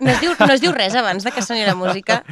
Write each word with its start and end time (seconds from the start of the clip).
No 0.00 0.10
es, 0.10 0.20
diu, 0.22 0.32
no 0.38 0.52
es 0.54 0.62
diu 0.62 0.72
res 0.72 0.94
abans 0.96 1.24
de 1.26 1.32
que 1.34 1.42
soni 1.44 1.64
la 1.66 1.74
música. 1.76 2.22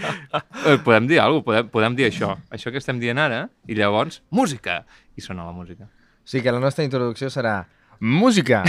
Eh, 0.65 0.79
podem 0.85 1.09
dir 1.11 1.21
alguna 1.21 1.45
cosa, 1.45 1.49
podem, 1.49 1.69
podem 1.75 1.99
dir 1.99 2.07
això. 2.09 2.33
Això 2.55 2.73
que 2.73 2.81
estem 2.81 3.01
dient 3.03 3.21
ara, 3.21 3.45
i 3.69 3.77
llavors, 3.77 4.23
música! 4.33 4.83
I 5.19 5.25
sona 5.25 5.45
la 5.45 5.53
música. 5.53 5.85
O 5.85 6.29
sigui 6.29 6.47
que 6.47 6.55
la 6.55 6.63
nostra 6.63 6.87
introducció 6.87 7.29
serà 7.33 7.61
música. 8.01 8.65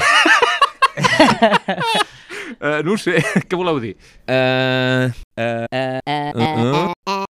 Uh, 2.60 2.82
no 2.86 2.96
ho 2.96 3.00
sé, 3.00 3.20
què 3.48 3.56
voleu 3.56 3.80
dir? 3.84 3.96
Uh, 4.28 5.12
uh, 5.40 5.66
uh, 5.72 6.32
uh, 6.36 6.94
uh. 7.08 7.29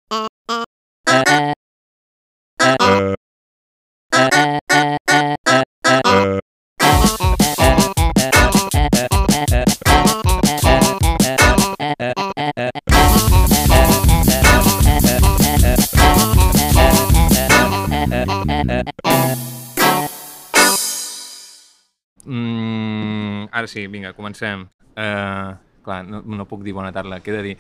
Ara 23.68 23.74
sí, 23.74 23.88
vinga, 23.88 24.14
comencem. 24.14 24.68
Uh, 24.96 25.56
clar, 25.84 26.06
no, 26.08 26.24
no 26.24 26.48
puc 26.48 26.64
dir 26.64 26.74
bona 26.74 26.94
tarda, 26.96 27.20
què 27.20 27.32
he 27.32 27.36
de 27.36 27.44
dir? 27.44 27.56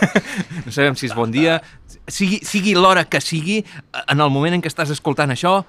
no 0.64 0.72
sabem 0.72 0.96
si 0.98 1.10
és 1.10 1.14
bon 1.16 1.30
dia, 1.34 1.58
sigui, 2.06 2.40
sigui 2.46 2.76
l'hora 2.78 3.04
que 3.10 3.20
sigui, 3.20 3.60
en 4.06 4.20
el 4.22 4.30
moment 4.30 4.56
en 4.56 4.62
què 4.62 4.70
estàs 4.70 4.92
escoltant 4.94 5.34
això, 5.34 5.60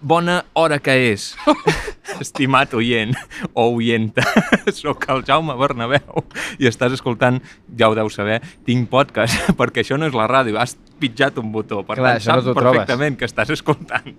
bona 0.00 0.42
hora 0.54 0.78
que 0.78 0.94
és. 1.10 1.32
Estimat 2.22 2.72
oient 2.74 3.14
o 3.52 3.68
oienta, 3.78 4.24
sóc 4.76 5.08
el 5.12 5.24
Jaume 5.26 5.54
Bernabéu 5.58 6.24
i 6.58 6.68
estàs 6.68 6.96
escoltant, 6.96 7.40
ja 7.78 7.88
ho 7.88 7.96
deus 7.96 8.16
saber, 8.18 8.40
tinc 8.66 8.88
podcast, 8.92 9.52
perquè 9.58 9.84
això 9.84 9.98
no 10.00 10.08
és 10.08 10.16
la 10.16 10.28
ràdio, 10.30 10.58
has 10.60 10.76
pitjat 11.00 11.40
un 11.40 11.52
botó, 11.54 11.80
per 11.86 11.96
Clar, 11.98 12.14
tant 12.14 12.20
això 12.20 12.36
no 12.36 12.42
saps 12.42 12.48
t'ho 12.48 12.56
trobes. 12.58 12.80
perfectament 12.82 13.18
que 13.20 13.28
estàs 13.28 13.56
escoltant. 13.56 14.16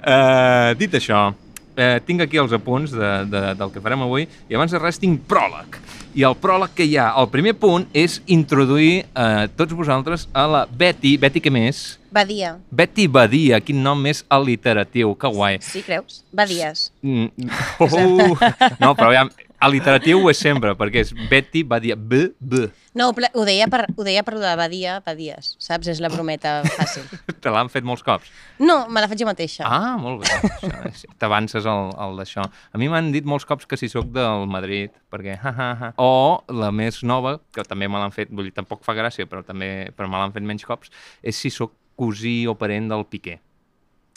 Uh, 0.00 0.72
dit 0.80 0.96
això, 1.00 1.30
eh, 1.76 1.98
tinc 2.06 2.24
aquí 2.24 2.40
els 2.40 2.52
apunts 2.56 2.92
de, 2.94 3.10
de, 3.30 3.42
del 3.58 3.72
que 3.74 3.82
farem 3.82 4.04
avui 4.06 4.26
i 4.48 4.58
abans 4.58 4.72
de 4.72 4.80
res 4.80 5.00
tinc 5.00 5.22
pròleg. 5.30 5.78
I 6.18 6.24
el 6.26 6.34
pròleg 6.42 6.72
que 6.74 6.86
hi 6.88 6.96
ha, 6.98 7.12
el 7.20 7.28
primer 7.30 7.54
punt 7.58 7.86
és 7.94 8.18
introduir 8.26 9.04
eh, 9.04 9.46
tots 9.56 9.76
vosaltres 9.78 10.26
a 10.34 10.46
la 10.50 10.64
Betty, 10.66 11.14
Betty 11.22 11.42
què 11.44 11.52
més? 11.54 12.00
Badia. 12.10 12.56
Betty 12.74 13.06
Badia, 13.06 13.60
quin 13.62 13.78
nom 13.84 14.00
més 14.02 14.24
al·literatiu, 14.26 15.14
que 15.14 15.30
guai. 15.30 15.60
Sí, 15.62 15.84
creus? 15.86 16.24
Badies. 16.34 16.88
Mm, 17.06 17.30
oh, 17.86 18.34
no, 18.82 18.96
però 18.98 19.12
aviam, 19.12 19.30
al·literatiu 19.60 20.22
ho 20.24 20.30
és 20.32 20.38
sempre, 20.40 20.72
perquè 20.78 21.02
és 21.04 21.10
Betty 21.30 21.62
Badia, 21.68 21.96
B, 21.96 22.30
B. 22.40 22.66
No, 22.98 23.10
ho 23.12 23.44
deia 23.46 23.66
per, 23.70 23.84
ho 23.96 24.04
deia 24.06 24.22
per 24.26 24.34
de 24.40 24.52
Badia, 24.58 24.96
Badies, 25.04 25.52
saps? 25.62 25.90
És 25.92 26.00
la 26.02 26.08
brometa 26.10 26.60
fàcil. 26.66 27.04
Te 27.44 27.52
l'han 27.52 27.68
fet 27.72 27.84
molts 27.86 28.02
cops. 28.06 28.30
No, 28.58 28.80
me 28.90 29.02
la 29.04 29.08
faig 29.10 29.20
jo 29.22 29.28
mateixa. 29.28 29.66
Ah, 29.68 29.96
molt 30.00 30.24
bé. 30.24 30.70
És- 30.90 31.04
T'avances 31.20 31.68
al, 31.70 31.92
al 32.00 32.16
d'això. 32.18 32.46
A 32.72 32.80
mi 32.80 32.88
m'han 32.90 33.12
dit 33.14 33.28
molts 33.28 33.46
cops 33.48 33.68
que 33.70 33.78
si 33.80 33.88
sóc 33.92 34.08
del 34.14 34.48
Madrid, 34.50 34.90
perquè 35.12 35.36
ha, 35.38 35.52
ha, 35.54 35.70
ha. 35.84 35.92
O 36.02 36.40
la 36.50 36.72
més 36.74 37.02
nova, 37.06 37.36
que 37.54 37.62
també 37.68 37.88
me 37.88 38.00
l'han 38.02 38.14
fet, 38.16 38.32
vull 38.32 38.48
dir, 38.50 38.56
tampoc 38.56 38.82
fa 38.86 38.96
gràcia, 38.98 39.28
però 39.30 39.44
també 39.46 39.90
però 39.96 40.08
me 40.10 40.18
l'han 40.18 40.34
fet 40.34 40.46
menys 40.46 40.66
cops, 40.66 40.90
és 41.22 41.36
si 41.38 41.52
sóc 41.54 41.76
cosí 42.00 42.42
o 42.48 42.56
parent 42.56 42.88
del 42.90 43.04
Piqué 43.12 43.38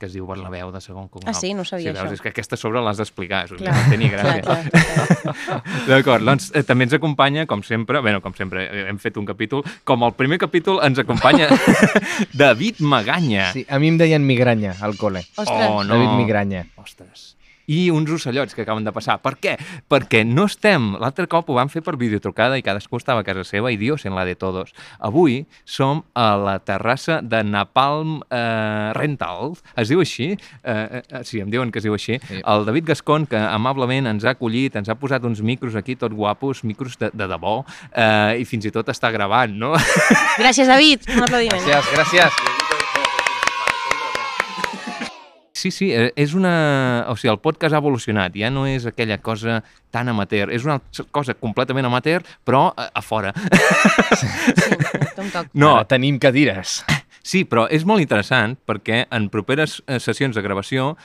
que 0.03 0.09
es 0.09 0.15
diu 0.17 0.27
Bernabéu 0.27 0.71
de 0.73 0.81
segon 0.83 1.07
cognom. 1.07 1.31
Ah, 1.31 1.37
sí? 1.37 1.53
No 1.55 1.63
sabia 1.63 1.93
sí, 1.93 1.95
veus, 1.95 2.01
això. 2.03 2.17
És 2.17 2.23
que 2.23 2.33
aquesta 2.33 2.59
sobre 2.59 2.81
l'has 2.83 2.99
d'explicar, 2.99 3.45
és 3.47 3.53
Clar. 3.55 3.75
Clar, 3.87 4.09
gràcia. 4.11 5.61
D'acord, 5.89 6.25
doncs 6.27 6.49
eh, 6.51 6.65
també 6.67 6.89
ens 6.89 6.95
acompanya, 6.97 7.45
com 7.47 7.63
sempre, 7.63 8.01
bueno, 8.03 8.19
com 8.25 8.35
sempre, 8.35 8.65
eh, 8.67 8.87
hem 8.91 8.99
fet 8.99 9.19
un 9.21 9.29
capítol, 9.29 9.63
com 9.87 10.03
el 10.03 10.15
primer 10.19 10.41
capítol 10.43 10.81
ens 10.83 10.99
acompanya 10.99 11.47
David 12.43 12.83
Maganya. 12.83 13.53
Sí, 13.55 13.63
a 13.69 13.79
mi 13.79 13.93
em 13.93 14.01
deien 14.01 14.27
migranya 14.27 14.75
al 14.83 14.99
col·le. 14.99 15.23
Ostres. 15.37 15.69
Oh, 15.69 15.85
no. 15.87 15.95
David 15.95 16.19
Migranya. 16.19 16.65
Ostres. 16.83 17.33
I 17.67 17.89
uns 17.91 18.11
ocellots 18.11 18.55
que 18.55 18.63
acaben 18.63 18.83
de 18.83 18.91
passar. 18.95 19.19
Per 19.23 19.35
què? 19.41 19.55
Perquè 19.89 20.23
no 20.27 20.47
estem... 20.49 20.93
L'altre 21.01 21.27
cop 21.31 21.49
ho 21.49 21.57
vam 21.57 21.71
fer 21.71 21.83
per 21.85 21.95
videotrucada 21.99 22.57
i 22.59 22.65
cadascú 22.65 22.99
estava 22.99 23.23
a 23.23 23.27
casa 23.27 23.45
seva 23.47 23.71
i 23.71 23.77
Dios 23.79 24.05
en 24.05 24.15
la 24.17 24.25
de 24.27 24.35
todos. 24.39 24.73
Avui 24.99 25.43
som 25.65 26.03
a 26.13 26.33
la 26.39 26.57
terrassa 26.63 27.21
de 27.21 27.43
Napalm 27.47 28.19
eh, 28.29 28.91
Rental. 28.97 29.55
Es 29.79 29.91
diu 29.91 30.03
així? 30.03 30.33
Eh, 30.63 31.01
eh, 31.01 31.23
sí, 31.27 31.41
em 31.43 31.51
diuen 31.53 31.71
que 31.71 31.79
es 31.81 31.87
diu 31.87 31.95
així. 31.95 32.19
Sí. 32.27 32.41
El 32.43 32.67
David 32.67 32.89
Gascon, 32.91 33.27
que 33.29 33.39
amablement 33.39 34.11
ens 34.11 34.27
ha 34.27 34.35
acollit, 34.35 34.75
ens 34.79 34.91
ha 34.91 34.97
posat 34.99 35.23
uns 35.27 35.43
micros 35.45 35.77
aquí 35.79 35.95
tot 35.99 36.15
guapos, 36.15 36.63
micros 36.67 36.99
de, 36.99 37.11
de 37.13 37.29
debò, 37.29 37.61
eh, 37.91 38.41
i 38.43 38.49
fins 38.49 38.67
i 38.69 38.73
tot 38.75 38.91
està 38.93 39.11
gravant, 39.13 39.55
no? 39.55 39.73
Gràcies, 40.41 40.67
David. 40.67 41.09
Un 41.15 41.27
aplaudiment. 41.27 41.63
Gràcies, 41.67 41.95
gràcies. 41.95 42.62
Sí, 45.63 45.71
sí, 45.71 45.93
eh, 45.95 46.09
és 46.19 46.33
una... 46.35 47.05
O 47.07 47.13
sigui, 47.15 47.29
el 47.31 47.37
podcast 47.39 47.71
ha 47.71 47.79
evolucionat, 47.79 48.33
ja 48.35 48.49
no 48.51 48.65
és 48.67 48.83
aquella 48.83 49.15
cosa 49.23 49.61
tan 49.95 50.09
amateur, 50.11 50.49
és 50.51 50.65
una 50.67 50.81
cosa 51.15 51.37
completament 51.39 51.87
amateur, 51.87 52.25
però 52.43 52.65
a, 52.75 52.89
a 52.91 53.03
fora. 53.05 53.31
Sí, 54.19 54.27
toc. 55.31 55.53
No, 55.55 55.77
Ara 55.77 55.87
tenim 55.87 56.19
cadires. 56.19 56.81
sí, 57.23 57.45
però 57.47 57.69
és 57.71 57.87
molt 57.87 58.03
interessant 58.03 58.57
perquè 58.67 59.05
en 59.07 59.29
properes 59.31 59.77
eh, 59.87 60.01
sessions 60.03 60.35
de 60.35 60.43
gravació 60.43 60.97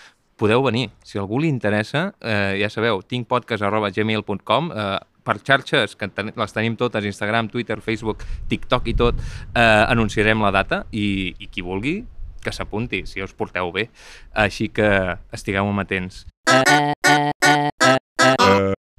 podeu 0.43 0.67
venir. 0.67 0.89
Si 1.07 1.21
a 1.21 1.23
algú 1.23 1.39
li 1.39 1.55
interessa, 1.55 2.09
eh, 2.19 2.59
ja 2.59 2.67
sabeu, 2.67 3.05
tincpodcast.gmail.com 3.07 4.75
eh, 4.75 4.91
per 5.23 5.39
xarxes, 5.39 5.95
que 5.95 6.11
ten 6.11 6.35
les 6.35 6.59
tenim 6.59 6.75
totes, 6.75 7.07
Instagram, 7.07 7.55
Twitter, 7.55 7.79
Facebook, 7.79 8.27
TikTok 8.51 8.91
i 8.91 8.99
tot, 9.07 9.23
eh, 9.55 9.85
anunciarem 9.87 10.43
la 10.43 10.51
data 10.51 10.83
i, 10.91 11.37
i 11.39 11.47
qui 11.47 11.63
vulgui 11.63 12.01
que 12.43 12.53
s'apunti, 12.53 13.05
si 13.07 13.23
us 13.23 13.33
porteu 13.35 13.71
bé. 13.73 13.89
Així 14.35 14.69
que 14.69 15.17
estigueu 15.33 15.67
amatents. 15.69 16.27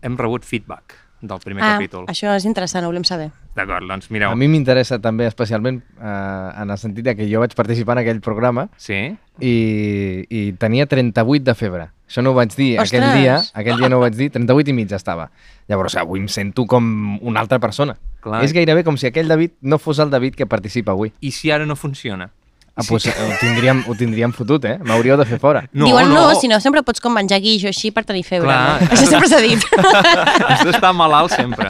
Hem 0.02 0.16
rebut 0.18 0.46
feedback 0.48 0.96
del 1.22 1.40
primer 1.44 1.64
Ah, 1.64 1.74
capítol. 1.76 2.06
això 2.08 2.32
és 2.38 2.46
interessant, 2.48 2.86
ho 2.86 2.88
volem 2.88 3.04
saber. 3.04 3.30
D'acord, 3.56 3.86
doncs 3.90 4.10
mireu. 4.10 4.32
A 4.32 4.36
mi 4.40 4.48
m'interessa 4.48 5.00
també 5.04 5.26
especialment 5.28 5.82
eh, 6.00 6.62
en 6.62 6.70
el 6.72 6.78
sentit 6.78 7.04
de 7.04 7.16
que 7.18 7.28
jo 7.30 7.42
vaig 7.42 7.54
participar 7.56 7.98
en 7.98 8.06
aquell 8.06 8.22
programa 8.22 8.70
Sí? 8.78 9.18
i, 9.42 10.26
i 10.30 10.54
tenia 10.54 10.86
38 10.88 11.44
de 11.44 11.56
febre. 11.56 11.90
Això 12.08 12.24
no 12.24 12.32
ho 12.32 12.34
vaig 12.38 12.56
dir 12.56 12.80
aquell 12.80 13.04
Ostres! 13.04 13.20
dia, 13.22 13.36
aquell 13.54 13.78
dia 13.78 13.90
no 13.90 13.98
ho 13.98 14.00
vaig 14.06 14.16
dir, 14.16 14.30
38 14.32 14.70
i 14.72 14.74
mig 14.74 14.92
estava. 14.96 15.30
Llavors, 15.68 15.98
avui 16.00 16.22
em 16.22 16.28
sento 16.32 16.66
com 16.66 17.20
una 17.22 17.42
altra 17.42 17.60
persona. 17.60 17.98
Clar. 18.22 18.42
És 18.44 18.54
gairebé 18.56 18.86
com 18.88 18.96
si 18.98 19.06
aquell 19.08 19.28
David 19.28 19.52
no 19.62 19.78
fos 19.78 20.00
el 20.00 20.10
David 20.10 20.36
que 20.36 20.48
participa 20.48 20.94
avui. 20.96 21.12
I 21.20 21.32
si 21.32 21.52
ara 21.52 21.66
no 21.68 21.76
funciona? 21.76 22.32
Ah, 22.80 22.86
doncs 22.88 23.08
ho 23.12 23.38
tindríem, 23.42 23.82
ho 23.88 23.96
tindríem 23.98 24.32
fotut, 24.32 24.64
eh? 24.70 24.78
M'hauríeu 24.88 25.18
de 25.20 25.26
fer 25.28 25.40
fora. 25.42 25.66
No, 25.74 25.90
Diuen 25.90 26.08
no, 26.08 26.30
no. 26.30 26.40
si 26.40 26.48
no 26.48 26.60
sempre 26.64 26.84
pots 26.88 27.04
com 27.04 27.12
menjar 27.12 27.42
guix 27.44 27.66
o 27.68 27.74
així 27.74 27.92
per 27.92 28.06
tenir 28.08 28.24
febre. 28.24 28.48
Clar. 28.48 28.80
No? 28.80 28.88
Això 28.96 29.10
sempre 29.10 29.30
s'ha 29.32 29.42
dit. 29.44 29.66
Has 30.50 30.64
d'estar 30.64 30.94
malalt 30.96 31.36
sempre. 31.36 31.68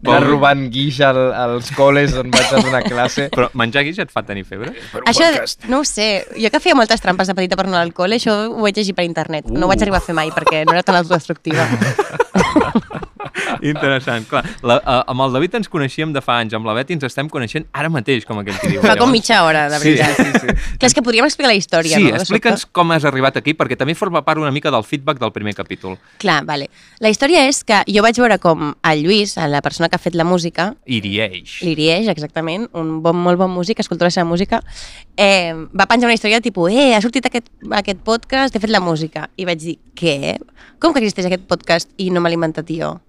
Anar 0.00 0.22
robant 0.24 0.64
guix 0.72 1.02
al, 1.04 1.20
als 1.36 1.68
col·les 1.76 2.16
on 2.16 2.32
vaig 2.32 2.48
a 2.56 2.64
donar 2.64 2.82
classe. 2.86 3.28
Però 3.34 3.50
menjar 3.60 3.84
guix 3.84 4.00
et 4.00 4.14
fa 4.14 4.24
tenir 4.24 4.46
febre? 4.48 4.72
això, 5.04 5.28
no 5.68 5.82
ho 5.82 5.88
sé, 5.88 6.08
jo 6.32 6.48
que 6.52 6.62
feia 6.64 6.78
moltes 6.78 7.04
trampes 7.04 7.28
de 7.28 7.36
petita 7.36 7.60
per 7.60 7.68
anar 7.68 7.84
al 7.84 7.92
col·le, 7.92 8.16
això 8.16 8.38
ho 8.48 8.64
vaig 8.64 8.80
llegir 8.80 8.96
per 8.96 9.04
internet. 9.04 9.52
No 9.52 9.66
ho 9.66 9.72
vaig 9.72 9.84
arribar 9.84 10.00
a 10.00 10.06
fer 10.06 10.16
mai 10.16 10.32
perquè 10.32 10.64
no 10.64 10.72
era 10.72 10.86
tan 10.86 10.96
autodestructiva. 11.02 11.68
Interessant, 13.72 14.26
clar. 14.28 14.42
La, 14.62 14.76
uh, 14.80 14.98
amb 15.12 15.24
el 15.26 15.32
David 15.36 15.54
ens 15.60 15.68
coneixíem 15.72 16.12
de 16.14 16.20
fa 16.24 16.38
anys, 16.42 16.54
amb 16.58 16.66
la 16.68 16.74
Beti 16.76 16.96
ens 16.96 17.04
estem 17.08 17.28
coneixent 17.32 17.66
ara 17.72 17.90
mateix, 17.92 18.26
com 18.28 18.40
aquell 18.42 18.58
que 18.60 18.72
diu. 18.74 18.82
Fa 18.84 18.96
com 19.00 19.10
mitja 19.12 19.42
hora, 19.46 19.68
de 19.72 19.78
Sí, 19.80 19.92
veritat. 19.96 20.16
sí, 20.16 20.40
sí. 20.40 20.76
Clar, 20.78 20.90
és 20.90 20.94
que 20.94 21.02
podríem 21.02 21.26
explicar 21.28 21.50
la 21.52 21.58
història, 21.58 21.96
Sí, 21.96 22.04
no? 22.04 22.16
de 22.16 22.22
explica'ns 22.24 22.66
com 22.72 22.92
has 22.92 23.04
arribat 23.08 23.36
aquí, 23.40 23.54
perquè 23.58 23.76
també 23.78 23.94
forma 23.98 24.22
part 24.26 24.38
una 24.42 24.50
mica 24.54 24.70
del 24.70 24.84
feedback 24.84 25.18
del 25.20 25.32
primer 25.32 25.54
capítol. 25.54 25.98
Clar, 26.18 26.42
vale. 26.48 26.68
La 27.00 27.10
història 27.12 27.46
és 27.48 27.62
que 27.64 27.82
jo 27.88 28.02
vaig 28.02 28.18
veure 28.18 28.38
com 28.42 28.74
el 28.82 29.02
Lluís, 29.04 29.36
la 29.36 29.62
persona 29.62 29.88
que 29.88 29.96
ha 29.96 30.02
fet 30.02 30.14
la 30.18 30.24
música, 30.24 30.74
Irieix. 30.86 31.60
L'Irieix, 31.62 32.08
exactament, 32.08 32.68
un 32.78 33.00
bon, 33.02 33.16
molt 33.16 33.38
bon 33.38 33.50
músic, 33.50 33.80
escoltor 33.80 34.06
de 34.06 34.10
la 34.12 34.16
seva 34.18 34.28
música, 34.28 34.62
eh, 35.16 35.54
va 35.78 35.86
penjar 35.86 36.06
una 36.08 36.14
història 36.14 36.40
tipus, 36.40 36.72
eh, 36.72 36.94
ha 36.94 37.00
sortit 37.00 37.26
aquest, 37.26 37.48
aquest 37.70 38.00
podcast, 38.04 38.54
he 38.56 38.60
fet 38.60 38.70
la 38.70 38.80
música. 38.80 39.28
I 39.36 39.44
vaig 39.48 39.58
dir, 39.62 39.78
què? 39.98 40.38
Com 40.82 40.92
que 40.92 41.00
existeix 41.02 41.26
aquest 41.30 41.46
podcast 41.48 41.90
i 41.98 42.10
no 42.10 42.20
me 42.20 42.30
l'he 42.30 42.38
inventat 42.38 42.68
jo? 42.70 43.00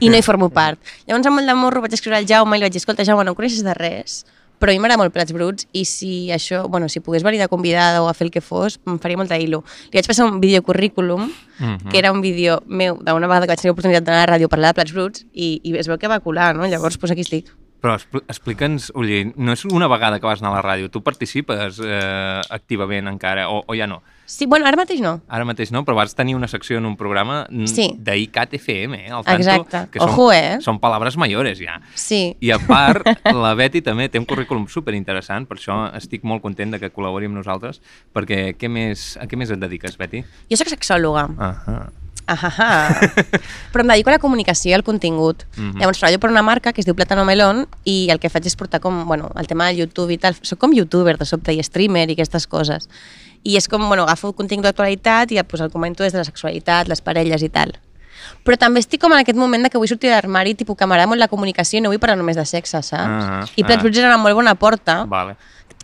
I 0.00 0.08
no 0.08 0.16
hi 0.16 0.22
formo 0.22 0.48
part. 0.50 0.78
Llavors, 1.06 1.26
amb 1.26 1.36
molt 1.40 1.48
de 1.48 1.54
morro, 1.54 1.80
vaig 1.84 1.92
escriure 1.94 2.16
al 2.18 2.26
Jaume 2.28 2.56
i 2.56 2.60
li 2.60 2.64
vaig 2.68 2.72
dir, 2.72 2.80
escolta, 2.82 3.04
Jaume, 3.04 3.24
no 3.24 3.32
em 3.32 3.38
coneixes 3.38 3.62
de 3.64 3.74
res, 3.74 4.22
però 4.62 4.70
a 4.70 4.74
mi 4.76 4.78
m'agrada 4.78 5.00
molt 5.02 5.12
Plats 5.12 5.32
Bruts 5.34 5.66
i 5.74 5.84
si 5.84 6.30
això, 6.30 6.68
bueno, 6.70 6.88
si 6.88 7.00
pogués 7.02 7.24
venir 7.26 7.40
de 7.40 7.48
convidada 7.50 8.02
o 8.02 8.06
a 8.08 8.14
fer 8.14 8.28
el 8.28 8.30
que 8.30 8.40
fos, 8.40 8.78
em 8.86 8.98
faria 9.02 9.18
molta 9.18 9.34
il·lu. 9.42 9.58
Li 9.90 9.98
vaig 9.98 10.06
passar 10.06 10.26
un 10.28 10.38
videocurrículum, 10.40 11.32
Mhm. 11.58 11.90
que 11.90 11.98
era 11.98 12.12
un 12.12 12.20
vídeo 12.22 12.62
meu 12.66 12.96
d'una 12.96 13.26
vegada 13.26 13.46
que 13.46 13.52
vaig 13.52 13.60
tenir 13.60 13.70
l'oportunitat 13.72 14.04
d'anar 14.04 14.22
a 14.22 14.26
la 14.26 14.36
ràdio 14.36 14.46
a 14.46 14.48
parlar 14.48 14.68
de 14.70 14.74
Plats 14.74 14.92
Bruts 14.92 15.26
i, 15.32 15.60
i 15.64 15.76
es 15.78 15.86
veu 15.88 15.98
que 15.98 16.08
va 16.08 16.20
colar, 16.20 16.54
no? 16.56 16.66
Llavors, 16.66 16.98
doncs 16.98 17.12
aquí 17.12 17.20
estic. 17.22 17.50
Però 17.82 17.96
expl 17.98 18.22
explica'ns, 18.30 18.92
Uller, 18.94 19.32
no 19.36 19.52
és 19.52 19.64
una 19.64 19.88
vegada 19.88 20.20
que 20.20 20.26
vas 20.26 20.40
anar 20.40 20.52
a 20.52 20.60
la 20.60 20.62
ràdio, 20.62 20.88
tu 20.90 21.02
participes 21.02 21.80
eh, 21.82 22.40
activament 22.50 23.08
encara, 23.08 23.48
o, 23.50 23.64
o 23.66 23.74
ja 23.74 23.88
no? 23.90 24.02
Sí, 24.32 24.46
bueno, 24.46 24.64
ara 24.64 24.78
mateix 24.80 25.02
no. 25.04 25.18
Ara 25.28 25.44
mateix 25.44 25.68
no, 25.74 25.82
però 25.84 25.92
vas 25.98 26.14
tenir 26.16 26.32
una 26.38 26.48
secció 26.48 26.78
en 26.80 26.86
un 26.88 26.96
programa 26.96 27.42
Sí. 27.68 27.90
d'ICAT 28.00 28.54
FM, 28.56 28.96
eh? 29.02 29.10
Al 29.12 29.26
tanto, 29.26 29.42
Exacte. 29.42 29.82
Que 29.92 30.00
són, 30.00 30.08
Ojo, 30.08 30.32
eh? 30.32 30.56
Són 30.64 30.78
palabres 30.80 31.18
mayores, 31.20 31.60
ja. 31.60 31.76
Sí. 31.94 32.34
I 32.40 32.50
a 32.56 32.58
part, 32.58 33.04
la 33.28 33.52
Betty 33.54 33.82
també 33.84 34.08
té 34.08 34.18
un 34.18 34.24
currículum 34.24 34.64
super 34.72 34.94
interessant, 34.96 35.44
per 35.46 35.58
això 35.60 35.82
estic 36.00 36.24
molt 36.24 36.40
content 36.40 36.72
de 36.72 36.80
que 36.80 36.88
col·labori 36.90 37.28
amb 37.28 37.36
nosaltres, 37.36 37.82
perquè 38.16 38.56
què 38.56 38.72
més, 38.72 39.18
a 39.20 39.28
què 39.28 39.36
més 39.36 39.52
et 39.52 39.60
dediques, 39.60 40.00
Betty? 40.00 40.24
Jo 40.48 40.56
sóc 40.56 40.72
sexòloga. 40.72 41.28
Ah. 42.26 43.00
Però 43.72 43.82
em 43.82 43.88
dedico 43.90 44.10
a 44.10 44.14
la 44.14 44.18
comunicació 44.22 44.70
i 44.70 44.74
al 44.74 44.84
contingut. 44.86 45.42
Mhm. 45.56 45.80
Llavors 45.80 45.98
treballo 45.98 46.20
per 46.20 46.30
una 46.30 46.42
marca 46.42 46.72
que 46.72 46.80
es 46.80 46.86
diu 46.86 46.94
Plátano 46.94 47.24
Melón 47.24 47.66
i 47.84 48.08
el 48.10 48.20
que 48.20 48.30
faig 48.30 48.46
és 48.46 48.56
portar 48.56 48.80
com, 48.80 49.04
bueno, 49.06 49.30
el 49.36 49.46
tema 49.46 49.66
del 49.66 49.76
YouTube 49.82 50.12
i 50.14 50.18
tal. 50.18 50.36
Soc 50.40 50.58
com 50.58 50.72
youtuber 50.72 51.18
de 51.18 51.26
sobte 51.26 51.52
i 51.52 51.62
streamer 51.62 52.08
i 52.10 52.12
aquestes 52.14 52.46
coses. 52.46 52.88
I 53.42 53.56
és 53.58 53.66
com, 53.68 53.86
bueno, 53.88 54.04
agafo 54.04 54.32
contingut 54.32 54.64
d'actualitat 54.70 55.32
i 55.32 55.42
pues, 55.42 55.60
el 55.60 55.70
comento 55.70 56.04
des 56.04 56.12
de 56.12 56.18
la 56.18 56.24
sexualitat, 56.24 56.88
les 56.88 57.00
parelles 57.02 57.42
i 57.42 57.48
tal. 57.48 57.74
Però 58.46 58.56
també 58.56 58.78
estic 58.78 59.00
com 59.02 59.12
en 59.12 59.18
aquest 59.18 59.36
moment 59.36 59.64
de 59.64 59.70
que 59.70 59.78
vull 59.78 59.88
sortir 59.90 60.08
de 60.10 60.14
l'armari, 60.14 60.54
tipus 60.54 60.76
que 60.78 60.86
m'agrada 60.86 61.08
molt 61.10 61.18
la 61.18 61.28
comunicació 61.28 61.78
i 61.78 61.82
no 61.82 61.90
vull 61.90 61.98
parlar 61.98 62.16
només 62.16 62.36
de 62.38 62.44
sexe, 62.46 62.78
saps? 62.82 62.92
Ah, 62.94 63.44
I 63.56 63.64
Plats 63.64 63.80
ah. 63.80 63.82
Bruts 63.82 63.98
era 63.98 64.08
una 64.08 64.18
molt 64.22 64.34
bona 64.38 64.54
porta, 64.54 65.04
Vale. 65.10 65.34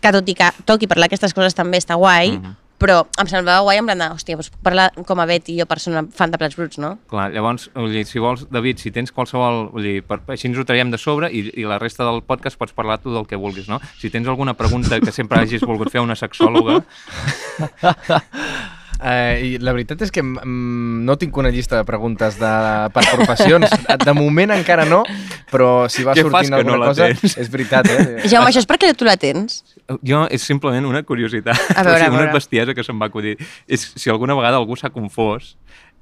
que 0.01 0.11
tot 0.15 0.29
i 0.29 0.33
que 0.35 0.49
toqui 0.65 0.87
parlar 0.87 1.07
aquestes 1.11 1.33
coses 1.33 1.53
també 1.53 1.77
està 1.77 1.95
guai, 1.99 2.37
Mhm. 2.39 2.55
Però 2.79 3.01
em 3.19 3.29
semblava 3.29 3.65
guai 3.67 3.81
en 3.81 3.89
plan 3.89 4.01
de, 4.01 4.07
hòstia, 4.15 4.39
doncs 4.39 4.51
puc 4.53 4.63
parlar 4.65 4.87
com 5.07 5.19
a 5.19 5.27
Betty, 5.29 5.57
jo 5.59 5.67
persona 5.69 6.05
fan 6.15 6.31
de 6.33 6.39
plats 6.41 6.57
bruts, 6.57 6.79
no? 6.81 6.95
Clar, 7.11 7.29
llavors, 7.35 7.67
vull 7.75 7.93
dir, 7.93 8.05
si 8.07 8.23
vols, 8.23 8.45
David, 8.51 8.81
si 8.81 8.93
tens 8.95 9.13
qualsevol... 9.15 9.67
Vull 9.75 9.85
dir, 9.85 9.95
per, 10.07 10.21
així 10.31 10.49
ens 10.49 10.59
ho 10.59 10.65
traiem 10.67 10.91
de 10.93 10.99
sobre 11.01 11.29
i, 11.35 11.43
i 11.59 11.67
la 11.67 11.79
resta 11.81 12.07
del 12.07 12.23
podcast 12.25 12.59
pots 12.59 12.75
parlar 12.75 12.99
tu 13.03 13.13
del 13.13 13.27
que 13.29 13.39
vulguis, 13.39 13.69
no? 13.71 13.81
Si 13.99 14.11
tens 14.13 14.27
alguna 14.31 14.55
pregunta 14.57 15.01
que 15.03 15.13
sempre 15.15 15.43
hagis 15.43 15.65
volgut 15.67 15.91
fer 15.91 16.01
a 16.01 16.07
una 16.07 16.17
sexòloga, 16.19 16.81
Eh, 18.99 19.39
I 19.45 19.49
la 19.63 19.71
veritat 19.75 20.01
és 20.03 20.11
que 20.11 20.21
mm, 20.23 21.03
no 21.07 21.15
tinc 21.19 21.37
una 21.39 21.51
llista 21.53 21.77
de 21.79 21.85
preguntes 21.87 22.35
de, 22.39 22.51
per 22.95 23.03
professions. 23.13 23.71
De 24.05 24.13
moment 24.17 24.51
encara 24.55 24.83
no, 24.89 25.03
però 25.51 25.87
si 25.91 26.03
va 26.03 26.13
Què 26.17 26.25
sortint 26.25 26.51
no 26.51 26.59
alguna 26.59 26.79
la 26.81 26.89
cosa... 26.91 27.07
tens? 27.13 27.37
És 27.39 27.51
veritat, 27.51 27.87
eh? 27.93 28.21
Jaume, 28.31 28.49
això 28.51 28.59
és 28.63 28.67
perquè 28.69 28.91
tu 28.97 29.07
la 29.07 29.15
tens? 29.19 29.61
jo 30.05 30.19
és 30.29 30.43
simplement 30.45 30.85
una 30.85 31.01
curiositat, 31.01 31.57
A 31.73 31.81
veure, 31.83 31.95
o 31.95 31.97
sigui, 31.97 32.09
a 32.09 32.13
una 32.13 32.25
veure. 32.27 32.33
bestiesa 32.35 32.75
que 32.77 32.83
se'm 32.85 32.99
va 33.01 33.07
acudir. 33.09 33.37
És 33.67 33.87
si 33.95 34.11
alguna 34.11 34.35
vegada 34.37 34.59
algú 34.59 34.75
s'ha 34.77 34.91
confós 34.93 35.55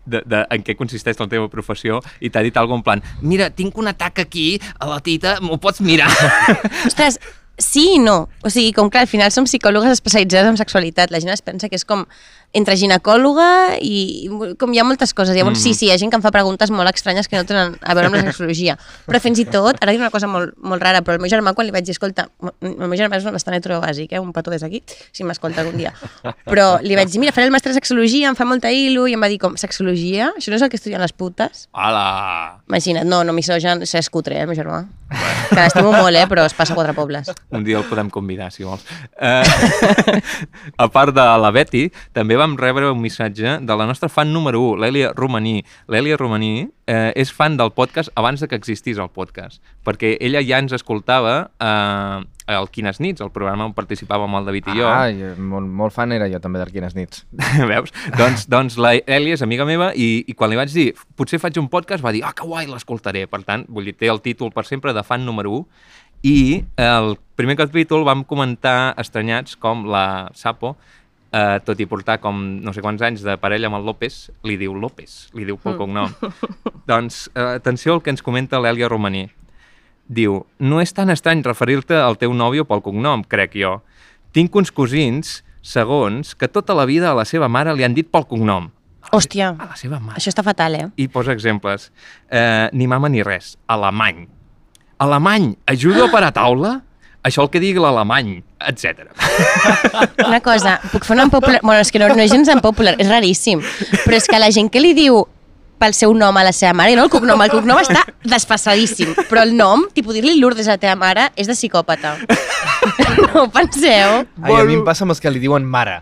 de, 0.07 0.21
de, 0.25 0.41
en 0.55 0.63
què 0.63 0.75
consisteix 0.79 1.19
la 1.19 1.27
teva 1.31 1.49
professió 1.51 1.99
i 2.23 2.31
t'ha 2.31 2.41
dit 2.45 2.55
alguna 2.57 2.79
en 2.79 2.85
plan 2.85 3.01
mira, 3.21 3.49
tinc 3.51 3.77
un 3.77 3.89
atac 3.91 4.23
aquí 4.23 4.47
a 4.79 4.87
la 4.89 4.99
tita, 5.03 5.37
m'ho 5.43 5.57
pots 5.61 5.81
mirar? 5.83 6.07
Ostres, 6.87 7.19
sí 7.57 7.95
i 7.95 7.99
no. 7.99 8.29
O 8.43 8.49
sigui, 8.49 8.71
com 8.73 8.89
que 8.89 8.99
al 8.99 9.07
final 9.07 9.31
som 9.31 9.45
psicòlogues 9.45 9.91
especialitzades 9.97 10.49
en 10.49 10.57
sexualitat, 10.57 11.11
la 11.11 11.19
gent 11.19 11.33
es 11.33 11.41
pensa 11.41 11.69
que 11.69 11.75
és 11.75 11.85
com 11.85 12.05
entre 12.55 12.77
ginecòloga 12.79 13.75
i 13.83 14.29
com 14.57 14.71
hi 14.73 14.79
ha 14.79 14.85
moltes 14.87 15.11
coses. 15.13 15.35
Llavors, 15.35 15.59
sí, 15.59 15.69
Mhm. 15.69 15.75
sí, 15.75 15.85
hi 15.87 15.91
ha 15.91 15.97
gent 15.97 16.09
que 16.11 16.15
em 16.15 16.21
fa 16.23 16.31
preguntes 16.31 16.71
molt 16.71 16.89
estranyes 16.89 17.27
que 17.27 17.35
no 17.35 17.43
tenen 17.45 17.75
a 17.81 17.93
veure 17.93 18.07
amb 18.07 18.15
la 18.15 18.21
sexologia. 18.21 18.77
Però 19.05 19.19
fins 19.19 19.39
i 19.39 19.45
tot, 19.45 19.75
ara 19.81 19.91
dic 19.91 19.99
una 19.99 20.09
cosa 20.09 20.27
molt, 20.27 20.53
molt 20.57 20.81
rara, 20.81 21.01
però 21.01 21.13
el 21.15 21.19
meu 21.19 21.29
germà, 21.29 21.53
quan 21.53 21.65
li 21.67 21.71
vaig 21.71 21.83
dir, 21.83 21.91
escolta, 21.91 22.29
el 22.61 22.87
meu 22.87 22.97
germà 22.97 23.17
és 23.17 23.23
bastant 23.25 23.53
heterobàsic, 23.59 24.13
eh? 24.13 24.19
un 24.19 24.31
petó 24.31 24.49
des 24.49 24.61
d'aquí, 24.61 24.81
si 25.11 25.23
m'escolta 25.25 25.59
algun 25.61 25.77
dia. 25.77 25.93
Però 26.45 26.79
li 26.81 26.95
vaig 26.95 27.09
dir, 27.11 27.19
mira, 27.19 27.33
faré 27.33 27.47
el 27.47 27.51
màster 27.51 27.73
de 27.73 27.79
sexologia, 27.81 28.29
em 28.29 28.35
fa 28.35 28.45
molta 28.45 28.69
il·lu, 28.71 29.09
i 29.09 29.13
em 29.13 29.21
va 29.21 29.27
dir 29.27 29.39
com, 29.39 29.57
sexologia? 29.57 30.31
Això 30.37 30.49
no 30.49 30.55
és 30.55 30.61
el 30.61 30.69
que 30.69 30.77
estudien 30.77 31.01
les 31.01 31.11
putes? 31.11 31.67
Hola! 31.73 32.61
Imagina't, 32.69 33.05
no, 33.05 33.23
no 33.25 33.33
misogen, 33.33 33.81
és 33.83 34.09
cutre, 34.09 34.37
eh, 34.37 34.41
el 34.41 34.47
meu 34.47 34.55
germà. 34.55 34.85
Que 35.07 35.57
l'estimo 35.59 35.91
molt, 35.93 36.15
eh, 36.19 36.25
però 36.27 36.43
es 36.47 36.55
passa 36.55 36.75
a 36.75 36.77
quatre 36.77 36.93
pobles. 36.97 37.29
Un 37.55 37.63
dia 37.63 37.79
el 37.79 37.85
podem 37.87 38.09
convidar, 38.11 38.49
si 38.51 38.65
vols. 38.67 38.83
Eh, 39.15 39.43
a 40.83 40.87
part 40.91 41.15
de 41.15 41.25
la 41.41 41.51
Betty, 41.55 41.87
també 42.15 42.37
vam 42.39 42.57
rebre 42.59 42.91
un 42.91 43.01
missatge 43.01 43.57
de 43.63 43.77
la 43.79 43.87
nostra 43.87 44.09
fan 44.11 44.33
número 44.35 44.61
1, 44.73 44.81
l'Èlia 44.83 45.13
Romaní. 45.15 45.61
L'Èlia 45.87 46.19
Romaní 46.19 46.67
eh, 46.87 47.11
és 47.15 47.31
fan 47.31 47.57
del 47.59 47.71
podcast 47.77 48.11
abans 48.19 48.43
de 48.43 48.51
que 48.51 48.59
existís 48.59 48.99
el 48.99 49.11
podcast, 49.13 49.61
perquè 49.87 50.17
ella 50.19 50.43
ja 50.43 50.59
ens 50.63 50.75
escoltava 50.75 51.37
eh, 51.59 52.25
al 52.47 52.69
Quines 52.71 53.01
Nits, 53.03 53.21
el 53.23 53.31
programa 53.35 53.67
on 53.67 53.75
participàvem 53.75 54.37
el 54.39 54.47
David 54.47 54.71
i 54.71 54.77
jo. 54.79 54.87
Ah, 54.87 55.09
jo, 55.11 55.33
molt, 55.51 55.67
molt 55.67 55.95
fan 55.95 56.15
era 56.15 56.29
jo 56.31 56.39
també 56.43 56.61
d'Arquines 56.61 56.95
Nits. 56.97 57.25
Veus? 57.71 57.93
doncs, 58.17 58.47
doncs 58.51 58.79
la 58.81 58.95
és 58.97 59.43
amiga 59.43 59.67
meva 59.67 59.91
i, 59.93 60.23
i 60.27 60.35
quan 60.37 60.51
li 60.51 60.59
vaig 60.59 60.71
dir, 60.73 60.89
potser 61.19 61.41
faig 61.43 61.59
un 61.59 61.69
podcast, 61.71 62.03
va 62.05 62.15
dir, 62.15 62.23
ah, 62.23 62.33
que 62.35 62.47
guai, 62.47 62.67
l'escoltaré. 62.71 63.25
Per 63.27 63.43
tant, 63.43 63.67
vull 63.67 63.89
dir, 63.89 63.97
té 63.99 64.11
el 64.11 64.23
títol 64.23 64.53
per 64.55 64.65
sempre 64.65 64.95
de 64.95 65.03
fan 65.03 65.25
número 65.27 65.53
1 65.61 65.65
i 66.25 66.63
el 66.81 67.17
primer 67.37 67.57
capítol 67.59 68.05
vam 68.07 68.23
comentar 68.25 68.95
estranyats 68.97 69.57
com 69.61 69.85
la 69.91 70.29
Sapo, 70.33 70.75
eh, 71.31 71.59
tot 71.65 71.79
i 71.79 71.85
portar 71.89 72.17
com 72.23 72.39
no 72.63 72.73
sé 72.73 72.81
quants 72.81 73.03
anys 73.05 73.23
de 73.25 73.37
parella 73.41 73.69
amb 73.69 73.79
el 73.79 73.85
López, 73.85 74.31
li 74.47 74.57
diu 74.57 74.73
López, 74.73 75.27
li 75.37 75.45
diu 75.45 75.59
pel 75.61 75.77
cognom. 75.79 76.13
doncs, 76.89 77.27
eh, 77.35 77.57
atenció 77.59 77.97
al 77.97 78.01
que 78.01 78.13
ens 78.13 78.25
comenta 78.25 78.61
l'Èlia 78.63 78.89
Romaní. 78.89 79.27
Diu, 80.07 80.45
no 80.59 80.79
és 80.79 80.93
tan 80.95 81.09
estrany 81.11 81.41
referir-te 81.43 81.95
al 81.99 82.15
teu 82.17 82.31
nòvio 82.33 82.63
pel 82.67 82.81
cognom, 82.85 83.25
crec 83.27 83.57
jo. 83.59 83.81
Tinc 84.31 84.55
uns 84.55 84.71
cosins, 84.71 85.41
segons, 85.61 86.33
que 86.35 86.47
tota 86.47 86.73
la 86.77 86.85
vida 86.87 87.11
a 87.11 87.15
la 87.17 87.25
seva 87.27 87.49
mare 87.51 87.73
li 87.75 87.83
han 87.83 87.93
dit 87.97 88.07
pel 88.11 88.23
cognom. 88.25 88.69
Hòstia, 89.11 89.53
A 89.59 89.69
la 89.71 89.75
seva 89.79 89.99
mare. 89.99 90.17
això 90.19 90.31
està 90.31 90.43
fatal, 90.43 90.75
eh? 90.75 90.87
I 90.97 91.07
posa 91.07 91.31
exemples. 91.31 91.91
Eh, 92.29 92.69
ni 92.73 92.87
mama 92.87 93.07
ni 93.09 93.23
res. 93.23 93.57
Alemany. 93.67 94.25
Alemany, 94.99 95.55
ajuda 95.67 96.09
per 96.11 96.23
a 96.23 96.31
taula? 96.31 96.81
Això 97.23 97.43
el 97.43 97.49
que 97.51 97.59
digui 97.59 97.79
l'alemany, 97.79 98.41
etc. 98.67 99.07
Una 100.27 100.39
cosa, 100.41 100.77
puc 100.91 101.03
fer 101.03 101.15
una 101.17 101.27
popular... 101.31 101.59
Bueno, 101.63 101.81
és 101.83 101.91
que 101.91 101.99
no, 101.99 102.07
no 102.15 102.23
és 102.23 102.31
gens 102.31 102.47
en 102.51 102.61
popular, 102.63 102.95
és 102.99 103.09
raríssim. 103.09 103.59
Però 104.05 104.15
és 104.15 104.27
que 104.27 104.39
la 104.39 104.51
gent 104.55 104.69
que 104.71 104.79
li 104.83 104.93
diu 104.95 105.25
pel 105.77 105.93
seu 105.93 106.13
nom 106.17 106.37
a 106.37 106.43
la 106.47 106.53
seva 106.55 106.73
mare, 106.77 106.93
i 106.93 106.97
no 106.97 107.05
el 107.05 107.11
cognom, 107.13 107.41
el 107.45 107.53
cognom 107.53 107.79
està 107.81 108.03
desfasadíssim, 108.25 109.13
però 109.29 109.43
el 109.45 109.55
nom, 109.57 109.87
tipus 109.93 110.17
dir-li 110.17 110.37
Lourdes 110.39 110.67
a 110.67 110.75
la 110.75 110.81
teva 110.81 110.97
mare, 110.99 111.29
és 111.37 111.49
de 111.49 111.57
psicòpata. 111.57 112.17
No 113.17 113.43
ho 113.43 113.47
penseu? 113.51 114.21
Ai, 114.43 114.53
a 114.53 114.63
mi 114.63 114.77
em 114.77 114.83
passa 114.85 115.03
amb 115.03 115.11
els 115.11 115.19
que 115.19 115.31
li 115.33 115.41
diuen 115.43 115.65
mare. 115.67 115.97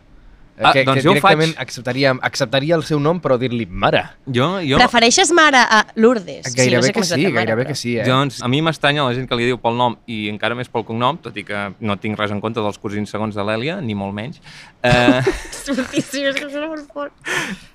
Ah, 0.58 0.72
que, 0.72 0.86
doncs 0.86 1.02
que 1.02 1.04
jo 1.04 1.10
ho 1.12 1.14
directament 1.16 1.52
faig. 1.54 1.62
acceptaria, 1.66 2.12
acceptaria 2.22 2.76
el 2.78 2.84
seu 2.88 3.00
nom, 3.00 3.20
però 3.20 3.36
dir-li 3.38 3.66
mare. 3.68 4.06
Jo, 4.26 4.62
jo, 4.64 4.78
Prefereixes 4.80 5.32
mare 5.36 5.58
a 5.60 5.82
Lourdes? 6.00 6.54
Gairebé 6.56 6.78
no 6.78 6.84
sé 6.88 6.94
que 6.94 7.00
la 7.02 7.06
sí, 7.06 7.22
mare, 7.26 7.34
gairebé 7.36 7.64
però- 7.64 7.68
que 7.68 7.76
sí, 7.76 7.98
eh? 8.00 8.06
doncs, 8.08 8.42
a 8.42 8.48
mi 8.48 8.62
m'estranya 8.62 9.04
la 9.04 9.14
gent 9.14 9.28
que 9.28 9.36
li 9.36 9.50
diu 9.50 9.58
pel 9.60 9.76
nom 9.76 9.98
i 10.08 10.30
encara 10.32 10.56
més 10.56 10.70
pel 10.72 10.86
cognom, 10.88 11.18
tot 11.20 11.36
i 11.36 11.44
que 11.44 11.66
no 11.82 11.98
tinc 11.98 12.18
res 12.18 12.32
en 12.32 12.40
compte 12.40 12.62
dels 12.64 12.78
cosins 12.80 13.10
segons 13.12 13.36
de 13.36 13.44
l'Èlia, 13.44 13.82
ni 13.82 13.96
molt 13.96 14.14
menys. 14.16 14.40
Eh, 14.86 15.20
És 15.26 15.66
fortíssim, 15.76 16.26
és 16.30 16.36
que 16.40 16.48
sona 16.50 16.68
molt 16.72 16.88
fort. 16.94 17.12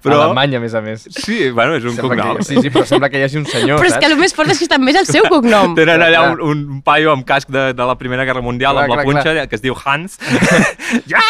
Però... 0.00 0.23
Alemany, 0.25 0.56
a 0.56 0.61
més 0.62 0.73
a 0.75 0.81
més. 0.81 1.05
Sí, 1.11 1.50
bueno, 1.50 1.75
és 1.76 1.85
un 1.85 1.97
Sembla 1.97 2.17
cognom. 2.17 2.37
Que, 2.38 2.44
sí, 2.49 2.56
sí, 2.62 2.71
però 2.71 2.87
sembla 2.87 3.11
que 3.11 3.19
hi 3.21 3.25
hagi 3.26 3.37
un 3.43 3.47
senyor, 3.50 3.81
Però 3.83 3.88
és 3.91 3.97
que 3.99 4.06
saps? 4.06 4.15
el 4.15 4.21
més 4.21 4.33
fort 4.33 4.49
és 4.55 4.59
que 4.62 4.69
també 4.71 4.93
és 4.94 5.00
el 5.03 5.06
seu 5.11 5.26
cognom. 5.29 5.75
Tenen 5.76 6.00
allà 6.06 6.23
un, 6.33 6.41
un 6.71 6.81
paio 6.87 7.12
amb 7.12 7.26
casc 7.29 7.50
de, 7.50 7.73
de 7.75 7.85
la 7.91 7.99
Primera 7.99 8.25
Guerra 8.25 8.41
Mundial 8.41 8.73
Clar, 8.78 8.85
amb 8.87 8.95
la 8.95 9.00
clar, 9.02 9.07
punxa 9.11 9.35
clar. 9.35 9.49
que 9.50 9.59
es 9.59 9.64
diu 9.66 9.75
Hans. 9.85 10.16
ja! 11.12 11.21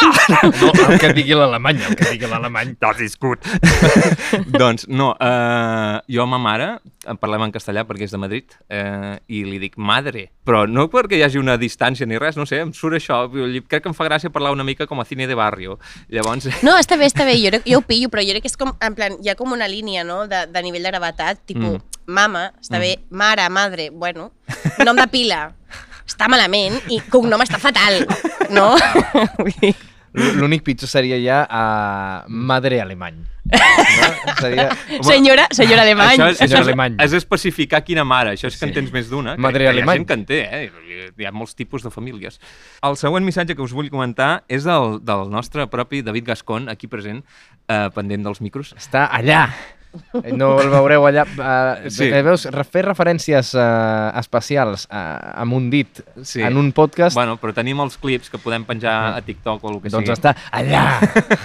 No, 0.45 0.73
que 1.01 1.07
et 1.11 1.17
digui 1.17 1.35
l'alemany, 1.41 1.81
el 1.89 1.97
que 1.99 2.11
digui 2.13 2.29
l'alemany. 2.31 2.75
Das 2.81 3.01
ist 3.03 3.19
gut. 3.21 3.45
doncs, 4.47 4.87
no, 4.89 5.11
uh, 5.17 5.99
jo 6.11 6.23
a 6.23 6.29
ma 6.31 6.39
mare, 6.39 6.69
en 7.09 7.19
parlem 7.21 7.47
en 7.49 7.53
castellà 7.55 7.85
perquè 7.89 8.07
és 8.07 8.15
de 8.15 8.21
Madrid, 8.21 8.55
uh, 8.71 9.17
i 9.33 9.43
li 9.49 9.59
dic 9.63 9.79
madre, 9.81 10.29
però 10.47 10.67
no 10.69 10.87
perquè 10.93 11.19
hi 11.19 11.25
hagi 11.27 11.41
una 11.41 11.57
distància 11.61 12.07
ni 12.07 12.19
res, 12.21 12.37
no 12.39 12.47
sé, 12.49 12.61
em 12.65 12.73
surt 12.77 12.99
això, 13.01 13.23
crec 13.33 13.85
que 13.85 13.91
em 13.91 13.97
fa 13.97 14.07
gràcia 14.09 14.31
parlar 14.33 14.53
una 14.55 14.65
mica 14.67 14.87
com 14.91 15.01
a 15.01 15.07
cine 15.09 15.27
de 15.31 15.35
barrio. 15.39 15.79
Llavors, 16.13 16.49
No, 16.67 16.77
està 16.79 16.97
bé, 17.01 17.07
està 17.11 17.25
bé, 17.29 17.37
jo, 17.41 17.51
jo 17.67 17.79
ho 17.81 17.87
pillo, 17.87 18.11
però 18.13 18.23
jo 18.25 18.35
crec 18.37 18.45
que 18.47 18.53
és 18.53 18.59
com, 18.61 18.73
en 18.81 18.95
plan, 18.97 19.17
hi 19.23 19.31
ha 19.33 19.37
com 19.39 19.53
una 19.53 19.69
línia, 19.69 20.05
no?, 20.05 20.27
de, 20.31 20.45
de 20.51 20.63
nivell 20.63 20.85
de 20.87 20.93
gravetat, 20.95 21.41
tipus, 21.47 21.79
Mm. 21.81 22.13
mama, 22.17 22.41
està 22.59 22.81
bé, 22.81 22.97
mare, 23.11 23.45
madre, 23.51 23.91
bueno, 23.91 24.33
nom 24.85 24.97
de 24.99 25.07
pila, 25.13 25.53
està 26.09 26.27
malament, 26.33 26.75
i 26.91 26.99
cognom 27.13 27.41
està 27.45 27.61
fatal, 27.63 28.01
no? 28.51 28.73
L'únic 30.12 30.64
pitjor 30.67 30.88
seria 30.90 31.17
ja 31.23 31.47
a 31.49 32.25
madre 32.29 32.81
alemany. 32.83 33.21
No? 33.50 34.35
Seria... 34.40 34.69
senyora, 35.02 35.47
senyora 35.50 35.83
alemany. 35.83 36.14
Això, 36.19 36.26
és, 36.31 36.38
Senyor 36.38 36.50
això 36.59 36.61
és, 36.61 36.69
alemany. 36.69 36.97
és 37.02 37.12
especificar 37.19 37.81
quina 37.83 38.05
mare, 38.07 38.35
això 38.37 38.47
és 38.47 38.57
que 38.59 38.67
en 38.69 38.71
Sí. 38.71 38.75
tens 38.79 38.93
més 38.93 39.09
d'una. 39.11 39.35
que- 39.35 39.43
Madre 39.43 39.59
que 39.59 39.64
Hi 39.64 39.67
ha 39.67 39.71
alemany. 39.75 39.97
gent 39.99 40.07
que 40.07 40.14
en 40.14 40.25
té, 40.26 40.38
eh? 40.43 41.11
Hi 41.19 41.26
ha 41.26 41.33
molts 41.33 41.55
tipus 41.59 41.83
de 41.83 41.90
famílies. 41.90 42.38
El 42.83 42.97
següent 42.97 43.25
missatge 43.26 43.57
que 43.57 43.62
us 43.62 43.73
vull 43.73 43.90
comentar 43.90 44.45
és 44.49 44.64
del, 44.64 45.00
del 45.02 45.31
nostre 45.31 45.67
propi 45.67 46.02
David 46.02 46.26
Gascon, 46.29 46.69
aquí 46.69 46.87
present, 46.87 47.25
eh, 47.69 47.88
pendent 47.95 48.23
dels 48.25 48.40
micros. 48.40 48.75
Està 48.79 49.09
allà. 49.11 49.49
Eh, 50.23 50.33
No 50.37 50.53
el 50.63 50.69
veureu 50.71 51.07
allà. 51.09 51.25
Uh, 51.27 51.89
Sí. 51.91 52.07
sí. 52.07 52.23
Veus, 52.23 52.45
fer 52.71 52.85
referències 52.87 53.53
uh, 53.59 54.11
especials 54.21 54.87
uh, 54.91 55.41
amb 55.43 55.53
un 55.57 55.69
dit 55.71 56.01
Sí. 56.23 56.43
en 56.47 56.57
un 56.57 56.71
podcast, 56.73 57.15
Bueno, 57.19 57.37
però 57.43 57.53
tenim 57.57 57.81
els 57.83 57.97
clips 57.99 58.31
que 58.31 58.39
podem 58.39 58.65
penjar 58.65 59.17
a 59.17 59.21
TikTok 59.27 59.65
o 59.65 59.73
el 59.75 59.81
que 59.83 59.91
doncs 59.91 60.07
sigui. 60.09 60.19
està 60.19 60.37
allà. 60.53 60.85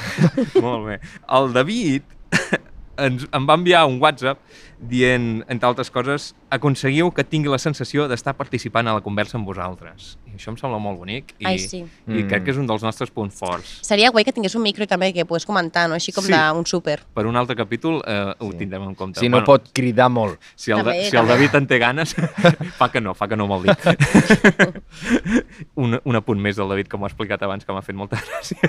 Molt 0.62 0.86
bé. 0.92 1.00
El 1.40 1.54
David 1.54 2.04
ens, 3.06 3.26
em 3.34 3.48
va 3.50 3.58
enviar 3.58 3.86
un 3.90 3.98
WhatsApp 4.02 4.40
dient, 4.90 5.44
entre 5.52 5.68
altres 5.68 5.90
coses, 5.92 6.34
aconseguiu 6.54 7.12
que 7.16 7.24
tingui 7.24 7.50
la 7.52 7.58
sensació 7.60 8.08
d'estar 8.08 8.36
participant 8.38 8.88
a 8.88 8.94
la 8.98 9.02
conversa 9.02 9.38
amb 9.38 9.48
vosaltres. 9.48 10.18
I 10.26 10.36
això 10.38 10.52
em 10.52 10.58
sembla 10.60 10.78
molt 10.84 11.00
bonic 11.00 11.34
i, 11.40 11.46
Ai, 11.48 11.60
sí. 11.60 11.78
i 12.08 12.12
Mm. 12.12 12.28
crec 12.28 12.44
que 12.46 12.52
és 12.52 12.58
un 12.58 12.68
dels 12.68 12.84
nostres 12.84 13.10
punts 13.12 13.36
forts. 13.40 13.80
Seria 13.88 14.10
guai 14.12 14.24
que 14.26 14.34
tingués 14.34 14.56
un 14.56 14.64
micro 14.64 14.86
també 14.88 15.14
que 15.14 15.26
pogués 15.26 15.46
comentar, 15.46 15.88
no? 15.88 15.96
Així 15.96 16.12
com 16.12 16.24
Sí. 16.24 16.32
d'un 16.32 16.66
súper. 16.66 17.02
Per 17.14 17.26
un 17.26 17.36
altre 17.36 17.56
capítol 17.56 18.02
eh, 18.06 18.34
ho 18.40 18.52
Sí. 18.52 18.58
tindrem 18.58 18.84
en 18.84 18.96
compte. 18.96 19.20
Si 19.20 19.30
no 19.30 19.44
pot 19.44 19.70
cridar 19.74 20.10
molt. 20.10 20.40
Si 20.56 20.72
el, 20.72 20.78
També, 20.84 21.10
si 21.10 21.16
el 21.16 21.24
també. 21.26 21.34
David 21.34 21.56
en 21.56 21.68
té 21.68 21.80
ganes, 21.80 22.16
fa 22.80 22.92
que 22.92 23.02
no, 23.02 23.14
fa 23.14 23.28
que 23.28 23.36
no 23.38 23.46
amb 23.46 23.54
el 23.54 23.64
dit. 23.64 24.76
un, 25.76 26.00
un 26.04 26.16
apunt 26.16 26.40
més 26.42 26.56
del 26.58 26.70
David, 26.70 26.88
com 26.92 27.02
ho 27.02 27.06
ha 27.06 27.10
explicat 27.12 27.42
abans, 27.44 27.66
que 27.66 27.74
m'ha 27.74 27.82
fet 27.86 27.96
molta 27.96 28.18
gràcia. 28.20 28.60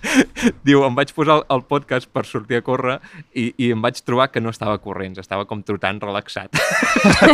Diu, 0.66 0.84
em 0.86 0.94
vaig 0.96 1.12
posar 1.14 1.40
el, 1.40 1.44
el 1.56 1.62
podcast 1.68 2.08
per 2.10 2.24
sortir 2.26 2.56
a 2.60 2.62
córrer 2.66 2.98
i, 3.34 3.50
i 3.58 3.70
em 3.74 3.82
vaig 3.82 4.00
trobar 4.06 4.30
que 4.32 4.40
no 4.40 4.50
estava 4.50 4.78
corrents, 4.82 5.18
estava 5.20 5.44
com 5.50 5.64
trotant 5.66 5.98
relaxat. 6.02 6.54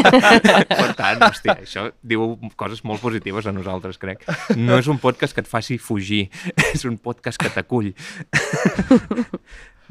per 0.72 0.90
tant, 0.96 1.22
hòstia, 1.28 1.58
això 1.60 1.86
diu 2.00 2.34
coses 2.56 2.82
molt 2.88 3.04
positives 3.04 3.46
a 3.46 3.54
nosaltres, 3.54 4.00
crec. 4.00 4.24
No 4.56 4.80
és 4.80 4.88
un 4.92 5.00
podcast 5.02 5.36
que 5.36 5.44
et 5.44 5.50
faci 5.50 5.76
fugir, 5.82 6.26
és 6.74 6.86
un 6.88 6.96
podcast 6.96 7.40
que 7.42 7.52
t'acull. 7.52 7.92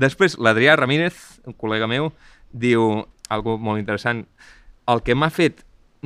Després, 0.02 0.40
l'Adrià 0.42 0.76
Ramírez, 0.80 1.16
un 1.48 1.56
col·lega 1.56 1.88
meu, 1.88 2.10
diu 2.52 3.06
algo 3.30 3.60
molt 3.62 3.80
interessant. 3.82 4.26
El 4.90 5.02
que 5.06 5.16
m'ha 5.18 5.32
fet 5.34 5.64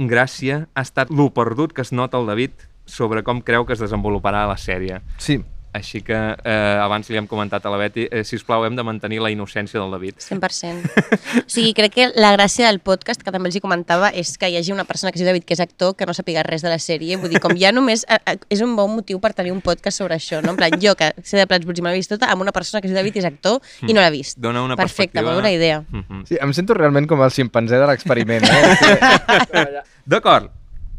gràcia 0.10 0.66
ha 0.74 0.84
estat 0.86 1.10
lo 1.12 1.30
perdut 1.36 1.74
que 1.76 1.84
es 1.84 1.92
nota 1.92 2.20
el 2.20 2.30
David 2.30 2.68
sobre 2.90 3.24
com 3.24 3.42
creu 3.46 3.66
que 3.66 3.76
es 3.76 3.82
desenvoluparà 3.84 4.46
la 4.50 4.58
sèrie. 4.58 5.02
Sí, 5.22 5.40
Així 5.72 6.02
que 6.02 6.18
eh, 6.18 6.78
abans 6.82 7.10
li 7.12 7.18
hem 7.20 7.28
comentat 7.30 7.66
a 7.66 7.70
la 7.70 7.78
Beti, 7.78 8.08
eh, 8.10 8.24
si 8.26 8.40
us 8.40 8.44
plau, 8.46 8.64
hem 8.66 8.74
de 8.78 8.84
mantenir 8.86 9.20
la 9.22 9.30
innocència 9.30 9.78
del 9.78 9.92
David. 9.94 10.18
100%. 10.24 10.90
O 11.40 11.52
sigui, 11.52 11.74
crec 11.78 11.94
que 11.94 12.06
la 12.18 12.32
gràcia 12.34 12.66
del 12.68 12.80
podcast, 12.82 13.22
que 13.26 13.32
també 13.34 13.50
els 13.50 13.58
hi 13.58 13.62
comentava, 13.62 14.10
és 14.10 14.32
que 14.42 14.50
hi 14.50 14.58
hagi 14.58 14.74
una 14.74 14.86
persona 14.90 15.12
que 15.12 15.20
es 15.20 15.22
diu 15.22 15.30
David, 15.30 15.46
que 15.46 15.54
és 15.54 15.62
actor, 15.62 15.94
que 15.98 16.08
no 16.10 16.14
sàpiga 16.18 16.42
res 16.46 16.66
de 16.66 16.72
la 16.72 16.80
sèrie. 16.82 17.18
Vull 17.22 17.34
dir, 17.34 17.42
com 17.44 17.54
ja 17.58 17.72
només 17.76 18.06
eh, 18.10 18.18
eh, 18.26 18.38
és 18.50 18.64
un 18.66 18.76
bon 18.78 18.90
motiu 18.96 19.22
per 19.22 19.34
tenir 19.38 19.54
un 19.54 19.62
podcast 19.66 20.02
sobre 20.02 20.18
això, 20.18 20.42
no? 20.46 20.56
En 20.56 20.60
plan, 20.60 20.74
jo, 20.82 20.96
que 20.98 21.12
sé 21.22 21.38
de 21.38 21.46
plats 21.50 21.68
bruts 21.70 21.82
i 21.82 21.86
me 21.86 21.94
l'he 21.94 22.02
vist 22.02 22.14
tota, 22.14 22.32
amb 22.34 22.46
una 22.46 22.54
persona 22.56 22.82
que 22.82 22.90
es 22.90 22.94
diu 22.94 22.98
David 22.98 23.20
i 23.20 23.24
és 23.24 23.30
actor 23.30 23.60
i 23.86 23.94
no 23.94 24.02
l'ha 24.02 24.14
vist. 24.14 24.40
Dona 24.42 24.66
una 24.66 24.78
Perfecte, 24.80 25.20
perspectiva... 25.20 25.36
bona 25.38 25.54
idea. 25.54 25.84
Mm 25.90 26.04
-hmm. 26.08 26.26
sí, 26.26 26.38
em 26.42 26.54
sento 26.54 26.74
realment 26.74 27.08
com 27.08 27.22
el 27.22 27.32
ximpanzé 27.32 27.78
de 27.78 27.88
l'experiment. 27.88 28.44
Eh? 28.44 29.84
D'acord. 30.06 30.50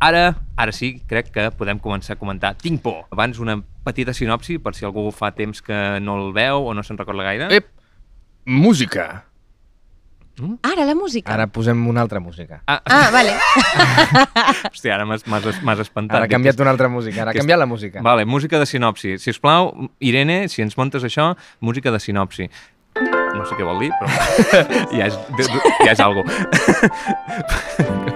Ara, 0.00 0.34
ara 0.56 0.72
sí, 0.72 1.02
crec 1.06 1.28
que 1.28 1.50
podem 1.50 1.78
començar 1.78 2.14
a 2.14 2.16
comentar. 2.16 2.54
Tinc 2.56 2.80
por. 2.80 3.04
Abans 3.10 3.38
una 3.38 3.58
petita 3.84 4.12
sinopsi, 4.14 4.58
per 4.58 4.74
si 4.74 4.84
algú 4.84 5.08
fa 5.12 5.32
temps 5.32 5.62
que 5.62 5.98
no 6.00 6.18
el 6.26 6.32
veu 6.36 6.66
o 6.68 6.74
no 6.74 6.82
se'n 6.82 6.98
recorda 6.98 7.24
gaire. 7.26 7.48
Ep, 7.54 7.68
música. 8.46 9.26
Ara, 10.64 10.86
la 10.88 10.94
música. 10.94 11.28
Ara 11.34 11.48
posem 11.52 11.76
una 11.90 12.00
altra 12.00 12.20
música. 12.20 12.62
Ah, 12.66 12.80
Ah, 12.86 13.10
vale. 13.12 13.34
hòstia, 14.72 14.94
ara 14.94 15.04
m'has- 15.04 15.26
espantat. 15.26 16.16
Ara 16.16 16.24
ha 16.24 16.28
canviat 16.32 16.60
una 16.60 16.70
altra 16.70 16.88
música, 16.88 17.20
ara 17.22 17.32
ha 17.32 17.34
canviat 17.36 17.58
la 17.60 17.66
música. 17.66 18.00
Vale, 18.00 18.24
música 18.24 18.58
de 18.58 18.64
sinopsi. 18.66 19.18
Si 19.18 19.30
us 19.30 19.38
plau, 19.40 19.90
Irene, 19.98 20.48
si 20.48 20.62
ens 20.62 20.78
montes 20.78 21.04
això, 21.04 21.34
música 21.60 21.90
de 21.92 22.00
sinopsi. 22.00 22.48
No 23.40 23.46
sé 23.48 23.56
què 23.56 23.64
vol 23.64 23.80
dir, 23.80 23.88
però 23.96 24.08
ja 24.92 25.06
és, 25.08 25.16
ja 25.80 25.94
és 25.94 26.02
algo. 26.04 26.26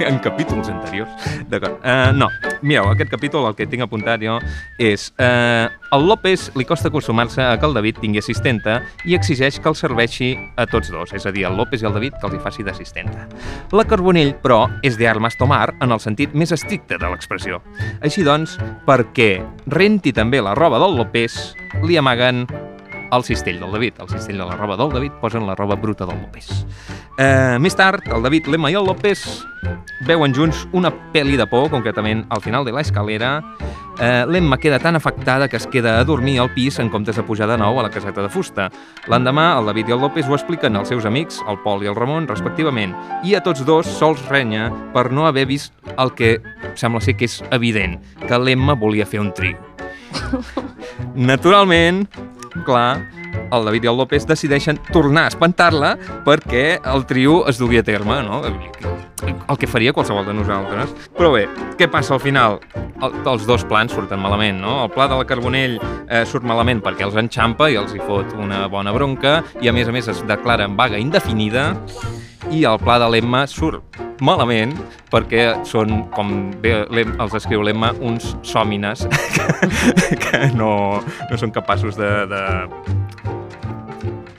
en 0.05 0.19
capítols 0.21 0.69
anteriors. 0.69 1.11
D'acord. 1.49 1.79
Uh, 1.81 2.13
no, 2.17 2.29
mireu, 2.63 2.91
aquest 2.93 3.11
capítol, 3.13 3.47
el 3.49 3.57
que 3.57 3.67
tinc 3.71 3.87
apuntat 3.87 4.23
jo, 4.25 4.37
és... 4.83 5.11
Uh, 5.17 5.71
el 5.95 6.09
López 6.11 6.49
li 6.59 6.65
costa 6.67 6.91
acostumar-se 6.91 7.39
a 7.39 7.53
que 7.61 7.69
el 7.69 7.77
David 7.77 8.01
tingui 8.03 8.19
assistenta 8.19 8.81
i 9.07 9.15
exigeix 9.15 9.61
que 9.63 9.71
el 9.71 9.77
serveixi 9.79 10.33
a 10.59 10.67
tots 10.67 10.91
dos, 10.91 11.13
és 11.15 11.23
a 11.23 11.31
dir, 11.31 11.45
el 11.47 11.55
López 11.55 11.85
i 11.85 11.87
el 11.87 11.95
David 11.95 12.19
que 12.19 12.27
els 12.27 12.35
hi 12.35 12.43
faci 12.43 12.67
d'assistenta. 12.67 13.29
La 13.71 13.87
Carbonell, 13.87 14.35
però, 14.43 14.65
és 14.83 14.99
de 14.99 15.07
armes 15.07 15.39
tomar 15.39 15.69
en 15.79 15.95
el 15.95 16.03
sentit 16.03 16.35
més 16.35 16.51
estricte 16.57 16.99
de 16.99 17.13
l'expressió. 17.13 17.63
Així 18.03 18.27
doncs, 18.27 18.59
perquè 18.89 19.39
renti 19.71 20.13
també 20.13 20.43
la 20.43 20.57
roba 20.59 20.83
del 20.83 20.99
López, 20.99 21.55
li 21.87 22.01
amaguen 22.01 22.43
el 23.13 23.25
cistell 23.25 23.61
del 23.61 23.73
David. 23.73 24.01
El 24.01 24.09
cistell 24.09 24.39
de 24.39 24.47
la 24.47 24.57
roba 24.57 24.77
del 24.77 24.93
David 24.93 25.13
posen 25.21 25.47
la 25.47 25.55
roba 25.55 25.77
bruta 25.77 26.07
del 26.07 26.21
López. 26.21 26.67
Eh, 27.19 27.59
més 27.61 27.77
tard, 27.77 28.07
el 28.11 28.23
David, 28.23 28.49
l'Emma 28.51 28.73
i 28.73 28.79
el 28.79 28.87
López 28.87 29.23
veuen 30.05 30.35
junts 30.35 30.67
una 30.77 30.91
pel·li 31.15 31.39
de 31.39 31.47
por, 31.49 31.71
concretament 31.73 32.25
al 32.35 32.43
final 32.45 32.65
de 32.67 32.75
l'escalera. 32.75 33.39
Eh, 34.01 34.25
L'Emma 34.27 34.59
queda 34.59 34.81
tan 34.83 34.97
afectada 34.97 35.49
que 35.49 35.57
es 35.57 35.67
queda 35.71 36.01
a 36.01 36.05
dormir 36.05 36.41
al 36.41 36.51
pis 36.53 36.81
en 36.83 36.91
comptes 36.91 37.17
de 37.17 37.23
pujar 37.23 37.47
de 37.47 37.57
nou 37.61 37.79
a 37.79 37.85
la 37.87 37.91
caseta 37.95 38.25
de 38.25 38.29
fusta. 38.29 38.69
L'endemà, 39.07 39.53
el 39.61 39.71
David 39.71 39.93
i 39.93 39.95
el 39.95 40.03
López 40.03 40.29
ho 40.29 40.35
expliquen 40.35 40.77
als 40.77 40.91
seus 40.91 41.07
amics, 41.07 41.39
el 41.49 41.61
Pol 41.63 41.85
i 41.85 41.91
el 41.91 41.95
Ramon, 41.95 42.27
respectivament, 42.29 42.97
i 43.23 43.37
a 43.39 43.43
tots 43.45 43.65
dos 43.65 43.87
sols 43.87 44.25
renya 44.29 44.71
per 44.95 45.11
no 45.13 45.29
haver 45.29 45.47
vist 45.47 45.73
el 45.95 46.11
que 46.19 46.41
sembla 46.75 47.01
ser 47.05 47.15
que 47.17 47.31
és 47.31 47.39
evident, 47.55 48.01
que 48.27 48.39
l'Emma 48.39 48.75
volia 48.75 49.07
fer 49.07 49.23
un 49.23 49.31
trio. 49.33 49.61
Naturalment, 51.15 52.05
clar, 52.63 53.07
el 53.51 53.65
David 53.67 53.85
i 53.85 53.91
el 53.91 53.99
López 53.99 54.27
decideixen 54.29 54.79
tornar 54.93 55.27
a 55.27 55.33
espantar-la 55.33 55.95
perquè 56.27 56.79
el 56.93 57.07
trio 57.11 57.43
es 57.51 57.59
dugui 57.59 57.81
a 57.81 57.85
terme, 57.87 58.21
no? 58.23 58.43
El 58.45 59.59
que 59.59 59.69
faria 59.69 59.93
qualsevol 59.93 60.27
de 60.27 60.35
nosaltres. 60.37 60.95
Però 61.17 61.33
bé, 61.35 61.47
què 61.79 61.89
passa 61.91 62.15
al 62.15 62.23
final? 62.23 62.61
El, 63.03 63.19
els 63.27 63.45
dos 63.49 63.65
plans 63.69 63.93
surten 63.93 64.23
malament, 64.23 64.61
no? 64.63 64.85
El 64.85 64.93
pla 64.95 65.09
de 65.11 65.19
la 65.19 65.27
Carbonell 65.29 65.79
eh, 65.81 66.25
surt 66.29 66.47
malament 66.47 66.83
perquè 66.85 67.07
els 67.09 67.19
enxampa 67.21 67.71
i 67.73 67.79
els 67.81 67.95
hi 67.95 68.03
fot 68.05 68.37
una 68.39 68.65
bona 68.73 68.95
bronca 68.95 69.41
i 69.61 69.69
a 69.69 69.77
més 69.77 69.91
a 69.91 69.97
més 69.97 70.09
es 70.13 70.23
declara 70.29 70.69
en 70.69 70.79
vaga 70.79 71.01
indefinida 71.01 71.73
i 72.53 72.65
el 72.69 72.81
pla 72.83 73.01
de 73.03 73.11
l'Emma 73.11 73.47
surt 73.51 74.04
malament 74.23 74.75
perquè 75.13 75.47
són, 75.67 76.05
com 76.15 76.53
bé 76.63 76.77
els 76.85 77.35
escriu 77.39 77.65
l'Emma, 77.67 77.93
uns 78.01 78.35
sòmines 78.47 79.07
que, 79.35 79.49
que 80.25 80.45
no, 80.55 81.01
no 81.03 81.41
són 81.41 81.55
capaços 81.55 81.99
de, 81.99 82.13
de, 82.31 82.45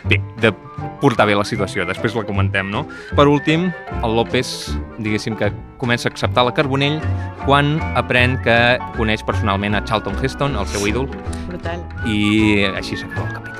bé, 0.10 0.22
de 0.42 0.54
portar 1.02 1.28
bé 1.28 1.36
la 1.38 1.46
situació. 1.48 1.86
Després 1.88 2.16
la 2.18 2.24
comentem, 2.28 2.70
no? 2.72 2.86
Per 3.18 3.28
últim, 3.30 3.70
el 4.02 4.16
López, 4.18 4.56
diguéssim 4.98 5.38
que 5.40 5.52
comença 5.82 6.10
a 6.10 6.14
acceptar 6.14 6.46
la 6.48 6.54
Carbonell 6.56 7.02
quan 7.46 7.76
aprèn 8.00 8.40
que 8.46 8.58
coneix 8.96 9.26
personalment 9.28 9.78
a 9.78 9.84
Charlton 9.86 10.18
Heston, 10.22 10.58
el 10.60 10.72
seu 10.72 10.88
ídol, 10.88 11.12
Brutal. 11.50 11.86
i 12.08 12.66
així 12.74 12.98
s'acaba 12.98 13.28
el 13.28 13.38
capítol. 13.38 13.55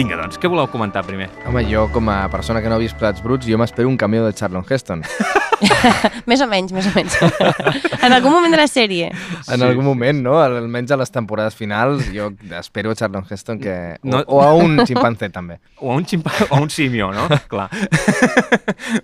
Vinga, 0.00 0.16
doncs, 0.16 0.38
què 0.40 0.48
voleu 0.48 0.64
comentar 0.72 1.02
primer? 1.04 1.26
Home, 1.44 1.60
jo 1.68 1.82
com 1.92 2.06
a 2.08 2.22
persona 2.32 2.62
que 2.64 2.70
no 2.72 2.78
ha 2.78 2.80
vist 2.80 2.96
Plats 2.96 3.20
Bruts, 3.20 3.44
jo 3.44 3.58
m'espero 3.60 3.88
un 3.90 3.98
cameo 4.00 4.24
de 4.24 4.32
Charlton 4.32 4.64
Heston. 4.64 5.02
Més 6.30 6.40
o 6.40 6.46
menys, 6.48 6.70
més 6.72 6.86
o 6.88 6.92
menys. 6.94 7.18
en 8.06 8.14
algun 8.16 8.32
moment 8.32 8.54
de 8.54 8.56
la 8.62 8.64
sèrie. 8.70 9.10
En 9.12 9.58
Sí. 9.60 9.66
algun 9.66 9.84
moment, 9.84 10.22
no? 10.24 10.38
Almenys 10.40 10.94
a 10.94 10.96
les 10.96 11.12
temporades 11.12 11.52
finals, 11.58 12.06
jo 12.14 12.30
espero 12.56 12.94
a 12.94 12.96
Charlton 12.96 13.26
Heston 13.28 13.60
que... 13.60 13.74
O, 14.00 14.08
No- 14.08 14.22
o 14.24 14.40
a 14.40 14.54
un 14.56 14.80
ximpanzé, 14.88 15.28
també. 15.28 15.58
O 15.84 15.92
a 15.92 15.98
un 16.00 16.06
ximpa 16.08 16.32
o 16.48 16.54
a 16.56 16.62
un 16.64 16.70
simio, 16.72 17.10
no? 17.12 17.26
Clar. 17.52 17.68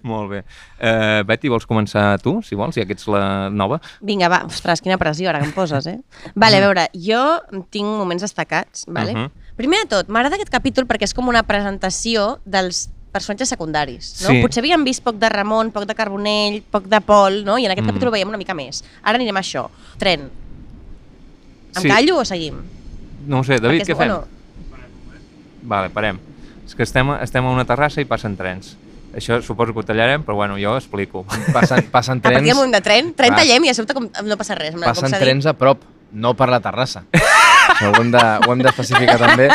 Molt 0.08 0.30
bé. 0.32 0.42
Uh, 0.80 1.20
Betty, 1.28 1.52
vols 1.52 1.68
començar 1.68 2.14
tu, 2.24 2.38
si 2.46 2.56
vols, 2.56 2.78
ja 2.80 2.86
que 2.88 2.96
ets 2.96 3.04
la 3.12 3.50
nova? 3.52 3.82
Vinga, 4.00 4.32
va. 4.32 4.40
Ostres, 4.48 4.80
quina 4.80 4.96
pressió 4.96 5.28
ara 5.28 5.44
que 5.44 5.50
em 5.50 5.52
poses, 5.52 5.90
eh? 5.92 5.98
Vale, 6.32 6.56
a 6.62 6.64
veure, 6.70 6.88
jo 6.96 7.20
tinc 7.68 7.84
moments 8.00 8.24
destacats, 8.24 8.88
vale? 8.88 9.12
Mhm. 9.12 9.42
Primer 9.56 9.80
de 9.84 9.86
tot, 9.88 10.08
m'agrada 10.12 10.36
aquest 10.36 10.50
capítol 10.52 10.84
perquè 10.86 11.06
és 11.08 11.14
com 11.16 11.28
una 11.28 11.42
presentació 11.48 12.38
dels 12.44 12.90
personatges 13.12 13.48
secundaris, 13.48 14.10
no? 14.22 14.28
Sí. 14.34 14.42
Potser 14.42 14.60
havíem 14.60 14.82
vist 14.84 15.00
poc 15.02 15.16
de 15.16 15.28
Ramon, 15.32 15.70
poc 15.72 15.86
de 15.88 15.94
Carbonell, 15.96 16.58
poc 16.70 16.84
de 16.92 17.00
Pol, 17.00 17.42
no? 17.46 17.56
I 17.56 17.64
en 17.64 17.72
aquest 17.72 17.86
Mm. 17.86 17.90
capítol 17.94 18.08
ho 18.08 18.12
veiem 18.12 18.28
una 18.28 18.36
mica 18.36 18.52
més. 18.54 18.84
Ara 19.02 19.16
anirem 19.16 19.36
a 19.36 19.40
això. 19.40 19.68
Tren. 19.96 20.28
Em 21.76 21.82
Sí. 21.82 21.88
callo 21.88 22.18
o 22.18 22.24
seguim? 22.24 22.60
No 23.26 23.42
sé, 23.44 23.58
David, 23.58 23.82
Perquè 23.82 23.94
què 23.94 23.96
fem? 23.96 24.08
bueno, 24.08 24.24
Vale, 25.62 25.90
parem. 25.90 26.18
És 26.66 26.74
que 26.74 26.82
estem, 26.84 27.10
estem 27.22 27.44
a 27.44 27.50
una 27.50 27.64
terrassa 27.64 28.00
i 28.00 28.04
passen 28.04 28.36
trens. 28.36 28.76
Això 29.14 29.40
suposo 29.42 29.72
que 29.72 29.80
ho 29.80 29.82
tallarem, 29.82 30.22
però 30.22 30.34
bueno, 30.34 30.56
jo 30.58 30.76
explico. 30.76 31.24
Passen, 31.52 31.88
passen 31.90 32.18
A 32.18 32.22
partir 32.22 32.36
trens, 32.38 32.46
del 32.46 32.54
moment 32.56 32.74
de 32.74 32.80
tren, 32.82 33.14
tren 33.14 33.34
tallem 33.34 33.64
i 33.64 33.68
a 33.70 33.74
sobte 33.74 33.94
com, 33.94 34.10
no 34.24 34.36
passa 34.36 34.54
res. 34.54 34.74
Passen 34.74 35.10
trens 35.10 35.46
a 35.46 35.54
prop, 35.54 35.82
no 36.12 36.34
per 36.36 36.48
la 36.50 36.60
terrassa. 36.60 37.04
Això 37.74 37.90
ho 37.92 38.00
hem 38.02 38.10
de- 38.10 38.38
ho 38.46 38.52
hem 38.52 38.62
d'especificar 38.62 39.18
també. 39.18 39.48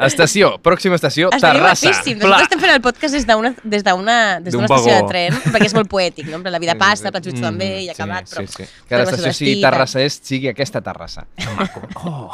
Estació, 0.00 0.54
pròxima 0.62 0.96
estació, 0.96 1.28
Estaria 1.32 1.60
Terrassa. 1.60 1.88
guapíssim. 1.90 2.18
Pla. 2.18 2.26
Nosaltres 2.28 2.48
estem 2.48 2.60
fent 2.60 2.72
el 2.74 2.80
podcast 2.84 3.14
des 3.14 3.26
d'una 3.28 3.50
des 3.62 3.84
d'una 3.84 4.16
des 4.40 4.52
D'un 4.52 4.62
d'una 4.64 4.66
estació 4.66 4.92
de 4.92 5.00
vagó. 5.00 5.08
tren, 5.08 5.34
perquè 5.52 5.66
és 5.68 5.74
molt 5.76 5.88
poètic, 5.88 6.26
no? 6.28 6.38
La 6.50 6.58
vida 6.58 6.72
Sí, 6.72 6.76
sí, 6.78 6.80
passa, 6.80 7.04
sí. 7.08 7.10
Plats 7.12 7.28
Mm, 7.30 7.40
també, 7.42 7.68
i 7.80 7.84
sí, 7.84 7.90
acabat, 7.90 8.26
sí, 8.26 8.34
però... 8.34 8.46
sí. 8.46 8.64
Que 8.88 8.96
la 8.96 9.04
però 9.04 9.10
estació 9.10 9.32
sigui 9.32 9.60
Terrassa 9.60 10.00
Est, 10.02 10.24
sigui 10.24 10.48
aquesta 10.48 10.80
Terrassa. 10.80 11.26
Oh. 12.02 12.30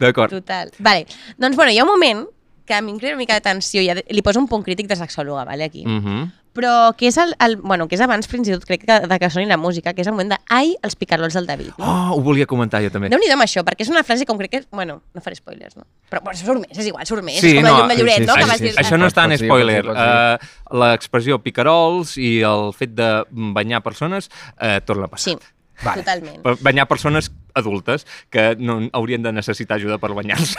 D'acord. 0.00 0.30
Total. 0.30 0.70
Vale. 0.78 1.06
Doncs, 1.38 1.56
bueno, 1.56 1.70
hi 1.72 1.78
ha 1.78 1.84
un 1.84 1.90
moment 1.90 2.26
que 2.66 2.74
a 2.74 2.80
mi 2.82 2.92
em 2.92 2.98
crea 2.98 3.12
una 3.12 3.18
mica 3.18 3.34
de 3.34 3.40
tensió, 3.40 3.80
i 3.80 3.90
li 3.92 4.22
poso 4.22 4.40
un 4.40 4.48
punt 4.48 4.64
crític 4.64 4.88
de 4.88 4.96
sexòloga, 4.96 5.44
vale, 5.44 5.64
aquí. 5.64 5.84
Mm 5.86 6.00
-hmm. 6.02 6.30
Però 6.56 6.72
que 6.96 7.10
és, 7.10 7.18
el, 7.20 7.34
el, 7.44 7.56
bueno, 7.60 7.86
que 7.90 7.98
és 7.98 8.02
abans, 8.04 8.28
fins 8.30 8.48
i 8.48 8.54
tot, 8.54 8.64
crec 8.68 8.86
que 8.88 8.98
de 9.06 9.18
que 9.20 9.30
soni 9.32 9.46
la 9.50 9.58
música, 9.60 9.92
que 9.94 10.02
és 10.02 10.08
el 10.08 10.16
moment 10.16 10.32
de 10.32 10.38
ai, 10.52 10.74
els 10.86 10.96
picarols 10.96 11.36
del 11.36 11.48
David. 11.48 11.74
No? 11.76 11.84
Oh, 11.84 12.16
ho 12.16 12.20
volia 12.24 12.48
comentar 12.48 12.80
jo 12.84 12.90
també. 12.94 13.10
Déu-n'hi-do 13.12 13.36
amb 13.36 13.44
això, 13.44 13.64
perquè 13.66 13.84
és 13.86 13.92
una 13.92 14.02
frase 14.06 14.26
com 14.28 14.40
crec 14.40 14.54
que... 14.54 14.62
Bueno, 14.72 15.00
no 15.14 15.24
faré 15.24 15.38
spoilers, 15.38 15.76
no? 15.76 15.84
Però 16.10 16.22
bueno, 16.24 16.38
surt 16.40 16.62
més, 16.62 16.72
és 16.72 16.88
igual, 16.90 17.06
surt 17.08 17.24
més. 17.26 17.40
Sí, 17.42 17.52
és 17.52 17.60
com 17.60 17.68
no, 17.68 17.74
la 17.74 17.82
llum 17.82 17.92
de 17.92 17.98
sí, 17.98 18.02
Lloret, 18.02 18.22
sí, 18.22 18.26
no? 18.26 18.32
sí, 18.32 18.38
que 18.38 18.46
sí, 18.46 18.50
vas 18.50 18.64
dir... 18.64 18.72
sí. 18.72 18.80
Això 18.84 19.00
no 19.00 19.10
està 19.10 19.26
en 19.28 19.36
spoiler. 19.40 19.82
pots 19.84 20.00
dir, 20.00 20.00
pots 20.00 20.04
Uh, 20.06 20.78
L'expressió 20.82 21.36
picarols 21.42 22.16
i 22.18 22.30
el 22.46 22.72
fet 22.76 22.94
de 22.96 23.10
banyar 23.56 23.82
persones 23.84 24.30
uh, 24.56 24.78
torna 24.86 25.06
a 25.06 25.12
passar. 25.12 25.36
Sí, 25.36 25.56
Vale. 25.82 26.02
totalment. 26.02 26.42
Banyar 26.64 26.86
persones 26.88 27.30
adultes 27.54 28.06
que 28.30 28.54
no 28.58 28.78
haurien 28.92 29.22
de 29.22 29.32
necessitar 29.32 29.76
ajuda 29.76 29.98
per 29.98 30.12
banyar-se. 30.16 30.56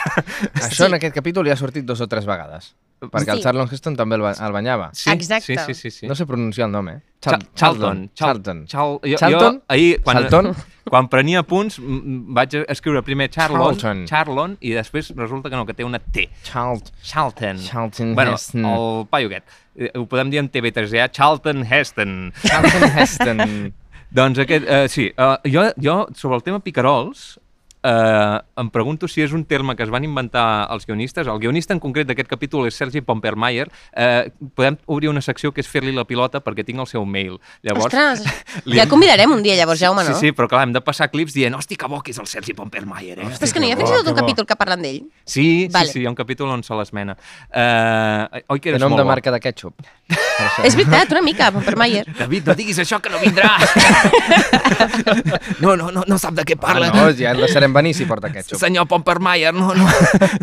Això 0.67 0.87
en 0.87 0.97
aquest 0.99 1.15
capítol 1.15 1.47
ja 1.49 1.57
ha 1.57 1.59
sortit 1.59 1.85
dos 1.85 2.01
o 2.01 2.07
tres 2.11 2.27
vegades. 2.29 2.75
Perquè 2.99 3.29
el 3.35 3.37
Sí. 3.37 3.43
Charlton 3.43 3.69
Heston 3.71 3.95
també 3.95 4.15
el, 4.17 4.21
ba- 4.25 4.33
el 4.41 4.51
banyava. 4.55 4.89
Sí, 4.93 5.11
Exacte. 5.11 5.45
Sí, 5.45 5.55
sí, 5.67 5.73
sí. 5.75 5.91
sí. 5.91 6.07
No 6.09 6.15
sé 6.15 6.25
pronunciar 6.25 6.65
el 6.65 6.71
nom, 6.73 6.87
eh? 6.89 6.95
Cha- 7.21 7.37
Charlton. 7.55 8.09
Charlton. 8.15 8.63
Jo, 8.71 8.99
Charlton? 9.17 9.59
Jo, 9.59 9.63
ahir, 9.67 10.01
quan, 10.01 10.17
Charlton? 10.17 10.55
quan 10.89 11.07
prenia 11.09 11.43
punts, 11.43 11.77
vaig 11.81 12.55
escriure 12.67 13.03
primer 13.05 13.29
Charlton, 13.29 13.77
Charlton. 13.77 14.05
Charlton, 14.09 14.57
i 14.61 14.73
després 14.73 15.11
resulta 15.15 15.49
que 15.49 15.55
no, 15.59 15.65
que 15.69 15.73
té 15.77 15.85
una 15.85 15.99
T. 15.99 16.27
Charlton. 16.43 16.91
Charlton. 17.03 17.57
Charlton 17.67 18.15
bueno, 18.15 18.33
Heston. 18.33 18.65
el 18.65 19.05
paio 19.13 19.27
aquest. 19.29 19.45
Eh, 19.77 19.91
Ho 19.97 20.05
podem 20.09 20.31
dir 20.33 20.39
en 20.41 20.49
TV3, 20.49 21.11
Charlton 21.11 21.65
Heston. 21.69 22.33
Charlton 22.43 22.89
Heston. 22.97 23.73
Doncs 24.17 24.39
aquest, 24.39 24.65
uh, 24.71 24.87
sí, 24.89 25.09
uh, 25.19 25.35
jo, 25.45 25.67
jo 25.83 26.07
sobre 26.15 26.37
el 26.37 26.43
tema 26.45 26.61
picarols 26.63 27.35
uh, 27.83 28.39
em 28.61 28.69
pregunto 28.73 29.07
si 29.07 29.21
és 29.23 29.33
un 29.35 29.43
terme 29.45 29.75
que 29.75 29.85
es 29.85 29.91
van 29.93 30.05
inventar 30.05 30.67
els 30.73 30.87
guionistes. 30.87 31.27
El 31.27 31.39
guionista 31.41 31.75
en 31.75 31.81
concret 31.83 32.07
d'aquest 32.09 32.29
capítol 32.29 32.67
és 32.69 32.77
Sergi 32.77 33.01
Pompermayer. 33.05 33.67
Uh, 33.91 34.49
podem 34.57 34.79
obrir 34.85 35.11
una 35.11 35.23
secció 35.25 35.53
que 35.53 35.63
és 35.63 35.69
fer-li 35.69 35.93
la 35.95 36.05
pilota 36.07 36.41
perquè 36.43 36.65
tinc 36.67 36.83
el 36.83 36.89
seu 36.89 37.05
mail. 37.05 37.37
Llavors, 37.65 37.89
Ostres, 37.89 38.23
li 38.69 38.79
ja 38.79 38.87
el 38.87 38.91
convidarem 38.91 39.33
un 39.33 39.43
dia, 39.45 39.57
llavors, 39.59 39.81
Jaume, 39.81 40.05
no? 40.07 40.15
Sí, 40.15 40.29
sí, 40.29 40.35
però 40.37 40.49
clar, 40.51 40.65
hem 40.67 40.75
de 40.75 40.83
passar 40.85 41.09
clips 41.13 41.35
dient 41.37 41.57
hosti, 41.57 41.79
que 41.79 41.89
bo 41.91 42.01
que 42.01 42.15
és 42.15 42.21
el 42.23 42.29
Sergi 42.29 42.55
Pompermayer, 42.57 43.19
eh? 43.19 43.31
Però 43.31 43.49
és 43.49 43.55
que 43.55 43.63
no 43.63 43.69
hi 43.69 43.73
ha 43.75 43.79
fins 43.79 43.93
i 43.93 43.99
tot 44.01 44.13
un 44.13 44.21
capítol 44.21 44.49
que 44.49 44.59
parlen 44.59 44.85
d'ell. 44.85 45.03
Sí, 45.25 45.47
sí, 45.67 45.73
Vale. 45.73 45.93
sí, 45.93 46.01
hi 46.03 46.07
ha 46.07 46.13
un 46.13 46.19
capítol 46.19 46.51
on 46.53 46.65
se 46.65 46.77
l'esmena. 46.77 47.17
Uh, 47.51 48.43
oi 48.53 48.63
que 48.63 48.73
eres 48.73 48.83
nom 48.83 48.93
molt 48.93 49.03
de 49.03 49.07
bo. 49.07 49.13
marca 49.15 49.33
de 49.33 49.43
ketchup. 49.43 49.87
És 50.67 50.75
veritat, 50.77 51.11
una 51.15 51.21
mica, 51.25 51.49
Pompermayer. 51.51 52.05
David, 52.17 52.47
no 52.49 52.55
diguis 52.57 52.77
això, 52.83 52.99
que 53.01 53.09
no 53.13 53.19
vindrà! 53.21 53.55
no, 55.63 55.75
no, 55.75 55.89
no, 55.91 56.03
no 56.07 56.17
sap 56.21 56.35
de 56.37 56.45
què 56.47 56.57
Ah, 56.57 56.61
parla. 56.67 56.89
no, 56.93 57.09
ja 57.17 57.31
el 57.35 57.41
deixarem 57.43 57.73
venir 57.73 57.93
si 57.97 58.05
porta 58.09 58.29
ketchup. 58.33 58.59
Senyor 58.61 58.87
Pompermayer, 58.89 59.53
no, 59.53 59.73
no, 59.77 59.87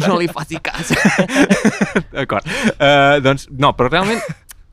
no 0.06 0.18
li 0.20 0.28
faci 0.28 0.60
cas. 0.62 0.92
D'acord. 2.14 2.46
Uh, 2.78 3.18
doncs, 3.24 3.48
no, 3.50 3.74
però 3.78 3.90
realment 3.92 4.22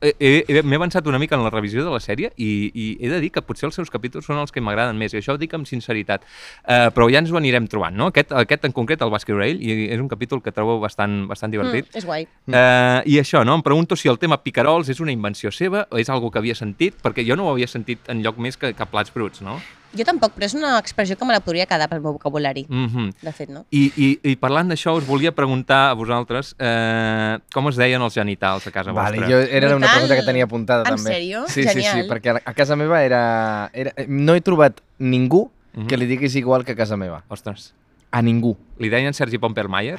eh, 0.02 0.14
eh, 0.18 0.44
eh, 0.48 0.62
m'he 0.62 0.76
avançat 0.76 1.06
una 1.06 1.18
mica 1.22 1.36
en 1.38 1.44
la 1.44 1.50
revisió 1.50 1.84
de 1.84 1.92
la 1.92 2.00
sèrie 2.02 2.32
i, 2.36 2.50
i 2.74 2.86
he 3.00 3.10
de 3.10 3.20
dir 3.22 3.30
que 3.32 3.42
potser 3.46 3.68
els 3.68 3.78
seus 3.78 3.90
capítols 3.92 4.26
són 4.26 4.40
els 4.42 4.52
que 4.52 4.60
m'agraden 4.60 4.98
més, 4.98 5.14
i 5.14 5.20
això 5.20 5.36
ho 5.36 5.40
dic 5.40 5.54
amb 5.56 5.68
sinceritat. 5.68 6.26
Uh, 6.62 6.90
però 6.94 7.08
ja 7.12 7.22
ens 7.22 7.32
ho 7.32 7.38
anirem 7.38 7.68
trobant, 7.70 7.94
no? 7.96 8.10
Aquest, 8.12 8.34
aquest 8.42 8.66
en 8.68 8.74
concret 8.76 9.02
el 9.04 9.12
va 9.12 9.20
escriure 9.22 9.46
ell 9.46 9.62
i 9.62 9.88
és 9.94 10.02
un 10.02 10.10
capítol 10.10 10.42
que 10.42 10.54
trobo 10.54 10.78
bastant, 10.82 11.22
bastant 11.30 11.54
divertit. 11.54 11.88
Mm, 11.88 12.00
és 12.02 12.08
guai. 12.08 12.26
Uh, 12.50 13.00
I 13.06 13.20
això, 13.22 13.44
no? 13.46 13.56
Em 13.60 13.64
pregunto 13.64 13.96
si 13.96 14.10
el 14.10 14.18
tema 14.22 14.40
picarols 14.42 14.90
és 14.92 15.00
una 15.04 15.14
invenció 15.14 15.54
seva 15.54 15.86
o 15.90 16.02
és 16.02 16.10
algo 16.10 16.32
que 16.32 16.42
havia 16.42 16.58
sentit, 16.58 16.98
perquè 17.02 17.26
jo 17.26 17.38
no 17.38 17.46
ho 17.46 17.54
havia 17.54 17.70
sentit 17.70 18.10
en 18.12 18.24
lloc 18.26 18.42
més 18.42 18.58
que, 18.58 18.74
que 18.76 18.90
plats 18.90 19.14
bruts, 19.14 19.44
no? 19.46 19.60
Jo 19.96 20.04
tampoc, 20.04 20.32
però 20.34 20.46
és 20.46 20.54
una 20.54 20.78
expressió 20.78 21.16
que 21.18 21.24
me 21.28 21.34
la 21.34 21.40
podria 21.40 21.66
quedar 21.66 21.88
pel 21.88 22.00
meu 22.00 22.12
vocabulari, 22.14 22.64
Mm 22.68 22.86
-hmm. 22.88 23.12
de 23.20 23.32
fet, 23.32 23.48
no? 23.50 23.66
I, 23.70 23.92
i, 23.96 24.20
I 24.32 24.36
parlant 24.36 24.68
d'això, 24.70 24.96
us 24.96 25.04
volia 25.06 25.32
preguntar 25.32 25.90
a 25.90 25.94
vosaltres 25.94 26.54
eh, 26.58 27.38
com 27.52 27.68
es 27.68 27.76
deien 27.76 28.00
els 28.00 28.14
genitals 28.14 28.66
a 28.66 28.70
casa 28.70 28.92
Vale, 28.92 29.18
vostra. 29.18 29.28
jo 29.28 29.38
era 29.50 29.76
una 29.76 29.86
pregunta 29.92 30.16
que 30.16 30.22
tenia 30.22 30.44
apuntada 30.44 30.82
En 30.88 30.96
també. 30.96 31.10
sèrio? 31.10 31.44
Sí, 31.46 31.62
sí, 31.62 31.68
sí, 31.68 31.82
Genial. 31.82 32.08
perquè 32.08 32.40
a- 32.44 32.54
casa 32.54 32.74
meva 32.76 33.02
era, 33.04 33.68
era... 33.74 33.92
No 34.08 34.34
he 34.34 34.40
trobat 34.40 34.80
ningú 34.98 35.50
Mhm. 35.74 35.86
que 35.86 35.96
li 35.96 36.06
digués 36.06 36.34
igual 36.36 36.64
que 36.64 36.72
a 36.72 36.76
casa 36.76 36.96
meva. 36.96 37.22
Ostres, 37.28 37.74
A 38.10 38.20
ningú. 38.22 38.56
li 38.78 38.88
deien 38.90 39.14
Sergi 39.14 39.38
Pompermayer? 39.38 39.98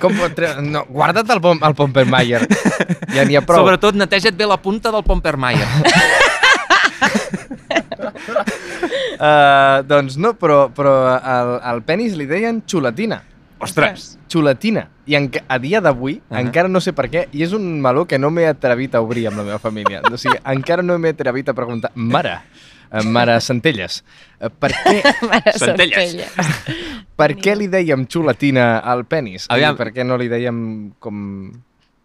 Com 0.00 0.12
pot. 0.16 0.38
No, 0.62 0.84
guarda't 0.88 1.28
el, 1.32 1.40
pom 1.40 1.58
el 1.62 1.74
Pompermayer. 1.74 2.46
Ja 3.14 3.24
n'hi 3.24 3.36
ha 3.36 3.42
prou. 3.42 3.58
Sobretot, 3.64 3.94
neteja't 3.94 4.36
bé 4.36 4.46
la 4.46 4.56
punta 4.60 4.92
del 4.92 5.02
Pompermayer. 5.02 5.66
Uh, 9.16 9.82
doncs 9.90 10.18
no, 10.20 10.34
però, 10.38 10.66
però 10.74 10.94
al, 11.16 11.56
al 11.62 11.82
penis 11.86 12.16
li 12.18 12.26
deien 12.28 12.62
xulatina. 12.68 13.22
Ostres! 13.58 14.18
Xulatina. 14.28 14.88
I 15.06 15.16
en, 15.16 15.30
a 15.48 15.58
dia 15.58 15.80
d'avui, 15.80 16.18
uh. 16.18 16.22
-huh. 16.28 16.40
encara 16.40 16.68
no 16.68 16.80
sé 16.80 16.92
per 16.92 17.08
què, 17.08 17.26
i 17.32 17.42
és 17.42 17.52
un 17.52 17.80
meló 17.80 18.06
que 18.06 18.18
no 18.18 18.30
m'he 18.30 18.46
atrevit 18.46 18.94
a 18.94 19.00
obrir 19.00 19.26
amb 19.28 19.38
la 19.38 19.44
meva 19.44 19.58
família. 19.58 20.02
O 20.12 20.16
sigui, 20.16 20.38
encara 20.44 20.82
no 20.82 20.98
m'he 20.98 21.10
atrevit 21.10 21.48
a 21.48 21.54
preguntar, 21.54 21.90
mare, 21.94 22.40
eh, 22.90 23.02
mare 23.02 23.40
Centelles, 23.40 24.04
eh, 24.40 24.50
per 24.50 24.72
què, 24.72 25.02
Mare 25.30 25.52
Centelles. 25.58 26.10
Centelles. 26.10 26.76
per 27.20 27.34
què 27.36 27.56
li 27.56 27.68
dèiem 27.68 28.06
xulatina 28.06 28.78
al 28.78 29.04
penis? 29.04 29.46
Aviam. 29.48 29.74
I 29.74 29.78
per 29.78 29.92
què 29.92 30.04
no 30.04 30.16
li 30.16 30.28
dèiem 30.28 30.92
com... 30.98 31.52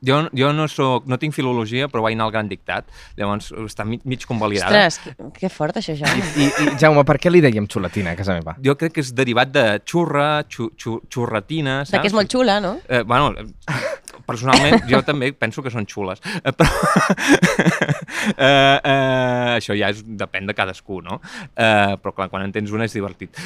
Jo, 0.01 0.23
jo 0.33 0.49
no, 0.57 0.65
soc, 0.65 1.05
no 1.05 1.17
tinc 1.21 1.35
filologia, 1.35 1.85
però 1.91 2.01
vaig 2.01 2.15
anar 2.15 2.25
al 2.25 2.33
gran 2.33 2.47
dictat. 2.49 2.87
Llavors, 3.19 3.51
està 3.67 3.85
mig, 3.85 4.01
mig 4.09 4.23
convalidada. 4.25 4.87
Ostres, 4.87 4.97
que, 5.03 5.29
que 5.35 5.51
fort 5.53 5.77
això, 5.77 5.93
Jaume. 5.99 6.25
I, 6.41 6.47
I, 6.49 6.69
Jaume, 6.81 7.03
per 7.05 7.19
què 7.21 7.29
li 7.29 7.41
dèiem 7.43 7.67
xulatina 7.69 8.15
a 8.15 8.17
casa 8.17 8.33
meva? 8.39 8.55
Jo 8.65 8.73
crec 8.79 8.95
que 8.97 9.05
és 9.05 9.11
derivat 9.13 9.51
de 9.53 9.65
xurra, 9.85 10.29
xu, 10.49 10.71
xu, 10.73 10.97
xurratina, 11.05 11.83
saps? 11.85 11.93
De 11.93 12.01
que 12.01 12.09
és 12.09 12.17
molt 12.17 12.33
xula, 12.33 12.57
no? 12.63 12.79
Eh, 12.89 13.03
bueno, 13.05 13.29
personalment 14.25 14.87
jo 14.89 15.03
també 15.05 15.31
penso 15.37 15.61
que 15.61 15.69
són 15.73 15.85
xules, 15.85 16.21
eh, 16.41 16.49
però 16.49 16.69
eh, 18.47 18.47
eh, 18.47 19.53
això 19.59 19.77
ja 19.77 19.91
és, 19.93 20.01
depèn 20.01 20.49
de 20.49 20.55
cadascú, 20.57 21.03
no? 21.05 21.19
Eh, 21.53 21.93
però 22.01 22.15
clar, 22.17 22.31
quan 22.33 22.47
en 22.47 22.55
tens 22.55 22.73
una 22.73 22.89
és 22.89 22.97
divertit. 22.97 23.37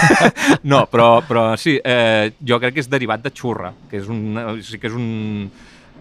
no, 0.72 0.86
però, 0.88 1.10
però 1.28 1.50
sí, 1.60 1.76
eh, 1.76 2.32
jo 2.40 2.60
crec 2.62 2.78
que 2.78 2.84
és 2.86 2.88
derivat 2.88 3.28
de 3.28 3.34
xurra, 3.36 3.74
que 3.90 4.00
és 4.00 4.08
un, 4.08 4.32
o 4.40 4.54
sigui 4.64 4.80
que 4.80 4.88
és 4.88 4.96
un 4.96 5.10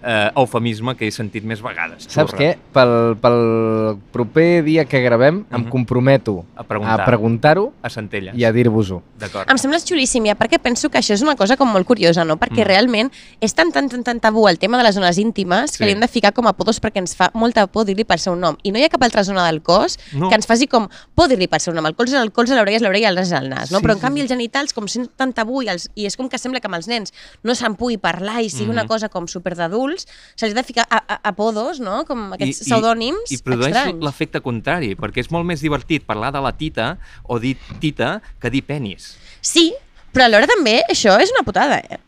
eh, 0.03 0.31
eufemisme 0.35 0.95
que 0.95 1.07
he 1.07 1.11
sentit 1.11 1.43
més 1.43 1.61
vegades. 1.61 2.03
Saps 2.07 2.31
xurra. 2.31 2.37
què? 2.39 2.57
Pel, 2.73 3.17
pel 3.21 3.97
proper 4.11 4.63
dia 4.63 4.85
que 4.85 5.01
gravem 5.01 5.45
em 5.51 5.61
Mhm. 5.61 5.69
comprometo 5.69 6.45
A 6.55 6.63
preguntar. 6.63 7.01
a 7.01 7.05
preguntar-ho 7.05 7.73
A 7.81 7.89
Centelles. 7.89 8.35
i 8.35 8.43
a 8.45 8.51
dir-vos-ho. 8.51 9.01
D'acord. 9.17 9.49
Em 9.49 9.57
sembla 9.57 9.79
xulíssim, 9.79 10.25
ja, 10.25 10.35
perquè 10.35 10.59
penso 10.59 10.89
que 10.89 10.97
això 10.97 11.13
és 11.13 11.21
una 11.21 11.35
cosa 11.35 11.57
com 11.57 11.67
molt 11.71 11.85
curiosa, 11.85 12.23
no? 12.25 12.37
Perquè 12.37 12.61
Mm. 12.63 12.67
realment 12.67 13.11
és 13.41 13.53
tan, 13.53 13.71
tan, 13.71 13.89
tan, 13.89 14.03
tan 14.03 14.19
tabú 14.19 14.47
el 14.47 14.57
tema 14.59 14.77
de 14.77 14.83
les 14.83 14.95
zones 14.95 15.17
íntimes 15.17 15.71
Sí. 15.71 15.77
que 15.79 15.85
li 15.85 15.91
hem 15.91 15.99
de 15.99 16.07
ficar 16.07 16.33
com 16.33 16.45
a 16.47 16.51
apodos 16.51 16.81
perquè 16.81 16.97
ens 16.99 17.15
fa 17.15 17.31
molta 17.33 17.67
por 17.67 17.85
dir-li 17.85 18.03
pel 18.05 18.19
seu 18.19 18.35
nom. 18.35 18.57
I 18.63 18.71
no 18.71 18.79
hi 18.79 18.83
ha 18.83 18.89
cap 18.89 19.03
altra 19.03 19.23
zona 19.23 19.45
del 19.45 19.61
cos 19.61 19.97
No. 20.13 20.29
que 20.29 20.35
ens 20.35 20.45
faci 20.47 20.67
com 20.67 20.87
por 21.15 21.27
dir-li 21.27 21.47
pel 21.47 21.59
seu 21.59 21.73
nom. 21.73 21.85
El 21.85 21.95
colze 21.95 22.15
és 22.15 22.21
el 22.21 22.31
colze, 22.31 22.55
l'orella 22.55 22.77
és 22.77 22.81
l'orella 22.83 23.07
i 23.07 23.09
el 23.09 23.15
nas 23.15 23.27
és 23.31 23.33
el 23.39 23.49
nas, 23.49 23.71
no? 23.71 23.79
Sí, 23.79 23.83
Però 23.85 23.91
en 23.91 23.97
sí, 23.97 24.01
canvi 24.01 24.19
sí. 24.19 24.21
els 24.21 24.29
genitals 24.31 24.73
com 24.73 24.87
sent 24.87 25.09
tan 25.15 25.33
tabú 25.33 25.61
i, 25.61 25.67
els, 25.69 25.89
i 25.95 26.05
és 26.05 26.15
com 26.17 26.29
que 26.29 26.37
sembla 26.37 26.59
que 26.59 26.67
amb 26.67 26.75
els 26.75 26.87
nens 26.87 27.13
no 27.43 27.53
se'n 27.55 27.75
pugui 27.75 27.97
parlar 27.97 28.41
i 28.41 28.49
sigui 28.49 28.65
Mhm. 28.65 28.71
una 28.71 28.87
cosa 28.87 29.09
com 29.09 29.27
super 29.27 29.55
d'adults, 29.89 30.07
s'hagi 30.37 30.53
de 30.53 30.63
ficar 30.63 30.85
a, 30.89 31.01
a, 31.01 31.19
apodos, 31.29 31.79
no? 31.81 32.05
Com 32.05 32.33
aquests 32.37 32.61
I- 32.61 32.63
i- 32.63 32.69
pseudònims 32.69 33.31
I 33.33 33.41
produeix 33.43 33.75
estranys. 33.75 34.03
l'efecte 34.05 34.41
contrari, 34.41 34.95
perquè 34.95 35.19
és 35.25 35.31
molt 35.31 35.45
més 35.45 35.61
divertit 35.61 36.05
parlar 36.05 36.31
de 36.31 36.41
la 36.41 36.53
tita 36.55 36.97
o 37.25 37.39
dir 37.39 37.57
tita 37.79 38.21
que 38.39 38.49
dir 38.49 38.61
penis. 38.63 39.15
Sí, 39.41 39.73
però 40.13 40.25
alhora 40.25 40.47
també 40.47 40.83
això 40.89 41.17
és 41.19 41.31
una 41.35 41.43
putada, 41.43 41.77
eh? 41.79 41.99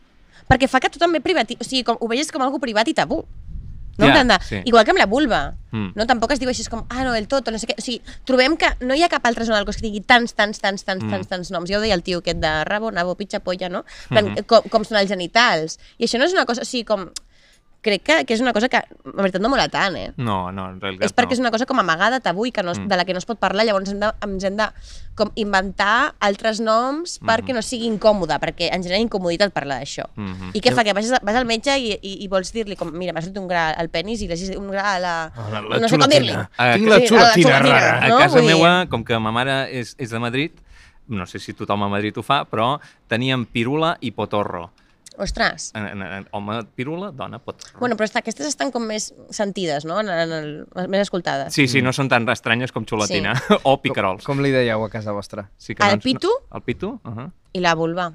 Perquè 0.52 0.68
fa 0.68 0.80
que 0.84 0.90
tu 0.90 1.00
també 1.00 1.22
privati... 1.24 1.56
O 1.60 1.64
sigui, 1.64 1.84
com, 1.88 1.96
ho 2.00 2.08
veies 2.12 2.30
com 2.32 2.42
algo 2.44 2.60
privat 2.60 2.88
i 2.88 2.94
tabú. 2.94 3.22
No? 3.98 4.08
Plan 4.08 4.28
de, 4.28 4.38
sí. 4.48 4.58
Igual 4.66 4.84
que 4.84 4.92
amb 4.92 5.00
la 5.00 5.06
vulva. 5.06 5.54
Mm. 5.72 5.92
No? 5.96 6.06
Tampoc 6.10 6.32
es 6.34 6.40
diu 6.42 6.50
així, 6.50 6.64
com, 6.72 6.82
ah, 6.90 7.04
no, 7.06 7.14
el 7.16 7.28
tot, 7.30 7.48
no 7.54 7.60
sé 7.60 7.68
què. 7.70 7.76
O 7.78 7.84
sigui, 7.84 8.02
trobem 8.26 8.58
que 8.58 8.68
no 8.82 8.96
hi 8.98 9.04
ha 9.04 9.10
cap 9.12 9.24
altra 9.30 9.46
zona 9.46 9.60
del 9.60 9.66
cos 9.68 9.78
que 9.78 9.84
tingui 9.86 10.02
tants, 10.02 10.34
tants, 10.34 10.60
tants, 10.60 10.84
tants, 10.84 11.04
Mm. 11.06 11.12
tants, 11.12 11.28
tants 11.30 11.52
noms. 11.52 11.70
Ja 11.70 11.78
ho 11.78 11.82
deia 11.84 11.94
el 11.94 12.02
tio 12.04 12.20
aquest 12.20 12.40
de 12.42 12.52
rabo, 12.68 12.90
nabo, 12.92 13.16
pitxa, 13.16 13.40
polla, 13.40 13.70
no? 13.70 13.84
Plan, 14.10 14.32
Mhm. 14.34 14.46
com, 14.48 14.64
com 14.74 14.84
són 14.84 14.98
els 14.98 15.08
genitals. 15.12 15.78
I 16.00 16.06
això 16.08 16.18
no 16.20 16.26
és 16.26 16.34
una 16.34 16.46
cosa, 16.46 16.64
o 16.64 16.66
sigui, 16.66 16.84
com... 16.84 17.12
Crec 17.82 18.04
que, 18.06 18.16
que 18.30 18.36
és 18.36 18.42
una 18.46 18.54
cosa 18.54 18.68
que, 18.70 18.78
en 18.78 19.16
veritat, 19.18 19.42
no 19.42 19.50
mola 19.50 19.66
tant, 19.68 19.96
eh? 19.98 20.12
No, 20.22 20.52
no, 20.54 20.68
en 20.70 20.76
realitat 20.80 21.08
és 21.08 21.16
perquè 21.18 21.32
no. 21.34 21.34
és 21.34 21.40
una 21.42 21.50
cosa 21.50 21.66
com 21.66 21.80
amagada, 21.82 22.20
tabú 22.22 22.46
i 22.46 22.52
que 22.54 22.62
no, 22.62 22.76
Mm. 22.78 22.88
de 22.88 22.96
la 22.98 23.06
que 23.06 23.14
no 23.14 23.18
es 23.18 23.26
pot 23.26 23.40
parlar, 23.42 23.66
llavors 23.66 23.90
hem 23.90 24.00
de, 24.00 24.12
ens 24.22 24.44
hem 24.44 24.56
de 24.56 24.68
com 25.18 25.32
inventar 25.34 26.14
altres 26.20 26.60
noms 26.62 27.20
perquè 27.26 27.50
Mhm. 27.50 27.56
no 27.56 27.62
sigui 27.66 27.88
incòmode, 27.90 28.38
perquè 28.40 28.70
ens 28.72 28.86
genera 28.86 29.02
incomoditat 29.02 29.52
parlar 29.52 29.80
d'això. 29.82 30.06
Mhm. 30.16 30.52
I 30.54 30.62
què 30.62 30.74
fa? 30.76 30.84
Que 30.84 30.94
vas, 30.94 31.10
vas 31.24 31.36
al 31.36 31.46
metge 31.46 31.74
i, 31.80 31.98
i, 32.02 32.24
i 32.24 32.28
vols 32.28 32.54
dir-li 32.54 32.76
com, 32.76 32.92
mira, 32.94 33.14
m'ha 33.14 33.22
sortit 33.22 33.42
un 33.42 33.48
gra 33.48 33.72
al 33.72 33.90
penis 33.90 34.22
i 34.22 34.28
l'has 34.28 34.42
un 34.56 34.68
gra 34.70 34.94
a 34.96 35.00
la... 35.00 35.16
A 35.34 35.50
la- 35.50 35.62
la 35.62 35.80
no 35.80 35.90
sé 35.90 35.98
com 35.98 36.08
dir-li. 36.08 36.34
Ah, 36.58 36.74
Tinc 36.78 36.88
la 36.88 37.00
xulatina 37.02 37.58
a 37.58 37.64
la 37.64 37.66
rara. 37.66 38.06
A 38.06 38.08
No? 38.10 38.18
casa 38.20 38.38
Vull 38.38 38.46
dir- 38.48 38.56
meua, 38.56 38.86
com 38.90 39.04
que 39.04 39.18
ma 39.18 39.32
mare 39.32 39.72
és, 39.74 39.96
és 39.98 40.10
de 40.12 40.20
Madrid, 40.20 40.52
no 41.08 41.26
sé 41.26 41.40
si 41.40 41.54
tothom 41.54 41.82
a 41.84 41.90
Madrid 41.90 42.16
ho 42.16 42.22
fa, 42.22 42.46
però 42.46 42.80
teníem 43.10 43.46
pirula 43.46 43.98
i 44.02 44.12
potorro. 44.12 44.70
Ostres. 45.22 45.70
En, 45.78 45.86
en, 45.86 46.02
en, 46.02 46.28
home, 46.32 46.64
pirula, 46.76 47.12
dona, 47.12 47.40
potorro. 47.40 47.78
Bueno, 47.80 47.96
però 47.96 48.08
està, 48.10 48.20
aquestes 48.24 48.48
estan 48.48 48.72
com 48.74 48.84
més 48.90 49.12
sentides, 49.30 49.86
no? 49.86 50.00
En, 50.02 50.10
en 50.10 50.32
el, 50.34 50.50
més 50.90 51.04
escoltades. 51.06 51.54
Sí, 51.54 51.68
sí, 51.72 51.84
no 51.86 51.94
són 51.94 52.10
tan 52.10 52.28
estranyes 52.34 52.74
com 52.74 52.86
xulatina 52.90 53.36
o 53.70 53.76
picarols. 53.84 54.26
Com, 54.26 54.38
com 54.38 54.44
li 54.46 54.52
dèieu 54.54 54.82
a 54.84 54.90
casa 54.90 55.14
vostra? 55.14 55.46
Sí 55.62 55.76
que 55.76 55.84
El 55.86 55.96
no 55.96 56.00
ens- 56.00 56.08
pitu? 56.08 56.32
No, 56.50 56.58
el 56.58 56.66
pitu? 56.66 56.90
Uh 57.04 57.12
-huh. 57.12 57.30
I 57.54 57.60
la 57.60 57.76
vulva. 57.76 58.14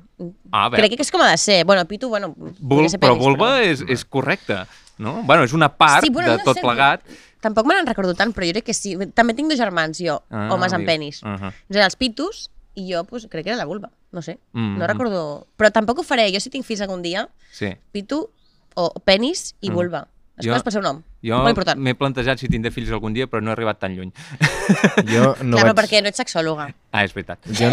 Ah. 0.50 0.70
Crec 0.72 0.96
que 0.96 1.02
és 1.02 1.10
com 1.12 1.20
ha 1.20 1.30
de 1.30 1.36
ser. 1.36 1.64
Bueno, 1.64 1.84
pitu, 1.84 2.08
bueno... 2.08 2.34
Podria 2.34 2.88
ser 2.88 3.00
però 3.00 3.12
penis, 3.12 3.24
vulva 3.24 3.62
és, 3.62 3.84
és 3.88 4.04
correcte. 4.04 4.64
no? 4.98 5.22
Bueno, 5.24 5.44
és 5.44 5.52
una 5.52 5.68
part 5.68 6.02
Sí, 6.04 6.10
bueno, 6.10 6.30
de 6.32 6.38
no 6.38 6.44
tot 6.44 6.56
sé, 6.56 6.62
plegat. 6.62 7.02
Tampoc 7.40 7.66
me 7.66 7.74
n'en 7.74 7.86
recordo 7.86 8.14
tant, 8.14 8.32
però 8.34 8.46
jo 8.46 8.52
crec 8.52 8.64
que 8.64 8.74
sí. 8.74 8.96
També 9.14 9.34
tinc 9.34 9.50
dos 9.50 9.58
germans, 9.58 9.98
jo, 10.00 10.22
Ah, 10.30 10.48
homes 10.50 10.72
amb 10.72 10.86
penis. 10.86 11.22
Uh 11.22 11.28
-huh. 11.28 11.52
Els 11.68 11.96
pitus 11.96 12.50
i 12.74 12.92
jo 12.92 13.04
pues, 13.04 13.26
crec 13.30 13.44
que 13.44 13.50
era 13.50 13.58
la 13.58 13.64
vulva. 13.66 13.90
No 14.16 14.22
sé, 14.24 14.38
Mm. 14.56 14.78
no 14.80 14.86
recordo... 14.88 15.46
Però 15.60 15.68
tampoc 15.70 15.98
ho 16.00 16.02
faré. 16.02 16.30
Jo 16.32 16.40
si 16.40 16.48
tinc 16.48 16.64
fills 16.64 16.80
algun 16.80 17.02
dia, 17.04 17.28
Sí. 17.52 17.74
pitu 17.92 18.30
o 18.74 18.88
penis 19.04 19.54
i 19.60 19.68
Mm. 19.68 19.74
vulva. 19.76 20.06
Les 20.38 20.46
Jo- 20.46 20.62
per 20.64 20.72
seu 20.72 20.82
nom. 20.84 21.02
Jo 21.24 21.36
Molt 21.38 21.48
important. 21.52 21.78
m'he 21.80 21.94
plantejat 21.94 22.38
si 22.38 22.48
tindré 22.48 22.70
fills 22.70 22.90
algun 22.92 23.12
dia, 23.12 23.26
però 23.26 23.42
no 23.42 23.50
he 23.50 23.52
arribat 23.56 23.78
tan 23.78 23.92
lluny. 23.96 24.12
Jo 25.08 25.36
no, 25.42 25.56
Clar, 25.56 25.66
però 25.66 25.74
vaig, 25.74 25.76
perquè 25.84 26.02
no 26.02 26.08
ets 26.08 26.18
sexòloga. 26.20 26.66
Ah, 26.96 27.02
és 27.04 27.12
veritat. 27.12 27.38
jo 27.52 27.68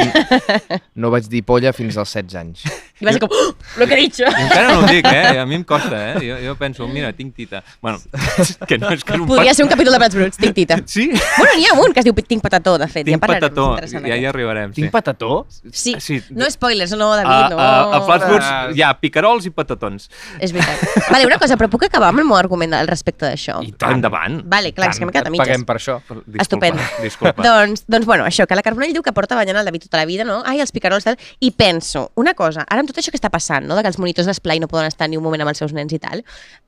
no 1.00 1.10
vaig 1.14 1.28
dir 1.32 1.44
polla 1.48 1.72
fins 1.76 1.96
als 2.02 2.12
16 2.14 2.36
anys. 2.42 2.64
I 3.00 3.06
vas 3.08 3.16
ser 3.16 3.22
com, 3.24 3.32
oh, 3.32 3.54
lo 3.80 3.88
que 3.88 3.96
he 3.96 4.02
dicho. 4.04 4.26
Encara 4.28 4.74
no 4.74 4.82
ho 4.82 4.88
dic, 4.90 5.06
eh? 5.08 5.40
A 5.40 5.46
mi 5.48 5.56
em 5.56 5.64
costa, 5.68 5.96
eh? 6.12 6.16
Jo, 6.28 6.38
jo 6.44 6.56
penso, 6.60 6.88
mira, 6.92 7.12
tinc 7.16 7.34
tita. 7.36 7.64
Bueno, 7.82 8.00
que 8.68 8.78
no 8.78 8.92
és 8.94 9.04
que 9.04 9.16
no 9.18 9.24
em 9.24 9.30
Podria 9.30 9.52
pot- 9.52 9.56
ser 9.58 9.66
un 9.66 9.72
capítol 9.72 9.96
de 9.96 10.02
Plats 10.04 10.16
Bruts, 10.20 10.38
tinc 10.42 10.56
tita. 10.58 10.78
Sí? 10.94 11.08
Bueno, 11.10 11.54
n'hi 11.58 11.66
ha 11.72 11.74
un 11.80 11.94
que 11.96 12.04
es 12.04 12.06
diu 12.08 12.14
Tinc 12.24 12.44
patató, 12.44 12.76
de 12.78 12.88
fet. 12.88 13.06
Tinc 13.08 13.18
ja 13.18 13.20
parlarem, 13.24 13.50
patató, 13.50 14.02
ja 14.08 14.16
hi 14.20 14.26
arribarem. 14.30 14.72
Tinc 14.76 14.88
sí. 14.88 14.92
patató? 14.94 15.32
Sí, 15.72 15.96
Sí. 16.00 16.20
no 16.32 16.48
spoilers, 16.52 16.92
no, 16.98 17.10
David, 17.16 17.32
A, 17.32 17.50
no. 17.50 17.58
a, 17.60 17.98
a 17.98 18.02
Flatwoods 18.06 18.46
Ah. 18.46 18.70
hi 18.74 18.82
ha 18.84 18.92
picarols 19.00 19.46
i 19.48 19.52
patatons. 19.56 20.10
És 20.40 20.52
veritat. 20.56 21.10
Vale, 21.12 21.26
una 21.28 21.38
cosa, 21.42 21.58
però 21.60 21.70
puc 21.72 21.84
acabar 21.88 22.10
amb 22.14 22.20
el 22.24 22.28
meu 22.30 22.38
argument 22.38 22.74
al 22.78 22.88
respecte 22.88 23.26
d'això? 23.26 23.60
I 23.64 23.72
tant. 23.74 23.98
Endavant. 23.98 24.42
Vale, 24.50 24.72
clar, 24.74 24.92
és 24.94 25.00
que 25.00 25.06
m'he 25.08 25.12
quedat 25.16 25.28
a 25.28 25.34
mitges. 25.34 25.48
Paguem 25.48 25.66
per 25.68 25.76
això. 25.80 25.98
Disculpa, 26.04 26.42
Estupendo. 26.46 26.82
Disculpa. 27.02 27.44
Doncs, 27.44 27.86
doncs, 27.88 28.06
bueno, 28.10 28.26
això, 28.30 28.48
que 28.48 28.56
la 28.60 28.64
Carbonell 28.66 28.94
diu 28.94 29.04
que 29.06 29.13
porta 29.14 29.36
banyant 29.36 29.58
el 29.62 29.66
David 29.66 29.88
tota 29.88 30.02
la 30.02 30.06
vida, 30.10 30.26
no? 30.28 30.42
Ai, 30.46 30.60
els 30.64 30.72
picarols, 30.76 31.06
tal. 31.08 31.18
I 31.40 31.52
penso, 31.52 32.12
una 32.20 32.34
cosa, 32.34 32.66
ara 32.68 32.84
amb 32.84 32.90
tot 32.90 33.00
això 33.00 33.14
que 33.14 33.20
està 33.20 33.32
passant, 33.34 33.66
no? 33.66 33.78
De 33.78 33.82
que 33.86 33.92
els 33.94 34.00
monitors 34.02 34.28
d'esplai 34.30 34.60
no 34.60 34.68
poden 34.72 34.88
estar 34.92 35.10
ni 35.10 35.18
un 35.18 35.24
moment 35.24 35.42
amb 35.42 35.54
els 35.54 35.62
seus 35.64 35.74
nens 35.74 35.94
i 35.94 36.00
tal, 36.02 36.24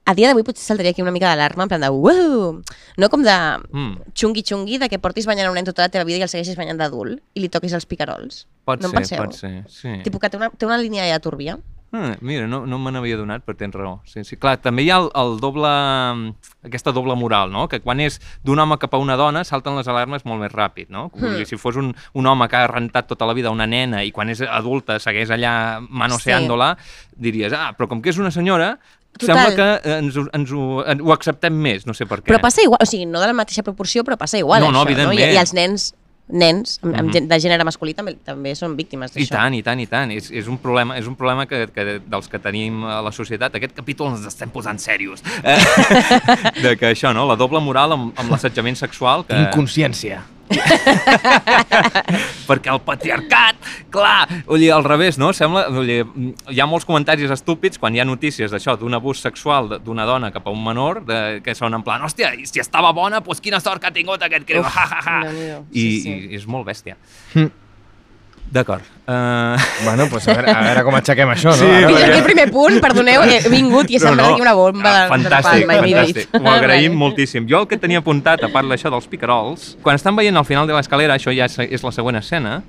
a 0.05 0.13
dia 0.13 0.29
d'avui 0.29 0.45
potser 0.45 0.63
saltaria 0.65 0.91
aquí 0.93 1.01
una 1.01 1.11
mica 1.11 1.27
d'alarma, 1.31 1.65
en 1.65 1.69
plan 1.69 1.81
de, 1.81 1.89
uau! 1.89 2.61
No 2.97 3.09
com 3.09 3.23
de 3.25 3.35
Mm, 3.71 4.11
xungui-xungui, 4.15 4.77
de 4.79 4.89
que 4.89 4.99
portis 4.99 5.25
banyant 5.27 5.49
un 5.49 5.55
nen 5.57 5.65
tota 5.67 5.85
la 5.85 5.91
teva 5.93 6.05
vida 6.07 6.21
i 6.21 6.25
el 6.25 6.31
segueixis 6.31 6.57
banyant 6.57 6.79
d'adult 6.79 7.19
i 7.35 7.43
li 7.43 7.49
toquis 7.51 7.73
els 7.73 7.85
picarols. 7.85 8.45
pot 8.65 8.81
no 8.81 8.89
ser, 8.89 8.95
penseu? 8.97 9.23
pot 9.23 9.35
ser. 9.37 9.63
Sí. 9.69 9.99
Tipo 10.03 10.19
que 10.19 10.29
té 10.29 10.37
una, 10.37 10.49
té 10.49 10.65
una 10.65 10.77
línia 10.81 11.05
ja 11.09 11.19
turbia. 11.19 11.57
Ah, 11.95 12.15
mira, 12.19 12.47
no, 12.51 12.65
no 12.67 12.79
me 12.81 12.91
n'havia 12.91 13.15
donat, 13.15 13.45
però 13.47 13.55
tens 13.57 13.75
raó. 13.77 14.01
Sí, 14.09 14.23
sí. 14.27 14.35
Clar, 14.41 14.57
també 14.59 14.83
hi 14.83 14.89
ha 14.91 14.97
el, 14.99 15.07
el 15.15 15.37
doble, 15.39 15.69
aquesta 16.65 16.91
doble 16.91 17.15
moral, 17.15 17.51
no? 17.53 17.67
Que 17.71 17.79
quan 17.79 18.01
és 18.03 18.17
d'un 18.43 18.59
home 18.59 18.77
cap 18.81 18.93
a 18.97 18.99
una 19.01 19.15
dona 19.19 19.43
salten 19.47 19.77
les 19.77 19.87
alarmes 19.91 20.25
molt 20.27 20.41
més 20.43 20.51
ràpid, 20.53 20.89
no? 20.93 21.07
Vull 21.15 21.37
dir, 21.39 21.45
si 21.47 21.57
fos 21.61 21.77
un, 21.79 21.93
un 22.13 22.27
home 22.27 22.47
que 22.51 22.57
ha 22.59 22.67
rentat 22.67 23.07
tota 23.11 23.27
la 23.29 23.33
vida 23.37 23.53
una 23.53 23.67
nena 23.69 24.03
i 24.03 24.11
quan 24.11 24.29
és 24.33 24.41
adulta 24.43 24.99
segueix 24.99 25.31
allà 25.31 25.55
manoseant-la, 25.85 26.73
diries, 27.15 27.53
ah, 27.55 27.71
però 27.77 27.87
com 27.91 28.01
que 28.03 28.11
és 28.13 28.19
una 28.21 28.31
senyora, 28.33 28.75
Total. 29.15 29.29
sembla 29.29 29.51
que 29.55 29.93
ens, 29.99 30.17
ho- 30.19 30.29
ens, 30.35 30.51
ho, 30.51 30.65
ho 30.83 31.13
acceptem 31.15 31.53
més, 31.55 31.85
no 31.87 31.93
sé 31.95 32.05
per 32.09 32.19
què. 32.21 32.27
Però 32.33 32.41
passa 32.43 32.65
igual, 32.65 32.81
o 32.83 32.87
sigui, 32.89 33.05
no 33.07 33.21
de 33.23 33.29
la 33.31 33.37
mateixa 33.37 33.63
proporció, 33.63 34.03
però 34.03 34.17
passa 34.19 34.37
igual, 34.41 34.61
No, 34.65 34.71
no, 34.73 34.81
això, 34.83 34.89
evidentment. 34.91 35.29
I, 35.31 35.37
I 35.37 35.39
els 35.39 35.53
nens, 35.55 35.93
nens 36.27 36.79
amb, 36.81 36.95
amb 36.95 37.07
Mhm. 37.07 37.13
gent 37.13 37.27
de 37.29 37.37
gènere 37.39 37.63
masculí 37.63 37.93
també, 37.93 38.15
també 38.23 38.55
són 38.55 38.75
víctimes 38.75 39.11
I 39.15 39.19
d'això. 39.19 39.29
tant, 39.29 39.53
i 39.53 39.61
tant, 39.61 39.79
i 39.79 39.85
tant. 39.87 40.11
És, 40.11 40.31
és 40.31 40.47
un 40.47 40.57
problema, 40.57 40.97
és 40.97 41.05
un 41.07 41.15
problema 41.15 41.45
que, 41.45 41.67
que 41.67 41.99
dels 42.05 42.27
que 42.27 42.39
tenim 42.39 42.83
a 42.83 43.01
la 43.01 43.11
societat. 43.11 43.53
Aquest 43.55 43.75
capítol 43.75 44.07
ens 44.15 44.25
estem 44.25 44.49
posant 44.49 44.79
serios. 44.79 45.21
Eh? 45.43 45.57
de 46.63 46.75
que 46.77 46.91
això, 46.91 47.13
no? 47.13 47.25
La 47.27 47.35
doble 47.35 47.59
moral 47.61 47.91
amb, 47.93 48.13
amb 48.19 48.31
l'assetjament 48.31 48.75
sexual. 48.75 49.25
Que, 49.25 49.35
Tinc 49.35 49.53
consciència. 49.53 50.23
perquè 52.47 52.69
el 52.71 52.79
patriarcat, 52.85 53.55
clar, 53.93 54.27
o 54.45 54.57
sigui, 54.57 54.69
al 54.73 54.83
revés, 54.85 55.17
no? 55.21 55.31
Sembla, 55.35 55.65
o 55.71 55.73
sigui, 55.83 56.33
hi 56.53 56.59
ha 56.61 56.67
molts 56.69 56.85
comentaris 56.87 57.31
estúpids 57.33 57.79
quan 57.81 57.95
hi 57.95 57.99
ha 58.03 58.07
notícies 58.07 58.51
d'això, 58.53 58.77
d'un 58.79 58.93
abús 58.97 59.21
sexual 59.25 59.69
de- 59.73 59.79
d'una 59.85 60.05
dona 60.05 60.31
cap 60.35 60.45
a 60.47 60.51
un 60.53 60.61
menor, 60.63 61.01
de, 61.05 61.19
que 61.45 61.55
són 61.57 61.73
en 61.77 61.83
plan, 61.85 62.03
hòstia, 62.05 62.33
i 62.37 62.45
si 62.49 62.59
estava 62.63 62.91
bona, 62.93 63.21
doncs 63.25 63.41
quina 63.41 63.59
sort 63.63 63.81
que 63.81 63.87
ha 63.89 63.93
tingut 63.95 64.21
aquest 64.25 64.45
criu, 64.47 64.61
Uf, 64.61 64.77
ha, 64.77 64.85
ha, 64.85 65.01
ha. 65.05 65.19
I, 65.71 65.85
Sí, 65.85 66.01
sí. 66.05 66.11
I 66.31 66.35
és 66.39 66.45
molt 66.47 66.65
bèstia. 66.67 66.95
Hm. 67.33 67.49
D'acord. 68.51 68.83
Uh... 69.05 69.57
Bueno, 69.83 70.05
doncs 70.09 70.27
a 70.27 70.33
veure, 70.33 70.51
a 70.53 70.61
veure 70.65 70.83
com 70.87 70.95
aixequem 70.97 71.29
això, 71.33 71.51
no? 71.51 71.57
Sí, 71.59 71.65
Ara, 71.67 71.89
perquè- 71.89 72.05
aquí 72.09 72.17
el 72.19 72.23
primer 72.25 72.45
punt, 72.53 72.77
perdoneu, 72.81 73.25
he 73.27 73.39
vingut 73.51 73.89
i 73.91 73.97
he 73.97 73.99
semblat 74.01 74.31
aquí 74.31 74.41
una 74.41 74.53
bomba 74.57 74.93
de, 74.93 75.01
de 75.03 75.11
fantàstic, 75.11 75.65
palma. 75.67 75.81
m'he 75.81 75.91
fantàstic. 75.93 76.37
Ho 76.39 76.53
agraïm 76.53 76.93
Vale. 76.93 77.01
moltíssim. 77.03 77.45
Jo 77.49 77.59
el 77.63 77.67
que 77.67 77.77
tenia 77.81 77.99
apuntat, 78.01 78.43
a 78.45 78.49
part 78.53 78.69
d'això 78.71 78.89
dels 78.93 79.05
picarols, 79.11 79.75
quan 79.83 79.99
estan 79.99 80.15
veient 80.15 80.37
al 80.37 80.45
final 80.47 80.65
de 80.69 80.73
l'escalera, 80.77 81.17
això 81.19 81.33
ja 81.35 81.45
és, 81.49 81.59
és 81.69 81.83
la 81.85 81.91
següent 81.93 82.17
escena, 82.21 82.61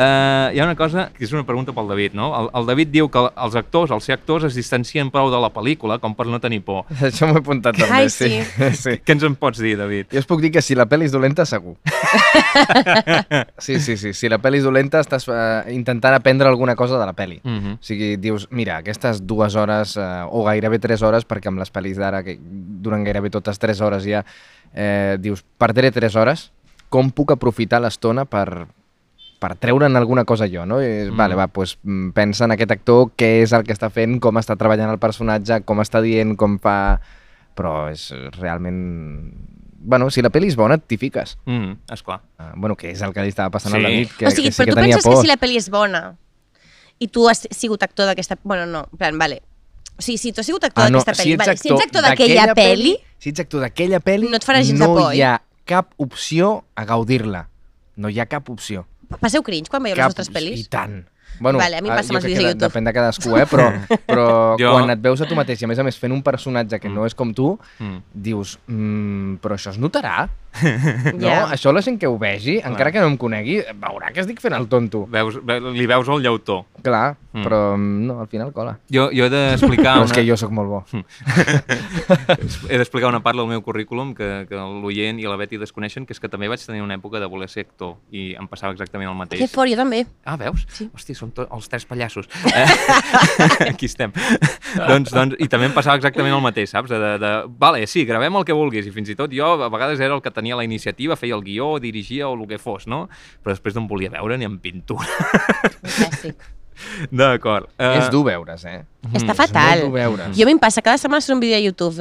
eh, 0.00 0.50
hi 0.54 0.60
ha 0.60 0.64
una 0.64 0.76
cosa 0.76 1.10
que 1.16 1.24
és 1.26 1.32
una 1.34 1.44
pregunta 1.46 1.74
pel 1.76 1.88
David, 1.90 2.14
no? 2.16 2.30
El, 2.38 2.48
el 2.56 2.68
David 2.70 2.92
diu 2.94 3.10
que 3.12 3.22
els 3.28 3.56
actors, 3.58 3.92
al 3.92 4.00
ser 4.04 4.16
actors, 4.16 4.46
es 4.48 4.56
distancien 4.56 5.10
prou 5.12 5.30
de 5.32 5.40
la 5.42 5.50
pel·lícula 5.52 5.98
com 6.00 6.14
per 6.16 6.26
no 6.30 6.40
tenir 6.40 6.62
por. 6.66 6.86
Això 7.10 7.28
m'ho 7.28 7.38
he 7.38 7.42
apuntat 7.42 7.76
també, 7.78 8.06
Ai, 8.06 8.10
sí. 8.12 8.40
sí. 8.82 8.96
Què 9.04 9.16
ens 9.16 9.26
en 9.28 9.36
pots 9.40 9.60
dir, 9.62 9.76
David? 9.80 10.10
Jo 10.14 10.22
us 10.22 10.28
puc 10.30 10.42
dir 10.44 10.52
que 10.54 10.64
si 10.64 10.78
la 10.78 10.88
pel·li 10.90 11.08
és 11.10 11.16
dolenta, 11.16 11.46
segur. 11.48 11.76
Sí, 13.60 13.76
sí, 13.80 13.96
sí. 14.00 14.12
Si 14.16 14.28
la 14.30 14.38
pel·li 14.42 14.58
és 14.60 14.64
dolenta, 14.64 15.02
estàs 15.04 15.26
eh, 15.30 15.72
intentant 15.74 16.14
aprendre 16.16 16.48
alguna 16.48 16.74
cosa 16.78 16.98
de 16.98 17.06
la 17.06 17.14
pel·li. 17.16 17.40
Mm 17.44 17.58
-hmm. 17.58 17.74
O 17.74 17.84
sigui, 17.84 18.16
dius, 18.16 18.48
mira, 18.50 18.78
aquestes 18.78 19.26
dues 19.26 19.54
hores, 19.54 19.96
eh, 19.96 20.24
o 20.26 20.44
gairebé 20.44 20.78
tres 20.78 21.02
hores, 21.02 21.26
perquè 21.28 21.48
amb 21.48 21.58
les 21.58 21.72
pel·lis 21.72 21.96
d'ara, 21.96 22.22
que 22.24 22.38
duren 22.40 23.04
gairebé 23.04 23.30
totes 23.30 23.58
tres 23.58 23.80
hores 23.80 24.04
ja, 24.04 24.24
eh, 24.74 25.16
dius, 25.20 25.44
perdré 25.58 25.90
tres 25.92 26.16
hores, 26.16 26.52
com 26.88 27.10
puc 27.10 27.32
aprofitar 27.32 27.80
l'estona 27.80 28.24
per, 28.24 28.66
per 29.40 29.54
treure'n 29.56 29.96
alguna 29.96 30.26
cosa 30.28 30.46
jo, 30.52 30.66
no? 30.68 30.82
I, 30.82 30.86
Mm. 31.08 31.12
mm. 31.12 31.16
Vale, 31.16 31.34
va, 31.38 31.46
doncs 31.48 31.78
pensa 32.14 32.44
en 32.44 32.52
aquest 32.52 32.70
actor, 32.76 33.10
què 33.16 33.40
és 33.42 33.52
el 33.56 33.64
que 33.64 33.72
està 33.72 33.88
fent, 33.90 34.18
com 34.20 34.36
està 34.36 34.56
treballant 34.60 34.90
el 34.92 34.98
personatge, 35.00 35.62
com 35.64 35.80
està 35.80 36.02
dient, 36.04 36.36
com 36.36 36.58
fa... 36.60 37.00
Però 37.56 37.88
és 37.90 38.10
realment... 38.38 39.32
Bueno, 39.82 40.10
si 40.12 40.20
la 40.22 40.28
pel·li 40.30 40.50
és 40.52 40.56
bona, 40.60 40.76
t'hi 40.78 40.96
fiques. 41.00 41.38
Mm. 41.48 41.72
Esclar. 41.92 42.20
Uh, 42.38 42.52
bueno, 42.60 42.76
que 42.76 42.90
és 42.92 43.00
el 43.02 43.14
que 43.16 43.22
li 43.24 43.32
estava 43.32 43.48
passant 43.50 43.72
Sí. 43.72 43.78
al 43.78 43.86
David, 43.88 44.10
que, 44.18 44.26
o 44.28 44.30
sigui, 44.30 44.48
que 44.50 44.52
sí 44.52 44.60
però 44.62 44.66
que 44.66 44.72
tu 44.72 44.80
tenia 44.82 44.94
penses 44.96 45.04
por. 45.08 45.14
que 45.16 45.20
si 45.24 45.30
la 45.32 45.36
pel·li 45.40 45.56
és 45.56 45.70
bona 45.72 46.02
i 47.00 47.08
tu 47.08 47.24
has 47.30 47.46
sigut 47.50 47.82
actor 47.82 48.04
d'aquesta... 48.10 48.36
Bueno, 48.44 48.66
no, 48.68 48.84
en 48.92 48.98
plan, 49.00 49.16
vale. 49.18 49.40
O 49.96 50.02
sigui, 50.04 50.18
si 50.20 50.32
tu 50.36 50.40
has 50.44 50.46
sigut 50.46 50.64
actor 50.68 50.84
d'aquesta 50.84 51.14
pel·li, 51.16 51.36
vale, 51.40 51.56
si 51.56 51.72
ets 51.72 51.86
actor 51.86 52.04
d'aquella 52.04 52.54
pel·li, 52.54 52.92
si 53.18 53.32
ets 53.32 53.40
actor 53.40 53.64
d'aquella 53.64 54.00
pel·li, 54.04 54.28
no 54.28 54.36
et 54.36 54.44
farà 54.44 54.60
gens 54.60 54.76
de 54.78 54.84
no 54.84 54.92
por, 54.94 55.14
hi 55.16 55.22
ha 55.24 55.38
cap 55.64 55.90
opció 55.96 56.64
a 56.76 56.84
gaudir-la. 56.84 57.46
No 57.96 58.08
hi 58.12 58.20
ha 58.20 58.26
cap 58.28 58.48
opció. 58.52 58.84
Passeu 59.18 59.42
cringe 59.42 59.70
quan 59.72 59.82
veieu 59.82 59.96
les 59.96 60.04
cap 60.04 60.12
vostres 60.12 60.30
I 60.30 60.36
pel·lis? 60.36 60.68
tant. 60.70 61.02
Bueno, 61.40 61.58
Vale, 61.58 61.78
a 61.78 61.80
mi 61.80 61.88
em 61.88 61.92
ah, 61.94 61.96
passa 61.96 62.12
amb 62.12 62.18
els 62.20 62.26
vídeos 62.26 62.44
de 62.44 62.48
YouTube. 62.50 62.66
Depèn 62.68 62.84
de 62.84 62.92
cadascú, 62.92 63.36
eh? 63.38 63.46
Però, 63.48 63.66
però 64.10 64.26
Jo- 64.60 64.72
quan 64.76 64.90
et 64.92 65.00
veus 65.00 65.20
a 65.22 65.26
tu 65.26 65.34
mateix 65.34 65.62
i 65.62 65.64
a 65.64 65.68
més 65.72 65.78
a 65.80 65.84
més 65.86 65.96
fent 65.98 66.12
un 66.12 66.22
personatge 66.22 66.78
que 66.78 66.88
Mm. 66.90 66.94
no 66.94 67.06
és 67.06 67.14
com 67.14 67.32
tu, 67.34 67.58
Mm. 67.80 67.98
dius, 68.12 68.58
mm, 68.68 69.36
però 69.40 69.56
això 69.56 69.70
es 69.70 69.78
notarà? 69.80 70.28
No? 71.14 71.28
Ja. 71.28 71.46
Això 71.54 71.72
la 71.72 71.80
gent 71.80 71.96
que 72.00 72.08
ho 72.10 72.18
vegi, 72.18 72.58
encara 72.58 72.90
que 72.90 72.98
no 73.00 73.06
em 73.06 73.16
conegui, 73.16 73.60
veurà 73.78 74.10
que 74.12 74.20
estic 74.20 74.40
fent 74.42 74.52
el 74.56 74.66
tonto. 74.68 75.06
Veus, 75.06 75.38
ve, 75.46 75.60
li 75.60 75.86
veus 75.86 76.08
el 76.08 76.22
llautó. 76.22 76.66
Clar, 76.82 77.16
Mm. 77.32 77.44
però 77.46 77.58
mm, 77.78 78.06
no, 78.08 78.20
al 78.20 78.26
final 78.26 78.52
cola. 78.52 78.72
Jo, 78.90 79.04
jo 79.14 79.24
he 79.26 79.30
d'explicar 79.30 79.96
una... 80.02 80.04
és 80.06 80.12
que 80.12 80.24
jo 80.26 80.36
sóc 80.36 80.50
molt 80.50 80.68
bo. 80.68 80.80
he 82.68 82.76
d'explicar 82.78 83.08
una 83.08 83.20
part 83.22 83.36
del 83.38 83.46
meu 83.46 83.62
currículum 83.62 84.14
que, 84.18 84.46
que 84.48 84.56
l'oient 84.58 85.20
i 85.20 85.28
la 85.30 85.36
Beti 85.38 85.58
desconeixen, 85.60 86.06
que 86.06 86.12
és 86.16 86.20
que 86.20 86.28
també 86.28 86.48
vaig 86.50 86.62
tenir 86.66 86.82
una 86.82 86.96
època 86.98 87.20
de 87.22 87.28
voler 87.30 87.48
ser 87.48 87.66
actor 87.68 87.96
i 88.10 88.32
em 88.34 88.48
passava 88.50 88.72
exactament 88.74 89.10
el 89.10 89.16
mateix. 89.18 89.40
Que 89.42 89.48
fort, 89.50 89.70
jo 89.70 89.78
també. 89.78 90.04
Ah, 90.24 90.36
veus? 90.40 90.66
Sí. 90.74 90.88
Hòstia, 90.94 91.14
som 91.14 91.29
to- 91.36 91.46
els 91.56 91.68
tres 91.70 91.86
pallassos. 91.88 92.28
Eh? 92.54 92.66
Aquí 93.70 93.86
estem. 93.90 94.12
doncs, 94.76 95.10
doncs, 95.14 95.36
I 95.40 95.48
també 95.52 95.68
em 95.70 95.74
passava 95.76 95.96
exactament 96.00 96.34
el 96.36 96.42
mateix, 96.44 96.70
saps? 96.74 96.90
De, 96.92 96.98
de, 97.00 97.12
de, 97.22 97.32
vale, 97.60 97.82
sí, 97.90 98.04
gravem 98.08 98.36
el 98.40 98.46
que 98.48 98.56
vulguis. 98.56 98.86
I 98.86 98.94
fins 98.94 99.10
i 99.12 99.18
tot 99.18 99.32
jo 99.34 99.54
a 99.64 99.68
vegades 99.72 100.00
era 100.00 100.14
el 100.16 100.22
que 100.24 100.30
tenia 100.34 100.58
la 100.58 100.64
iniciativa, 100.66 101.16
feia 101.16 101.36
el 101.38 101.44
guió, 101.46 101.72
dirigia 101.82 102.28
o 102.28 102.34
el 102.38 102.46
que 102.50 102.58
fos, 102.62 102.86
no? 102.90 103.06
Però 103.42 103.54
després 103.54 103.74
no 103.76 103.84
em 103.86 103.90
volia 103.90 104.10
veure 104.14 104.38
ni 104.40 104.48
en 104.48 104.58
pintura. 104.62 105.06
Fantàstic. 105.82 106.48
D'acord. 107.10 107.68
Uh, 107.78 107.98
És 108.00 108.10
dur 108.12 108.24
veure's, 108.26 108.64
eh? 108.64 108.82
Està 109.14 109.32
És 109.32 109.36
fatal. 109.38 109.80
Jo 110.36 110.44
a 110.44 110.46
mi 110.46 110.52
em 110.52 110.58
passa, 110.60 110.82
cada 110.84 110.98
setmana 111.00 111.20
surt 111.24 111.34
un 111.36 111.40
vídeo 111.40 111.56
a 111.56 111.60
YouTube 111.60 111.96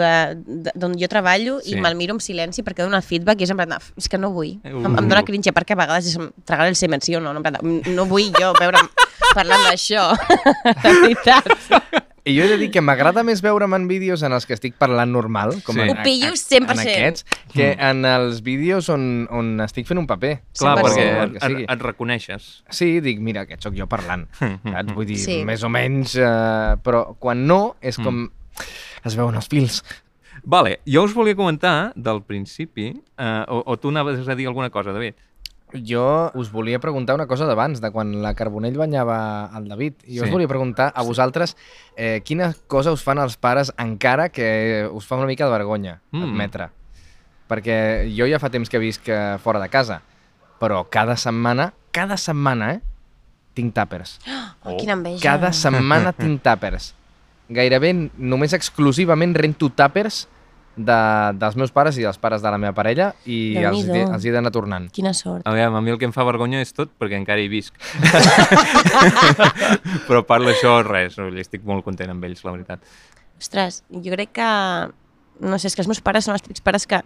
d'on 0.76 0.98
jo 1.00 1.08
treballo 1.08 1.60
Sí. 1.63 1.76
i 1.78 1.82
me'l 1.82 1.96
miro 1.96 2.13
en 2.13 2.20
silenci 2.20 2.62
perquè 2.63 2.84
dono 2.84 2.98
el 2.98 3.04
feedback 3.04 3.39
i 3.42 3.44
és 3.48 3.52
en 3.54 3.58
plan, 3.58 3.78
és 3.98 4.10
que 4.10 4.18
no 4.18 4.32
vull. 4.36 4.58
Uh. 4.65 4.84
Em, 4.84 4.98
em 5.00 5.08
dóna 5.08 5.24
cringe 5.24 5.54
perquè 5.56 5.74
a 5.78 5.80
vegades 5.84 6.08
és 6.12 6.18
em- 6.20 6.32
tragar 6.46 6.68
el 6.68 6.76
semen, 6.76 7.02
sí 7.02 7.15
o 7.15 7.22
no? 7.22 7.34
No, 7.34 7.39
en 7.39 7.44
plan 7.44 7.96
no 7.96 8.06
vull 8.06 8.32
jo 8.36 8.52
veure 8.60 8.80
parlant 9.34 9.63
d'això. 9.70 10.10
De 10.84 10.94
veritat. 11.02 12.06
I 12.25 12.34
jo 12.38 12.43
he 12.43 12.47
de 12.51 12.58
dir 12.58 12.69
que 12.71 12.82
m'agrada 12.82 13.23
més 13.23 13.41
veure'm 13.41 13.73
en 13.77 13.88
vídeos 13.88 14.23
en 14.27 14.34
els 14.36 14.45
que 14.45 14.53
estic 14.58 14.75
parlant 14.79 15.12
normal, 15.12 15.53
com 15.63 15.75
Sí. 15.75 15.82
en, 15.86 15.89
Ho 15.91 16.03
pillo 16.03 16.27
en 16.29 16.36
100%. 16.36 16.82
aquests, 16.82 17.25
que 17.53 17.71
en 17.79 18.03
els 18.05 18.41
vídeos 18.43 18.89
on, 18.89 19.27
on 19.32 19.60
estic 19.62 19.88
fent 19.88 19.99
un 20.01 20.08
paper. 20.08 20.41
Clar, 20.58 20.75
Sempre 20.77 20.84
perquè. 20.89 21.08
O 21.08 21.23
et, 21.23 21.39
que 21.39 21.63
et, 21.73 21.82
reconeixes. 21.88 22.49
Sí, 22.69 22.99
dic, 22.99 23.19
mira, 23.19 23.41
aquest 23.47 23.63
sóc 23.63 23.73
jo 23.77 23.88
parlant. 23.88 24.27
Saps? 24.39 24.93
Vull 24.93 25.05
dir, 25.08 25.17
Sí. 25.23 25.39
més 25.45 25.63
o 25.63 25.69
menys... 25.69 26.15
Eh, 26.19 26.75
però 26.84 27.15
quan 27.19 27.45
no, 27.47 27.75
és 27.82 27.97
com... 27.97 28.27
Es 29.05 29.15
veuen 29.15 29.36
els 29.39 29.47
fils. 29.47 29.82
Vale, 30.43 30.79
jo 30.88 31.03
us 31.03 31.13
volia 31.13 31.36
comentar 31.36 31.91
del 31.95 32.21
principi, 32.23 32.93
eh, 33.17 33.45
o, 33.47 33.63
o 33.65 33.77
tu 33.79 33.89
anaves 33.91 34.27
a 34.27 34.36
dir 34.36 34.47
alguna 34.47 34.69
cosa, 34.69 34.91
David? 34.95 35.15
Jo 35.73 36.32
us 36.34 36.51
volia 36.51 36.79
preguntar 36.79 37.13
una 37.15 37.27
cosa 37.27 37.45
d'abans, 37.45 37.79
de 37.82 37.91
quan 37.91 38.21
la 38.23 38.34
Carbonell 38.34 38.77
banyava 38.77 39.51
el 39.55 39.67
David. 39.69 39.93
I 40.08 40.17
jo 40.17 40.23
Sí. 40.23 40.29
us 40.29 40.32
volia 40.32 40.47
preguntar 40.47 40.91
a 40.95 41.03
vosaltres 41.03 41.55
eh, 41.95 42.21
quina 42.25 42.53
cosa 42.67 42.91
us 42.91 43.03
fan 43.03 43.19
els 43.19 43.38
pares 43.38 43.71
encara 43.77 44.29
que 44.29 44.89
us 44.91 45.05
fa 45.05 45.15
una 45.17 45.27
mica 45.27 45.45
de 45.45 45.51
vergonya 45.51 46.01
Mm. 46.12 46.23
admetre. 46.23 46.69
Perquè 47.49 48.10
jo 48.15 48.25
ja 48.27 48.39
fa 48.39 48.49
temps 48.49 48.69
que 48.69 48.79
visc 48.79 49.08
eh, 49.10 49.38
fora 49.41 49.60
de 49.60 49.69
casa, 49.69 50.01
però 50.60 50.88
cada 50.89 51.15
setmana, 51.17 51.73
cada 51.91 52.17
setmana, 52.17 52.73
eh, 52.73 52.82
tinc 53.53 53.73
tàpers. 53.73 54.19
Oh, 54.65 54.75
quina 54.77 54.91
enveja. 54.93 55.21
Cada 55.23 55.53
setmana 55.53 56.12
tinc 56.17 56.41
tàpers. 56.43 56.93
Gairebé 57.47 57.93
només 58.17 58.51
exclusivament 58.53 59.34
rento 59.34 59.69
tàpers 59.69 60.27
de, 60.80 60.98
dels 61.42 61.58
meus 61.60 61.74
pares 61.76 61.98
i 62.00 62.06
dels 62.06 62.20
pares 62.22 62.39
de 62.44 62.52
la 62.54 62.60
meva 62.62 62.72
parella 62.78 63.10
i 63.28 63.58
els, 63.60 63.82
he- 63.92 64.06
els 64.08 64.26
he 64.26 64.32
d'anar 64.32 64.52
tornant. 64.56 64.88
Quina 64.96 65.12
sort. 65.18 65.44
A 65.44 65.52
veure, 65.56 65.76
a 65.76 65.82
mi 65.84 65.92
el 65.92 66.00
que 66.00 66.08
em 66.08 66.13
fa 66.15 66.24
vergonya 66.28 66.62
és 66.63 66.72
tot 66.76 66.92
perquè 67.00 67.20
encara 67.20 67.42
hi 67.44 67.50
visc. 67.52 67.76
Però 70.08 70.22
a 70.22 70.26
part 70.28 70.46
d'això, 70.48 70.80
res, 70.88 71.18
no, 71.20 71.28
estic 71.42 71.65
molt 71.68 71.84
content 71.86 72.12
amb 72.13 72.24
ells, 72.28 72.44
la 72.48 72.54
veritat. 72.56 72.84
Ostres, 73.39 73.82
jo 73.92 74.13
crec 74.15 74.32
que... 74.39 74.50
No 75.39 75.56
sé, 75.56 75.70
és 75.70 75.76
que 75.78 75.84
els 75.86 75.88
meus 75.88 76.02
pares 76.04 76.26
són 76.28 76.36
els 76.36 76.44
típics 76.44 76.60
pares 76.65 76.84
que 76.89 76.98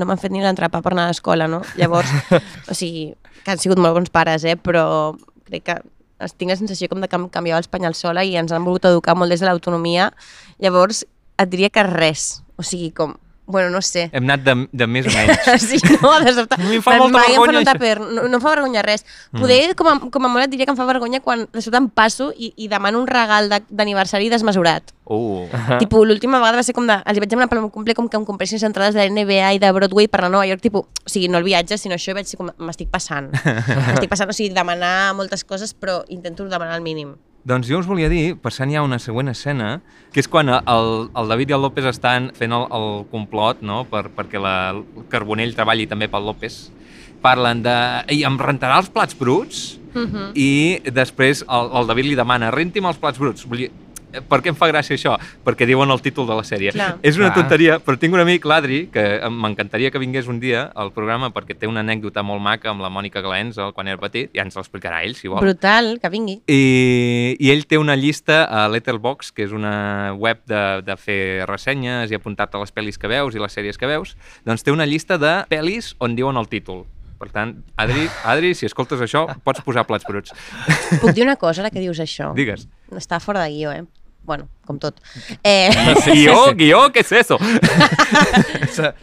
no 0.00 0.06
m'han 0.08 0.16
fet 0.20 0.32
ni 0.32 0.40
l'entrepà 0.40 0.78
per 0.80 0.94
anar 0.94 1.04
a 1.04 1.10
l'escola, 1.12 1.44
no? 1.52 1.58
Llavors, 1.76 2.08
o 2.70 2.76
sigui, 2.76 3.10
que 3.44 3.52
han 3.52 3.60
sigut 3.60 3.80
molt 3.82 3.98
bons 3.98 4.08
pares, 4.14 4.46
eh? 4.48 4.54
Però 4.56 4.84
crec 5.48 5.66
que 5.68 5.76
tinc 6.38 6.54
la 6.54 6.56
sensació 6.56 6.88
com 6.88 7.02
de 7.02 7.08
que 7.10 7.18
em 7.18 7.26
canviava 7.28 7.60
els 7.60 7.68
penyals 7.68 8.00
sola 8.00 8.22
i 8.24 8.36
ens 8.40 8.54
han 8.54 8.64
volgut 8.64 8.86
educar 8.88 9.16
molt 9.18 9.34
des 9.34 9.42
de 9.44 9.50
l'autonomia. 9.50 10.08
Llavors, 10.62 11.02
et 11.36 11.50
diria 11.52 11.68
que 11.74 11.84
res. 11.84 12.38
O 12.56 12.62
sigui, 12.62 12.90
com... 12.92 13.14
Bueno, 13.44 13.70
no 13.74 13.80
sé. 13.82 14.04
Hem 14.14 14.22
anat 14.30 14.44
de, 14.46 14.52
de 14.70 14.86
més 14.86 15.04
a 15.10 15.10
menys. 15.26 15.64
Sí, 15.66 15.76
no, 16.00 16.12
de 16.22 16.30
sobte. 16.32 16.54
A 16.54 16.62
mi 16.62 16.76
em 16.78 16.82
fa 16.84 16.92
Mai 16.94 17.00
molta 17.02 17.18
em 17.18 17.34
fan 17.34 17.34
vergonya, 17.34 17.50
un 17.50 17.56
això. 17.58 17.72
tàper, 17.72 17.96
no, 18.00 18.22
no 18.30 18.38
em 18.38 18.40
fa 18.40 18.52
vergonya 18.54 18.84
res. 18.86 19.02
Poder, 19.34 19.74
com 19.76 19.88
a, 19.90 19.94
com 20.14 20.24
a 20.24 20.30
molt 20.30 20.44
et 20.46 20.52
diria 20.54 20.64
que 20.64 20.72
em 20.72 20.78
fa 20.78 20.86
vergonya 20.88 21.20
quan 21.20 21.42
de 21.52 21.60
sobte 21.60 21.76
em 21.82 21.88
passo 21.90 22.28
i, 22.38 22.52
i 22.56 22.68
demano 22.70 23.00
un 23.02 23.08
regal 23.10 23.50
de- 23.50 23.58
d'aniversari 23.68 24.30
desmesurat. 24.30 24.94
Uh, 25.04 25.50
Tipo, 25.82 26.04
l'última 26.06 26.38
vegada 26.38 26.62
va 26.62 26.62
ser 26.62 26.72
com 26.78 26.86
de... 26.86 26.94
Els 27.02 27.18
vaig 27.18 27.28
demanar 27.34 27.50
pel 27.50 27.60
meu 27.66 27.72
cumple 27.74 27.98
com 27.98 28.06
que 28.08 28.16
em 28.16 28.24
compressin 28.24 28.56
les 28.62 28.64
entrades 28.70 28.94
de 28.94 29.02
la 29.02 29.10
NBA 29.10 29.50
i 29.58 29.60
de 29.60 29.72
Broadway 29.74 30.06
per 30.08 30.22
anar 30.22 30.30
a 30.30 30.34
Nova 30.38 30.46
York, 30.46 30.62
tipo, 30.62 30.86
o 30.86 31.10
sigui, 31.10 31.26
no 31.28 31.42
el 31.42 31.44
viatge, 31.44 31.76
sinó 31.82 31.98
això, 31.98 32.14
i 32.14 32.20
vaig 32.22 32.30
ser 32.30 32.38
com, 32.40 32.54
m'estic 32.62 32.94
passant. 32.94 33.28
m'estic 33.90 34.08
passant, 34.08 34.30
o 34.30 34.38
sigui, 34.38 34.54
demanar 34.54 35.12
moltes 35.18 35.42
coses, 35.44 35.74
però 35.74 36.04
intento 36.14 36.46
demanar 36.48 36.78
el 36.78 36.86
mínim. 36.86 37.16
Doncs 37.44 37.66
jo 37.66 37.80
us 37.82 37.88
volia 37.90 38.08
dir, 38.12 38.36
passant 38.38 38.70
ja 38.70 38.80
a 38.80 38.86
una 38.86 39.00
següent 39.02 39.32
escena, 39.32 39.80
que 40.14 40.22
és 40.22 40.28
quan 40.30 40.50
el, 40.52 40.92
el 41.18 41.32
David 41.32 41.50
i 41.50 41.56
el 41.56 41.64
López 41.66 41.88
estan 41.90 42.30
fent 42.38 42.54
el, 42.54 42.68
el 42.70 42.88
complot, 43.10 43.64
no?, 43.66 43.82
per, 43.90 44.06
perquè 44.14 44.40
la, 44.42 44.56
el 44.74 45.06
Carbonell 45.10 45.54
treballi 45.56 45.88
també 45.90 46.10
pel 46.12 46.28
López. 46.30 46.64
Parlen 47.22 47.62
de... 47.62 47.76
Ei, 48.10 48.22
em 48.26 48.38
rentarà 48.38 48.78
els 48.82 48.90
plats 48.92 49.18
bruts? 49.18 49.78
Uh 49.92 50.08
-huh. 50.08 50.28
i 50.32 50.80
després 50.88 51.44
el, 51.44 51.66
el 51.76 51.86
David 51.86 52.06
li 52.06 52.14
demana 52.16 52.50
renti'm 52.50 52.86
els 52.88 52.96
plats 52.96 53.18
bruts. 53.18 53.44
Vull 53.44 53.58
dir, 53.58 53.70
per 54.28 54.40
què 54.42 54.52
em 54.52 54.58
fa 54.58 54.68
gràcia 54.70 54.96
això? 54.96 55.16
Perquè 55.44 55.66
diuen 55.68 55.90
el 55.90 56.02
títol 56.04 56.26
de 56.28 56.36
la 56.36 56.44
sèrie. 56.46 56.72
Clar. 56.74 56.96
És 57.02 57.18
una 57.20 57.30
Clar. 57.30 57.42
tonteria, 57.42 57.78
però 57.82 57.98
tinc 57.98 58.14
un 58.14 58.22
amic, 58.22 58.44
l'Adri, 58.48 58.86
que 58.92 59.04
m'encantaria 59.30 59.90
que 59.90 60.00
vingués 60.02 60.28
un 60.28 60.40
dia 60.42 60.66
al 60.74 60.92
programa 60.92 61.32
perquè 61.32 61.56
té 61.58 61.70
una 61.70 61.80
anècdota 61.80 62.24
molt 62.26 62.42
maca 62.44 62.70
amb 62.72 62.84
la 62.84 62.90
Mònica 62.92 63.22
Glens 63.24 63.58
quan 63.74 63.88
era 63.88 64.00
petit, 64.02 64.30
ja 64.36 64.44
ens 64.46 64.56
l'explicarà 64.58 65.02
ell, 65.06 65.16
si 65.18 65.30
vol. 65.32 65.40
Brutal, 65.44 65.96
que 66.02 66.12
vingui. 66.12 66.38
I, 66.46 67.36
I 67.38 67.52
ell 67.54 67.66
té 67.68 67.80
una 67.80 67.96
llista 67.96 68.44
a 68.44 68.66
Letterboxd, 68.72 69.34
que 69.36 69.46
és 69.46 69.52
una 69.56 70.14
web 70.18 70.42
de, 70.46 70.62
de 70.86 70.96
fer 71.00 71.20
ressenyes 71.48 72.10
i 72.10 72.18
apuntar-te 72.18 72.60
les 72.60 72.74
pel·lis 72.74 72.98
que 73.00 73.10
veus 73.10 73.36
i 73.36 73.42
les 73.42 73.54
sèries 73.54 73.78
que 73.78 73.90
veus, 73.90 74.16
doncs 74.46 74.66
té 74.66 74.74
una 74.74 74.88
llista 74.88 75.18
de 75.20 75.38
pel·lis 75.50 75.94
on 76.02 76.16
diuen 76.18 76.36
el 76.40 76.50
títol. 76.52 76.84
Per 77.22 77.28
tant, 77.30 77.52
Adri, 77.78 78.08
Adri, 78.26 78.48
si 78.58 78.66
escoltes 78.66 78.98
això, 79.04 79.28
pots 79.46 79.62
posar 79.62 79.84
plats 79.86 80.02
bruts. 80.08 80.34
Puc 80.98 81.12
dir 81.14 81.22
una 81.22 81.36
cosa 81.38 81.62
ara 81.62 81.70
que 81.70 81.78
dius 81.78 82.00
això? 82.02 82.32
Digues. 82.34 82.66
Està 82.98 83.20
fora 83.22 83.44
de 83.44 83.52
guió, 83.54 83.70
eh? 83.70 83.84
Bueno, 84.24 84.46
com 84.64 84.78
tot. 84.78 84.94
Eh, 85.42 85.68
Guió, 86.06 86.52
guió, 86.54 86.84
què 86.94 87.00
és 87.02 87.10
eso? 87.24 87.38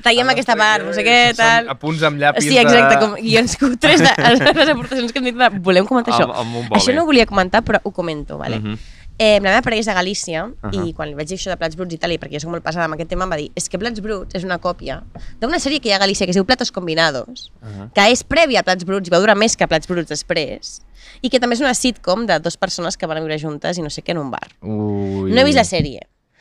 tallem 0.04 0.30
aquesta 0.32 0.56
part, 0.60 0.86
no 0.88 0.94
sé 0.96 1.04
què, 1.04 1.18
tal. 1.38 1.66
Són 1.66 1.74
apunts 1.76 2.06
amb 2.08 2.22
llapis 2.22 2.48
Sí, 2.48 2.58
exacte, 2.58 2.96
de... 2.96 3.02
com 3.04 3.16
guions 3.20 3.58
cutres 3.60 4.04
de 4.06 4.14
les 4.30 4.72
aportacions 4.74 5.12
que 5.12 5.20
hem 5.22 5.28
dit 5.32 5.40
de 5.40 5.50
volem 5.66 5.88
comentar 5.90 6.16
això. 6.16 6.30
Amb- 6.32 6.62
amb. 6.64 6.78
Això 6.80 6.96
no 6.96 7.04
ho 7.04 7.10
volia 7.10 7.28
comentar, 7.30 7.64
però 7.68 7.82
ho 7.84 7.92
comento, 7.92 8.38
vale? 8.40 8.60
Mhm. 8.62 8.80
Eh, 9.20 9.36
la 9.42 9.50
meva 9.52 9.62
parella 9.62 9.82
és 9.84 9.86
de 9.90 9.94
Galícia 9.94 10.46
Ahà. 10.62 10.72
i 10.88 10.94
quan 10.96 11.10
li 11.10 11.16
vaig 11.16 11.28
dir 11.28 11.38
això 11.38 11.52
de 11.52 11.58
Plats 11.58 11.76
Bruts 11.76 11.94
i 11.94 11.98
tal, 12.00 12.12
i 12.12 12.18
perquè 12.18 12.34
jo 12.40 12.40
soc 12.46 12.52
molt 12.54 12.64
passada 12.64 12.86
amb 12.86 12.96
aquest 12.96 13.10
tema, 13.12 13.26
em 13.26 13.32
va 13.32 13.38
dir 13.38 13.52
és 13.56 13.68
que 13.70 13.78
Plats 13.78 14.00
Bruts 14.02 14.34
és 14.36 14.44
una 14.48 14.58
còpia 14.60 15.04
d'una 15.42 15.60
sèrie 15.60 15.80
que 15.80 15.90
hi 15.90 15.92
ha 15.92 15.98
a 15.98 16.00
Galícia 16.00 16.26
que 16.26 16.32
es 16.32 16.36
diu 16.40 16.46
Platos 16.46 16.72
Combinados, 16.72 17.52
Ahà. 17.62 17.90
que 17.94 18.08
és 18.12 18.24
prèvia 18.24 18.62
a 18.62 18.64
Plats 18.64 18.86
Bruts 18.86 19.08
i 19.08 19.12
va 19.12 19.20
durar 19.20 19.36
més 19.36 19.56
que 19.58 19.68
Plats 19.68 19.88
Bruts 19.88 20.10
després, 20.10 20.82
i 21.22 21.30
que 21.30 21.40
també 21.40 21.56
és 21.56 21.62
una 21.62 21.74
sitcom 21.74 22.26
de 22.26 22.40
dues 22.40 22.56
persones 22.58 22.96
que 22.98 23.06
van 23.06 23.18
a 23.18 23.20
viure 23.20 23.38
juntes 23.38 23.78
i 23.78 23.82
no 23.82 23.90
sé 23.90 24.02
què 24.02 24.12
en 24.12 24.20
un 24.20 24.32
bar. 24.32 24.48
Ui. 24.62 25.32
No 25.32 25.42
he 25.42 25.44
vist 25.44 25.58
la 25.58 25.64
sèrie, 25.68 26.00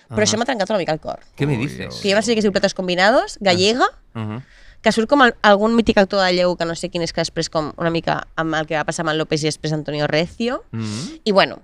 però 0.09 0.23
Ahà. 0.23 0.27
això 0.29 0.39
m'ha 0.39 0.45
trencat 0.47 0.71
una 0.71 0.79
mica 0.79 0.93
el 0.93 1.01
cor. 1.01 1.19
Què 1.37 1.47
me 1.47 1.57
Ui, 1.59 1.67
dices? 1.67 1.99
Que 2.01 2.09
hi 2.09 2.13
ha 2.13 2.15
una 2.17 2.23
sèrie 2.23 2.37
que 2.37 2.41
es 2.41 2.45
diu 2.45 2.53
Platos 2.53 2.75
Combinados, 2.75 3.39
gallega, 3.41 3.87
Uh 4.15 4.21
-huh. 4.23 4.43
que 4.83 4.93
surt 4.93 5.09
com 5.09 5.23
el, 5.23 5.35
algun 5.43 5.75
mític 5.75 5.99
actor 5.99 6.25
de 6.25 6.33
lleu 6.33 6.57
que 6.57 6.65
no 6.65 6.75
sé 6.75 6.89
quin 6.89 7.03
és 7.03 7.13
que 7.13 7.21
després 7.21 7.51
com 7.51 7.73
una 7.77 7.91
mica 7.91 8.27
amb 8.37 8.55
el 8.55 8.67
que 8.67 8.77
va 8.77 8.85
passar 8.85 9.03
amb 9.03 9.11
el 9.11 9.19
López 9.19 9.43
i 9.43 9.47
després 9.47 9.73
Antonio 9.73 10.07
Recio 10.07 10.65
Mm 10.71 10.81
-hmm. 10.83 11.21
i 11.25 11.33
bueno, 11.33 11.59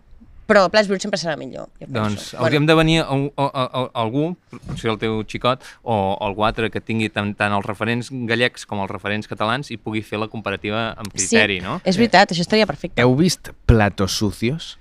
però 0.46 0.66
Plats 0.70 0.88
Bruts 0.88 1.02
sempre 1.06 1.18
serà 1.20 1.36
millor 1.40 1.68
jo 1.80 1.86
Doncs 1.88 2.30
penso. 2.32 2.38
hauríem 2.42 2.66
de 2.66 2.74
venir 2.74 2.98
a, 3.00 3.06
a, 3.08 3.46
a, 3.46 3.64
a 3.84 3.84
algú, 4.02 4.36
potser 4.66 4.90
el 4.92 4.98
teu 4.98 5.22
xicot, 5.24 5.62
o 5.82 6.16
algú 6.20 6.44
altre 6.44 6.70
que 6.70 6.80
tingui 6.84 7.08
tant, 7.08 7.32
tant 7.38 7.52
els 7.56 7.64
referents 7.66 8.10
gallecs 8.12 8.66
com 8.66 8.80
els 8.84 8.90
referents 8.90 9.26
catalans 9.30 9.70
i 9.70 9.76
pugui 9.78 10.02
fer 10.02 10.18
la 10.20 10.28
comparativa 10.28 10.92
amb 10.96 11.12
criteri, 11.12 11.60
sí, 11.60 11.64
no? 11.64 11.80
és 11.84 11.96
veritat, 11.96 12.30
això 12.32 12.44
estaria 12.44 12.66
perfecte 12.66 13.02
Heu 13.02 13.14
vist 13.16 13.50
Platos 13.66 14.12
Sucios? 14.12 14.78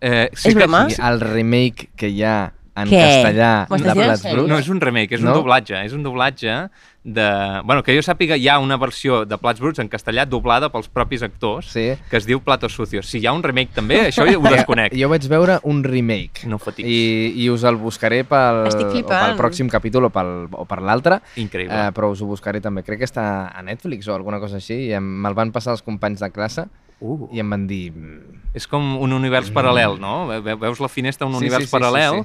Eh, 0.00 0.28
És 0.32 0.42
que- 0.42 0.54
broma? 0.54 0.88
Sí, 0.90 1.00
el 1.00 1.20
remake 1.20 1.88
que 1.96 2.08
hi 2.12 2.22
ha 2.24 2.52
en 2.76 2.88
Què? 2.90 2.98
castellà 2.98 3.52
de? 3.70 4.32
Bruts. 4.34 4.48
No, 4.50 4.58
és 4.58 4.68
un 4.68 4.80
remake, 4.82 5.14
és 5.14 5.20
un 5.22 5.28
No? 5.30 5.34
doblatge. 5.38 5.78
És 5.86 5.92
un 5.94 6.02
doblatge 6.02 6.68
de... 7.04 7.60
Bueno, 7.64 7.82
que 7.84 7.92
jo 7.94 8.00
sàpiga, 8.02 8.36
hi 8.40 8.48
ha 8.48 8.56
una 8.58 8.78
versió 8.80 9.26
de 9.28 9.36
Plats 9.38 9.60
Bruts 9.60 9.78
en 9.82 9.90
castellà 9.92 10.24
doblada 10.24 10.70
pels 10.72 10.88
propis 10.88 11.22
actors 11.22 11.68
Sí. 11.74 11.90
que 12.10 12.16
es 12.16 12.24
diu 12.26 12.40
Platos 12.40 12.72
Sucios. 12.72 13.06
Si 13.06 13.18
hi 13.20 13.26
ha 13.28 13.34
un 13.36 13.42
remake 13.44 13.74
també, 13.76 13.98
això 14.08 14.24
ja 14.30 14.38
ho 14.38 14.42
desconec. 14.48 14.96
Jo 14.96 15.10
vaig 15.12 15.26
veure 15.28 15.58
un 15.68 15.82
remake. 15.84 16.46
No 16.48 16.58
fotis. 16.58 16.86
I, 16.88 17.34
I 17.44 17.50
us 17.52 17.62
el 17.68 17.76
buscaré 17.76 18.22
pel, 18.24 18.64
pel 18.72 19.36
pròxim 19.36 19.68
capítol 19.68 20.08
o 20.08 20.10
pel, 20.14 20.48
o 20.50 20.64
per 20.64 20.80
l'altre. 20.80 21.20
Increïble. 21.36 21.76
Eh, 21.76 21.92
però 21.92 22.08
us 22.14 22.22
ho 22.24 22.26
buscaré 22.30 22.62
també. 22.64 22.82
Crec 22.82 23.02
que 23.04 23.10
està 23.10 23.26
a 23.52 23.62
Netflix 23.62 24.08
o 24.08 24.14
alguna 24.16 24.40
cosa 24.40 24.56
així. 24.56 24.86
I 24.88 24.94
em, 24.96 25.04
me'l 25.04 25.36
van 25.36 25.52
passar 25.52 25.76
els 25.76 25.82
companys 25.84 26.24
de 26.24 26.30
classe 26.32 26.66
Uh. 27.04 27.26
i 27.34 27.40
em 27.42 27.50
van 27.50 27.66
dir... 27.66 27.90
"Mm, 27.92 28.38
És 28.54 28.68
com 28.70 28.96
un 29.02 29.12
univers 29.12 29.50
paral·lel, 29.52 29.98
no? 30.00 30.28
Ve- 30.40 30.54
Veus 30.54 30.78
la 30.80 30.88
finestra, 30.88 31.26
un 31.26 31.34
Sí, 31.34 31.38
univers 31.42 31.64
sí, 31.64 31.68
sí, 31.68 31.70
sí, 31.70 31.76
paral·lel. 31.76 32.24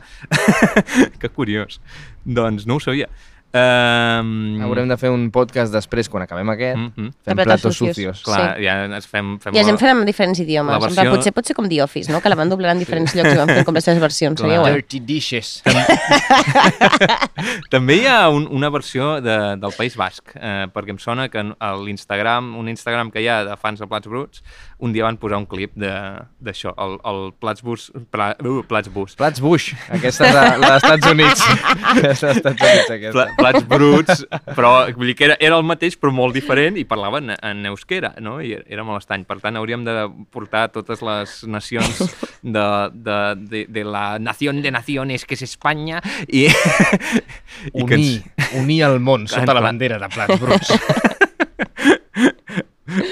que 1.20 1.28
curiós. 1.30 1.82
Doncs 2.24 2.68
no 2.70 2.76
ho 2.78 2.80
sabia. 2.80 3.10
Um, 3.52 4.60
Haurem 4.62 4.86
de 4.92 4.96
fer 5.02 5.10
un 5.10 5.24
podcast 5.34 5.74
després, 5.74 6.06
quan 6.10 6.22
acabem 6.22 6.50
aquest, 6.54 6.78
Mm 6.78 6.92
-hmm. 6.96 7.12
fem 7.26 7.36
De 7.36 7.44
platos 7.44 7.62
platos 7.62 7.78
sucios. 7.78 7.96
sucios. 7.96 8.22
Clar, 8.24 8.58
Sí. 8.58 8.64
ja 8.64 8.86
ens 8.86 9.08
fem... 9.08 9.40
fem 9.40 9.56
i 9.56 9.58
ens 9.58 9.66
la- 9.68 9.72
hem 9.72 9.78
fet 9.80 9.90
amb 9.90 10.06
diferents 10.06 10.40
idiomes 10.40 10.70
la 10.72 10.76
en 10.78 10.82
versió- 10.84 11.02
plan, 11.02 11.16
potser 11.16 11.34
pot 11.34 11.46
ser 11.46 11.56
com 11.56 11.68
The 11.68 11.82
Office, 11.84 12.12
no? 12.12 12.22
que 12.22 12.30
la 12.30 12.36
van 12.36 12.50
doblar 12.50 12.72
en 12.74 12.80
diferents 12.80 13.16
llocs 13.16 13.34
i 13.34 13.38
van 13.38 13.48
fent 13.48 13.66
com 13.66 13.74
les 13.74 13.84
seves 13.84 14.00
versions 14.00 14.40
Clar. 14.40 14.50
seria 14.50 14.60
guai. 14.60 14.74
Dirty 14.74 15.00
dishes. 15.00 15.64
També 17.70 17.96
hi 17.96 18.06
ha 18.08 18.30
un, 18.30 18.48
una 18.52 18.70
versió 18.70 19.20
de, 19.22 19.56
del 19.58 19.72
País 19.78 19.96
Basc, 19.96 20.24
eh, 20.36 20.68
perquè 20.74 20.90
em 20.92 20.98
sona 21.00 21.30
que 21.30 21.40
en- 21.40 21.56
a 21.60 21.74
l'Instagram, 21.76 22.56
un 22.56 22.68
Instagram 22.70 23.10
que 23.12 23.22
hi 23.22 23.28
ha 23.28 23.44
de 23.46 23.58
fans 23.58 23.80
de 23.80 23.88
Plats 23.88 24.08
Bruts, 24.08 24.44
un 24.80 24.94
dia 24.94 25.04
van 25.04 25.18
posar 25.18 25.38
un 25.38 25.46
clip 25.46 25.72
de- 25.76 26.22
d'això, 26.40 26.74
el, 26.78 27.00
el 27.04 27.34
Plats 27.40 27.62
Bus... 27.62 27.92
Pla, 28.12 28.36
uh, 28.44 28.64
Plats 28.64 28.90
Bus. 28.94 29.16
Plats 29.16 29.40
Bush. 29.40 29.74
Aquesta 29.90 30.28
és 30.28 30.34
la, 30.34 30.58
la 30.58 30.72
d'Estats 30.78 31.08
Units. 31.12 31.42
Aquesta 31.96 32.30
és 32.30 32.32
d'Estats 32.44 32.62
Units, 32.62 32.90
aquesta. 32.90 33.12
Pla, 33.12 33.28
plats 33.40 33.66
bruts, 33.70 34.24
però 34.58 34.74
vull 34.96 35.12
dir 35.12 35.16
que 35.18 35.28
era, 35.30 35.38
era 35.40 35.60
el 35.60 35.66
mateix 35.68 35.98
però 36.00 36.12
molt 36.16 36.36
diferent 36.38 36.78
i 36.80 36.86
parlaven 36.90 37.34
en 37.36 37.66
euskera, 37.72 38.14
no? 38.24 38.40
I 38.44 38.56
era 38.60 38.86
molt 38.88 39.04
estrany. 39.04 39.26
Per 39.30 39.40
tant, 39.42 39.58
hauríem 39.60 39.86
de 39.88 39.96
portar 40.34 40.68
totes 40.76 41.04
les 41.06 41.40
nacions 41.50 42.04
de, 42.44 42.68
de, 42.94 43.20
de, 43.50 43.66
de 43.70 43.86
la 43.88 44.06
nación 44.20 44.62
de 44.62 44.74
naciones 44.76 45.26
que 45.26 45.38
és 45.40 45.46
Espanya 45.48 46.04
i, 46.28 46.48
i 46.48 47.86
que 47.86 48.00
Unir, 48.00 48.24
unir 48.60 48.82
el 48.88 49.00
món 49.04 49.28
Clar, 49.28 49.42
sota 49.42 49.56
la 49.58 49.64
bandera 49.64 50.00
de 50.02 50.10
Plats 50.14 50.40
Bruts. 50.42 50.74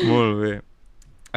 Molt 0.08 0.40
bé. 0.42 0.54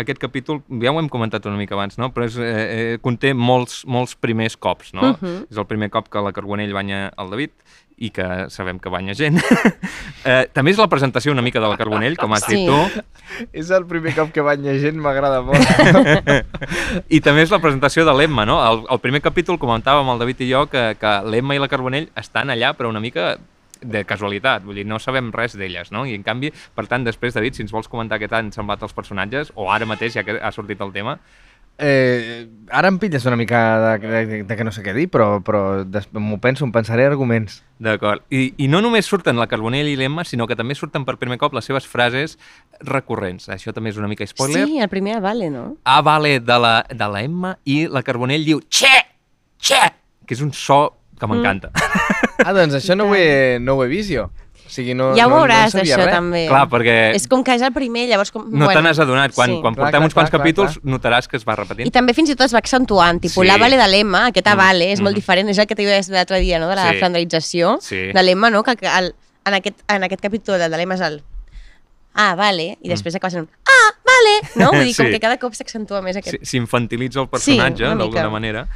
Aquest 0.00 0.20
capítol, 0.22 0.62
ja 0.81 0.92
ho 0.94 1.00
hem 1.00 1.11
comentat 1.12 1.44
una 1.50 1.59
mica 1.59 1.74
abans, 1.76 1.98
no? 2.00 2.09
però 2.14 2.24
és, 2.29 2.37
eh, 2.40 2.46
eh, 2.46 2.94
conté 3.03 3.35
molts, 3.37 3.83
molts 3.85 4.14
primers 4.16 4.57
cops. 4.57 4.94
No? 4.96 5.12
Mhm. 5.12 5.50
És 5.50 5.61
el 5.61 5.66
primer 5.68 5.90
cop 5.92 6.09
que 6.09 6.22
la 6.24 6.33
Carbonell 6.33 6.72
banya 6.72 7.11
el 7.18 7.35
David 7.35 7.53
i 8.01 8.09
que 8.17 8.25
sabem 8.49 8.79
que 8.81 8.89
banya 8.89 9.13
gent. 9.13 9.37
eh, 10.25 10.47
també 10.57 10.73
és 10.73 10.81
la 10.81 10.89
presentació 10.89 11.35
una 11.35 11.45
mica 11.45 11.61
de 11.61 11.69
la 11.69 11.77
Carbonell, 11.77 12.17
com 12.17 12.33
has 12.33 12.47
Sí. 12.49 12.57
dit 12.57 12.67
tu, 12.67 13.47
és 13.53 13.71
el 13.77 13.85
primer 13.87 14.15
cop 14.17 14.33
que 14.33 14.41
banya 14.45 14.73
gent, 14.81 14.97
m'agrada 15.05 15.43
molt. 15.45 15.61
i 17.17 17.21
també 17.21 17.45
és 17.45 17.53
la 17.53 17.61
presentació 17.61 18.07
de 18.09 18.15
l'Emma. 18.17 18.47
No? 18.49 18.57
El, 18.65 18.83
el 18.91 19.03
primer 19.05 19.21
capítol 19.21 19.61
comentàvem 19.61 20.09
el 20.15 20.23
David 20.25 20.41
i 20.47 20.51
jo 20.51 20.65
que, 20.73 20.85
que 21.01 21.15
l'Emma 21.29 21.57
i 21.59 21.63
la 21.63 21.69
Carbonell 21.69 22.09
estan 22.17 22.51
allà 22.57 22.73
però 22.79 22.89
una 22.89 23.05
mica 23.05 23.35
de 23.81 24.03
casualitat, 24.05 24.65
vull 24.65 24.77
dir, 24.77 24.85
no 24.89 24.99
sabem 25.01 25.31
res 25.33 25.55
d'elles, 25.57 25.89
no? 25.93 26.03
I 26.05 26.13
en 26.17 26.25
canvi, 26.25 26.51
per 26.77 26.85
tant, 26.89 27.05
després, 27.07 27.33
David, 27.33 27.57
si 27.57 27.63
ens 27.65 27.73
vols 27.73 27.89
comentar 27.89 28.19
què 28.21 28.29
t'han 28.29 28.51
semblat 28.53 28.83
els 28.85 28.93
personatges, 28.97 29.55
o 29.57 29.71
ara 29.73 29.89
mateix, 29.89 30.19
ja 30.19 30.25
que 30.27 30.37
ha 30.37 30.51
sortit 30.53 30.81
el 30.85 30.93
tema, 30.93 31.15
Eh, 31.83 32.47
ara 32.69 32.90
em 32.93 32.99
pilles 33.01 33.25
una 33.25 33.38
mica 33.40 33.97
de, 33.99 34.27
de, 34.27 34.43
de 34.45 34.57
que 34.57 34.64
no 34.64 34.73
sé 34.73 34.83
què 34.85 34.93
dir, 34.93 35.07
però, 35.09 35.40
però 35.45 35.81
m'ho 36.12 36.37
penso, 36.43 36.66
em 36.66 36.73
pensaré 36.75 37.07
arguments. 37.09 37.62
D'acord. 37.81 38.27
I, 38.29 38.51
I 38.61 38.69
no 38.69 38.83
només 38.85 39.09
surten 39.09 39.40
la 39.40 39.49
Carbonell 39.49 39.88
i 39.88 39.97
l'Emma, 39.97 40.27
sinó 40.29 40.45
que 40.51 40.59
també 40.59 40.77
surten 40.77 41.07
per 41.09 41.16
primer 41.16 41.40
cop 41.40 41.57
les 41.57 41.64
seves 41.64 41.88
frases 41.88 42.37
recurrents. 42.85 43.49
Això 43.49 43.73
també 43.73 43.95
és 43.95 44.01
una 44.01 44.11
mica 44.12 44.29
spoiler. 44.29 44.66
Sí, 44.69 44.79
el 44.79 44.93
primer 44.93 45.19
vale, 45.25 45.49
no? 45.51 45.64
A 45.88 46.01
vale 46.05 46.37
de 46.45 46.61
la, 46.61 46.75
de 46.85 47.11
la 47.16 47.25
Emma 47.25 47.57
i 47.64 47.87
la 47.88 48.05
Carbonell 48.05 48.45
diu 48.45 48.61
Che! 48.69 48.93
Che! 49.61 49.81
Que 50.29 50.37
és 50.37 50.45
un 50.45 50.53
so 50.53 50.83
que 51.21 51.29
m'encanta. 51.29 51.73
Mm. 51.73 52.45
Ah, 52.45 52.55
doncs 52.57 52.79
això 52.79 52.95
no 52.97 53.11
ho 53.11 53.16
he, 53.16 53.59
no 53.61 53.75
ho 53.77 53.83
he 53.85 53.90
vist 53.90 54.12
jo. 54.12 54.31
O 54.71 54.73
sigui, 54.73 54.95
no, 54.95 55.09
ja 55.19 55.27
ho 55.27 55.31
no, 55.31 55.37
no 55.37 55.43
veuràs, 55.43 55.73
sabia 55.75 55.97
això, 55.97 56.05
res. 56.07 56.15
també. 56.15 56.47
Clar, 56.47 56.63
perquè 56.71 56.97
És 57.19 57.27
com 57.27 57.43
que 57.43 57.57
és 57.59 57.63
el 57.67 57.73
primer, 57.75 58.07
llavors... 58.09 58.31
Com... 58.31 58.45
no 58.53 58.69
te 58.71 58.81
n'has 58.81 59.01
adonat. 59.03 59.35
Quan, 59.35 59.51
sí. 59.51 59.59
quan 59.61 59.75
Clar, 59.75 59.85
portem 59.85 59.99
clar, 59.99 60.07
uns 60.07 60.15
quants 60.15 60.31
clar, 60.31 60.39
clar, 60.39 60.47
capítols 60.47 60.79
notaràs 60.87 61.27
que 61.29 61.37
es 61.37 61.45
va 61.49 61.57
repetint. 61.59 61.89
I 61.89 61.91
també 61.91 62.15
fins 62.15 62.31
i 62.31 62.37
tot 62.39 62.47
es 62.47 62.55
va 62.55 62.63
accentuant, 62.63 63.19
tipus, 63.21 63.43
Sí. 63.43 63.49
la 63.51 63.59
vale 63.59 63.77
de 63.77 63.89
l'Emma, 63.89 64.27
aquest 64.31 64.47
Mm. 64.47 64.53
avale, 64.53 64.93
és 64.93 65.01
molt 65.01 65.13
Mhm. 65.13 65.21
diferent, 65.21 65.49
és 65.51 65.59
el 65.59 65.67
que 65.67 65.75
t'he 65.75 65.83
dit 65.85 66.09
l'altre 66.15 66.39
dia, 66.41 66.59
no?, 66.61 66.69
de 66.69 66.77
la 66.77 66.93
Sí. 66.93 66.99
flanderització 66.99 67.79
Sí. 67.83 67.97
de 68.15 68.23
l'Emma, 68.23 68.49
no?, 68.51 68.63
que 68.63 68.77
el, 68.87 69.15
en, 69.45 69.55
aquest, 69.55 69.81
en 69.89 70.05
aquest 70.05 70.23
capítol 70.23 70.59
de 70.59 70.69
l'Emma 70.69 70.95
és 70.95 71.01
el 71.01 71.23
ah, 72.15 72.35
vale, 72.37 72.77
i 72.83 72.89
després 72.89 73.15
acaba 73.15 73.31
sent 73.31 73.43
un 73.45 73.51
ah, 73.67 73.91
vale, 74.05 74.49
no? 74.57 74.71
Vull 74.73 74.85
dir, 74.85 74.95
com 74.97 75.05
Mm. 75.07 75.09
Sí. 75.09 75.13
que 75.13 75.21
cada 75.21 75.39
cop 75.39 75.55
s'accentua 75.55 76.01
més 76.03 76.17
aquest... 76.17 76.39
Si- 76.41 76.45
S'infantilitza 76.57 77.21
el 77.21 77.29
personatge, 77.29 77.85
mica. 77.85 77.95
d'alguna 77.97 78.31
manera. 78.31 78.67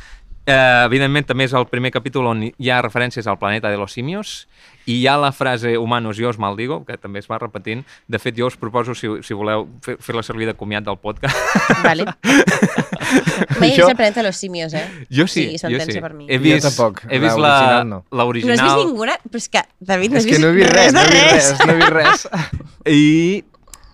Eh, 0.46 0.82
evidentment, 0.84 1.24
també 1.26 1.44
és 1.48 1.54
el 1.56 1.64
primer 1.70 1.88
capítol 1.90 2.26
on 2.28 2.42
hi 2.44 2.68
ha 2.70 2.82
referències 2.84 3.24
al 3.26 3.38
planeta 3.40 3.70
de 3.72 3.78
los 3.80 3.92
simios 3.96 4.46
i 4.84 4.98
hi 5.00 5.06
ha 5.08 5.14
la 5.16 5.30
frase 5.32 5.78
humanos 5.78 6.18
yo 6.20 6.28
os 6.28 6.36
maldigo, 6.38 6.84
que 6.84 6.98
també 7.00 7.18
es 7.22 7.28
va 7.30 7.38
repetint. 7.40 7.86
De 8.08 8.18
fet, 8.20 8.36
jo 8.36 8.46
us 8.50 8.56
proposo, 8.60 8.92
si, 8.94 9.08
si 9.24 9.32
voleu, 9.32 9.64
fer- 9.80 9.96
fer-la 10.04 10.22
servir 10.22 10.44
de 10.46 10.52
comiat 10.52 10.84
del 10.84 10.98
podcast. 11.00 11.34
Vale. 11.82 12.04
Mai 13.60 13.70
he 13.70 13.76
Jo- 13.76 13.86
vist 13.86 13.90
el 13.90 13.96
planeta 13.96 14.20
de 14.20 14.26
los 14.28 14.36
simios, 14.36 14.74
eh? 14.74 14.84
Jo 15.10 15.26
sí, 15.26 15.56
Sí, 15.56 15.58
jo 15.62 15.80
sí. 15.80 16.00
per 16.00 16.12
mi. 16.12 16.26
He 16.28 16.36
Jo 16.36 16.42
vist, 16.42 16.66
tampoc, 16.68 17.00
he 17.08 17.18
vist 17.18 17.38
l'original 17.38 17.78
la- 17.78 17.84
no. 17.84 18.04
No 18.12 18.52
has 18.52 18.62
vist 18.62 18.76
ninguna? 18.84 19.16
Però 19.24 19.36
és 19.40 19.48
que, 19.48 19.62
David, 19.80 20.10
no 20.12 20.18
has 20.18 20.24
És 20.24 20.26
que 20.26 20.36
vist 20.36 20.42
no 20.44 20.48
he 20.48 20.52
vist 20.60 20.70
res, 20.72 20.92
no 20.92 21.00
de 21.00 21.06
he 21.06 21.10
vist 21.10 21.32
res. 21.32 21.50
res, 21.50 21.66
no 21.66 21.72
he 21.72 21.76
vist 21.76 21.90
res. 21.90 22.28
i 22.84 23.44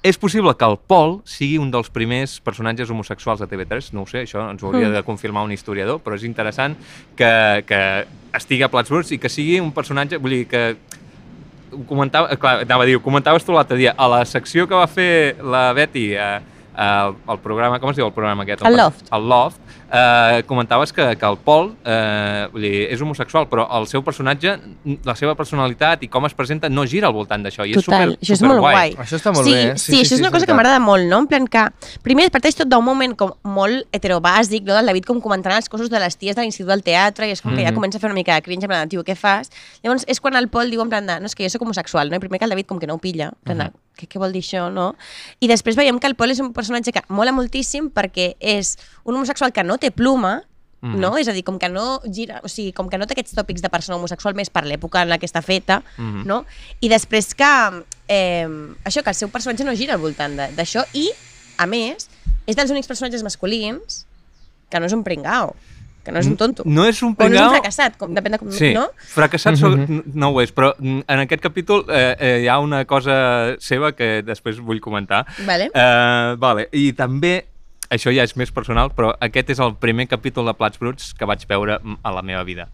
és 0.03 0.17
possible 0.17 0.53
que 0.57 0.65
el 0.65 0.79
Pol 0.89 1.19
sigui 1.29 1.59
un 1.61 1.71
dels 1.71 1.91
primers 1.93 2.39
personatges 2.41 2.89
homosexuals 2.91 3.41
de 3.43 3.49
TV3, 3.51 3.91
no 3.93 4.07
ho 4.07 4.09
sé, 4.09 4.23
això 4.25 4.47
ens 4.51 4.63
ho 4.63 4.71
hauria 4.71 4.89
Mm. 4.89 4.95
de 4.97 5.03
confirmar 5.05 5.43
un 5.45 5.53
historiador, 5.53 6.01
però 6.01 6.15
és 6.17 6.25
interessant 6.25 6.77
que, 7.17 7.65
que 7.67 7.81
estigui 8.33 8.63
a 8.65 8.71
Plats 8.73 8.89
Bruts 8.89 9.13
i 9.13 9.19
que 9.19 9.29
sigui 9.29 9.61
un 9.61 9.73
personatge, 9.73 10.17
vull 10.17 10.31
dir 10.31 10.47
que 10.49 10.77
ho 11.73 11.85
comentava, 11.87 12.35
clar, 12.37 12.63
anava 12.65 12.83
a 12.83 12.87
dir, 12.87 12.97
ho 12.97 13.03
comentaves 13.05 13.45
tu 13.45 13.53
l'altre 13.53 13.77
dia, 13.77 13.93
a 13.97 14.09
la 14.09 14.25
secció 14.25 14.67
que 14.67 14.75
va 14.75 14.87
fer 14.91 15.37
la 15.43 15.73
Betty 15.77 16.15
eh, 16.15 16.41
al 16.75 17.15
el 17.29 17.39
programa, 17.45 17.79
com 17.79 17.91
es 17.91 17.97
diu 17.97 18.07
el 18.07 18.13
programa 18.17 18.43
aquest? 18.47 18.65
El 18.65 18.77
Loft. 18.77 19.05
El 19.13 19.29
Loft, 19.29 19.61
eh, 19.93 20.43
comentaves 20.47 20.93
que, 20.93 21.17
que 21.17 21.27
el 21.27 21.37
Pol 21.39 21.73
eh, 21.85 22.47
vull 22.53 22.63
dir, 22.63 22.87
és 22.95 23.01
homosexual, 23.03 23.49
però 23.51 23.67
el 23.79 23.87
seu 23.91 24.03
personatge, 24.07 24.57
la 25.05 25.15
seva 25.19 25.35
personalitat 25.39 26.05
i 26.07 26.09
com 26.09 26.27
es 26.29 26.35
presenta 26.35 26.69
no 26.71 26.85
gira 26.87 27.09
al 27.11 27.15
voltant 27.17 27.43
d'això, 27.45 27.67
i 27.67 27.75
és 27.75 27.85
Total, 27.85 28.15
super, 28.15 28.23
això 28.23 28.37
és 28.37 28.45
molt 28.47 28.63
guai. 28.65 28.95
Això 28.97 29.19
està 29.19 29.33
molt 29.35 29.47
sí, 29.49 29.55
bé, 29.55 29.65
eh? 29.73 29.77
Sí, 29.77 29.93
sí, 29.93 30.01
això 30.05 30.15
és 30.19 30.25
una 30.25 30.31
cosa 30.35 30.47
que 30.47 30.55
m'agrada 30.57 30.81
molt, 30.83 31.09
no? 31.11 31.19
En 31.25 31.29
plan 31.31 31.47
que, 31.51 31.67
primer, 32.07 32.31
parteix 32.31 32.59
tot 32.61 32.71
d'un 32.71 32.85
moment 32.85 33.17
com 33.19 33.35
molt 33.43 33.87
heterobàsic, 33.97 34.65
no? 34.65 34.77
Del 34.79 34.87
David 34.93 35.09
com 35.11 35.21
comentant 35.21 35.57
els 35.57 35.69
cossos 35.69 35.91
de 35.91 36.01
les 36.03 36.17
ties 36.17 36.37
de 36.39 36.43
l'institut 36.47 36.71
del 36.71 36.85
teatre 36.87 37.29
i 37.29 37.35
és 37.35 37.43
com 37.43 37.55
que 37.55 37.63
ja 37.65 37.71
Mhm. 37.71 37.77
comença 37.81 37.99
a 37.99 38.01
fer 38.01 38.11
una 38.11 38.19
mica 38.19 38.35
de 38.35 38.43
cringe, 38.43 38.65
en 38.65 38.71
plan, 38.71 38.89
tio, 38.89 39.05
què 39.05 39.17
fas? 39.17 39.51
Llavors 39.83 40.05
és 40.07 40.21
quan 40.21 40.37
el 40.37 40.49
Pol 40.49 40.71
diu 40.71 40.81
en 40.83 40.89
plan 40.89 41.07
de, 41.07 41.21
no, 41.21 41.27
és 41.27 41.35
que 41.35 41.45
jo 41.45 41.51
sóc 41.51 41.63
homosexual, 41.63 42.11
no? 42.11 42.17
I 42.17 42.21
primer 42.21 42.39
que 42.39 42.45
el 42.45 42.51
David 42.51 42.67
com 42.67 42.79
que 42.79 42.87
no 42.87 42.95
ho 42.95 42.99
pilla, 42.99 43.29
en 43.29 43.45
plan 43.45 43.59
de, 43.59 43.71
què, 43.99 44.09
què 44.09 44.19
vol 44.19 44.33
dir 44.33 44.41
això, 44.43 44.71
no? 44.73 44.95
I 45.41 45.49
després 45.49 45.77
veiem 45.77 45.99
que 45.99 46.07
el 46.07 46.15
Pol 46.15 46.31
és 46.31 46.41
un 46.41 46.53
personatge 46.53 46.93
que 46.93 47.03
mola 47.09 47.33
moltíssim 47.33 47.91
perquè 47.91 48.37
és 48.41 48.77
un 49.05 49.15
homosexual 49.17 49.53
que 49.53 49.65
no 49.65 49.77
té 49.81 49.91
pluma, 49.91 50.43
Mhm. 50.83 50.97
no? 51.01 51.17
És 51.19 51.29
a 51.29 51.33
dir, 51.37 51.43
com 51.45 51.59
que 51.59 51.69
no 51.69 52.01
gira, 52.09 52.41
o 52.43 52.49
sigui, 52.49 52.73
com 52.73 52.89
que 52.89 52.97
no 52.97 53.07
té 53.07 53.13
aquests 53.13 53.35
tòpics 53.37 53.61
de 53.61 53.69
persona 53.69 53.97
homosexual 53.99 54.35
més 54.35 54.49
per 54.49 54.63
l'època 54.65 55.03
en 55.03 55.11
la 55.11 55.19
que 55.19 55.27
està 55.27 55.43
feta, 55.43 55.83
Mhm. 55.99 56.23
no? 56.25 56.47
I 56.81 56.89
després 56.89 57.35
que, 57.35 57.85
eh, 58.09 58.47
això, 58.85 59.03
que 59.03 59.11
el 59.11 59.15
seu 59.15 59.29
personatge 59.29 59.65
no 59.65 59.75
gira 59.77 59.95
al 59.95 60.01
voltant 60.01 60.37
de- 60.37 60.49
d'això 60.57 60.85
i, 60.95 61.11
a 61.59 61.67
més, 61.67 62.09
és 62.47 62.57
dels 62.57 62.71
únics 62.71 62.87
personatges 62.89 63.23
masculins 63.23 64.07
que 64.71 64.81
no 64.81 64.87
és 64.87 64.93
un 64.95 65.05
pringao, 65.05 65.55
que 66.03 66.13
no 66.13 66.19
és 66.19 66.27
un 66.27 66.37
tonto. 66.39 66.63
No 66.65 66.87
és 66.87 67.03
un 67.03 67.15
o 67.19 67.29
no 67.29 67.35
és 67.35 67.41
un 67.43 67.51
fracassat, 67.51 67.99
com, 67.99 68.15
depèn 68.15 68.33
de 68.33 68.39
com, 68.39 68.51
Sí, 68.51 68.73
no? 68.73 68.89
fracassat 69.13 69.57
so, 69.61 69.69
no 69.77 70.29
ho 70.31 70.41
és, 70.41 70.51
però 70.55 70.75
mm, 70.79 71.03
en 71.07 71.19
aquest 71.27 71.43
capítol 71.43 71.85
eh, 71.91 72.17
eh, 72.19 72.41
hi 72.45 72.49
ha 72.49 72.59
una 72.59 72.87
cosa 72.87 73.55
seva 73.61 73.93
que 73.93 74.23
després 74.23 74.59
vull 74.61 74.81
comentar. 74.81 75.27
Vale. 75.45 75.71
Eh, 75.75 76.35
vale. 76.39 76.69
I 76.73 76.95
també, 76.95 77.45
això 77.91 78.13
ja 78.15 78.25
és 78.27 78.37
més 78.39 78.53
personal, 78.55 78.93
però 78.95 79.13
aquest 79.21 79.51
és 79.57 79.61
el 79.61 79.75
primer 79.83 80.07
capítol 80.09 80.47
de 80.49 80.55
Plats 80.57 80.81
Bruts 80.81 81.13
que 81.19 81.29
vaig 81.29 81.45
veure 81.51 81.81
a 81.81 82.13
la 82.15 82.23
meva 82.23 82.45
vida, 82.47 82.69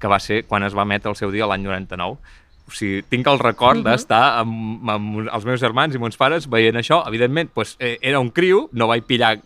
que 0.00 0.10
va 0.10 0.18
ser 0.20 0.42
quan 0.48 0.64
es 0.66 0.74
va 0.74 0.86
emetre 0.88 1.12
el 1.12 1.18
seu 1.18 1.30
dia 1.30 1.46
l'any 1.46 1.62
99. 1.66 2.16
O 2.72 2.74
sigui, 2.74 3.02
tinc 3.08 3.26
el 3.28 3.38
record 3.38 3.78
Mhm. 3.82 3.84
d'estar 3.84 4.38
amb, 4.40 4.88
amb 4.88 5.28
els 5.28 5.44
meus 5.44 5.60
germans 5.60 5.94
i 5.94 5.98
meus 5.98 6.16
pares 6.16 6.48
veient 6.48 6.76
això. 6.80 7.02
Evidentment, 7.06 7.50
doncs, 7.54 7.76
eh, 7.78 7.98
era 8.00 8.18
un 8.18 8.30
criu, 8.30 8.68
no 8.72 8.86
vaig 8.88 9.04
pillar 9.04 9.38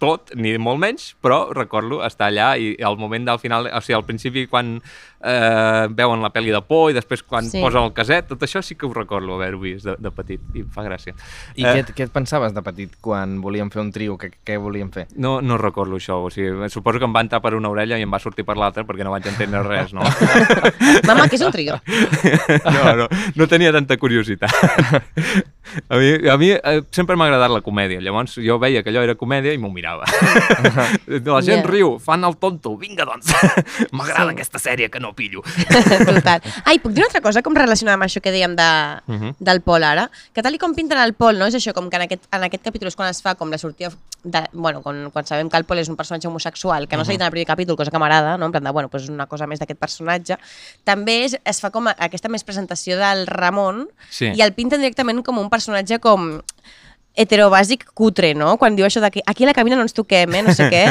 tot, 0.00 0.30
ni 0.34 0.56
molt 0.56 0.78
menys, 0.80 1.14
però 1.20 1.50
recordo 1.52 2.02
estar 2.06 2.30
allà 2.30 2.56
i 2.58 2.74
al 2.82 2.96
moment 2.96 3.26
del 3.28 3.38
final, 3.38 3.66
o 3.68 3.80
sigui, 3.82 3.94
al 3.98 4.04
principi 4.06 4.46
quan 4.46 4.80
eh, 5.22 5.86
veuen 5.90 6.22
la 6.22 6.30
pel·li 6.32 6.48
de 6.50 6.62
por 6.62 6.90
i 6.90 6.94
després 6.94 7.22
quan 7.22 7.44
Sí. 7.44 7.60
posen 7.60 7.82
el 7.82 7.92
caset, 7.92 8.26
tot 8.26 8.40
això 8.40 8.62
sí 8.62 8.74
que 8.74 8.86
ho 8.86 8.94
recordo 8.94 9.34
haver-ho 9.34 9.58
vist 9.60 9.84
de, 9.84 9.94
de 9.98 10.10
petit 10.10 10.40
i 10.54 10.60
em 10.60 10.70
fa 10.70 10.80
gràcia. 10.82 11.12
I 11.56 11.64
Eh, 11.66 11.74
què, 11.74 11.78
et- 11.80 11.94
què 11.94 12.02
et 12.04 12.10
pensaves 12.10 12.54
de 12.54 12.62
petit 12.62 12.90
quan 13.02 13.42
volíem 13.42 13.68
fer 13.70 13.82
un 13.82 13.92
trio? 13.92 14.16
Què, 14.16 14.32
què 14.42 14.56
volíem 14.58 14.90
fer? 14.90 15.08
No, 15.16 15.42
no 15.42 15.58
recordo 15.58 15.96
això, 15.96 16.24
o 16.24 16.30
sigui, 16.30 16.70
suposo 16.70 16.98
que 16.98 17.04
em 17.04 17.12
va 17.14 17.20
entrar 17.20 17.42
per 17.42 17.54
una 17.54 17.68
orella 17.68 17.98
i 17.98 18.02
em 18.02 18.10
va 18.10 18.18
sortir 18.18 18.46
per 18.46 18.56
l'altra 18.56 18.84
perquè 18.84 19.04
no 19.04 19.10
vaig 19.10 19.26
entendre 19.26 19.62
res, 19.62 19.92
no? 19.92 20.00
Mama, 21.06 21.28
que 21.28 21.36
és 21.36 21.42
un 21.42 21.52
trio. 21.52 21.78
No, 22.70 22.94
no, 22.96 23.08
no 23.34 23.46
tenia 23.48 23.72
tanta 23.72 23.96
curiositat. 23.96 24.50
A 25.88 25.96
mi, 26.00 26.28
a 26.28 26.36
mi 26.36 26.48
eh, 26.50 26.80
sempre 26.90 27.14
m'ha 27.14 27.26
agradat 27.28 27.52
la 27.54 27.60
comèdia, 27.62 28.00
llavors 28.02 28.32
jo 28.42 28.56
veia 28.58 28.82
que 28.82 28.90
allò 28.90 29.04
era 29.06 29.14
comèdia 29.14 29.52
i 29.54 29.58
m'ho 29.60 29.68
mirava. 29.70 30.02
La 31.06 31.42
gent 31.46 31.62
Ja. 31.62 31.68
riu, 31.70 31.98
fan 32.02 32.24
el 32.26 32.36
tonto, 32.42 32.76
vinga 32.78 33.04
doncs, 33.06 33.30
m'agrada 33.92 34.30
Sí. 34.30 34.34
aquesta 34.34 34.58
sèrie 34.58 34.88
que 34.90 34.98
no 35.00 35.12
pillo. 35.14 35.42
Total. 36.06 36.40
Ai, 36.64 36.78
puc 36.82 36.92
dir 36.92 37.02
una 37.04 37.06
altra 37.10 37.20
cosa 37.22 37.42
com 37.42 37.54
relacionada 37.54 37.94
amb 37.98 38.04
això 38.08 38.20
que 38.24 38.32
dèiem 38.34 38.56
de, 38.58 38.68
Mhm. 39.14 39.34
del 39.38 39.60
Pol 39.62 39.84
ara? 39.84 40.08
Que 40.34 40.42
tal 40.42 40.54
i 40.54 40.58
com 40.58 40.74
pinten 40.74 40.98
el 40.98 41.14
Pol, 41.14 41.38
no? 41.38 41.46
És 41.46 41.54
això, 41.54 41.72
com 41.72 41.88
que 41.90 41.96
en 41.96 42.02
aquest, 42.08 42.26
en 42.32 42.42
aquest 42.48 42.64
capítol 42.64 42.88
és 42.88 42.96
quan 42.96 43.08
es 43.10 43.22
fa 43.22 43.34
com 43.36 43.50
la 43.50 43.58
sortida... 43.58 43.90
De, 44.22 44.42
bueno, 44.52 44.82
quan, 44.82 45.08
quan 45.14 45.24
sabem 45.24 45.48
que 45.48 45.56
el 45.56 45.64
Pol 45.64 45.78
és 45.80 45.88
un 45.88 45.96
personatge 45.96 46.28
homosexual, 46.28 46.86
que 46.88 46.96
no 46.98 47.06
s'ha 47.06 47.12
dit 47.14 47.20
en 47.22 47.24
el 47.24 47.30
primer 47.32 47.46
capítol, 47.48 47.74
cosa 47.78 47.90
que 47.90 47.96
m'agrada, 47.98 48.36
no? 48.36 48.44
En 48.46 48.52
plan 48.52 48.62
de, 48.64 48.70
bueno, 48.70 48.90
pues 48.90 49.04
és 49.04 49.08
una 49.08 49.24
cosa 49.26 49.46
més 49.48 49.58
d'aquest 49.62 49.80
personatge. 49.80 50.36
També 50.84 51.24
és, 51.24 51.38
es 51.42 51.60
fa 51.62 51.70
com 51.72 51.88
aquesta 51.88 52.28
més 52.28 52.44
presentació 52.50 52.98
del 53.00 53.26
Ramon 53.30 53.86
Sí. 54.10 54.32
i 54.34 54.42
el 54.44 54.52
pinten 54.58 54.82
directament 54.82 55.22
com 55.26 55.38
un 55.38 55.48
personatge 55.52 56.00
com 56.02 56.40
heterobàsic 57.16 57.84
cutre, 57.94 58.34
no? 58.34 58.56
Quan 58.56 58.76
diu 58.76 58.86
això 58.86 59.00
de 59.02 59.10
que 59.10 59.22
aquí 59.26 59.44
a 59.44 59.48
la 59.48 59.54
cabina 59.54 59.76
no 59.76 59.82
ens 59.82 59.92
toquem, 59.92 60.32
eh? 60.34 60.42
No 60.46 60.54
sé 60.54 60.68
què. 60.72 60.82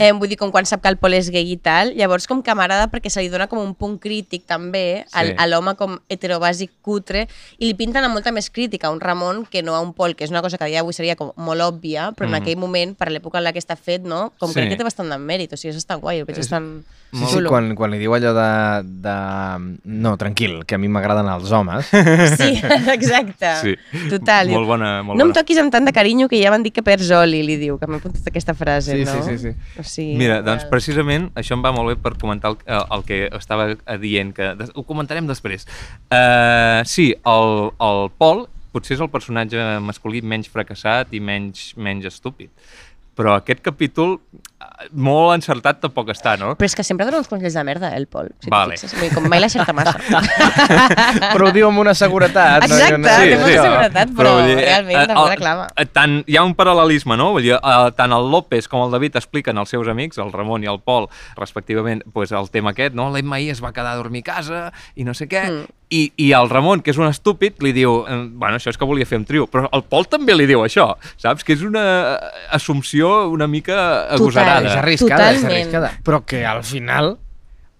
eh, 0.00 0.12
vull 0.12 0.28
dir, 0.30 0.38
com 0.38 0.50
quan 0.54 0.64
sap 0.66 0.82
que 0.82 0.88
el 0.88 0.96
Pol 0.96 1.14
és 1.14 1.30
gay 1.34 1.50
i 1.52 1.56
tal. 1.56 1.92
Llavors, 1.98 2.26
com 2.30 2.42
que 2.42 2.54
m'agrada 2.54 2.88
perquè 2.92 3.10
se 3.10 3.20
li 3.22 3.28
dona 3.28 3.46
com 3.50 3.58
un 3.58 3.74
punt 3.74 3.98
crític 3.98 4.46
també 4.46 5.04
al, 5.12 5.32
Sí. 5.32 5.34
a 5.38 5.46
l'home 5.46 5.74
com 5.76 5.98
heterobàsic 6.08 6.70
cutre 6.82 7.26
i 7.58 7.66
li 7.66 7.74
pinten 7.74 8.04
amb 8.04 8.14
molta 8.14 8.30
més 8.32 8.50
crítica 8.50 8.88
a 8.88 8.90
un 8.94 9.00
Ramon 9.00 9.44
que 9.50 9.62
no 9.62 9.74
a 9.74 9.80
un 9.80 9.92
Pol, 9.94 10.14
que 10.16 10.24
és 10.24 10.30
una 10.30 10.42
cosa 10.42 10.58
que 10.58 10.64
a 10.64 10.66
dia 10.68 10.78
d'avui 10.82 10.92
seria 10.94 11.16
com 11.16 11.32
molt 11.36 11.60
òbvia, 11.60 12.12
però 12.14 12.26
en 12.26 12.32
Mhm. 12.34 12.42
aquell 12.42 12.56
moment, 12.56 12.96
per 12.96 13.08
l'època 13.10 13.38
en 13.38 13.44
la 13.44 13.52
que 13.52 13.58
està 13.58 13.76
fet, 13.76 14.02
no? 14.02 14.32
Com 14.38 14.50
Sí. 14.50 14.54
crec 14.60 14.68
que 14.70 14.76
té 14.76 14.84
bastant 14.84 15.08
de 15.10 15.16
mèrit, 15.18 15.52
o 15.52 15.56
sigui, 15.56 15.70
és 15.70 15.76
bastant 15.76 16.00
guai, 16.00 16.18
el 16.20 16.24
veig 16.24 16.38
És 16.38 16.48
bastant 16.50 16.84
Sí, 17.14 17.20
sí, 17.26 17.34
xulo. 17.36 17.48
quan, 17.48 17.74
quan 17.76 17.90
li 17.92 17.98
diu 17.98 18.10
allò 18.12 18.32
de, 18.34 18.88
de... 19.06 19.78
No, 19.84 20.16
tranquil, 20.16 20.64
que 20.66 20.74
a 20.74 20.78
mi 20.78 20.88
m'agraden 20.88 21.28
els 21.30 21.52
homes. 21.52 21.86
Sí, 21.86 22.60
exacte. 22.92 23.52
Sí. 23.62 23.76
Total. 24.10 24.48
Molt 24.50 24.66
bona, 24.66 25.02
molt 25.02 25.16
no 25.18 25.24
em 25.24 25.30
bona. 25.30 25.40
toquis 25.40 25.58
amb 25.64 25.72
tant 25.74 25.84
de 25.88 25.92
carinyo 25.96 26.28
que 26.30 26.38
ja 26.42 26.52
m'han 26.52 26.62
dit 26.62 26.74
que 26.76 26.84
perds 26.86 27.10
oli, 27.16 27.42
li 27.46 27.56
diu, 27.60 27.78
que 27.80 27.88
m'he 27.90 27.98
apuntat 27.98 28.28
aquesta 28.30 28.54
frase, 28.54 28.94
Sí, 28.98 29.04
no? 29.08 29.16
sí, 29.24 29.34
sí, 29.34 29.38
sí. 29.48 29.80
O 29.80 29.84
sigui, 29.88 30.16
Mira, 30.20 30.40
doncs 30.46 30.68
precisament 30.70 31.30
això 31.34 31.56
em 31.58 31.64
va 31.64 31.72
molt 31.74 31.90
bé 31.90 31.96
per 32.04 32.14
comentar 32.20 32.52
el, 32.54 32.58
el, 32.66 32.84
el 32.98 33.04
que 33.08 33.20
estava 33.36 33.70
dient, 34.00 34.32
que 34.36 34.52
des- 34.60 34.72
ho 34.74 34.84
comentarem 34.86 35.26
després. 35.26 35.66
Uh, 36.12 36.84
sí, 36.86 37.10
el, 37.24 37.70
el 37.80 38.10
Pol 38.18 38.44
potser 38.74 38.96
és 38.96 39.02
el 39.04 39.10
personatge 39.12 39.60
masculí 39.86 40.18
menys 40.26 40.48
fracassat 40.50 41.12
i 41.14 41.20
menys, 41.22 41.72
menys 41.78 42.08
estúpid. 42.10 42.50
Però 43.14 43.36
aquest 43.38 43.60
capítol, 43.62 44.16
eh, 44.34 44.88
molt 44.90 45.36
encertat 45.36 45.78
tampoc 45.80 46.08
està, 46.10 46.32
no? 46.40 46.56
Però 46.58 46.66
és 46.66 46.74
que 46.74 46.82
sempre 46.82 47.06
dona 47.06 47.20
uns 47.22 47.28
consells 47.30 47.54
de 47.54 47.62
merda, 47.64 47.92
eh, 47.92 47.96
el 48.00 48.08
Pol. 48.10 48.32
Si 48.42 48.50
Vale. 48.50 48.74
Fixes, 48.76 48.96
Vull 48.98 49.12
com 49.14 49.28
mai 49.30 49.38
l'encerta 49.40 49.72
massa. 49.72 49.94
Però 51.34 51.48
ho 51.48 51.52
diu 51.54 51.68
amb 51.68 51.78
una 51.82 51.94
seguretat. 51.94 52.64
Exacte, 52.66 52.98
no, 52.98 53.08
té 53.08 53.36
molta 53.36 53.46
sí. 53.52 53.58
seguretat, 53.60 54.12
però, 54.16 54.32
vull 54.38 54.48
dir, 54.50 54.56
eh, 54.58 54.64
realment 54.66 54.98
eh, 54.98 55.06
tampoc 55.06 55.26
el- 55.28 55.32
reclama. 55.36 55.66
eh, 55.76 55.86
Tant, 55.86 56.16
hi 56.26 56.36
ha 56.36 56.42
un 56.46 56.54
paral·lelisme, 56.58 57.16
no? 57.20 57.30
Vull 57.36 57.46
dir, 57.46 57.54
eh, 57.54 57.92
tant 57.96 58.12
el 58.18 58.30
López 58.32 58.68
com 58.68 58.82
el 58.86 58.90
David 58.94 59.16
expliquen 59.20 59.58
als 59.58 59.70
seus 59.70 59.88
amics, 59.88 60.18
el 60.18 60.32
Ramon 60.32 60.64
i 60.64 60.70
el 60.70 60.80
Pol, 60.80 61.08
respectivament, 61.36 62.02
pues, 62.12 62.32
el 62.32 62.50
tema 62.50 62.70
aquest, 62.74 62.94
no? 62.94 63.10
L'Emma 63.14 63.36
ahir 63.36 63.50
es 63.54 63.62
va 63.62 63.72
quedar 63.72 63.92
a 63.94 63.96
dormir 64.00 64.24
a 64.26 64.32
casa 64.34 64.72
i 64.96 65.04
no 65.04 65.14
sé 65.14 65.28
què, 65.28 65.44
Mm. 65.44 65.64
I, 65.94 66.02
I 66.26 66.30
el 66.36 66.50
Ramon, 66.50 66.82
que 66.84 66.92
és 66.94 66.98
un 67.00 67.06
estúpid, 67.06 67.60
li 67.64 67.72
diu, 67.76 68.00
eh, 68.08 68.20
bueno, 68.30 68.58
això 68.58 68.72
és 68.72 68.78
que 68.80 68.88
volia 68.88 69.06
fer 69.08 69.20
un 69.20 69.26
trio, 69.28 69.46
però 69.50 69.68
el 69.76 69.84
Pol 69.90 70.08
també 70.10 70.34
li 70.36 70.46
diu 70.50 70.64
això, 70.64 70.88
saps? 71.20 71.44
Que 71.46 71.54
és 71.56 71.62
una 71.66 71.84
assumpció 72.54 73.28
una 73.30 73.46
mica 73.50 73.76
Total. 73.76 74.16
agosarada. 74.18 74.70
És 74.72 74.80
arriscada, 74.80 75.30
és 75.30 75.42
Totalment. 75.42 75.60
arriscada. 75.60 75.92
Però 76.06 76.24
que 76.26 76.44
al 76.46 76.64
final... 76.66 77.14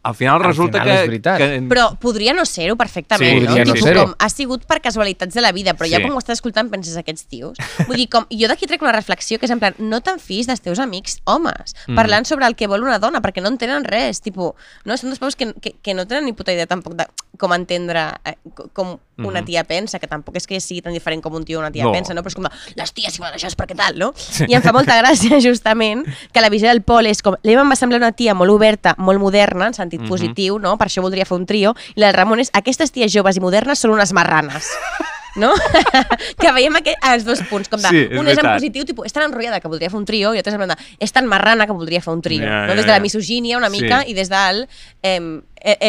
Al 0.05 0.15
final 0.15 0.37
Al 0.37 0.45
resulta 0.45 0.79
final 0.83 0.89
és 0.95 1.01
que... 1.01 1.09
veritat. 1.09 1.39
que... 1.39 1.47
Però 1.71 1.87
podria 1.99 2.35
no 2.37 2.45
ser-ho 2.45 2.77
perfectament, 2.77 3.39
Sí, 3.41 3.41
no? 3.41 3.47
podria 3.49 3.65
no 3.65 3.77
ser-ho. 3.81 4.03
com, 4.05 4.15
ha 4.19 4.29
sigut 4.29 4.67
per 4.69 4.81
casualitats 4.85 5.35
de 5.35 5.41
la 5.41 5.51
vida, 5.57 5.73
però 5.75 5.89
ja 5.91 5.97
Sí. 5.97 6.03
quan 6.05 6.13
ho 6.13 6.19
estàs 6.21 6.39
escoltant 6.39 6.69
penses 6.71 6.97
aquests 7.01 7.25
tios. 7.27 7.57
Vull 7.89 7.97
dir, 7.97 8.09
com, 8.13 8.27
jo 8.31 8.47
d'aquí 8.47 8.67
trec 8.69 8.83
una 8.85 8.93
reflexió 8.93 9.39
que 9.41 9.47
és 9.49 9.51
en 9.55 9.59
plan, 9.65 9.75
no 9.79 10.03
te'n 10.05 10.21
fiïs 10.21 10.47
dels 10.47 10.61
teus 10.61 10.79
amics 10.79 11.21
homes, 11.25 11.75
Mm. 11.89 11.97
parlant 11.97 12.25
sobre 12.29 12.47
el 12.47 12.55
que 12.55 12.67
vol 12.69 12.83
una 12.85 12.99
dona, 12.99 13.21
perquè 13.25 13.41
no 13.43 13.49
entenen 13.49 13.85
res, 13.85 14.21
tipus, 14.21 14.53
no? 14.85 14.97
Són 14.97 15.11
dos 15.11 15.19
peus 15.19 15.37
que, 15.37 15.53
que, 15.61 15.75
que 15.83 15.95
no 15.95 16.07
tenen 16.07 16.25
ni 16.27 16.33
puta 16.37 16.53
idea 16.53 16.67
tampoc 16.67 16.95
de 17.01 17.07
com 17.39 17.53
entendre 17.53 18.13
eh, 18.25 18.37
co- 18.55 18.69
com 18.73 18.99
una 19.19 19.45
tia 19.45 19.63
pensa, 19.65 19.99
que 19.99 20.07
tampoc 20.09 20.37
és 20.37 20.47
que 20.47 20.59
sigui 20.61 20.81
tan 20.83 20.93
diferent 20.93 21.23
com 21.23 21.35
un 21.35 21.45
tio 21.45 21.59
o 21.59 21.61
una 21.61 21.71
tia 21.71 21.85
No. 21.85 21.93
pensa, 21.93 22.15
no? 22.15 22.23
Però 22.23 22.29
és 22.33 22.35
com, 22.35 22.47
les 22.75 22.93
ties 22.93 23.13
si 23.15 23.19
fan 23.23 23.33
això 23.35 23.47
és 23.47 23.57
perquè 23.57 23.77
tal, 23.77 23.97
no? 23.99 24.13
I 24.49 24.55
em 24.55 24.63
fa 24.63 24.73
molta 24.73 24.97
gràcia, 25.01 25.39
justament, 25.49 26.05
que 26.33 26.41
la 26.41 26.49
visió 26.51 26.69
del 26.69 26.83
Pol 26.83 27.07
és 27.07 27.23
com, 27.23 27.37
l'Eva 27.43 27.63
em 27.63 27.71
va 27.71 27.77
semblar 27.77 27.99
una 28.01 28.13
tia 28.13 28.35
molt 28.35 28.51
oberta, 28.51 28.95
molt 28.99 29.21
moderna, 29.21 29.67
en 29.69 29.75
sentit 29.75 30.01
Mhm. 30.01 30.09
positiu, 30.09 30.59
no? 30.59 30.77
Per 30.79 30.89
això 30.89 31.01
voldria 31.03 31.25
fer 31.25 31.37
un 31.39 31.47
trio, 31.47 31.75
i 31.95 32.01
la 32.01 32.07
del 32.11 32.17
Ramon 32.17 32.41
és, 32.41 32.51
aquestes 32.53 32.91
ties 32.93 33.13
joves 33.13 33.37
i 33.37 33.41
modernes 33.41 33.79
són 33.79 33.93
unes 33.93 34.13
marranes. 34.13 34.67
No? 35.37 35.53
que 36.41 36.53
veiem 36.55 36.77
aquest, 36.79 36.99
els 37.11 37.25
dos 37.27 37.41
punts, 37.51 37.69
com 37.69 37.81
de, 37.83 37.89
Sí, 37.91 38.03
és 38.07 38.19
un 38.21 38.27
és 38.29 38.37
en 38.39 38.43
veritat. 38.45 38.55
positiu, 38.59 38.85
tipus, 38.87 39.07
és 39.09 39.13
tan 39.17 39.25
enrotllada 39.27 39.59
que 39.61 39.69
voldria 39.69 39.91
fer 39.91 39.99
un 39.99 40.05
trio, 40.07 40.31
i 40.33 40.39
l'altre 40.39 40.53
és 40.53 40.59
en 40.59 40.63
plan 40.63 40.75
de, 40.75 40.77
és 41.03 41.13
tan 41.13 41.27
marrana 41.27 41.67
que 41.67 41.73
voldria 41.75 42.01
fer 42.05 42.13
un 42.15 42.23
trio. 42.23 42.45
Ja, 42.45 42.67
no? 42.67 42.69
ja, 42.69 42.75
Des 42.79 42.87
de 42.87 42.93
la 42.93 43.01
misogínia 43.01 43.59
una 43.59 43.71
Sí. 43.71 43.81
mica 43.83 44.05
i 44.07 44.15
des 44.15 44.29
del 44.31 44.69
eh, 45.03 45.21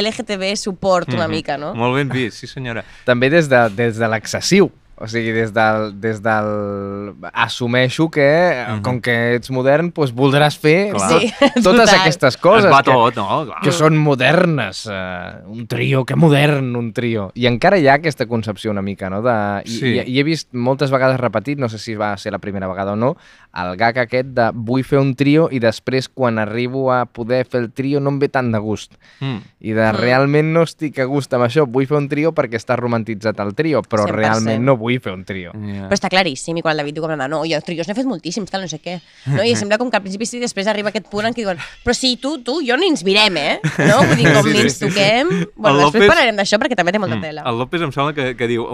LGTB 0.01 0.55
support 0.57 1.09
una 1.13 1.27
Mhm. 1.27 1.31
mica, 1.31 1.57
no? 1.57 1.73
Molt 1.75 1.95
ben 1.95 2.09
vist, 2.09 2.37
sí 2.39 2.47
senyora. 2.47 2.83
També 3.05 3.29
des 3.29 3.47
de, 3.49 3.69
des 3.69 3.97
de 3.97 4.07
l'excessiu. 4.07 4.71
O 4.97 5.07
sigui, 5.11 5.31
des 5.35 5.51
del, 5.53 5.99
des 5.99 6.21
del... 6.23 7.13
Assumeixo 7.33 8.09
que, 8.09 8.65
Mhm. 8.69 8.81
com 8.81 9.01
que 9.01 9.35
ets 9.35 9.49
modern, 9.51 9.91
doncs 9.91 10.13
voldràs 10.15 10.55
fer 10.57 10.91
Clar. 10.93 11.09
tot, 11.09 11.21
Sí, 11.21 11.31
totes 11.63 11.63
total. 11.63 11.99
aquestes 11.99 12.37
coses. 12.37 12.65
es 12.65 12.71
va 12.71 12.81
que, 12.81 12.91
tot, 12.91 13.15
no? 13.17 13.45
Clar. 13.45 13.59
que 13.61 13.71
són 13.75 13.97
modernes. 13.97 14.85
Uh, 14.87 15.43
un 15.51 15.67
trio, 15.67 16.05
que 16.05 16.15
modern 16.15 16.75
un 16.75 16.93
trio. 16.93 17.31
I 17.35 17.47
encara 17.47 17.77
hi 17.77 17.87
ha 17.89 17.95
aquesta 17.99 18.25
concepció 18.25 18.71
una 18.71 18.81
mica, 18.81 19.09
no? 19.09 19.21
De, 19.21 19.35
i, 19.65 19.69
Sí. 19.69 19.85
i, 19.99 20.15
i 20.15 20.19
he 20.19 20.23
vist 20.23 20.53
moltes 20.53 20.89
vegades 20.91 21.19
repetit, 21.19 21.59
no 21.59 21.67
sé 21.67 21.77
si 21.77 21.95
va 21.95 22.15
ser 22.17 22.31
la 22.31 22.39
primera 22.39 22.67
vegada 22.67 22.93
o 22.93 22.95
no, 22.95 23.17
el 23.53 23.75
gag 23.77 23.97
aquest 23.97 24.27
de 24.35 24.49
vull 24.53 24.83
fer 24.83 24.99
un 24.99 25.13
trio 25.15 25.49
i 25.51 25.59
després 25.59 26.07
quan 26.07 26.39
arribo 26.39 26.91
a 26.91 27.05
poder 27.05 27.45
fer 27.45 27.61
el 27.61 27.71
trio 27.71 27.99
no 27.99 28.09
em 28.11 28.19
ve 28.19 28.29
tant 28.29 28.51
de 28.51 28.59
gust. 28.59 28.95
Mm. 29.19 29.37
I 29.59 29.71
de 29.73 29.91
Mm. 29.91 29.97
realment 29.99 30.53
no 30.53 30.63
estic 30.63 30.99
a 30.99 31.05
gust 31.05 31.33
amb 31.33 31.43
això. 31.45 31.65
Vull 31.67 31.85
fer 31.87 31.97
un 31.97 32.07
trio 32.09 32.31
perquè 32.33 32.55
està 32.55 32.75
romantitzat 32.77 33.39
el 33.39 33.53
trio, 33.55 33.81
però 33.81 34.05
100%. 34.05 34.15
realment 34.15 34.63
no 34.63 34.75
vull 34.77 34.84
fer 35.01 35.11
un 35.13 35.23
trio. 35.25 35.51
Ja. 35.53 35.87
Però 35.89 35.97
està 35.97 36.09
claríssim, 36.09 36.57
i 36.57 36.61
quan 36.63 36.73
el 36.75 36.81
David 36.83 36.95
diu 36.99 37.03
com, 37.05 37.13
no, 37.17 37.41
jo 37.49 37.59
trios 37.65 37.87
n'he 37.89 37.95
fet 37.97 38.05
moltíssims, 38.09 38.49
tal, 38.51 38.61
no 38.65 38.69
sé 38.71 38.79
què. 38.83 38.97
No? 39.33 39.43
I 39.43 39.55
sembla 39.59 39.77
com 39.81 39.89
que 39.91 39.97
al 39.97 40.03
principi 40.05 40.25
sí, 40.29 40.39
després 40.39 40.67
arriba 40.71 40.89
aquest 40.93 41.09
punt 41.11 41.25
en 41.27 41.33
què 41.35 41.41
diuen 41.43 41.57
però 41.83 41.93
sí, 41.97 42.15
tu, 42.21 42.37
tu, 42.45 42.59
jo 42.65 42.77
ni 42.77 42.87
ens 42.93 43.03
mirem, 43.05 43.37
eh? 43.37 43.59
No? 43.85 43.99
Vull 44.05 44.15
dir, 44.21 44.29
com 44.33 44.45
Sí, 44.45 44.53
ni 44.53 44.59
sí, 44.59 44.65
ens 44.65 44.73
sí, 44.77 44.79
sí. 44.79 44.85
toquem... 44.87 45.29
Bueno, 45.55 45.79
El 45.79 45.83
després 45.85 46.03
López- 46.05 46.09
parlarem 46.13 46.39
d'això 46.39 46.59
perquè 46.61 46.75
també 46.77 46.91
té 46.95 46.99
molta 47.01 47.15
Mm. 47.15 47.21
tela. 47.21 47.43
El 47.49 47.57
López 47.59 47.81
em 47.85 47.91
sembla 47.95 48.13
que, 48.17 48.25
que 48.37 48.47
diu 48.49 48.65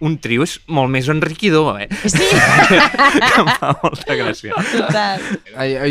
un, 0.00 0.14
trio 0.22 0.42
és 0.46 0.58
molt 0.66 0.88
més 0.90 1.08
enriquidor, 1.12 1.80
eh? 1.82 1.88
Sí, 2.04 2.18
que 2.18 3.40
em 3.42 3.50
fa 3.60 3.72
molta 3.82 4.16
gràcia. 4.16 4.54
total. 4.72 5.20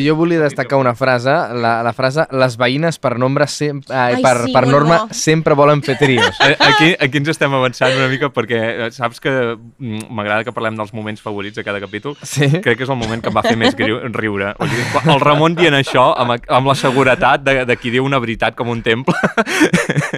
Jo 0.03 0.15
volia 0.19 0.39
destacar 0.41 0.79
una 0.79 0.95
frase, 0.95 1.29
la, 1.59 1.79
la 1.85 1.93
frase 1.93 2.25
les 2.31 2.57
veïnes 2.59 2.97
per 3.01 3.15
nombre 3.21 3.47
sem 3.51 3.81
ai, 3.89 4.15
Ai, 4.17 4.21
per, 4.23 4.35
sí, 4.47 4.53
per 4.55 4.65
norma 4.67 5.03
bo. 5.05 5.13
sempre 5.15 5.53
volen 5.59 5.83
fer 5.85 5.97
trios. 5.99 6.35
Eh, 6.45 6.55
Aquí, 6.59 6.93
aquí 6.99 7.17
ens 7.21 7.29
estem 7.35 7.53
avançant 7.53 7.95
una 7.97 8.07
mica 8.11 8.29
perquè 8.33 8.59
eh, 8.87 8.89
saps 8.95 9.19
que 9.23 9.31
mm, 9.31 9.68
m'agrada 9.77 10.43
que 10.43 10.51
parlem 10.55 10.75
dels 10.79 10.93
moments 10.93 11.21
favorits 11.21 11.55
de 11.59 11.63
cada 11.63 11.79
capítol. 11.79 12.15
Sí. 12.23 12.47
Crec 12.63 12.77
que 12.79 12.83
és 12.87 12.89
el 12.89 12.97
moment 12.99 13.21
que 13.21 13.29
em 13.29 13.35
va 13.35 13.43
fer 13.45 13.55
més 13.59 13.75
griu, 13.77 13.99
riure. 14.15 14.53
O 14.59 14.67
sigui, 14.69 14.85
el 15.13 15.19
Ramon 15.23 15.55
dient 15.57 15.75
això 15.77 16.09
amb, 16.19 16.35
amb 16.47 16.67
la 16.71 16.75
seguretat 16.75 17.43
de, 17.45 17.65
de 17.69 17.77
qui 17.79 17.91
diu 17.93 18.05
una 18.05 18.19
veritat 18.19 18.55
com 18.57 18.69
un 18.73 18.81
temple. 18.85 19.15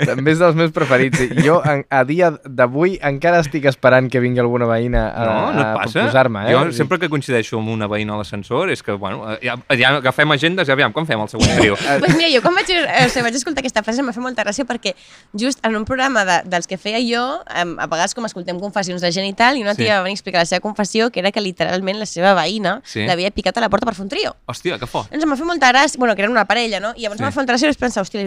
També 0.06 0.34
és 0.34 0.40
dels 0.42 0.56
meus 0.58 0.72
preferits. 0.76 1.22
Jo, 1.44 1.60
a 1.64 2.04
dia 2.08 2.32
d'avui, 2.46 2.98
encara 3.04 3.42
estic 3.44 3.66
esperant 3.70 4.10
que 4.12 4.22
vingui 4.24 4.42
alguna 4.44 4.68
veïna 4.70 5.06
a, 5.12 5.26
No, 5.26 5.36
no 5.56 5.62
a 5.62 5.68
passa. 5.82 6.00
proposar-me. 6.00 6.46
Eh? 6.48 6.54
Jo 6.56 6.64
sempre 6.76 7.00
que 7.02 7.10
coincideixo 7.12 7.60
amb 7.60 7.70
una 7.74 7.88
veïna 7.92 8.16
a 8.16 8.22
l'ascensor 8.22 8.72
és 8.72 8.82
que, 8.84 8.94
bueno, 9.00 9.24
eh, 9.34 9.40
ja, 9.46 9.56
ja 9.80 9.94
agafem 9.98 10.32
agendes 10.36 10.70
i 10.70 10.74
aviam, 10.76 10.94
com 10.96 11.06
fem 11.10 11.20
el 11.22 11.30
següent 11.32 11.54
trio? 11.60 11.76
pues 12.00 12.16
mira, 12.18 12.30
jo 12.34 12.42
quan 12.44 12.56
vaig, 12.58 12.70
eh, 12.74 13.06
o 13.06 13.10
sigui, 13.10 13.26
vaig 13.28 13.38
escoltar 13.40 13.64
aquesta 13.64 13.84
frase 13.86 14.02
em 14.04 14.10
va 14.10 14.16
fer 14.16 14.24
molta 14.24 14.46
gràcia 14.46 14.66
perquè 14.68 14.94
just 15.38 15.62
en 15.68 15.76
un 15.80 15.86
programa 15.88 16.24
de, 16.28 16.38
dels 16.52 16.68
que 16.70 16.78
feia 16.82 17.02
jo, 17.04 17.24
a 17.48 17.66
vegades 17.88 18.16
com 18.18 18.26
escoltem 18.28 18.60
confessions 18.62 19.02
de 19.04 19.12
gent 19.14 19.28
i 19.30 19.34
tal, 19.42 19.58
i 19.58 19.64
una 19.66 19.74
Sí. 19.74 19.84
tia 19.84 19.98
va 19.98 20.04
venir 20.06 20.14
a 20.14 20.20
explicar 20.20 20.42
la 20.42 20.46
seva 20.46 20.62
confessió, 20.62 21.10
que 21.12 21.20
era 21.20 21.32
que 21.32 21.42
literalment 21.42 21.98
la 22.00 22.06
seva 22.06 22.36
veïna 22.38 22.82
Sí. 22.86 23.02
l'havia 23.08 23.32
picat 23.32 23.58
a 23.58 23.62
la 23.66 23.70
porta 23.70 23.86
per 23.90 23.96
fer 23.96 24.04
un 24.06 24.10
trio. 24.10 24.36
Hòstia, 24.48 24.78
que 24.80 24.86
fort. 24.88 25.10
Doncs 25.12 25.24
em 25.26 25.32
va 25.32 25.36
fer 25.40 25.46
molta 25.46 25.72
gràcia, 25.74 25.98
bueno, 25.98 26.16
que 26.16 26.22
eren 26.22 26.32
una 26.32 26.46
parella, 26.46 26.80
no? 26.80 26.94
I 26.96 27.02
llavors 27.04 27.18
Sí. 27.20 27.24
em 27.24 27.28
va 27.28 27.32
fer 27.32 27.42
molta 27.42 27.54
gràcia 27.54 27.66
i 27.66 27.72
vaig 27.74 27.80
pensar, 27.80 28.04
hòstia, 28.06 28.22
li 28.22 28.26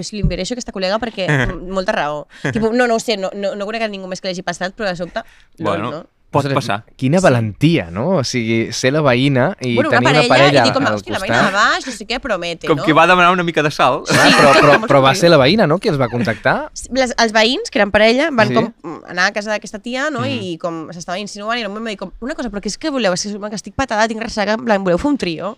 a 0.54 0.56
aquesta 0.58 0.72
col·lega 0.72 0.98
perquè 0.98 1.26
molta 1.78 1.92
raó. 1.92 2.26
tipo, 2.52 2.72
no, 2.72 2.86
no 2.86 2.96
ho 2.96 3.00
sé, 3.00 3.16
no, 3.16 3.30
no, 3.34 3.54
no 3.54 3.64
conec 3.66 3.82
a 3.82 3.88
ningú 3.88 4.06
més 4.08 4.20
que 4.20 4.28
l'hagi 4.28 4.42
passat, 4.42 4.74
però 4.74 4.88
de 4.90 4.96
sobte, 4.96 5.22
Bueno, 5.58 5.84
no, 5.84 5.90
no. 5.90 6.06
Pot 6.35 6.43
ostres, 6.45 6.57
passar. 6.59 6.76
Quina 7.01 7.20
valentia, 7.24 7.87
no? 7.95 8.18
O 8.18 8.24
sigui, 8.26 8.72
ser 8.74 8.91
la 8.93 9.01
veïna 9.07 9.47
i 9.62 9.74
bueno, 9.78 9.89
una 9.91 9.99
tenir 10.03 10.11
parella, 10.11 10.20
una 10.24 10.28
parella 10.35 10.61
i 10.61 10.64
dir 10.68 10.72
com, 10.76 10.87
al 10.91 10.95
hòstia, 10.99 11.12
la 11.14 11.20
costat. 11.22 11.30
veïna 11.30 11.47
de 11.49 11.55
baix, 11.57 11.87
no 11.89 11.93
sé 11.97 12.07
què, 12.11 12.18
promete, 12.20 12.66
Com 12.68 12.76
no? 12.80 12.85
qui 12.85 12.93
va 12.97 13.07
demanar 13.07 13.30
una 13.32 13.47
mica 13.47 13.62
de 13.64 13.70
sal. 13.70 14.03
Sí, 14.11 14.16
però, 14.18 14.53
però, 14.59 14.78
molt 14.80 14.91
però 14.93 15.01
va 15.07 15.14
ser 15.14 15.30
la 15.32 15.39
veïna, 15.41 15.66
no?, 15.70 15.78
qui 15.78 15.89
els 15.93 15.99
va 16.01 16.09
contactar. 16.12 16.57
les, 16.93 17.14
els 17.16 17.32
veïns, 17.32 17.70
que 17.70 17.78
eren 17.80 17.91
parella, 17.95 18.28
van 18.32 18.49
Sí. 18.49 18.55
com 18.55 18.72
mm, 18.82 19.01
anar 19.14 19.26
a 19.30 19.32
casa 19.32 19.51
d'aquesta 19.55 19.78
tia, 19.78 20.11
no? 20.11 20.20
Mhm. 20.26 20.43
I 20.51 20.59
com 20.59 20.82
s'estava 20.93 21.18
insinuant, 21.18 21.59
i 21.59 21.62
en 21.62 21.68
un 21.68 21.72
moment 21.72 21.87
va 21.87 21.95
dir 21.97 21.99
com, 22.03 22.12
una 22.20 22.35
cosa, 22.35 22.51
però 22.51 22.61
què 22.61 22.66
és 22.72 22.78
que 22.78 22.91
voleu? 22.91 23.12
És 23.14 23.22
que, 23.24 23.39
que 23.39 23.55
estic 23.57 23.74
patada, 23.74 24.07
tinc 24.09 24.20
ressaca, 24.22 24.55
en 24.59 24.64
plan, 24.64 24.82
voleu 24.85 24.99
fer 24.99 25.11
un 25.11 25.18
trio? 25.18 25.57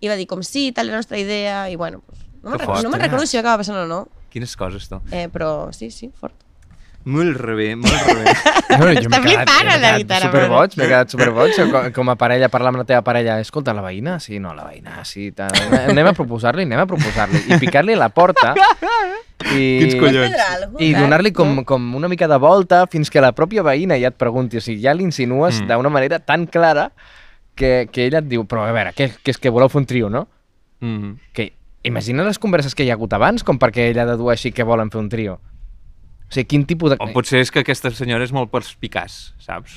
I 0.00 0.08
va 0.08 0.16
dir 0.16 0.26
com, 0.26 0.42
sí, 0.42 0.72
tal, 0.72 0.86
la 0.88 0.96
nostra 0.96 1.18
idea, 1.18 1.68
i 1.70 1.76
bueno, 1.76 2.02
no 2.42 2.50
me'n 2.50 2.58
Que 2.58 2.64
recordo, 2.66 2.82
no 2.82 2.88
me'n 2.90 3.00
fort, 3.00 3.02
recordo 3.10 3.26
si 3.26 3.36
acaba 3.38 3.58
passant 3.62 3.78
o 3.78 3.86
no, 3.86 4.08
Quines 4.30 4.56
coses, 4.56 4.88
tu. 4.88 5.00
eh, 5.12 5.28
però 5.32 5.72
sí, 5.72 5.90
sí, 5.90 6.10
fort. 6.18 6.34
Molt 7.04 7.36
rebé, 7.36 7.74
molt 7.76 8.06
rebé. 8.08 8.32
No, 8.74 8.86
Està 8.90 9.20
flipant, 9.22 9.68
el 9.70 9.82
David, 9.84 10.10
ara, 10.16 10.26
superboig, 10.32 10.72
m'he 10.80 10.86
quedat 10.88 11.12
superboig. 11.12 11.52
Com, 11.70 11.84
com 11.94 12.08
a 12.10 12.14
parella, 12.18 12.48
parlar 12.50 12.72
amb 12.72 12.80
la 12.80 12.86
teva 12.88 13.02
parella. 13.06 13.36
Escolta, 13.44 13.74
la 13.76 13.84
veïna? 13.84 14.16
Sí, 14.24 14.40
no, 14.42 14.54
la 14.56 14.64
veïna, 14.66 15.04
sí. 15.06 15.28
Tal. 15.36 15.52
Anem 15.92 16.08
a 16.10 16.14
proposar-li, 16.16 16.64
anem 16.66 16.80
a 16.82 16.86
proposar-li. 16.90 17.42
I 17.54 17.58
picar-li 17.62 17.94
a 17.94 18.00
la 18.00 18.08
porta 18.10 18.54
i, 18.56 19.60
Quins 19.84 19.94
collons. 20.00 20.34
i 20.82 20.90
donar-li 20.96 21.30
com, 21.36 21.60
com 21.68 21.86
una 22.00 22.08
mica 22.10 22.26
de 22.30 22.38
volta 22.42 22.80
fins 22.90 23.12
que 23.12 23.22
la 23.22 23.30
pròpia 23.36 23.62
veïna 23.62 24.00
ja 24.00 24.10
et 24.10 24.18
pregunti. 24.18 24.58
O 24.58 24.64
sigui, 24.64 24.80
ja 24.82 24.96
l'insinues 24.96 25.60
Mm. 25.60 25.68
mm. 25.68 25.76
d'una 25.76 25.92
manera 26.00 26.18
tan 26.24 26.46
clara 26.50 26.88
que, 27.54 27.86
que 27.92 28.08
ella 28.08 28.24
et 28.24 28.28
diu, 28.32 28.42
però 28.48 28.64
a 28.66 28.72
veure, 28.74 28.90
què, 28.96 29.12
què 29.22 29.36
és 29.36 29.38
que 29.38 29.52
voleu 29.54 29.68
fer 29.70 29.84
un 29.84 29.86
trio, 29.86 30.10
no? 30.10 30.26
Mm. 30.80 31.12
Que 31.36 31.52
imagina 31.86 32.24
les 32.26 32.40
converses 32.42 32.74
que 32.74 32.82
hi 32.82 32.90
ha 32.90 32.96
hagut 32.98 33.12
abans 33.14 33.44
com 33.46 33.60
perquè 33.60 33.90
ella 33.92 34.08
dedueixi 34.08 34.50
que 34.56 34.64
volen 34.66 34.90
fer 34.90 34.98
un 35.04 35.12
trio. 35.12 35.38
O 36.34 36.36
sigui, 36.36 36.48
quin 36.50 36.64
tipus 36.66 36.90
de... 36.90 36.96
O 36.98 37.06
potser 37.14 37.38
és 37.44 37.50
que 37.54 37.62
aquesta 37.62 37.92
senyora 37.94 38.26
és 38.26 38.32
molt 38.34 38.50
perspicaç, 38.50 39.12
saps? 39.38 39.76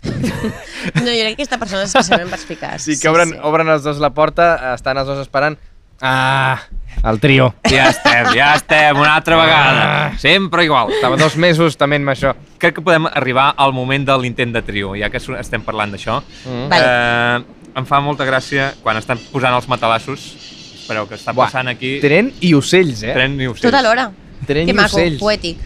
No, 0.08 1.10
jo 1.10 1.20
crec 1.20 1.34
que 1.34 1.42
aquesta 1.42 1.58
persona 1.60 1.82
és 1.84 1.90
especialment 1.90 2.30
perspicaç. 2.32 2.80
Sí, 2.86 2.94
que 2.96 3.10
obren, 3.10 3.34
obren 3.44 3.68
els 3.68 3.84
dos 3.84 4.00
la 4.00 4.08
porta, 4.16 4.46
estan 4.72 4.96
els 5.02 5.10
dos 5.10 5.20
esperant. 5.20 5.58
Ah, 6.00 6.62
el 7.04 7.20
trio. 7.20 7.50
Ja 7.68 7.90
estem, 7.90 8.30
ja 8.38 8.54
estem, 8.56 8.96
una 8.96 9.16
altra 9.18 9.36
vegada. 9.36 9.86
Sempre 10.22 10.64
igual. 10.64 10.94
Estava 10.96 11.18
dos 11.20 11.36
mesos 11.36 11.76
també 11.76 11.98
amb 12.00 12.14
això. 12.14 12.32
Crec 12.56 12.78
que 12.78 12.84
podem 12.86 13.10
arribar 13.10 13.50
al 13.60 13.76
moment 13.76 14.06
de 14.08 14.16
l'intent 14.22 14.54
de 14.56 14.62
trio, 14.64 14.94
ja 14.96 15.10
que 15.12 15.20
estem 15.20 15.66
parlant 15.66 15.92
d'això. 15.92 16.22
Mm. 16.46 16.68
Vale. 16.72 16.88
Eh, 16.88 17.72
em 17.82 17.88
fa 17.90 18.00
molta 18.00 18.24
gràcia 18.24 18.70
quan 18.80 18.96
estan 18.96 19.20
posant 19.28 19.60
els 19.60 19.68
matalassos. 19.68 20.30
Espereu, 20.78 21.04
que 21.04 21.18
està 21.20 21.34
Buah, 21.36 21.50
passant 21.50 21.68
aquí... 21.68 21.98
Tren 22.00 22.32
i 22.40 22.54
ocells, 22.56 23.02
eh? 23.04 23.12
Tren 23.12 23.36
i 23.36 23.50
ocells. 23.50 23.66
Tota 23.68 23.84
l'hora. 23.84 24.08
Tren 24.48 24.64
Que 24.64 24.72
i 24.72 24.78
maco, 24.78 24.96
ocells. 24.96 25.20
poètic. 25.20 25.60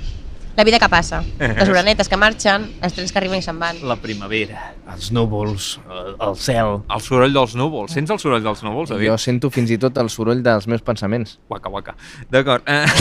La 0.57 0.64
vida 0.64 0.78
que 0.78 0.88
passa. 0.92 1.22
Les 1.40 1.68
orenetes 1.68 2.11
que 2.12 2.16
marxen, 2.20 2.66
els 2.84 2.92
trens 2.92 3.12
que 3.12 3.20
arriben 3.20 3.40
i 3.40 3.44
se'n 3.44 3.57
van. 3.61 3.78
La 3.88 3.96
primavera. 4.00 4.66
Els 4.92 5.09
núvols, 5.16 5.78
el, 5.88 6.12
el 6.26 6.36
cel. 6.36 6.74
El 6.92 7.05
soroll 7.05 7.32
dels 7.32 7.57
núvols. 7.57 7.94
Sents 7.96 8.12
el 8.12 8.20
soroll 8.20 8.44
dels 8.44 8.61
núvols, 8.66 8.92
David? 8.92 9.09
Jo 9.09 9.16
sento 9.20 9.50
fins 9.55 9.72
i 9.72 9.80
tot 9.80 9.96
el 10.03 10.12
soroll 10.12 10.44
dels 10.44 10.68
meus 10.68 10.84
pensaments. 10.84 11.38
Guaca, 11.48 11.72
guaca. 11.72 11.96
D'acord. 12.32 12.68
Eh... 12.68 12.84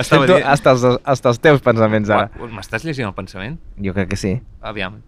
Estava 0.00 0.24
Sento 0.24 0.32
dient... 0.32 0.48
hasta 0.48 0.72
els, 0.72 0.84
hasta 1.04 1.34
els 1.34 1.44
teus 1.44 1.60
pensaments, 1.64 2.08
ara. 2.16 2.48
M'estàs 2.56 2.86
llegint 2.88 3.10
el 3.10 3.14
pensament? 3.14 3.60
Jo 3.84 3.92
crec 3.92 4.14
que 4.14 4.18
sí. 4.18 4.38
Aviam. 4.64 5.02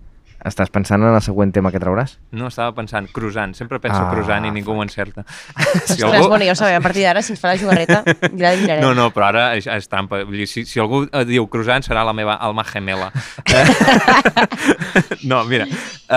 Estàs 0.48 0.72
pensant 0.74 1.02
en 1.04 1.14
el 1.14 1.22
següent 1.22 1.52
tema 1.54 1.70
que 1.70 1.78
trauràs? 1.82 2.16
No, 2.34 2.48
estava 2.50 2.72
pensant, 2.74 3.06
croissant. 3.14 3.54
Sempre 3.54 3.78
penso 3.82 4.00
Ah, 4.00 4.10
croissant 4.10 4.46
i 4.48 4.50
ningú 4.50 4.74
ho 4.74 4.82
encerta. 4.82 5.22
si 5.86 6.02
Ostres, 6.02 6.26
bueno, 6.26 6.44
ja 6.44 6.52
ho 6.52 6.58
sabem, 6.58 6.80
a 6.80 6.82
partir 6.82 7.04
d'ara, 7.06 7.22
si 7.22 7.34
ens 7.36 7.42
fa 7.42 7.52
la 7.52 7.60
jugarreta, 7.60 8.02
ja 8.40 8.50
la 8.50 8.56
mirarem. 8.58 8.82
No, 8.82 8.94
no, 8.98 9.10
però 9.14 9.28
ara 9.30 9.44
és, 9.58 9.68
és 9.70 9.86
trampa. 9.90 10.24
Vull 10.26 10.42
dir, 10.42 10.48
si, 10.50 10.64
si 10.66 10.82
algú 10.82 11.04
eh, 11.06 11.24
diu 11.28 11.46
croissant 11.52 11.86
serà 11.86 12.02
la 12.08 12.14
meva 12.16 12.40
alma 12.42 12.64
gemela. 12.66 13.12
no, 15.30 15.44
mira, 15.46 15.68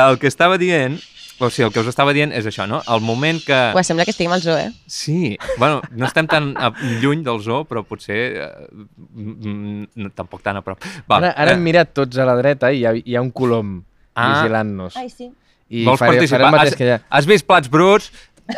el 0.06 0.18
que 0.18 0.32
estava 0.32 0.58
dient 0.62 0.98
o 1.38 1.50
sigui, 1.50 1.66
el 1.68 1.74
que 1.74 1.82
us 1.84 1.90
estava 1.92 2.14
dient 2.16 2.32
és 2.32 2.46
això, 2.48 2.64
no? 2.70 2.80
El 2.88 3.02
moment 3.04 3.42
que... 3.44 3.58
Ua, 3.76 3.84
sembla 3.84 4.06
que 4.08 4.14
estiguem 4.16 4.32
al 4.32 4.42
zoo, 4.42 4.56
eh? 4.56 4.70
Sí, 4.88 5.36
bueno, 5.60 5.82
no 5.92 6.08
estem 6.08 6.30
tan 6.32 6.54
a, 6.56 6.70
lluny 7.02 7.26
del 7.26 7.42
zoo, 7.44 7.66
però 7.68 7.84
potser 7.84 8.20
eh, 8.40 8.48
mm, 8.72 9.34
mm, 9.36 10.14
tampoc 10.16 10.46
tan 10.46 10.62
a 10.62 10.64
prop. 10.64 10.80
Va, 11.12 11.20
Ara, 11.20 11.34
ara 11.36 11.52
eh, 11.52 11.58
hem 11.58 11.68
mirat 11.68 11.92
tots 11.98 12.24
a 12.24 12.28
la 12.28 12.38
dreta 12.40 12.72
i 12.72 12.80
hi 12.80 12.88
ha, 12.88 12.96
hi 12.96 13.18
ha 13.20 13.24
un 13.26 13.34
colom 13.36 13.82
Ah. 14.16 14.42
vigilant-nos. 14.42 14.96
Ai, 14.98 15.10
sí. 15.10 15.30
I 15.70 15.86
vols 15.86 16.00
faré, 16.00 16.12
participar? 16.18 16.40
faré 16.40 16.50
el 16.50 16.56
mateix 16.56 16.72
has, 16.74 16.78
que 16.80 16.88
ja. 16.88 17.00
has 17.10 17.26
vist 17.30 17.46
Plats 17.48 17.70
Bruts? 17.70 18.12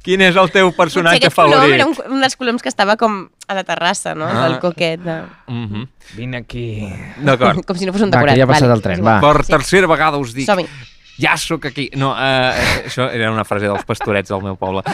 Quin 0.00 0.22
és 0.24 0.36
el 0.40 0.48
teu 0.48 0.70
personatge 0.72 1.20
Potser 1.20 1.28
aquest 1.28 1.36
colom 1.36 1.60
favorit? 1.60 1.74
era 1.76 1.84
un, 1.86 1.92
un 2.16 2.22
dels 2.24 2.36
coloms 2.40 2.62
que 2.64 2.70
estava 2.72 2.94
com 2.96 3.18
a 3.52 3.56
la 3.58 3.64
terrassa, 3.68 4.14
no? 4.16 4.24
Ah. 4.24 4.46
Del 4.46 4.54
coquet. 4.62 5.02
De... 5.04 5.16
Mhm. 5.52 5.82
Vine 6.16 6.40
aquí. 6.40 6.64
D'acord. 7.20 7.60
Com 7.68 7.76
si 7.76 7.84
no 7.86 7.92
fos 7.92 8.02
un 8.06 8.10
Va, 8.10 8.16
decorat. 8.22 8.34
que 8.34 8.40
ja 8.40 8.46
ha 8.48 8.50
passat 8.50 8.68
vale, 8.70 8.78
el 8.78 8.82
tren, 8.86 9.04
va. 9.04 9.18
Per 9.20 9.44
tercera 9.50 9.90
vegada 9.90 10.16
us 10.22 10.32
dic, 10.34 10.48
Som-hi. 10.48 10.64
ja 11.20 11.36
sóc 11.36 11.68
aquí. 11.68 11.90
No, 12.00 12.14
eh, 12.16 12.86
això 12.88 13.10
era 13.12 13.28
una 13.30 13.44
frase 13.44 13.68
dels 13.68 13.84
pastorets 13.86 14.32
del 14.32 14.42
meu 14.48 14.56
poble. 14.56 14.82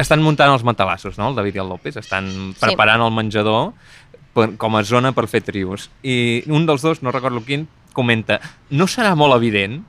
Estan 0.00 0.24
muntant 0.24 0.50
els 0.56 0.64
matalassos, 0.66 1.18
no? 1.20 1.28
El 1.30 1.36
David 1.36 1.60
i 1.60 1.62
el 1.62 1.68
López. 1.68 2.00
Estan 2.00 2.54
preparant 2.58 3.04
el 3.04 3.12
menjador 3.14 3.74
per, 4.36 4.52
com 4.60 4.76
a 4.76 4.84
zona 4.84 5.16
per 5.16 5.26
fer 5.32 5.42
trios. 5.46 5.88
I 6.04 6.44
un 6.52 6.68
dels 6.68 6.84
dos, 6.84 7.02
no 7.02 7.14
recordo 7.14 7.40
quin, 7.46 7.66
comenta 7.96 8.36
no 8.76 8.84
serà 8.84 9.14
molt 9.16 9.32
evident 9.38 9.80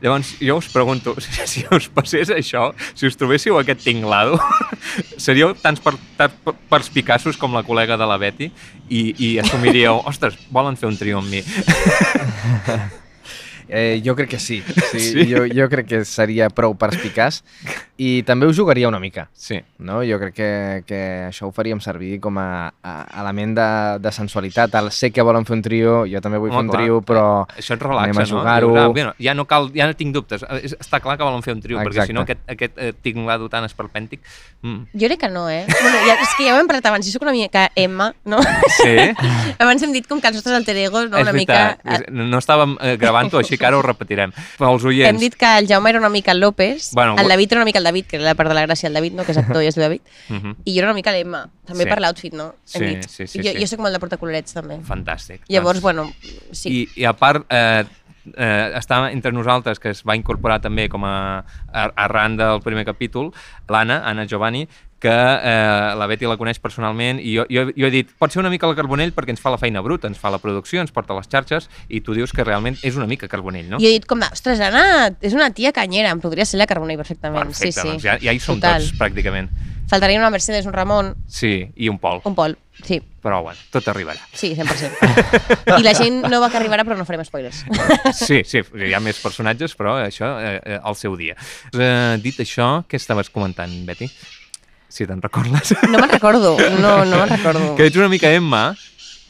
Llavors, 0.00 0.34
jo 0.40 0.56
us 0.58 0.68
pregunto, 0.68 1.14
si, 1.48 1.64
us 1.70 1.86
passés 1.92 2.30
això, 2.34 2.66
si 2.96 3.06
us 3.08 3.16
trobéssiu 3.16 3.58
aquest 3.60 3.84
tinglado, 3.86 4.40
seríeu 5.24 5.54
tants 5.62 5.80
per, 5.84 5.94
tan 6.18 6.34
per- 6.44 6.56
perspicaços 6.72 7.38
com 7.40 7.54
la 7.56 7.64
col·lega 7.66 7.98
de 8.00 8.08
la 8.08 8.18
Betty 8.20 8.50
i, 8.88 9.04
i 9.14 9.30
assumiríeu, 9.42 10.02
ostres, 10.10 10.36
volen 10.52 10.76
fer 10.80 10.90
un 10.90 11.00
trio 11.00 11.22
amb 11.22 11.30
mi. 11.30 11.44
Eh, 13.68 14.02
jo 14.04 14.14
crec 14.16 14.30
que 14.30 14.38
sí. 14.38 14.62
sí, 14.92 15.00
Sí? 15.00 15.24
Jo, 15.30 15.44
jo 15.48 15.68
crec 15.70 15.86
que 15.88 16.04
seria 16.04 16.50
prou 16.50 16.74
perspicaç 16.76 17.42
i 17.96 18.22
també 18.26 18.46
ho 18.46 18.52
jugaria 18.52 18.88
una 18.88 18.98
mica. 19.00 19.28
Sí. 19.32 19.60
No? 19.78 20.00
Jo 20.04 20.18
crec 20.18 20.34
que, 20.34 20.48
que 20.86 21.00
això 21.28 21.46
ho 21.48 21.52
faríem 21.54 21.80
servir 21.80 22.18
com 22.20 22.36
a, 22.38 22.72
a 22.82 22.94
element 23.22 23.54
de, 23.56 23.68
de 24.02 24.12
sensualitat. 24.12 24.74
El, 24.80 24.90
sé 24.90 25.10
que 25.14 25.22
volen 25.22 25.44
fer 25.46 25.54
un 25.56 25.62
trio, 25.62 25.94
jo 26.10 26.20
també 26.24 26.38
vull 26.42 26.50
Home, 26.50 26.58
fer 26.58 26.64
un 26.64 26.70
clar. 26.72 26.82
trio, 26.82 27.00
però 27.06 27.24
Això 27.56 27.76
et 27.78 27.82
relaxa, 27.86 28.10
anem 28.10 28.18
a 28.18 28.26
no? 28.26 28.38
jugar-ho. 28.38 28.72
Dius, 28.74 28.82
ah, 28.84 28.88
bueno, 28.88 29.14
ja 29.22 29.34
no 29.34 29.44
cal, 29.46 29.70
ja 29.74 29.86
no 29.86 29.94
tinc 29.96 30.12
dubtes. 30.14 30.42
Eh, 30.48 30.72
Està 30.74 31.00
clar 31.00 31.16
que 31.16 31.24
volen 31.24 31.42
fer 31.46 31.54
un 31.54 31.62
trio, 31.62 31.78
perquè 31.78 32.02
Exacte. 32.02 32.12
si 32.12 32.18
no 32.18 32.24
aquest, 32.26 32.42
aquest 32.50 32.78
eh, 32.78 32.92
tinglado 33.00 33.48
tan 33.48 33.64
esperpèntic... 33.64 34.20
Mm. 34.64 34.86
Jo 34.96 35.06
crec 35.10 35.20
que 35.20 35.28
no, 35.28 35.48
eh? 35.50 35.64
Bueno, 35.68 35.98
ja, 36.08 36.14
és 36.24 36.34
que 36.38 36.46
ja 36.48 36.54
ho 36.56 36.60
hem 36.60 36.66
parlat 36.70 36.86
abans, 36.90 37.06
jo 37.06 37.12
soc 37.14 37.22
una 37.26 37.32
mica 37.36 37.68
Emma, 37.76 38.10
no? 38.24 38.38
Sí? 38.80 38.96
abans 39.62 39.82
hem 39.84 39.92
dit 39.94 40.06
com 40.08 40.20
que 40.20 40.28
els 40.32 40.38
nostres 40.40 40.56
alter 40.56 40.76
egos, 40.82 41.08
no? 41.10 41.18
és 41.18 41.22
Una 41.28 41.32
veritat. 41.36 41.78
mica... 41.84 41.98
És- 42.00 42.10
No 42.34 42.40
estàvem 42.40 42.74
eh, 42.80 42.96
gravant-ho, 42.98 43.38
així 43.38 43.53
que 43.58 43.66
ara 43.66 43.78
ho 43.78 43.82
repetirem. 43.82 44.32
Per 44.58 44.66
als 44.66 44.82
Hem 44.82 44.88
oients, 44.88 45.20
dit 45.20 45.34
que 45.34 45.58
el 45.58 45.66
Jaume 45.68 45.90
era 45.90 45.98
una 45.98 46.08
mica 46.08 46.32
el 46.32 46.40
López, 46.40 46.90
Bueno, 46.92 47.16
el 47.18 47.28
David 47.28 47.52
era 47.52 47.60
una 47.60 47.64
mica 47.64 47.78
el 47.78 47.84
David, 47.84 48.06
que 48.06 48.16
era 48.16 48.24
la 48.24 48.34
part 48.34 48.48
de 48.48 48.54
la 48.54 48.66
gràcia 48.66 48.82
del 48.88 48.94
David, 48.94 49.12
no? 49.14 49.24
que 49.24 49.32
és 49.32 49.38
actor 49.38 49.62
i 49.62 49.66
és 49.66 49.76
el 49.76 49.82
David, 49.82 50.00
Mhm. 50.28 50.56
i 50.64 50.72
jo 50.74 50.78
era 50.78 50.88
una 50.88 50.94
mica 50.94 51.12
l'Emma, 51.12 51.48
també 51.66 51.84
Sí. 51.84 51.88
per 51.90 52.00
l'outfit, 52.00 52.32
no? 52.34 52.54
Hem 52.74 52.80
Sí, 52.80 52.84
dit. 52.84 53.02
sí, 53.08 53.26
sí, 53.26 53.38
jo, 53.42 53.50
sí. 53.52 53.60
jo 53.60 53.66
soc 53.66 53.80
molt 53.80 53.92
de 53.92 54.00
portar 54.00 54.18
colorets, 54.18 54.52
també. 54.52 54.78
fantàstic. 54.80 55.40
Llavors, 55.48 55.80
Doncs- 55.80 55.82
bueno, 55.82 56.12
sí. 56.52 56.88
I, 56.96 57.00
I 57.02 57.04
a 57.04 57.12
part, 57.14 57.46
eh, 57.50 57.84
eh, 58.36 58.72
està 58.74 59.10
entre 59.12 59.32
nosaltres, 59.32 59.78
que 59.78 59.90
es 59.90 60.02
va 60.02 60.16
incorporar 60.16 60.60
també 60.60 60.88
com 60.88 61.04
a, 61.04 61.44
a 61.72 61.92
arran 61.96 62.36
del 62.36 62.60
primer 62.62 62.84
capítol, 62.86 63.32
l'Anna, 63.68 64.02
Anna 64.08 64.24
Giovanni, 64.26 64.66
que 65.04 65.12
eh, 65.12 65.92
la 66.00 66.06
Betty 66.08 66.24
la 66.30 66.38
coneix 66.40 66.56
personalment 66.64 67.18
i 67.20 67.34
jo, 67.36 67.44
jo, 67.52 67.66
jo 67.76 67.88
he 67.88 67.92
dit, 67.92 68.08
pot 68.18 68.32
ser 68.32 68.40
una 68.40 68.50
mica 68.52 68.70
la 68.70 68.76
Carbonell 68.78 69.12
perquè 69.12 69.34
ens 69.34 69.42
fa 69.44 69.52
la 69.52 69.58
feina 69.60 69.82
bruta, 69.84 70.08
ens 70.08 70.16
fa 70.20 70.32
la 70.32 70.40
producció, 70.40 70.80
ens 70.80 70.94
porta 70.94 71.12
les 71.18 71.28
xarxes 71.28 71.68
i 71.92 72.00
tu 72.00 72.16
dius 72.16 72.32
que 72.32 72.46
realment 72.46 72.78
és 72.82 72.96
una 72.96 73.06
mica 73.10 73.28
Carbonell, 73.28 73.68
no? 73.74 73.82
Jo 73.82 73.90
he 73.90 73.98
dit 73.98 74.08
com 74.08 74.22
de, 74.22 74.30
ostres, 74.32 74.62
Anna 74.64 75.10
és 75.20 75.36
una 75.36 75.50
tia 75.52 75.74
canyera, 75.76 76.14
em 76.16 76.24
podria 76.24 76.48
ser 76.48 76.58
la 76.62 76.66
Carbonell 76.70 76.96
perfectament. 77.00 77.52
Perfecte, 77.52 77.72
sí, 77.76 77.80
sí. 77.82 77.88
doncs 77.92 78.06
ja, 78.08 78.16
ja 78.22 78.32
hi 78.32 78.40
som 78.40 78.56
Total. 78.56 78.80
tots, 78.86 78.96
pràcticament. 79.00 79.52
Faltaria 79.90 80.16
una 80.16 80.30
Mercedes, 80.32 80.64
un 80.64 80.72
Ramon, 80.72 81.10
Sí, 81.28 81.68
i 81.76 81.90
un 81.92 81.98
Pol. 82.00 82.22
un 82.24 82.34
Pol. 82.34 82.56
Sí, 82.82 82.96
Però 83.22 83.42
bueno, 83.44 83.60
tot 83.70 83.86
arribarà. 83.92 84.18
sí, 84.32 84.54
100%. 84.56 85.78
I 85.78 85.82
la 85.84 85.92
gent 85.94 86.22
no 86.26 86.40
va 86.40 86.48
que 86.50 86.56
arribarà, 86.58 86.82
però 86.84 86.96
no 86.96 87.04
farem 87.04 87.22
spoilers. 87.24 87.60
Sí, 88.16 88.40
sí, 88.48 88.60
hi 88.80 88.92
ha 88.96 89.00
més 89.04 89.20
personatges, 89.22 89.76
però 89.78 89.94
això 90.02 90.32
eh, 90.40 90.56
eh, 90.64 90.78
al 90.82 90.96
seu 90.96 91.14
dia. 91.16 91.36
Eh, 91.72 92.16
dit 92.24 92.40
això, 92.40 92.82
què 92.88 92.96
estaves 93.00 93.30
comentant, 93.30 93.72
Betty? 93.86 94.08
Si 94.88 95.06
te'n 95.06 95.20
recordes. 95.22 95.74
No 95.90 95.98
me'n 95.98 96.10
recordo, 96.10 96.56
no, 96.80 97.04
no 97.04 97.16
me'n 97.24 97.28
recordo. 97.36 97.74
que 97.76 97.86
ets 97.88 97.96
una 97.96 98.08
mica 98.08 98.30
Emma 98.32 98.76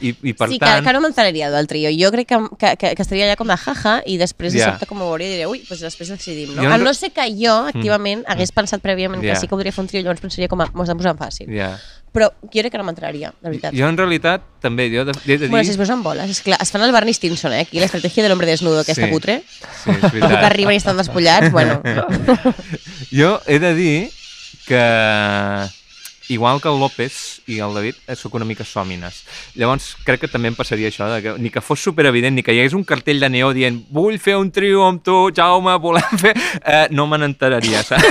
i, 0.02 0.10
i 0.26 0.32
per 0.34 0.48
sí, 0.50 0.58
que, 0.58 0.66
tant... 0.66 0.82
que 0.84 0.92
no 0.92 1.00
m'enteraria 1.00 1.48
del 1.54 1.68
trio. 1.70 1.88
Jo 1.94 2.10
crec 2.12 2.26
que, 2.28 2.38
que, 2.58 2.72
que, 2.76 2.88
que 2.98 3.02
estaria 3.06 3.28
allà 3.28 3.36
com 3.38 3.46
de 3.48 3.56
jaja 3.56 4.00
i 4.10 4.16
després 4.20 4.52
de 4.52 4.58
Ja. 4.60 4.72
sobte 4.72 4.86
com 4.90 5.00
ho 5.00 5.06
veuria 5.12 5.28
i 5.28 5.32
diria, 5.36 5.48
ui, 5.48 5.62
doncs 5.68 5.80
després 5.86 6.10
decidim, 6.10 6.50
no? 6.56 6.62
Jo 6.62 6.68
no 6.68 6.74
A 6.74 6.78
no 6.82 6.92
ser 6.94 7.12
que 7.14 7.24
jo, 7.38 7.54
activament, 7.70 8.24
hagués 8.26 8.50
pensat 8.52 8.82
prèviament 8.82 9.22
Ja. 9.22 9.32
que 9.32 9.40
sí 9.40 9.46
que 9.46 9.54
podria 9.54 9.72
fer 9.72 9.82
un 9.86 9.88
trio, 9.88 10.02
llavors 10.02 10.20
pensaria 10.20 10.48
com 10.50 10.60
a, 10.60 10.66
m'ho 10.74 10.82
estan 10.82 10.98
posant 10.98 11.16
fàcil. 11.22 11.48
Ja. 11.54 11.76
Però 12.14 12.28
jo 12.42 12.50
crec 12.60 12.70
que 12.74 12.78
no 12.78 12.84
m'enteraria, 12.86 13.32
de 13.40 13.48
veritat. 13.48 13.72
Jo, 13.74 13.86
en 13.88 13.96
realitat, 13.96 14.42
també, 14.62 14.88
jo 14.90 15.02
he 15.02 15.04
de, 15.08 15.14
he 15.24 15.32
de 15.38 15.38
dir... 15.46 15.50
Bueno, 15.50 15.64
si 15.64 15.70
es 15.72 15.78
posen 15.78 16.02
boles, 16.02 16.28
és 16.30 16.42
clar, 16.46 16.58
es 16.62 16.70
fan 16.74 16.82
el 16.86 16.92
Barney 16.94 17.14
Stinson, 17.14 17.54
eh? 17.54 17.62
Aquí 17.66 17.78
l'estratègia 17.82 18.22
de 18.22 18.28
l'hombre 18.30 18.46
desnudo, 18.50 18.82
aquesta 18.84 19.06
Sí. 19.06 19.10
cutre, 19.10 19.40
Sí, 19.46 19.90
és 19.90 19.96
que 19.98 20.10
veritat. 20.20 20.44
arriben 20.50 20.74
i 20.74 20.82
estan 20.82 20.96
despullats, 20.98 21.50
bueno. 21.54 21.80
Jo 23.14 23.40
he 23.46 23.58
de 23.58 23.74
dir 23.74 23.96
que 24.66 24.82
igual 26.28 26.60
que 26.60 26.68
el 26.68 26.78
López 26.80 27.42
i 27.46 27.58
el 27.60 27.74
David, 27.74 27.96
eh, 28.06 28.16
sóc 28.16 28.34
una 28.34 28.46
mica 28.48 28.64
sòmines. 28.64 29.22
Llavors, 29.60 29.90
crec 30.06 30.22
que 30.24 30.30
també 30.30 30.48
em 30.48 30.56
passaria 30.56 30.88
això, 30.88 31.08
de 31.12 31.20
que, 31.22 31.34
ni 31.38 31.50
que 31.52 31.60
fos 31.60 31.82
superevident, 31.84 32.34
ni 32.36 32.42
que 32.42 32.54
hi 32.54 32.62
hagués 32.62 32.76
un 32.76 32.84
cartell 32.88 33.20
de 33.20 33.28
neó 33.28 33.52
dient 33.56 33.82
vull 33.92 34.16
fer 34.18 34.38
un 34.40 34.50
trio 34.54 34.86
amb 34.86 35.02
tu, 35.04 35.16
Jaume, 35.36 35.76
volem 35.82 36.20
fer... 36.20 36.34
Eh, 36.64 36.86
no 36.96 37.06
me 37.10 37.18
n'enteraria, 37.20 37.82
saps? 37.84 38.08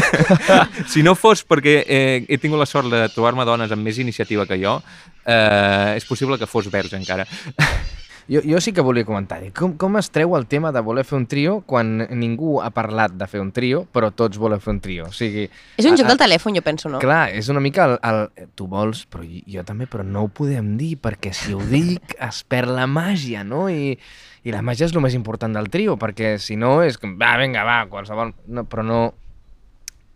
si 0.92 1.04
no 1.06 1.16
fos 1.16 1.44
perquè 1.48 1.80
eh, 1.86 2.26
he 2.28 2.38
tingut 2.38 2.60
la 2.60 2.68
sort 2.68 2.92
de 2.92 3.06
trobar-me 3.14 3.48
dones 3.48 3.72
amb 3.72 3.88
més 3.88 3.98
iniciativa 4.02 4.46
que 4.46 4.60
jo, 4.60 4.76
eh, 5.24 5.96
és 5.96 6.04
possible 6.04 6.38
que 6.38 6.50
fos 6.50 6.68
verge 6.70 7.00
encara. 7.00 7.26
Jo, 8.30 8.38
jo 8.46 8.60
sí 8.62 8.70
que 8.70 8.80
volia 8.86 9.02
comentar, 9.04 9.40
com, 9.58 9.72
com 9.74 9.96
es 9.98 10.06
treu 10.14 10.36
el 10.38 10.44
tema 10.46 10.70
de 10.70 10.78
voler 10.86 11.02
fer 11.02 11.16
un 11.18 11.24
trio 11.26 11.56
quan 11.66 11.96
ningú 12.14 12.60
ha 12.62 12.68
parlat 12.70 13.16
de 13.18 13.26
fer 13.26 13.40
un 13.42 13.48
trio, 13.50 13.80
però 13.90 14.12
tots 14.14 14.38
volen 14.38 14.60
fer 14.62 14.70
un 14.76 14.78
trio? 14.84 15.08
O 15.08 15.12
sigui, 15.16 15.48
És 15.76 15.88
un 15.88 15.96
a- 15.96 15.98
joc 15.98 16.06
del 16.12 16.20
telèfon, 16.20 16.54
jo 16.54 16.62
penso, 16.62 16.88
no? 16.92 17.00
Clar, 17.02 17.32
és 17.34 17.48
una 17.50 17.58
mica 17.64 17.88
el, 17.90 17.96
el... 18.06 18.48
Tu 18.54 18.68
vols, 18.70 19.02
però 19.10 19.24
jo, 19.26 19.42
jo 19.50 19.64
també, 19.66 19.88
però 19.90 20.06
no 20.06 20.22
ho 20.22 20.30
podem 20.30 20.76
dir, 20.78 20.92
perquè 21.02 21.32
si 21.34 21.56
ho 21.56 21.62
dic 21.72 22.14
es 22.28 22.44
perd 22.46 22.70
la 22.76 22.86
màgia, 22.86 23.42
no? 23.42 23.64
I, 23.68 23.96
i 24.46 24.54
la 24.54 24.62
màgia 24.62 24.86
és 24.86 24.94
el 24.94 25.02
més 25.02 25.18
important 25.18 25.52
del 25.58 25.66
trio, 25.68 25.98
perquè 25.98 26.36
si 26.38 26.54
no 26.54 26.84
és 26.86 27.02
com, 27.02 27.18
va, 27.18 27.34
vinga, 27.42 27.66
va, 27.66 27.80
qualsevol... 27.90 28.30
No, 28.46 28.62
però 28.70 28.86
no... 28.86 29.00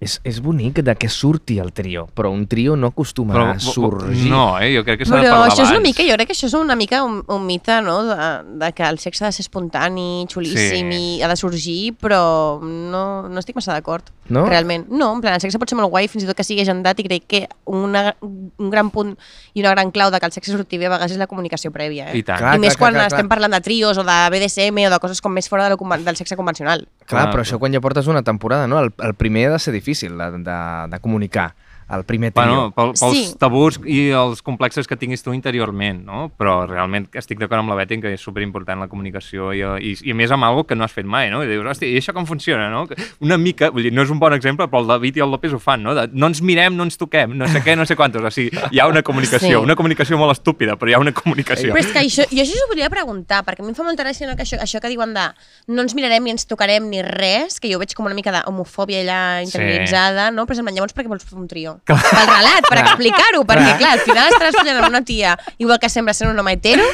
És, 0.05 0.19
és 0.29 0.39
bonic 0.45 0.83
de 0.85 0.95
que 1.01 1.09
surti 1.09 1.57
el 1.63 1.71
trio, 1.73 2.03
però 2.15 2.29
un 2.35 2.43
trio 2.51 2.75
no 2.77 2.91
acostuma 2.93 3.39
a 3.55 3.59
sorgir. 3.63 4.29
No, 4.29 4.59
eh? 4.61 4.75
jo 4.77 4.83
crec 4.85 5.01
que 5.01 5.07
s'ha 5.09 5.17
de 5.17 5.23
Però 5.25 5.39
parlar 5.39 5.49
això 5.49 5.63
és 5.63 5.71
una 5.71 5.79
abans. 5.79 5.87
mica, 5.89 6.05
jo 6.05 6.17
crec 6.19 6.29
que 6.29 6.37
això 6.37 6.49
és 6.51 6.57
una 6.59 6.77
mica 6.77 7.01
un, 7.07 7.23
un 7.33 7.47
mite, 7.49 7.79
no?, 7.87 7.97
de, 8.11 8.29
de 8.61 8.73
que 8.77 8.85
el 8.85 8.99
sexe 9.01 9.25
ha 9.25 9.31
de 9.31 9.37
ser 9.39 9.47
espontani, 9.47 10.27
xulíssim 10.29 10.91
Sí. 10.93 10.99
i 11.19 11.23
ha 11.25 11.29
de 11.33 11.37
sorgir, 11.41 11.95
però 12.01 12.21
no, 12.61 13.05
no 13.29 13.41
estic 13.41 13.57
massa 13.57 13.73
d'acord, 13.79 14.13
No? 14.29 14.47
realment. 14.49 14.87
No, 14.89 15.11
en 15.14 15.20
plan, 15.20 15.35
el 15.37 15.43
sexe 15.43 15.59
pot 15.61 15.68
ser 15.68 15.77
molt 15.77 15.91
guai, 15.93 16.09
fins 16.09 16.25
i 16.25 16.29
tot 16.29 16.39
que 16.39 16.47
sigui 16.47 16.62
agendat, 16.64 17.01
i 17.01 17.05
crec 17.07 17.27
que 17.29 17.41
una, 17.68 18.14
un 18.22 18.70
gran 18.72 18.89
punt 18.95 19.12
i 19.53 19.61
una 19.61 19.75
gran 19.75 19.91
clau 19.93 20.12
de 20.12 20.20
que 20.20 20.31
el 20.31 20.33
sexe 20.33 20.55
surti 20.55 20.81
bé 20.81 20.89
a 20.89 20.95
vegades 20.95 21.12
és 21.12 21.20
la 21.20 21.29
comunicació 21.31 21.72
prèvia, 21.75 22.09
eh? 22.11 22.18
I 22.20 22.25
tant. 22.25 22.41
Clar, 22.41 22.55
I 22.57 22.62
més 22.62 22.79
clar, 22.79 22.87
quan 22.87 22.99
clar, 22.99 23.09
estem 23.12 23.27
clar. 23.27 23.35
parlant 23.37 23.57
de 23.57 23.61
trios 23.66 24.01
o 24.01 24.07
de 24.07 24.16
BDSM 24.33 24.87
o 24.89 24.95
de 24.95 25.01
coses 25.03 25.20
com 25.25 25.35
més 25.35 25.49
fora 25.51 25.68
de 25.68 25.77
lo, 25.77 25.99
del 26.07 26.20
sexe 26.20 26.39
convencional. 26.41 26.87
Clar, 27.05 27.11
Clar, 27.11 27.27
però 27.35 27.45
això 27.45 27.61
quan 27.61 27.77
ja 27.77 27.83
portes 27.85 28.09
una 28.09 28.25
temporada, 28.25 28.66
no? 28.70 28.81
El, 28.81 28.95
el 29.05 29.14
primer 29.14 29.49
ha 29.51 29.55
de 29.59 29.61
ser 29.62 29.77
difícil 29.77 30.16
de, 30.16 30.31
de, 30.47 30.59
de 30.95 31.01
comunicar, 31.05 31.53
el 31.91 32.05
primer 32.05 32.32
trio. 32.32 32.45
Bueno, 32.47 32.70
pel, 32.74 32.93
pels 32.99 33.14
Sí. 33.14 33.35
tabús 33.39 33.78
i 33.85 34.11
els 34.11 34.41
complexes 34.43 34.87
que 34.87 34.97
tinguis 34.97 35.22
tu 35.22 35.32
interiorment, 35.35 36.05
no? 36.05 36.30
Però 36.39 36.66
realment 36.66 37.09
estic 37.14 37.39
d'acord 37.39 37.61
amb 37.61 37.68
la 37.70 37.76
Betty 37.76 38.01
que 38.01 38.12
és 38.14 38.20
superimportant 38.20 38.80
la 38.80 38.89
comunicació 38.89 39.53
i, 39.53 39.61
i, 39.61 39.95
i 40.03 40.11
a 40.12 40.14
més 40.14 40.30
amb 40.32 40.45
algo 40.45 40.64
que 40.64 40.74
no 40.74 40.85
has 40.85 40.93
fet 40.93 41.07
mai, 41.07 41.30
no? 41.30 41.43
I 41.45 41.47
dius, 41.49 41.64
hòstia, 41.66 41.89
i 41.89 41.97
això 42.01 42.12
com 42.16 42.26
funciona, 42.26 42.70
no? 42.70 42.87
Una 43.20 43.37
mica, 43.39 43.70
vull 43.70 43.82
dir, 43.85 43.93
no 43.93 44.03
és 44.03 44.11
un 44.11 44.18
bon 44.18 44.32
exemple, 44.32 44.66
però 44.68 44.80
el 44.82 44.87
David 44.89 45.16
i 45.18 45.20
el 45.20 45.30
López 45.30 45.53
ho 45.53 45.59
fan, 45.59 45.82
no? 45.82 45.95
De, 45.95 46.09
no 46.12 46.26
ens 46.32 46.41
mirem, 46.43 46.74
no 46.76 46.85
ens 46.89 46.97
toquem, 46.97 47.37
no 47.37 47.47
sé 47.49 47.61
què, 47.62 47.76
no 47.76 47.85
sé 47.87 47.97
quantos. 47.97 48.22
O 48.24 48.30
sigui, 48.30 48.51
hi 48.72 48.80
ha 48.80 48.87
una 48.89 49.03
comunicació, 49.03 49.59
Sí. 49.59 49.62
una 49.64 49.76
comunicació 49.76 50.16
molt 50.18 50.32
estúpida, 50.32 50.76
però 50.76 50.89
hi 50.91 50.95
ha 50.95 50.99
una 50.99 51.12
comunicació. 51.12 51.72
Però 51.74 51.80
és 51.85 51.93
que 51.93 52.01
això, 52.01 52.24
jo 52.30 52.41
això 52.43 52.55
us 52.57 52.64
ho 52.64 52.68
volia 52.72 52.89
preguntar, 52.91 53.45
perquè 53.45 53.61
a 53.61 53.62
mi 53.64 53.70
em 53.70 53.74
fa 53.76 53.85
molta 53.85 54.03
gràcia 54.05 54.26
no, 54.26 54.35
que 54.37 54.43
això, 54.43 54.59
això 54.61 54.80
que 54.80 54.89
diuen 54.89 55.12
de 55.14 55.28
no 55.68 55.82
ens 55.82 55.95
mirarem 55.95 56.24
ni 56.24 56.30
ens 56.30 56.47
tocarem 56.47 56.89
ni 56.91 57.03
res, 57.03 57.61
que 57.61 57.70
jo 57.70 57.78
veig 57.78 57.95
com 57.95 58.07
una 58.07 58.14
mica 58.14 58.32
d'homofòbia 58.32 59.03
allà 59.05 59.20
interioritzada, 59.45 60.30
no? 60.30 60.47
Però 60.47 60.57
sembla, 60.57 60.72
llavors 60.74 60.93
per 60.95 61.05
què 61.05 61.09
vols 61.12 61.24
fer 61.24 61.39
un 61.39 61.49
trio? 61.49 61.74
Això. 61.77 61.97
Pel 62.14 62.27
relat, 62.31 62.68
per 62.68 62.79
explicar-ho, 62.83 63.45
perquè 63.49 63.77
clar, 63.81 63.93
al 63.99 64.03
final 64.05 64.29
estaràs 64.33 64.57
follant 64.59 64.81
amb 64.83 64.89
una 64.89 65.03
tia, 65.05 65.35
igual 65.59 65.79
que 65.83 65.89
sembla 65.93 66.14
ser 66.14 66.29
un 66.29 66.39
home 66.39 66.53
hetero, 66.57 66.85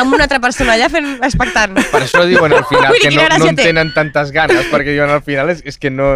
amb 0.00 0.14
una 0.14 0.24
altra 0.26 0.40
persona 0.40 0.74
allà 0.74 0.88
fent 0.92 1.08
expectant. 1.22 1.74
Per 1.92 2.02
això 2.02 2.24
diuen 2.28 2.52
al 2.56 2.64
final 2.68 2.92
Vull 2.94 3.00
que 3.02 3.10
no, 3.14 3.26
no 3.38 3.50
en 3.50 3.56
té. 3.56 3.68
tenen 3.70 3.92
tantes 3.94 4.30
ganes, 4.32 4.66
perquè 4.72 4.94
diuen 4.96 5.10
al 5.10 5.22
final 5.26 5.50
és, 5.50 5.62
és 5.64 5.78
que 5.78 5.90
no... 5.90 6.10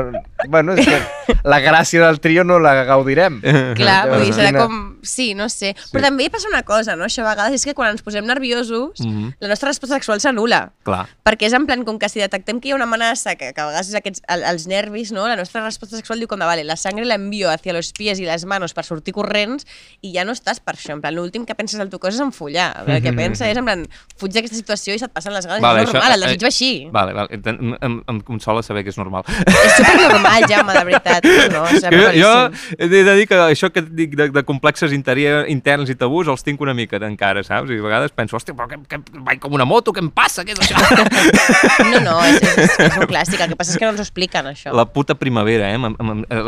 Bueno, 0.49 0.75
és 0.77 0.87
que 0.87 1.37
la 1.49 1.61
gràcia 1.65 2.05
del 2.07 2.21
trio 2.21 2.45
no 2.45 2.59
la 2.61 2.75
gaudirem. 2.85 3.41
Clar, 3.79 4.01
vull 4.11 4.25
dir, 4.27 4.33
serà 4.37 4.53
com... 4.57 4.81
Sí, 5.05 5.35
no 5.37 5.49
sé. 5.53 5.75
Però 5.93 6.05
també 6.07 6.31
passa 6.33 6.49
una 6.49 6.63
cosa, 6.65 6.95
no? 6.97 7.05
Això 7.05 7.25
a 7.25 7.31
vegades 7.35 7.59
és 7.61 7.65
que 7.69 7.75
quan 7.77 7.91
ens 7.93 8.03
posem 8.05 8.25
nerviosos, 8.29 9.01
Mhm. 9.05 9.35
la 9.41 9.49
nostra 9.49 9.69
resposta 9.69 9.97
sexual 9.97 10.21
s'anula. 10.21 10.73
Clar. 10.85 11.07
Perquè 11.25 11.47
és 11.49 11.53
en 11.57 11.67
plan, 11.67 11.83
com 11.85 11.99
que 11.99 12.09
si 12.09 12.21
detectem 12.21 12.61
que 12.61 12.69
hi 12.69 12.73
ha 12.73 12.77
una 12.77 12.85
amenaça, 12.89 13.35
que, 13.37 13.53
que 13.53 13.61
a 13.61 13.67
vegades 13.67 13.89
és 13.89 13.95
aquests, 13.99 14.23
el, 14.29 14.43
els 14.45 14.67
nervis, 14.67 15.13
no? 15.13 15.27
la 15.29 15.37
nostra 15.37 15.63
resposta 15.65 15.97
sexual 15.97 16.19
diu 16.23 16.29
com 16.29 16.39
de, 16.41 16.47
vale, 16.49 16.65
la 16.65 16.77
sangre 16.77 17.05
la 17.05 17.15
envio 17.21 17.51
hacia 17.51 17.73
los 17.73 17.93
pies 17.93 18.14
i 18.21 18.27
les 18.29 18.45
manos 18.49 18.75
per 18.75 18.85
sortir 18.85 19.15
corrents 19.17 19.67
i 20.03 20.13
ja 20.15 20.25
no 20.25 20.33
estàs 20.37 20.61
per 20.61 20.75
això. 20.77 20.93
En 20.97 21.01
plan, 21.03 21.15
l'últim 21.15 21.45
que 21.47 21.55
penses 21.55 21.81
al 21.81 21.89
teu 21.93 21.99
cos 22.03 22.15
és 22.15 22.21
en 22.21 22.33
follar. 22.33 22.71
El 22.87 23.03
que 23.03 23.13
pensa 23.17 23.49
és, 23.51 23.57
en 23.59 23.65
plan, 23.65 23.85
fuig 24.21 24.33
d'aquesta 24.35 24.57
situació 24.57 24.95
i 24.95 24.99
se't 25.03 25.13
passen 25.15 25.33
les 25.35 25.47
ganes. 25.47 25.63
Vale, 25.63 25.83
és 25.85 25.93
normal, 25.93 26.11
això- 26.11 26.15
el 26.15 26.27
desig 26.29 26.43
va 26.43 26.51
així. 26.53 26.71
Vale, 26.93 27.13
vale. 27.17 27.41
Em, 27.45 27.75
em, 27.81 27.97
em 28.15 28.21
consola 28.21 28.63
saber 28.63 28.85
que 28.85 28.91
és 28.91 28.99
normal. 28.99 29.25
És 29.29 29.77
supernormal, 29.79 30.47
Jaume, 30.51 30.73
de 30.79 30.85
veritat. 30.91 31.25
No, 31.53 31.65
Que 31.65 31.97
jo, 31.97 32.11
jo 32.21 32.33
he 32.79 32.89
de 32.89 33.15
dir 33.17 33.27
que 33.29 33.35
això 33.37 33.71
que 33.73 33.83
dic 33.83 34.15
de, 34.17 34.29
de 34.31 34.43
complexes 34.45 34.93
interior, 34.93 35.49
interns 35.49 35.91
i 35.91 35.95
tabús 35.99 36.29
els 36.29 36.43
tinc 36.47 36.61
una 36.65 36.75
mica 36.75 36.97
encara, 37.05 37.43
saps? 37.45 37.71
I 37.71 37.79
a 37.81 37.85
vegades 37.85 38.13
penso, 38.17 38.37
hòstia, 38.39 38.55
però 38.57 38.69
que, 38.71 38.79
que 38.89 39.01
vaig 39.27 39.41
com 39.43 39.53
una 39.57 39.65
moto, 39.69 39.93
què 39.93 40.01
em 40.03 40.11
passa? 40.15 40.45
Què 40.45 40.55
és 40.57 40.61
això? 40.65 40.79
No, 41.85 42.01
no, 42.01 42.15
és, 42.25 42.41
és, 42.43 42.79
és 42.87 42.97
un 42.99 43.07
clàssic. 43.11 43.41
El 43.45 43.51
que 43.53 43.57
passa 43.59 43.75
és 43.75 43.79
que 43.81 43.85
no 43.87 43.93
ens 43.95 44.01
ho 44.01 44.05
expliquen, 44.07 44.47
això. 44.51 44.73
La 44.77 44.85
puta 44.91 45.15
primavera, 45.19 45.69
eh? 45.75 45.79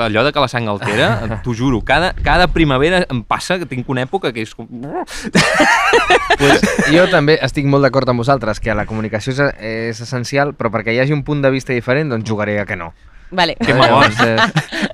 Allò 0.07 0.25
de 0.27 0.33
que 0.33 0.43
la 0.43 0.49
sang 0.51 0.69
altera, 0.71 1.41
t'ho 1.45 1.55
juro, 1.57 1.81
cada, 1.85 2.13
cada 2.23 2.47
primavera 2.53 3.05
em 3.11 3.23
passa 3.25 3.59
que 3.59 3.67
tinc 3.67 3.89
una 3.93 4.05
època 4.07 4.33
que 4.37 4.45
és 4.47 4.55
com... 4.55 4.69
Pues, 6.37 6.61
jo 6.93 7.07
també 7.09 7.39
estic 7.41 7.65
molt 7.71 7.87
d'acord 7.87 8.11
amb 8.13 8.21
vosaltres 8.21 8.61
que 8.61 8.75
la 8.77 8.85
comunicació 8.85 9.33
és, 9.33 9.41
és 9.65 10.01
essencial, 10.05 10.53
però 10.53 10.69
perquè 10.75 10.93
hi 10.93 11.01
hagi 11.01 11.15
un 11.17 11.25
punt 11.25 11.41
de 11.41 11.51
vista 11.55 11.73
diferent, 11.73 12.11
doncs 12.13 12.29
jugaré 12.29 12.59
a 12.61 12.67
que 12.69 12.77
no. 12.77 12.93
Vale. 13.31 13.57
Que 13.59 13.75
malons. 13.75 14.21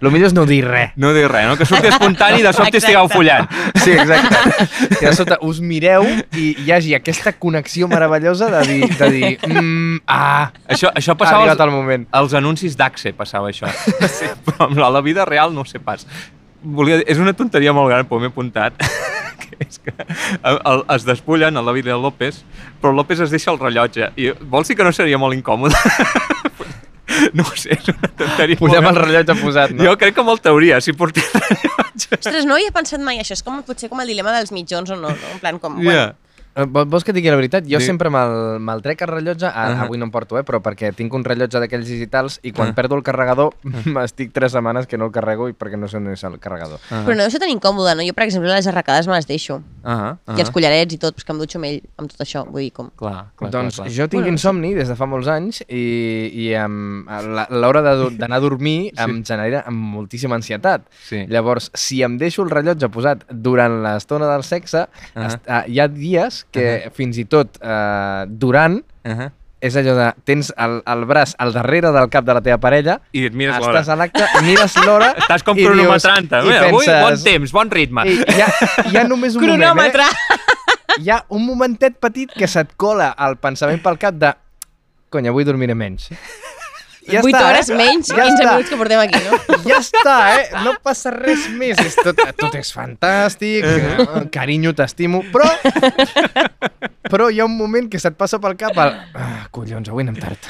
El 0.01 0.09
millor 0.11 0.31
és 0.31 0.35
no 0.37 0.47
dir 0.49 0.63
res. 0.65 0.95
No 0.97 1.13
dir 1.13 1.27
res, 1.29 1.45
no? 1.51 1.57
Que 1.61 1.67
surti 1.69 1.91
espontani 1.91 2.41
i 2.41 2.45
de 2.47 2.53
sobte 2.57 2.81
estigueu 2.81 3.11
follant. 3.13 3.49
Sí, 3.77 3.93
exacte. 3.93 4.67
Que 4.95 5.11
de 5.11 5.15
sota 5.19 5.37
us 5.45 5.61
mireu 5.61 6.07
i 6.39 6.47
hi 6.65 6.73
hagi 6.73 6.95
aquesta 6.97 7.35
connexió 7.37 7.91
meravellosa 7.93 8.49
de 8.55 8.63
dir, 8.71 8.89
de 8.97 9.11
dir 9.13 9.33
mm, 9.51 10.05
ah, 10.07 10.49
Això, 10.65 10.93
això 10.97 11.13
ha 11.13 11.19
passava 11.21 11.43
arribat 11.43 11.61
als, 11.61 11.69
el 11.69 11.77
moment. 11.77 12.07
als 12.11 12.37
anuncis 12.39 12.79
d'Axe, 12.79 13.13
passava 13.19 13.53
això. 13.53 13.69
Sí, 14.13 14.29
però 14.47 14.71
amb 14.71 14.81
la, 14.81 14.89
la 14.93 15.05
vida 15.05 15.27
real 15.29 15.53
no 15.53 15.67
ho 15.67 15.69
sé 15.69 15.81
pas. 15.83 16.07
Volia 16.63 17.01
dir, 17.01 17.07
és 17.11 17.19
una 17.19 17.35
tonteria 17.37 17.75
molt 17.75 17.91
gran, 17.91 18.07
però 18.09 18.21
m'he 18.23 18.31
apuntat. 18.31 18.79
que 19.43 19.57
és 19.65 19.81
que 19.83 19.93
el, 19.99 20.59
el, 20.59 20.85
es 20.95 21.07
despullen 21.09 21.57
a 21.57 21.65
la 21.65 21.75
vida 21.75 21.93
de 21.93 21.99
López, 22.01 22.43
però 22.81 22.95
López 22.95 23.21
es 23.25 23.35
deixa 23.35 23.51
el 23.53 23.61
rellotge. 23.61 24.13
I 24.17 24.33
vols 24.41 24.71
dir 24.71 24.79
que 24.79 24.87
no 24.87 24.95
seria 24.95 25.19
molt 25.21 25.37
incòmode? 25.37 25.77
no 27.37 27.45
ho 27.45 27.57
sé, 27.59 27.77
és 27.77 27.91
una 27.93 28.09
tonteria 28.09 28.59
molt 28.59 28.73
Posem 28.73 28.89
el 28.93 29.01
rellotge 29.03 29.39
posat, 29.43 29.77
no? 29.77 29.87
Jo 29.89 29.95
crec 30.01 30.17
que 30.17 30.27
molt 30.27 30.45
teoria, 30.45 30.81
si 30.85 30.95
portés 30.97 31.29
rellotge. 31.37 32.19
Ostres, 32.19 32.49
no 32.49 32.59
hi 32.59 32.69
he 32.69 32.75
pensat 32.75 33.03
mai 33.05 33.23
això. 33.23 33.37
És 33.37 33.45
com 33.47 33.61
potser 33.67 33.91
com 33.93 34.03
el 34.03 34.11
dilema 34.11 34.35
dels 34.37 34.53
mitjons 34.55 34.93
o 34.95 34.99
no, 34.99 35.13
no? 35.13 35.33
En 35.35 35.41
plan, 35.43 35.61
com... 35.63 35.81
Yeah. 35.83 36.13
Bueno, 36.13 36.32
Vols 36.55 37.05
que 37.05 37.13
digui 37.17 37.31
la 37.31 37.37
veritat? 37.37 37.65
Jo 37.65 37.81
Sí. 37.81 37.87
sempre 37.87 38.11
me'l 38.11 38.59
me 38.61 38.75
trec 38.83 39.01
el 39.03 39.09
rellotge, 39.09 39.47
a, 39.47 39.53
Ahà. 39.53 39.83
avui 39.87 39.97
no 39.99 40.05
em 40.05 40.11
porto, 40.11 40.37
eh, 40.39 40.43
però 40.45 40.61
perquè 40.61 40.93
tinc 40.95 41.13
un 41.15 41.25
rellotge 41.25 41.59
d'aquells 41.59 41.87
digitals 41.89 42.41
i 42.43 42.53
quan 42.53 42.69
Ah. 42.71 42.75
perdo 42.75 42.95
el 42.97 43.03
carregador 43.03 43.55
estic 44.05 44.33
tres 44.33 44.53
setmanes 44.53 44.87
que 44.87 44.99
no 44.99 45.07
el 45.07 45.13
carrego 45.13 45.49
i 45.49 45.55
perquè 45.55 45.79
no 45.79 45.89
sé 45.89 45.97
on 45.97 46.09
és 46.13 46.23
el 46.25 46.39
carregador. 46.39 46.79
Però 46.91 47.15
no 47.17 47.23
deu 47.23 47.31
ser 47.31 47.41
tan 47.41 47.49
incòmode, 47.49 47.95
no? 47.97 48.03
Jo, 48.05 48.13
per 48.13 48.25
exemple, 48.25 48.53
les 48.53 48.67
arracades 48.67 49.07
me 49.09 49.15
les 49.15 49.27
deixo. 49.27 49.63
Ah, 49.83 50.19
ah, 50.27 50.37
I 50.37 50.41
els 50.41 50.51
collarets 50.51 50.93
i 50.95 50.99
tot, 50.99 51.23
que 51.25 51.33
em 51.33 51.39
dutxo 51.39 51.59
amb 51.59 51.65
ell, 51.65 51.81
amb 51.97 52.11
tot 52.13 52.21
això. 52.21 52.45
Vull 52.47 52.63
dir, 52.63 52.73
com... 52.73 52.91
Clar, 52.97 53.33
clar, 53.35 53.51
doncs 53.51 53.77
clar, 53.77 53.87
clar. 53.89 53.97
jo 53.97 54.09
tinc 54.09 54.23
Bueno, 54.23 54.33
insomni 54.37 54.75
des 54.75 54.89
de 54.89 54.95
fa 54.97 55.07
molts 55.07 55.29
anys 55.29 55.63
i, 55.69 56.31
i 56.35 56.53
em- 56.55 57.09
a 57.09 57.23
la- 57.23 57.49
a 57.51 57.55
l'hora 57.57 57.81
d'anar 57.83 58.37
a 58.37 58.41
dormir 58.41 58.93
Sí. 58.95 59.03
em 59.03 59.23
genera 59.25 59.65
amb 59.67 59.77
moltíssima 59.97 60.37
ansietat. 60.37 60.83
Sí. 61.03 61.25
Llavors, 61.29 61.71
si 61.75 62.03
em 62.03 62.19
deixo 62.19 62.43
el 62.43 62.51
rellotge 62.51 62.89
posat 62.91 63.25
durant 63.31 63.83
l'estona 63.83 64.29
del 64.31 64.45
sexe, 64.45 64.87
est- 65.17 65.49
ah, 65.49 65.65
hi 65.67 65.81
ha 65.81 65.89
dies 65.89 66.42
que 66.51 66.91
fins 66.95 67.19
i 67.19 67.25
tot 67.25 67.59
eh, 67.61 68.25
durant 68.29 68.83
Uh 69.05 69.11
-huh. 69.19 69.31
és 69.61 69.75
allò 69.77 69.95
de 69.95 70.13
tens 70.25 70.53
el, 70.57 70.83
el 70.87 71.05
braç 71.05 71.35
al 71.39 71.53
darrere 71.53 71.91
del 71.93 72.09
cap 72.09 72.25
de 72.25 72.35
la 72.35 72.41
teva 72.41 72.59
parella, 72.59 73.01
I 73.13 73.27
et 73.27 73.33
mires 73.35 73.59
l'hora. 73.59 73.81
estàs 73.81 73.89
a 73.93 73.97
l'acte, 73.97 74.25
mires 74.43 74.77
l'hora 74.85 75.15
Estàs 75.19 75.43
com 75.43 75.57
i 75.57 75.61
dius- 75.61 75.73
cronometrant-te. 75.73 76.37
avui 76.37 76.53
penses- 76.87 77.03
bon 77.03 77.23
temps, 77.25 77.53
bon 77.53 77.71
ritme. 77.71 78.03
I 78.07 78.13
hi 78.37 78.41
ha, 78.41 78.49
hi 78.93 78.97
ha 78.97 79.05
només 79.05 79.35
un 79.37 79.43
Cronòmetre! 79.43 80.03
moment, 80.03 80.17
eh? 80.97 81.03
Hi 81.03 81.11
ha 81.11 81.25
un 81.29 81.47
momentet 81.47 81.97
petit 81.99 82.31
que 82.33 82.47
se't 82.47 82.71
cola 82.77 83.15
el 83.19 83.37
pensament 83.37 83.83
pel 83.83 83.99
cap 83.99 84.15
de 84.15 84.35
cony, 85.11 85.29
avui 85.29 85.45
dormiré 85.45 85.75
menys. 85.75 86.11
I 87.11 87.17
8 87.19 87.35
hores 87.43 87.69
menys, 87.75 88.09
Ja 88.13 88.23
15 88.29 88.37
està. 88.37 88.51
minuts 88.53 88.71
que 88.71 88.77
portem 88.79 89.01
aquí, 89.03 89.19
no? 89.27 89.39
Ja 89.69 89.79
està, 89.83 90.17
eh? 90.39 90.45
No 90.63 90.77
passa 90.83 91.11
res 91.11 91.49
més. 91.51 91.79
És 91.83 91.97
tot, 91.99 92.19
tot 92.39 92.55
és 92.55 92.71
fantàstic, 92.75 93.67
eh, 93.67 94.07
carinyo, 94.35 94.71
t'estimo, 94.79 95.25
però... 95.35 95.49
Però 97.13 97.27
hi 97.29 97.41
ha 97.43 97.45
un 97.45 97.57
moment 97.59 97.89
que 97.93 97.99
se't 98.01 98.15
passa 98.17 98.39
pel 98.41 98.55
cap 98.57 98.79
el... 98.79 98.93
Ah, 99.19 99.43
collons, 99.53 99.89
avui 99.91 100.05
anem 100.07 100.17
tard. 100.17 100.47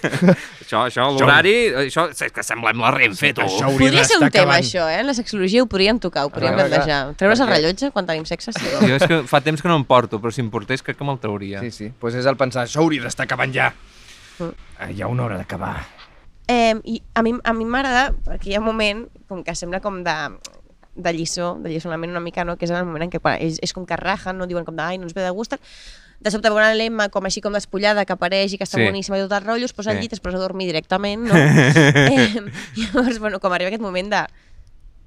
Això, 0.66 0.80
això, 0.82 1.04
l'horari, 1.14 1.54
això, 1.86 2.08
és 2.10 2.32
que 2.34 2.42
semblem 2.42 2.80
la 2.82 2.90
Renfe, 2.94 3.28
tu. 3.36 3.42
Això 3.44 3.68
hauria 3.68 3.78
Podria 3.86 4.04
ser 4.06 4.16
un 4.18 4.24
tema, 4.34 4.56
acabant. 4.56 4.64
això, 4.64 4.86
eh? 4.90 4.96
En 5.00 5.06
la 5.06 5.14
sexologia 5.14 5.62
ho 5.62 5.68
podríem 5.70 6.00
tocar, 6.02 6.24
ho 6.26 6.30
podríem 6.34 6.56
plantejar. 6.58 7.12
Treure's 7.18 7.42
el 7.44 7.50
rellotge 7.52 7.90
quan 7.94 8.06
tenim 8.08 8.24
sexe, 8.26 8.50
sí. 8.54 8.66
Jo 8.82 8.96
és 8.98 9.04
que 9.06 9.20
fa 9.30 9.38
temps 9.46 9.62
que 9.62 9.70
no 9.70 9.76
em 9.78 9.84
porto, 9.86 10.18
però 10.22 10.34
si 10.34 10.42
em 10.42 10.48
portés 10.50 10.82
crec 10.82 10.98
que 10.98 11.06
me'l 11.06 11.20
trauria. 11.22 11.62
Sí, 11.62 11.70
sí. 11.70 11.86
Doncs 11.92 12.00
pues 12.02 12.18
és 12.18 12.26
el 12.26 12.38
pensar, 12.40 12.66
això 12.66 12.82
hauria 12.82 13.06
d'estar 13.06 13.28
acabant 13.30 13.54
ja. 13.54 13.70
Mm. 14.38 14.52
Ah, 14.78 14.90
Hi 14.92 15.02
ha 15.02 15.08
una 15.08 15.24
hora 15.24 15.36
d'acabar. 15.38 15.86
Eh, 16.48 16.74
I 16.84 17.02
a 17.14 17.22
mi, 17.22 17.32
a 17.42 17.52
mi 17.52 17.64
m'agrada, 17.64 18.12
perquè 18.24 18.52
hi 18.52 18.54
ha 18.54 18.60
un 18.60 18.66
moment 18.68 19.06
com 19.28 19.42
que 19.42 19.54
sembla 19.58 19.80
com 19.82 20.02
de, 20.06 20.14
de 20.94 21.12
lliçó, 21.12 21.56
de 21.62 21.70
lliçonament 21.72 22.10
una 22.12 22.20
mica, 22.22 22.44
no? 22.44 22.56
que 22.56 22.64
és 22.68 22.70
el 22.70 22.84
moment 22.86 23.02
en 23.08 23.10
què 23.10 23.18
quan, 23.20 23.40
és, 23.42 23.58
és 23.62 23.72
com 23.74 23.86
que 23.86 23.96
rajen, 23.98 24.38
no 24.38 24.46
diuen 24.46 24.64
com 24.64 24.76
de, 24.76 24.82
ai, 24.84 24.98
no 24.98 25.08
ens 25.08 25.14
ve 25.16 25.24
de 25.24 25.30
gust, 25.34 25.56
de 26.20 26.30
sobte 26.32 26.48
veuen 26.48 26.76
l'Emma 26.78 27.08
com 27.12 27.26
així 27.28 27.42
com 27.44 27.52
despullada 27.52 28.04
que 28.08 28.14
apareix 28.14 28.54
i 28.54 28.58
que 28.60 28.64
està 28.64 28.78
Sí. 28.78 28.86
boníssima 28.86 29.18
i 29.18 29.24
tot 29.26 29.32
el 29.36 29.44
rotllo, 29.44 29.66
es 29.66 29.74
posa 29.76 29.90
al 29.90 29.96
Sí. 29.98 30.02
llit, 30.06 30.12
es 30.14 30.20
posa 30.20 30.38
a 30.38 30.40
dormir 30.40 30.66
directament, 30.70 31.26
no? 31.28 31.34
eh, 31.36 32.40
llavors, 32.76 33.18
bueno, 33.18 33.40
com 33.40 33.52
arriba 33.52 33.68
aquest 33.68 33.82
moment 33.82 34.08
de, 34.14 34.22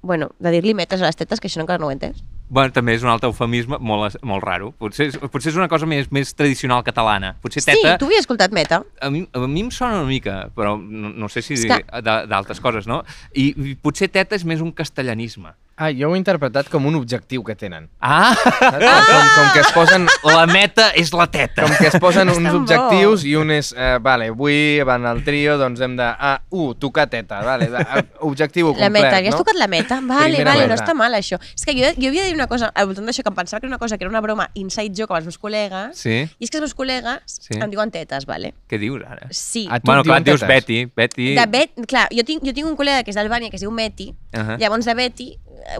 bueno, 0.01 0.31
de 0.39 0.51
dir-li 0.51 0.73
metes 0.75 1.01
a 1.01 1.05
les 1.07 1.15
tetes, 1.15 1.39
que 1.39 1.47
això 1.47 1.61
encara 1.63 1.79
no 1.79 1.87
ho 1.87 1.91
he 1.91 1.97
entès. 1.97 2.21
Bueno, 2.49 2.71
també 2.73 2.95
és 2.97 3.03
un 3.05 3.09
altre 3.13 3.29
eufemisme 3.29 3.77
molt, 3.79 4.17
molt 4.25 4.43
raro. 4.43 4.71
Potser, 4.81 5.07
és- 5.11 5.17
potser 5.29 5.51
és 5.51 5.57
una 5.59 5.67
cosa 5.69 5.85
més, 5.85 6.07
més 6.11 6.31
tradicional 6.33 6.81
catalana. 6.83 7.35
Potser 7.43 7.61
teta... 7.63 7.77
Sí, 7.77 7.97
tu 8.01 8.05
havies 8.09 8.25
escoltat 8.25 8.51
meta. 8.51 8.81
A 9.01 9.09
mi, 9.13 9.21
a 9.33 9.43
mi 9.45 9.61
em 9.61 9.69
sona 9.71 9.99
una 10.01 10.09
mica, 10.09 10.49
però 10.57 10.73
no, 10.81 11.11
no 11.13 11.29
sé 11.29 11.43
si 11.45 11.55
que- 11.69 12.01
d'altres 12.01 12.59
coses, 12.59 12.87
no? 12.89 13.03
I, 13.37 13.51
I 13.53 13.75
potser 13.77 14.09
teta 14.09 14.35
és 14.35 14.45
més 14.49 14.61
un 14.65 14.71
castellanisme. 14.73 15.53
Ah, 15.79 15.93
jo 15.95 16.09
ho 16.09 16.15
he 16.15 16.19
interpretat 16.19 16.67
com 16.67 16.83
un 16.89 16.95
objectiu 16.99 17.39
que 17.47 17.53
tenen. 17.55 17.85
Ah! 18.03 18.33
Saps? 18.35 18.83
Com, 19.07 19.27
com 19.35 19.45
que 19.55 19.61
es 19.63 19.69
posen 19.71 20.07
La 20.27 20.43
meta 20.45 20.89
és 20.99 21.13
la 21.15 21.29
teta. 21.31 21.63
com 21.63 21.71
que 21.79 21.87
es 21.87 21.95
posen 22.03 22.27
uns 22.27 22.41
tan 22.43 22.51
bo. 22.51 22.57
objectius 22.59 23.23
i 23.23 23.35
un 23.39 23.53
és, 23.55 23.69
eh, 23.77 23.93
vale, 24.03 24.27
avui 24.33 24.81
van 24.83 25.05
al 25.07 25.21
trio, 25.23 25.55
doncs 25.57 25.79
hem 25.85 25.95
de, 25.95 26.03
ah, 26.03 26.41
uh, 26.51 26.73
tocar 26.75 27.07
teta, 27.09 27.39
vale, 27.47 27.69
va, 27.71 27.79
ah, 27.87 28.03
objectiu 28.27 28.67
La 28.73 28.73
complet, 28.89 28.91
meta, 28.97 29.15
havies 29.21 29.33
no? 29.37 29.39
tocat 29.45 29.55
la 29.55 29.67
meta? 29.71 30.01
Vale, 30.03 30.35
Primera 30.35 30.51
vale, 30.51 30.67
no 30.67 30.73
meta. 30.75 30.83
està 30.83 30.93
mal 30.99 31.15
això. 31.15 31.39
És 31.55 31.63
que 31.63 31.73
jo, 31.77 31.87
jo 31.95 32.11
havia 32.11 32.27
de 32.27 32.33
dir 32.33 32.35
una 32.35 32.47
cosa, 32.51 32.73
al 32.75 32.91
voltant 32.91 33.07
d'això, 33.07 33.23
que 33.23 33.31
em 33.31 33.39
pensava 33.39 33.61
que 33.63 33.67
era 33.67 33.71
una 33.73 33.79
cosa 33.79 33.97
que 33.97 34.03
era 34.03 34.11
una 34.11 34.21
broma 34.21 34.49
inside 34.59 34.91
joke 34.99 35.13
amb 35.15 35.21
els 35.23 35.31
meus 35.31 35.39
col·legues, 35.39 35.95
Sí? 36.03 36.17
i 36.27 36.43
és 36.43 36.51
que 36.51 36.59
els 36.59 36.67
meus 36.67 36.75
col·legues 36.75 37.23
Sí. 37.39 37.55
em 37.55 37.69
diuen 37.71 37.89
tetes, 37.95 38.25
vale? 38.27 38.53
Què 38.69 38.77
dius 38.83 39.01
ara? 39.07 39.27
Sí. 39.31 39.65
Ah, 39.71 39.79
tu 39.79 39.85
Bueno, 39.87 40.03
clar, 40.03 40.21
dius? 40.27 40.41
Betty. 40.45 40.83
Betty... 40.93 41.31
De 41.39 41.47
Bet, 41.47 41.71
clar, 41.87 42.09
jo 42.11 42.23
tinc, 42.27 42.43
jo 42.43 42.51
tinc 42.53 42.67
un 42.67 42.75
col·lega 42.75 43.03
que 43.07 43.11
és 43.11 43.15
d'Albània 43.15 43.49
que 43.49 43.55
es 43.55 43.63
diu 43.63 43.71
Meti, 43.71 44.11
Ahà. 44.33 44.57
llavors 44.59 44.85
de 44.85 44.93
Betty, 44.93 45.29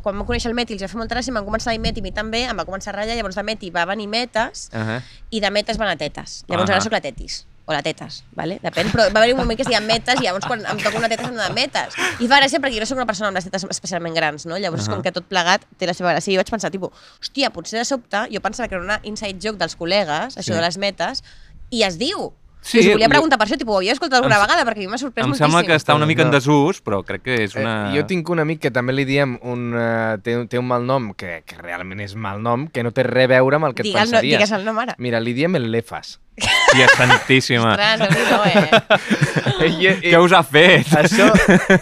quan 0.04 0.16
vam 0.18 0.26
conèixer 0.28 0.50
el 0.50 0.56
Meti 0.56 0.74
els 0.74 0.84
va 0.84 0.88
fer 0.88 0.98
molta 0.98 1.16
gràcia, 1.16 1.32
em 1.32 1.36
van 1.36 1.46
començar 1.46 1.70
a 1.72 1.74
dir 1.78 1.80
Meti, 1.80 2.02
mi 2.02 2.12
també, 2.12 2.44
em 2.46 2.58
va 2.58 2.66
començar 2.66 2.94
a 2.94 2.98
ratllar, 2.98 3.16
llavors 3.16 3.36
de 3.36 3.44
Meti 3.44 3.70
va 3.72 3.86
venir 3.86 4.08
Metes, 4.08 4.70
Uh 4.74 4.80
-huh. 4.80 5.02
i 5.32 5.40
de 5.40 5.50
Metes 5.52 5.78
van 5.78 5.90
a 5.90 5.96
Tetes. 5.96 6.44
Llavors 6.48 6.70
Ahà. 6.70 6.76
ara 6.76 6.82
sóc 6.82 6.92
la 6.92 7.02
Tetis. 7.02 7.46
O 7.70 7.72
la 7.72 7.84
tetes, 7.84 8.24
vale? 8.34 8.60
depèn, 8.64 8.90
però 8.92 9.14
va 9.14 9.20
haver 9.20 9.34
un 9.36 9.38
moment 9.42 9.56
que 9.56 9.62
es 9.62 9.68
deien 9.68 9.86
metes 9.86 10.20
i 10.20 10.24
llavors 10.24 10.44
quan 10.48 10.60
em 10.66 10.78
toca 10.80 10.98
una 10.98 11.08
teta 11.08 11.24
se'm 11.26 11.36
de 11.38 11.54
metes. 11.54 11.94
I 12.20 12.28
fa 12.28 12.40
gràcia 12.42 12.58
perquè 12.60 12.74
jo 12.74 12.80
no 12.80 12.86
soc 12.88 12.98
una 12.98 13.06
persona 13.06 13.28
amb 13.28 13.36
les 13.36 13.44
tetes 13.44 13.64
especialment 13.70 14.16
grans, 14.16 14.48
no? 14.48 14.58
Llavors 14.58 14.82
és 14.82 14.88
com 14.90 14.98
Ahà. 14.98 15.04
que 15.04 15.12
tot 15.12 15.26
plegat 15.30 15.62
té 15.78 15.86
la 15.86 15.94
seva 15.94 16.12
gràcia. 16.16 16.32
I 16.32 16.36
jo 16.36 16.40
vaig 16.40 16.50
pensar, 16.50 16.72
tipus, 16.72 16.90
hòstia, 17.22 17.52
potser 17.52 17.78
de 17.78 17.86
sobte 17.86 18.26
jo 18.32 18.42
pensava 18.42 18.68
que 18.68 18.74
era 18.74 18.84
una 18.84 19.00
inside 19.04 19.38
joke 19.40 19.60
dels 19.60 19.78
col·legues, 19.78 20.36
això 20.36 20.42
Sí. 20.42 20.52
de 20.54 20.62
les 20.62 20.78
metes, 20.80 21.24
i 21.70 21.84
es 21.84 22.00
diu. 22.00 22.34
Sí, 22.62 22.78
I 22.78 22.82
us 22.82 22.88
volia 22.93 23.05
jo- 23.07 23.10
preguntar 23.10 23.38
per 23.39 23.47
això, 23.47 23.57
tipus, 23.57 23.74
ho 23.74 23.78
havia 23.78 23.93
escoltat 23.93 24.18
alguna 24.20 24.36
Em- 24.36 24.41
vegada 24.41 24.66
perquè 24.68 24.78
a 24.78 24.84
mi 24.84 24.88
m'ha 24.88 24.97
sorprès 24.97 25.24
Em 25.24 25.30
moltíssim. 25.32 25.45
sembla 25.47 25.64
que 25.66 25.76
està 25.80 25.95
una 25.95 26.05
mica 26.05 26.22
en 26.24 26.28
No. 26.28 26.34
desús, 26.34 26.82
però 26.84 27.03
crec 27.05 27.22
que 27.24 27.43
és 27.45 27.55
una... 27.55 27.93
Eh, 27.93 27.97
jo 27.97 28.05
tinc 28.05 28.28
un 28.30 28.39
amic 28.39 28.60
que 28.60 28.70
també 28.72 28.91
li 28.93 29.05
diem 29.05 29.38
un, 29.41 29.74
uh, 29.74 30.18
té, 30.22 30.36
té 30.47 30.60
un 30.60 30.68
mal 30.68 30.86
nom, 30.86 31.14
que, 31.14 31.41
que 31.45 31.55
realment 31.57 32.01
és 32.01 32.16
mal 32.16 32.41
nom, 32.43 32.68
que 32.68 32.84
no 32.84 32.91
té 32.91 33.03
res 33.03 33.26
a 33.26 33.28
veure 33.28 33.55
amb 33.55 33.66
el 33.66 33.74
que 33.74 33.84
Digue'l, 33.84 34.01
et 34.03 34.05
no, 34.07 34.12
pensaries. 34.20 34.38
digues 34.38 34.51
el 34.51 34.66
nom 34.66 34.78
ara. 34.78 34.95
Mira, 34.99 35.20
li 35.22 35.34
diem 35.34 35.55
el 35.55 35.72
Lefas. 35.72 36.20
Hòstia 36.70 36.88
santíssima. 36.96 37.72
Ostres, 37.74 38.00
déu 38.14 38.42
nhi 38.46 38.54
eh? 38.62 39.70
I, 39.70 40.12
Què 40.12 40.20
us 40.22 40.34
ha 40.36 40.42
fet? 40.46 40.88
Això, 41.00 41.28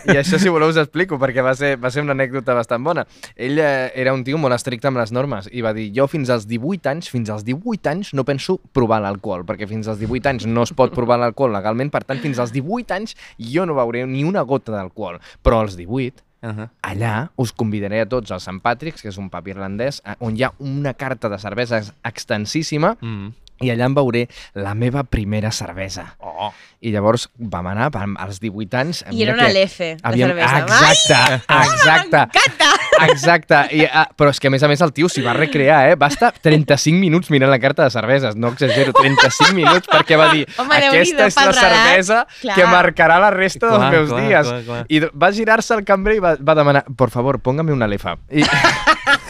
I 0.08 0.16
això, 0.22 0.40
si 0.40 0.50
voleu, 0.50 0.70
us 0.72 0.80
explico, 0.82 1.18
perquè 1.22 1.44
va 1.46 1.54
ser, 1.58 1.74
va 1.82 1.92
ser 1.94 2.02
una 2.06 2.16
anècdota 2.16 2.56
bastant 2.58 2.84
bona. 2.86 3.04
Ell 3.36 3.60
eh, 3.60 3.92
era 4.00 4.14
un 4.16 4.24
tio 4.28 4.40
molt 4.42 4.56
estricte 4.56 4.88
amb 4.90 4.98
les 5.02 5.12
normes 5.16 5.50
i 5.52 5.62
va 5.66 5.74
dir, 5.76 5.90
jo 5.96 6.08
fins 6.12 6.32
als 6.34 6.48
18 6.50 6.90
anys, 6.94 7.10
fins 7.14 7.30
als 7.34 7.44
18 7.48 7.92
anys 7.92 8.14
no 8.18 8.24
penso 8.28 8.58
provar 8.74 9.02
l'alcohol, 9.04 9.44
perquè 9.48 9.68
fins 9.70 9.88
als 9.92 10.00
18 10.02 10.32
anys 10.32 10.48
no 10.50 10.64
es 10.68 10.74
pot 10.78 10.94
provar 10.96 11.20
l'alcohol 11.22 11.54
legalment, 11.56 11.92
per 11.94 12.04
tant, 12.08 12.22
fins 12.24 12.40
als 12.40 12.54
18 12.56 12.96
anys 12.96 13.18
jo 13.38 13.66
no 13.68 13.76
beuré 13.78 14.06
ni 14.08 14.24
una 14.24 14.46
gota 14.48 14.72
d'alcohol. 14.76 15.20
Però 15.44 15.62
als 15.66 15.76
18 15.78 16.24
Uh 16.40 16.50
-huh. 16.54 16.68
allà 16.84 17.30
us 17.36 17.52
convidaré 17.52 18.00
a 18.02 18.06
tots 18.06 18.30
al 18.32 18.40
Sant 18.40 18.62
Patrick's, 18.62 19.02
que 19.02 19.10
és 19.10 19.18
un 19.18 19.28
pub 19.30 19.48
irlandès, 19.48 20.04
eh, 20.06 20.14
on 20.20 20.38
hi 20.38 20.44
ha 20.44 20.52
una 20.60 20.94
carta 20.94 21.30
de 21.30 21.38
cervesa 21.40 21.78
ex- 21.80 21.92
extensíssima 22.04 22.96
Mm. 23.02 23.30
I 23.62 23.72
allà 23.74 23.86
em 23.90 23.96
veuré 23.98 24.28
la 24.54 24.74
meva 24.76 25.04
primera 25.04 25.52
cervesa. 25.52 26.16
Oh. 26.20 26.52
I 26.82 26.92
llavors 26.94 27.28
vam 27.38 27.66
anar 27.72 27.90
vam, 27.92 28.14
als 28.22 28.40
18 28.40 28.78
anys... 28.78 29.04
I 29.10 29.24
era 29.24 29.34
una 29.34 29.48
que 29.48 29.54
Lefe 29.54 29.88
de 29.96 30.04
havíem- 30.04 30.30
cervesa. 30.30 30.60
Exacte, 30.60 31.42
exacte. 31.50 32.18
M'encanta! 32.28 32.74
Exacte, 33.08 33.60
I, 33.78 33.86
ah, 33.86 34.08
però 34.18 34.30
és 34.34 34.40
que 34.42 34.50
a 34.50 34.52
més 34.54 34.64
a 34.66 34.68
més 34.70 34.82
el 34.82 34.92
tio 34.94 35.10
s'hi 35.10 35.22
va 35.26 35.34
recrear, 35.38 35.90
eh? 35.92 35.96
Va 36.00 36.08
estar 36.10 36.32
35 36.34 36.98
minuts 36.98 37.30
mirant 37.34 37.50
la 37.52 37.60
carta 37.62 37.84
de 37.86 37.94
cerveses, 37.94 38.36
no 38.36 38.50
exagero, 38.54 38.94
35 38.94 39.54
minuts 39.58 39.90
perquè 39.90 40.18
va 40.18 40.32
dir 40.34 40.46
Home, 40.58 40.78
aquesta 40.90 41.28
és 41.28 41.38
la 41.38 41.44
pel 41.48 41.54
relat." 41.54 41.68
cervesa 41.78 42.20
Clar. 42.42 42.56
que 42.58 42.66
marcarà 42.72 43.20
la 43.22 43.30
resta 43.34 43.68
Clar, 43.70 43.80
dels 43.80 43.94
meus 43.94 44.10
clar, 44.10 44.24
dies. 44.28 44.48
clar, 44.48 44.64
clar. 44.66 44.86
I 44.90 45.02
va 45.14 45.32
girar-se 45.34 45.74
al 45.78 45.84
cambrer 45.86 46.18
i 46.18 46.24
va, 46.24 46.36
va 46.42 46.56
demanar, 46.58 46.86
por 46.98 47.10
favor, 47.14 47.40
póngame 47.42 47.74
una 47.74 47.88
lefa. 47.90 48.18
I, 48.30 48.42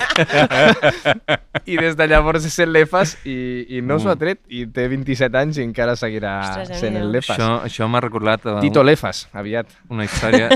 I 1.68 1.78
des 1.80 1.97
de 1.99 2.07
llavors 2.09 2.45
és 2.47 2.57
el 2.63 2.74
lefas 2.76 3.15
i, 3.28 3.38
i 3.78 3.82
no 3.86 3.99
s'ho 4.01 4.11
ha 4.13 4.18
tret 4.20 4.41
i 4.49 4.65
té 4.74 4.88
27 4.91 5.39
anys 5.39 5.59
i 5.59 5.65
encara 5.65 5.95
seguirà 5.99 6.34
Ostres, 6.43 6.82
sent 6.82 6.99
el 6.99 7.11
lefas. 7.13 7.38
Això, 7.38 7.49
això 7.68 7.88
m'ha 7.91 8.01
recordat 8.03 8.45
a 8.47 8.59
Tito 8.63 8.84
Lefas, 8.86 9.26
aviat. 9.38 9.72
una 9.93 10.07
història 10.07 10.49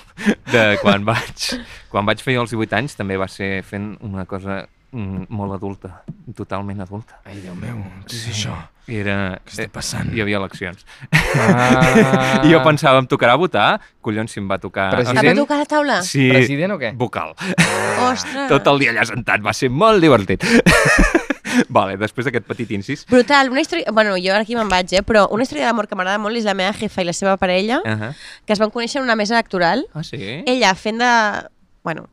de 0.54 0.64
quan 0.82 1.06
vaig, 1.08 1.52
quan 1.92 2.08
vaig 2.08 2.22
fer 2.24 2.38
jo 2.38 2.46
els 2.46 2.56
18 2.56 2.82
anys 2.82 2.98
també 2.98 3.18
va 3.20 3.28
ser 3.32 3.62
fent 3.66 3.94
una 4.04 4.26
cosa 4.28 4.64
mm, 4.92 5.26
molt 5.28 5.52
adulta, 5.54 6.02
totalment 6.36 6.80
adulta. 6.80 7.20
Ai, 7.24 7.38
Déu 7.44 7.54
meu, 7.54 7.78
què 8.06 8.14
és 8.16 8.26
això? 8.32 8.56
Era... 8.88 9.38
Què 9.44 9.52
està 9.52 9.66
passant? 9.72 10.08
Hi 10.14 10.22
havia 10.24 10.38
eleccions. 10.40 10.84
Ah. 11.12 12.40
I 12.46 12.52
jo 12.52 12.62
pensava, 12.64 12.98
em 13.02 13.06
tocarà 13.10 13.34
votar? 13.36 13.80
Collons, 14.00 14.32
si 14.32 14.40
em 14.40 14.48
va 14.48 14.56
tocar... 14.58 14.90
President? 14.96 15.28
va 15.28 15.34
tocar 15.42 15.58
la 15.58 15.66
taula? 15.68 15.98
Sí, 16.02 16.30
President 16.32 16.72
o 16.72 16.78
què? 16.80 16.94
vocal. 16.96 17.34
Ostres. 18.08 18.48
Tot 18.48 18.66
el 18.72 18.78
dia 18.80 18.94
allà 18.94 19.04
sentat, 19.04 19.44
va 19.44 19.52
ser 19.52 19.68
molt 19.68 20.00
divertit. 20.00 20.44
vale, 21.76 21.96
després 22.00 22.28
d'aquest 22.28 22.46
petit 22.48 22.70
incís... 22.76 23.04
Brutal, 23.10 23.50
una 23.52 23.60
història... 23.60 23.92
Bueno, 23.92 24.16
jo 24.16 24.32
ara 24.32 24.44
aquí 24.46 24.56
me'n 24.56 24.70
vaig, 24.72 24.92
eh? 24.96 25.02
Però 25.04 25.26
una 25.34 25.44
història 25.44 25.68
d'amor 25.68 25.88
que 25.90 25.98
m'agrada 25.98 26.20
molt 26.22 26.40
és 26.40 26.48
la 26.48 26.54
meva 26.56 26.72
jefa 26.76 27.04
i 27.04 27.08
la 27.08 27.16
seva 27.16 27.36
parella, 27.36 27.82
Uh 27.84 27.92
-huh. 27.92 28.12
que 28.46 28.52
es 28.52 28.58
van 28.58 28.70
conèixer 28.70 28.98
en 29.00 29.04
una 29.04 29.16
mesa 29.16 29.34
electoral. 29.34 29.84
Ah, 29.92 30.02
sí? 30.02 30.16
Ella 30.46 30.74
fent 30.74 30.98
de... 30.98 31.12
Bueno, 31.84 32.08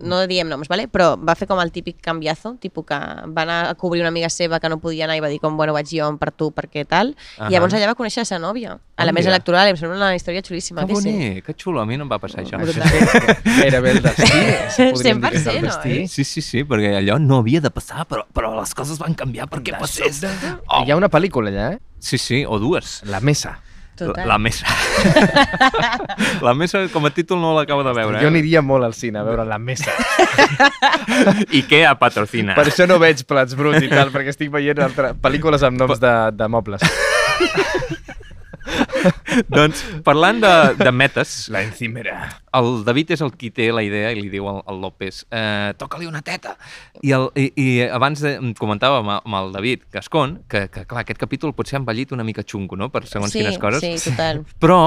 no 0.00 0.18
diem 0.26 0.48
noms, 0.48 0.68
¿vale? 0.68 0.86
però 0.92 1.14
va 1.16 1.34
fer 1.34 1.46
com 1.48 1.58
el 1.60 1.70
típic 1.72 1.98
canviazo, 2.04 2.54
tipus 2.60 2.84
que 2.86 2.96
va 2.96 3.42
anar 3.42 3.58
a 3.70 3.74
cobrir 3.74 4.02
una 4.02 4.08
amiga 4.12 4.28
seva 4.28 4.60
que 4.60 4.68
no 4.68 4.78
podia 4.80 5.04
anar 5.06 5.16
i 5.16 5.20
va 5.24 5.28
dir 5.28 5.38
com, 5.40 5.56
bueno, 5.56 5.72
vaig 5.72 5.88
jo 5.90 6.08
per 6.20 6.30
tu, 6.32 6.50
perquè 6.52 6.84
tal. 6.88 7.14
Ahà. 7.38 7.48
I 7.48 7.54
llavors 7.56 7.74
allà 7.74 7.88
va 7.90 7.94
conèixer 7.98 8.22
la 8.24 8.28
seva 8.28 8.40
nòvia, 8.44 8.76
a 8.96 9.04
la 9.04 9.10
Ah, 9.10 9.16
mesa 9.16 9.30
electoral, 9.32 9.68
i 9.68 9.74
em 9.74 9.76
sembla 9.80 9.96
una 9.96 10.14
història 10.14 10.42
xulíssima. 10.44 10.84
Que 10.86 10.94
que 10.94 11.00
sí. 11.00 11.10
bonic, 11.12 11.44
que 11.46 11.54
xulo. 11.54 11.80
A 11.80 11.86
mi 11.86 11.96
no 11.96 12.04
em 12.04 12.10
va 12.12 12.18
passar 12.18 12.44
això. 12.44 12.60
Gairebé 12.60 13.90
el 13.96 14.02
destí. 14.02 14.92
podríem 14.92 15.20
dir 15.20 15.30
que 15.30 15.36
és 15.36 15.46
el 15.46 15.56
100%, 15.56 15.60
no, 15.60 15.66
destí. 15.68 15.98
eh? 16.02 16.08
Sí, 16.08 16.24
sí, 16.24 16.42
sí, 16.42 16.64
perquè 16.64 16.94
allò 17.00 17.18
no 17.18 17.38
havia 17.42 17.60
de 17.60 17.70
passar, 17.70 18.06
però, 18.08 18.24
però 18.32 18.54
les 18.60 18.74
coses 18.74 18.98
van 18.98 19.14
canviar 19.14 19.48
perquè 19.48 19.78
passés. 19.78 20.22
Oh. 20.68 20.84
Hi 20.84 20.90
ha 20.92 20.96
una 20.96 21.08
pel·lícula 21.12 21.50
allà, 21.52 21.72
eh? 21.76 21.80
Sí, 21.98 22.18
sí, 22.18 22.44
o 22.46 22.58
dues. 22.58 23.00
La 23.06 23.20
Mesa. 23.20 23.58
La, 23.98 24.06
Total. 24.06 24.28
la 24.28 24.38
mesa. 24.38 24.66
la 26.46 26.52
mesa, 26.54 26.82
com 26.92 27.06
a 27.06 27.10
títol, 27.10 27.40
no 27.40 27.54
l'acabo 27.56 27.82
de 27.86 27.92
veure. 27.96 28.18
Jo 28.20 28.26
Eh? 28.28 28.32
aniria 28.32 28.60
molt 28.62 28.84
al 28.84 28.94
cine 28.94 29.18
a 29.20 29.22
veure 29.24 29.44
La 29.48 29.58
Mesa. 29.58 29.92
Ikea 31.52 31.94
patrocina. 31.98 32.54
Per 32.58 32.66
això 32.68 32.86
no 32.88 32.98
veig 33.02 33.24
plats 33.28 33.56
bruts 33.56 33.82
i 33.82 33.88
tal, 33.88 34.10
perquè 34.12 34.34
estic 34.34 34.50
veient 34.52 34.80
altres 34.84 35.16
pel·lícules 35.22 35.62
amb 35.66 35.78
noms 35.80 36.00
de, 36.02 36.12
de 36.36 36.48
mobles. 36.48 36.82
doncs, 39.56 39.82
parlant 40.06 40.40
de, 40.42 40.52
de 40.80 40.92
metes, 40.92 41.48
La 41.52 41.62
encimera. 41.62 42.16
el 42.56 42.84
David 42.86 43.12
és 43.16 43.22
el 43.24 43.32
qui 43.36 43.50
té 43.54 43.68
la 43.74 43.82
idea 43.84 44.10
i 44.12 44.20
li 44.20 44.30
diu 44.32 44.48
al, 44.48 44.62
al 44.66 44.80
López 44.80 45.24
eh, 45.30 45.72
toca-li 45.78 46.08
una 46.08 46.22
teta. 46.26 46.56
I, 47.02 47.12
el, 47.16 47.28
i, 47.36 47.50
i 47.56 47.66
abans 47.86 48.22
de, 48.24 48.36
em 48.40 48.54
comentava 48.58 49.02
amb, 49.02 49.16
amb 49.18 49.40
el 49.40 49.52
David 49.56 49.86
Gascon 49.92 50.40
que, 50.48 50.66
que, 50.72 50.86
clar, 50.88 51.04
aquest 51.04 51.20
capítol 51.20 51.54
potser 51.56 51.78
ha 51.78 51.82
envellit 51.82 52.14
una 52.16 52.24
mica 52.24 52.44
xungo, 52.46 52.78
no?, 52.78 52.90
per 52.92 53.04
segons 53.06 53.32
sí, 53.34 53.42
quines 53.42 53.60
coses. 53.62 53.84
Sí, 53.84 54.10
total. 54.10 54.44
Però 54.62 54.80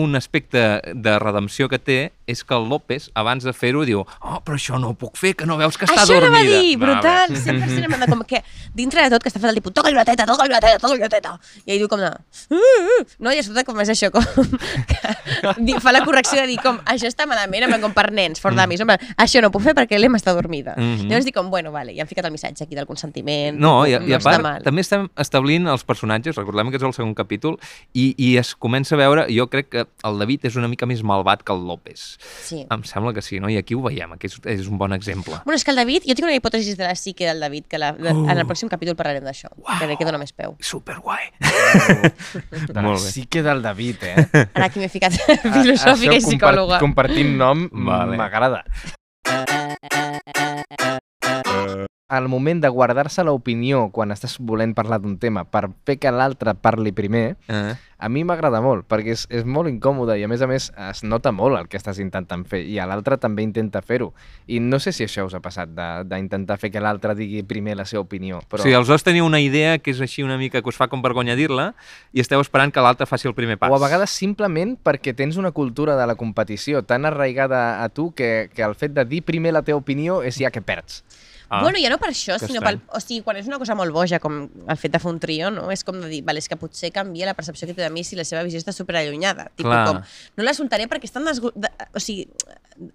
un 0.00 0.14
aspecte 0.14 0.80
de 0.94 1.18
redempció 1.18 1.68
que 1.68 1.80
té 1.82 1.98
és 2.30 2.42
que 2.46 2.54
el 2.56 2.68
López, 2.70 3.10
abans 3.14 3.44
de 3.44 3.52
fer-ho, 3.56 3.84
diu 3.88 4.02
oh, 4.04 4.38
però 4.44 4.56
això 4.58 4.78
no 4.80 4.92
ho 4.92 4.96
puc 4.98 5.18
fer, 5.20 5.34
que 5.36 5.46
no 5.48 5.56
veus 5.60 5.76
que 5.78 5.86
està 5.88 6.04
Això 6.04 6.16
dormida. 6.16 6.40
anava 6.40 6.58
a 6.58 6.62
dir, 6.62 6.76
brutal, 6.80 7.34
Vale. 7.34 7.44
100% 7.44 7.84
en 7.84 7.90
plan 7.90 8.00
de 8.04 8.10
com 8.12 8.22
que 8.28 8.42
dintre 8.74 9.02
de 9.04 9.10
tot 9.14 9.22
que 9.24 9.30
està 9.32 9.40
fet 9.42 9.50
el 9.50 9.58
tipus 9.58 9.74
toca-li 9.76 9.94
una 9.98 10.04
teta, 10.08 10.26
toca-li 10.28 10.52
una 10.54 10.60
teta, 10.62 10.78
toca-li 10.82 11.00
una 11.02 11.10
teta. 11.12 11.34
I 11.66 11.74
ell 11.74 11.82
diu 11.84 11.88
com 11.90 12.00
de... 12.02 12.10
"Uh, 12.50 12.56
uh", 12.56 13.04
No, 13.18 13.32
i 13.32 13.38
a 13.38 13.44
sota 13.44 13.64
com 13.66 13.78
és 13.82 13.90
això, 13.92 14.10
com... 14.14 14.24
que 15.66 15.80
fa 15.80 15.92
la 15.92 16.04
correcció 16.04 16.40
de 16.40 16.46
dir 16.50 16.58
com 16.62 16.78
això 16.88 17.08
està 17.10 17.26
malament, 17.28 17.64
en 17.64 17.72
plan 17.72 17.82
com 17.84 17.94
per 17.96 18.10
nens, 18.14 18.40
for 18.42 18.54
dummies, 18.56 18.80
en 18.84 18.90
plan, 18.92 19.00
això 19.20 19.42
no 19.42 19.50
ho 19.50 19.54
puc 19.54 19.64
fer 19.64 19.74
perquè 19.76 19.98
l'Em 20.00 20.16
està 20.18 20.34
dormida. 20.36 20.74
Mhm. 20.78 21.08
Llavors 21.10 21.28
dic 21.28 21.34
com, 21.36 21.50
bueno, 21.52 21.72
vale, 21.72 21.94
ja 21.96 22.04
han 22.04 22.10
ficat 22.10 22.26
el 22.28 22.34
missatge 22.34 22.64
aquí 22.64 22.78
del 22.78 22.86
consentiment. 22.88 23.58
No, 23.60 23.86
i, 23.86 23.92
i 23.92 23.94
a 23.98 24.00
no 24.00 24.16
està 24.18 24.36
part, 24.36 24.42
mal. 24.44 24.62
també 24.66 24.84
estem 24.84 25.08
establint 25.20 25.66
els 25.70 25.84
personatges, 25.84 26.36
recordem 26.36 26.70
que 26.70 26.80
és 26.80 26.86
el 26.86 26.94
segon 26.96 27.14
capítol, 27.14 27.58
i, 27.92 28.14
i 28.18 28.36
es 28.40 28.54
comença 28.54 28.94
a 28.96 29.00
veure, 29.00 29.26
jo 29.32 29.48
crec 29.52 29.70
que 29.70 29.86
el 30.06 30.18
David 30.22 30.46
és 30.50 30.56
una 30.60 30.68
mica 30.70 30.86
més 30.86 31.02
malvat 31.06 31.42
que 31.44 31.52
el 31.54 31.66
López. 31.66 32.18
Sí. 32.20 32.66
Em 32.68 32.82
sembla 32.84 33.14
que 33.16 33.22
sí, 33.24 33.40
no? 33.40 33.48
I 33.48 33.56
aquí 33.56 33.74
ho 33.74 33.80
veiem, 33.82 34.12
aquí 34.12 34.28
és, 34.28 34.36
és 34.44 34.66
un 34.68 34.76
bon 34.78 34.92
exemple. 34.92 35.38
Bueno, 35.44 35.56
és 35.56 35.64
que 35.64 35.72
el 35.72 35.78
David, 35.80 36.04
jo 36.06 36.14
tinc 36.14 36.26
una 36.28 36.34
hipòtesi 36.36 36.74
de 36.76 36.84
la 36.84 36.92
psique 36.94 37.24
del 37.26 37.40
David, 37.40 37.64
que 37.70 37.78
la, 37.80 37.92
de, 37.92 38.10
Oh. 38.12 38.26
en 38.28 38.36
el 38.38 38.46
pròxim 38.46 38.68
capítol 38.68 38.96
parlarem 38.98 39.24
d'això, 39.24 39.48
Uau. 39.56 39.78
que 39.78 39.86
crec 39.86 39.98
que 40.02 40.04
dona 40.08 40.18
més 40.20 40.32
peu. 40.36 40.56
Superguai. 40.60 41.30
De 42.68 42.82
Molt 42.82 43.00
bé. 43.02 43.10
Sí 43.10 43.24
que 43.26 43.42
del 43.42 43.62
David, 43.62 44.02
eh? 44.04 44.28
Ara 44.54 44.66
aquí 44.66 44.80
m'he 44.82 44.88
ficat 44.92 45.12
filosòfica 45.16 46.18
i 46.18 46.20
psicòloga. 46.20 46.78
Compart, 46.82 47.10
compartint 47.14 47.36
nom 47.40 47.68
Vale. 47.72 48.16
Al 52.10 52.26
moment 52.28 52.58
de 52.62 52.68
guardar-se 52.74 53.22
l'opinió 53.22 53.86
quan 53.94 54.10
estàs 54.10 54.34
volent 54.42 54.74
parlar 54.74 54.98
d'un 55.00 55.14
tema 55.22 55.44
per 55.46 55.68
fer 55.86 56.00
que 56.02 56.10
l'altre 56.10 56.56
parli 56.58 56.90
primer, 56.92 57.36
Eh? 57.46 57.76
a 58.00 58.08
mi 58.08 58.24
m'agrada 58.24 58.62
molt, 58.64 58.86
perquè 58.88 59.12
és, 59.12 59.26
és 59.28 59.44
molt 59.44 59.68
incòmode 59.68 60.16
i 60.18 60.24
a 60.24 60.28
més 60.30 60.40
a 60.40 60.48
més 60.48 60.70
es 60.88 61.02
nota 61.04 61.30
molt 61.36 61.58
el 61.58 61.68
que 61.68 61.76
estàs 61.76 62.00
intentant 62.00 62.46
fer 62.48 62.62
i 62.64 62.78
l'altre 62.80 63.18
també 63.20 63.44
intenta 63.44 63.82
fer-ho. 63.84 64.10
I 64.48 64.58
no 64.64 64.80
sé 64.80 64.94
si 64.96 65.04
això 65.04 65.26
us 65.28 65.36
ha 65.36 65.42
passat, 65.44 65.70
d'intentar 66.08 66.56
fer 66.58 66.72
que 66.72 66.80
l'altre 66.80 67.14
digui 67.14 67.44
primer 67.44 67.76
la 67.76 67.84
seva 67.84 68.02
opinió. 68.06 68.40
Però... 68.40 68.56
Però... 68.56 68.64
O 68.64 68.64
sigui, 68.64 68.78
els 68.78 68.88
dos 68.88 69.04
teniu 69.04 69.28
una 69.28 69.42
idea 69.44 69.76
que 69.78 69.92
és 69.92 70.00
així 70.00 70.24
una 70.24 70.38
mica 70.40 70.62
que 70.64 70.72
us 70.72 70.80
fa 70.80 70.88
com 70.88 71.04
vergonya 71.04 71.36
dir-la 71.36 71.70
i 72.16 72.24
esteu 72.24 72.40
esperant 72.40 72.72
que 72.72 72.82
l'altre 72.84 73.06
faci 73.06 73.28
el 73.28 73.36
primer 73.36 73.58
pas. 73.60 73.70
O 73.70 73.76
a 73.76 73.82
vegades 73.84 74.16
simplement 74.16 74.78
perquè 74.82 75.14
tens 75.16 75.36
una 75.40 75.52
cultura 75.52 75.98
de 76.00 76.08
la 76.08 76.16
competició 76.16 76.82
tan 76.82 77.04
arraigada 77.04 77.82
a 77.84 77.88
tu 77.88 78.10
que, 78.16 78.48
que 78.54 78.64
el 78.64 78.74
fet 78.74 78.96
de 78.96 79.04
dir 79.04 79.22
primer 79.28 79.52
la 79.54 79.62
teva 79.66 79.78
opinió 79.78 80.22
és 80.24 80.40
ja 80.40 80.50
que 80.50 80.64
perds. 80.64 81.04
Ah. 81.52 81.62
Bueno, 81.64 81.78
ja 81.82 81.90
no 81.90 81.98
per 81.98 82.10
això, 82.12 82.36
sinó 82.38 82.60
estrany. 82.60 82.78
pel, 82.78 82.80
o 82.94 83.00
sigui, 83.02 83.22
quan 83.26 83.36
és 83.36 83.46
una 83.50 83.58
cosa 83.58 83.74
molt 83.74 83.90
boja, 83.92 84.20
com 84.22 84.48
el 84.68 84.76
fet 84.78 84.92
de 84.92 85.00
fer 85.02 85.10
un 85.10 85.18
trio, 85.18 85.50
no? 85.50 85.68
És 85.74 85.82
com 85.82 85.98
de 86.00 86.06
dir, 86.06 86.22
vale, 86.22 86.38
és 86.38 86.46
que 86.48 86.54
potser 86.56 86.92
canvia 86.94 87.26
la 87.26 87.34
percepció 87.34 87.66
que 87.66 87.74
té 87.74 87.82
de 87.82 87.90
mi 87.90 88.04
si 88.04 88.14
la 88.14 88.22
seva 88.24 88.44
visió 88.46 88.60
està 88.62 88.70
superallunyada. 88.72 89.50
Tipo, 89.56 89.68
Clar. 89.68 89.86
com, 89.88 89.98
no 90.36 90.44
la 90.46 90.54
soltaré 90.54 90.86
perquè 90.86 91.04
estan 91.10 91.24
desgo... 91.26 91.50
De, 91.56 91.66
o 91.92 91.98
sigui, 91.98 92.28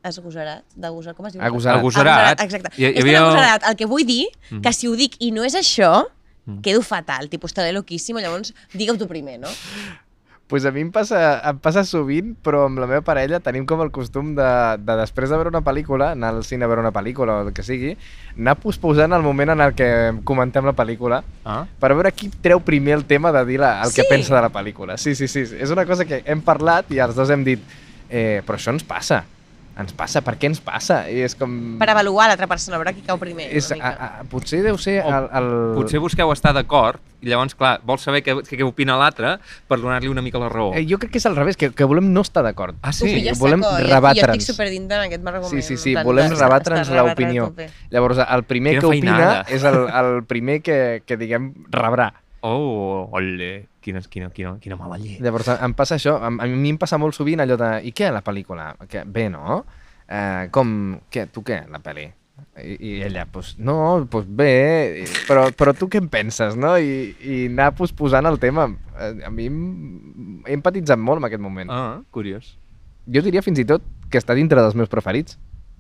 esgosarat, 0.08 0.64
degosar, 0.76 1.14
com 1.18 1.28
es 1.28 1.34
diu? 1.36 1.41
Agosarat. 1.43 1.80
Agosarat. 1.84 2.41
Exacte. 2.45 2.72
Hi- 2.78 2.86
hi 2.86 2.88
és 2.88 2.95
tan 2.95 3.03
havia- 3.10 3.22
agosarat 3.26 3.68
el 3.70 3.76
que 3.76 3.86
vull 3.91 4.06
dir, 4.08 4.26
Mm. 4.51 4.62
que 4.62 4.72
si 4.74 4.88
ho 4.88 4.95
dic 4.95 5.16
i 5.20 5.32
no 5.32 5.43
és 5.43 5.53
això, 5.56 6.08
Mm. 6.47 6.62
quedo 6.62 6.82
fatal, 6.84 7.28
tipus, 7.28 7.49
estaré 7.51 7.72
loquíssimo, 7.74 8.20
llavors 8.20 8.53
digue-ho 8.72 8.97
tu 8.97 9.08
primer, 9.08 9.39
no? 9.39 9.49
pues 10.48 10.64
a 10.66 10.72
mi 10.72 10.82
em 10.86 10.91
passa, 10.93 11.39
em 11.50 11.58
passa 11.58 11.82
sovint, 11.84 12.36
però 12.46 12.68
amb 12.68 12.78
la 12.78 12.86
meva 12.86 13.02
parella 13.02 13.39
tenim 13.41 13.64
com 13.66 13.80
el 13.82 13.89
costum 13.89 14.36
de, 14.38 14.50
de 14.78 14.96
després 15.00 15.32
de 15.32 15.39
veure 15.39 15.50
una 15.50 15.64
pel·lícula, 15.66 16.12
anar 16.14 16.30
al 16.36 16.43
cine 16.46 16.66
a 16.66 16.70
veure 16.70 16.84
una 16.84 16.91
pel·lícula 16.93 17.39
o 17.39 17.48
el 17.48 17.54
que 17.54 17.64
sigui, 17.66 17.96
anar 18.38 18.54
posposant 18.62 19.14
el 19.18 19.26
moment 19.26 19.56
en 19.56 19.62
el 19.66 19.74
que 19.74 19.89
comentem 20.24 20.66
la 20.70 20.76
pel·lícula 20.78 21.24
Ah? 21.46 21.64
per 21.82 21.93
veure 21.96 22.12
qui 22.14 22.30
treu 22.30 22.60
primer 22.62 22.93
el 23.00 23.06
tema 23.10 23.32
de 23.34 23.46
dir 23.46 23.60
la, 23.60 23.80
el 23.82 23.89
que 23.93 24.04
Sí. 24.04 24.08
pensa 24.10 24.36
de 24.36 24.41
la 24.46 24.50
pel·lícula. 24.54 24.98
Sí, 25.02 25.16
sí, 25.16 25.28
sí. 25.28 25.48
És 25.60 25.72
una 25.74 25.86
cosa 25.86 26.06
que 26.06 26.22
hem 26.26 26.41
parlat 26.46 26.91
i 26.93 27.00
els 27.02 27.16
dos 27.16 27.30
hem 27.34 27.43
dit 27.43 27.60
eh, 28.10 28.43
però 28.46 28.60
això 28.62 28.70
ens 28.72 28.84
passa. 28.86 29.24
Ens 29.76 29.91
passa. 29.91 30.21
Per 30.23 30.38
què 30.39 30.47
ens 30.47 30.61
passa? 30.63 31.01
I 31.11 31.19
és 31.26 31.34
com... 31.36 31.51
Per 31.82 31.88
avaluar 31.91 32.30
l'altra 32.30 32.47
persona, 32.47 32.78
a 32.78 32.80
veure 32.80 32.93
qui 32.95 33.01
cau 33.03 33.17
primer. 33.19 33.49
és, 33.51 33.67
a, 33.76 33.89
a, 33.91 34.07
potser 34.32 34.61
deu 34.63 34.78
ser 34.80 35.01
O 35.03 35.09
el... 35.11 35.26
el... 35.36 35.49
Potser 35.76 35.99
busqueu 35.99 36.32
estar 36.32 36.53
d'acord 36.55 37.01
i 37.26 37.28
llavors, 37.28 37.55
clar, 37.57 37.80
vols 37.84 38.03
saber 38.05 38.21
què, 38.23 38.36
què 38.45 38.61
opina 38.63 38.95
l'altre 39.01 39.34
per 39.67 39.80
donar-li 39.82 40.07
una 40.07 40.21
mica 40.23 40.39
la 40.39 40.47
raó. 40.47 40.69
Eh, 40.78 40.86
jo 40.88 40.99
crec 41.01 41.11
que 41.15 41.19
és 41.19 41.26
al 41.28 41.36
revés, 41.36 41.57
que, 41.59 41.71
que 41.76 41.84
volem 41.89 42.07
no 42.13 42.21
estar 42.23 42.43
d'acord. 42.45 42.78
Ah, 42.86 42.93
sí? 42.93 43.09
pilles 43.09 43.39
volem 43.41 43.63
saco, 43.65 43.76
jo- 43.80 43.84
Jo 43.88 43.93
rebatre'ns. 43.95 44.38
estic 44.38 44.53
superdint 44.53 44.86
en 44.91 45.05
aquest 45.09 45.28
argument. 45.28 45.51
Sí, 45.51 45.61
sí, 45.65 45.76
sí, 45.82 45.93
plan 45.97 46.05
volem 46.07 46.36
rebatre'ns 46.38 46.91
l'opinió. 46.95 47.49
Llavors, 47.91 48.21
el 48.30 48.43
primer 48.47 48.78
Quina 48.78 48.82
que 48.82 48.88
opina 48.93 49.17
feinada. 49.17 49.41
és 49.49 49.63
el, 49.67 49.82
el 49.89 50.23
primer 50.30 50.61
que, 50.61 50.80
que 51.05 51.17
diguem, 51.17 51.51
rebrà. 51.73 52.13
Oh, 52.45 53.09
ole, 53.17 53.65
quina, 53.86 54.01
quina, 54.09 54.31
quina, 54.33 54.55
quina 54.61 54.77
mala 54.79 54.97
llet. 55.01 55.21
Llavors, 55.23 55.49
em 55.55 55.73
passa 55.77 55.99
això, 55.99 56.17
a, 56.17 56.31
a 56.33 56.49
mi 56.49 56.73
em 56.73 56.81
passa 56.81 56.97
molt 57.01 57.17
sovint 57.17 57.43
allò 57.43 57.57
de, 57.61 57.71
i 57.86 57.93
què, 57.95 58.09
la 58.13 58.23
pel·lícula? 58.25 58.71
Que, 58.89 59.05
bé, 59.05 59.29
no? 59.33 59.61
Eh, 60.09 60.47
com, 60.53 60.69
què, 61.13 61.27
tu 61.33 61.45
què, 61.45 61.63
la 61.71 61.81
pel·li? 61.83 62.09
I, 62.59 62.75
i 62.75 62.91
ella, 63.03 63.25
pues, 63.31 63.53
no, 63.59 63.77
pues 64.11 64.25
bé, 64.27 65.05
però, 65.27 65.47
però 65.55 65.71
tu 65.75 65.88
què 65.91 66.01
en 66.01 66.09
penses, 66.11 66.57
no? 66.59 66.73
I, 66.79 67.13
i 67.23 67.39
anar 67.47 67.69
pues, 67.77 67.93
posant 67.95 68.27
el 68.27 68.39
tema. 68.41 68.67
Eh, 68.95 69.13
A 69.27 69.31
mi 69.31 69.47
he 69.47 70.55
empatitzat 70.57 70.99
molt 70.99 71.21
en 71.23 71.29
aquest 71.29 71.43
moment. 71.43 71.71
Ah, 71.71 72.01
curiós. 72.15 72.55
Jo 73.11 73.21
diria 73.23 73.43
fins 73.45 73.61
i 73.61 73.67
tot 73.69 73.86
que 74.11 74.19
està 74.19 74.36
dintre 74.36 74.61
dels 74.63 74.75
meus 74.75 74.91
preferits, 74.91 75.38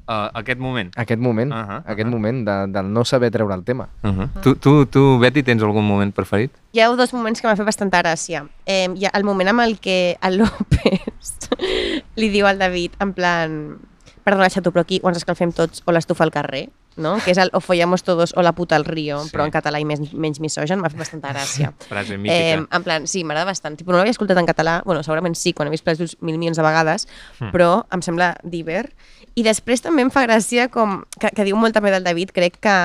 Uh, 0.07 0.29
aquest 0.37 0.59
moment. 0.59 0.91
aquest 0.95 1.19
moment, 1.19 1.51
Ahà, 1.51 1.77
aquest 1.85 2.05
ahà. 2.07 2.11
moment 2.11 2.43
de, 2.45 2.55
del 2.71 2.91
no 2.93 3.03
saber 3.05 3.31
treure 3.31 3.55
el 3.55 3.63
tema. 3.63 3.89
Uh 4.03 4.09
-huh. 4.09 4.41
tu, 4.41 4.55
tu, 4.55 4.85
tu, 4.85 5.17
Betty, 5.19 5.41
tens 5.43 5.63
algun 5.63 5.83
moment 5.87 6.13
preferit? 6.13 6.51
Hi 6.73 6.79
ha 6.81 6.87
dos 6.89 7.13
moments 7.13 7.41
que 7.41 7.47
m'ha 7.47 7.55
fet 7.55 7.65
bastanta 7.65 8.01
gràcia. 8.03 8.47
Eh, 8.65 8.87
hi 8.95 9.05
ha 9.05 9.11
el 9.17 9.23
moment 9.23 9.49
amb 9.49 9.61
el 9.61 9.79
que 9.79 10.17
el 10.21 10.37
López 10.37 11.01
li 12.15 12.29
diu 12.29 12.45
al 12.45 12.59
David, 12.59 12.91
en 12.99 13.13
plan, 13.13 13.77
perdona, 14.23 14.49
xato, 14.49 14.71
però 14.71 14.81
aquí 14.81 14.99
o 15.03 15.09
ens 15.09 15.17
escalfem 15.17 15.51
tots 15.51 15.81
o 15.85 15.91
l'estufa 15.91 16.23
al 16.23 16.31
carrer, 16.31 16.69
no? 16.97 17.17
que 17.25 17.31
és 17.31 17.37
el 17.37 17.49
o 17.53 17.59
follamos 17.59 18.03
todos 18.03 18.33
o 18.37 18.41
la 18.41 18.53
puta 18.53 18.75
al 18.75 18.85
río, 18.85 19.19
Sí. 19.23 19.29
però 19.33 19.43
en 19.45 19.51
català 19.51 19.79
i 19.79 19.85
menys, 19.85 20.13
menys 20.13 20.39
misogen, 20.39 20.79
m'ha 20.79 20.89
fet 20.89 20.99
bastanta 20.99 21.29
gràcia. 21.33 21.73
Frase 21.89 22.17
mítica. 22.17 22.35
Eh, 22.61 22.65
en 22.71 22.83
plan, 22.83 23.07
sí, 23.07 23.23
m'agrada 23.23 23.45
bastant. 23.45 23.75
Tipo, 23.77 23.91
no 23.91 23.97
l'havia 23.97 24.11
escoltat 24.11 24.37
en 24.37 24.45
català, 24.45 24.81
bueno, 24.85 25.03
segurament 25.03 25.35
sí, 25.35 25.53
quan 25.53 25.67
he 25.67 25.71
vist 25.71 25.85
pel·lícules 25.85 26.15
mil 26.21 26.37
milions 26.37 26.57
de 26.57 26.63
vegades, 26.63 27.07
Hmm. 27.39 27.51
però 27.51 27.85
em 27.91 28.01
sembla 28.01 28.35
diver. 28.43 28.93
I 29.35 29.43
després 29.43 29.83
també 29.83 30.05
em 30.05 30.11
fa 30.13 30.23
gràcia 30.23 30.69
com, 30.71 31.01
que, 31.19 31.29
que 31.35 31.43
diu 31.43 31.57
molt 31.59 31.75
també 31.75 31.91
del 31.91 32.05
David, 32.07 32.31
crec 32.35 32.55
que, 32.63 32.75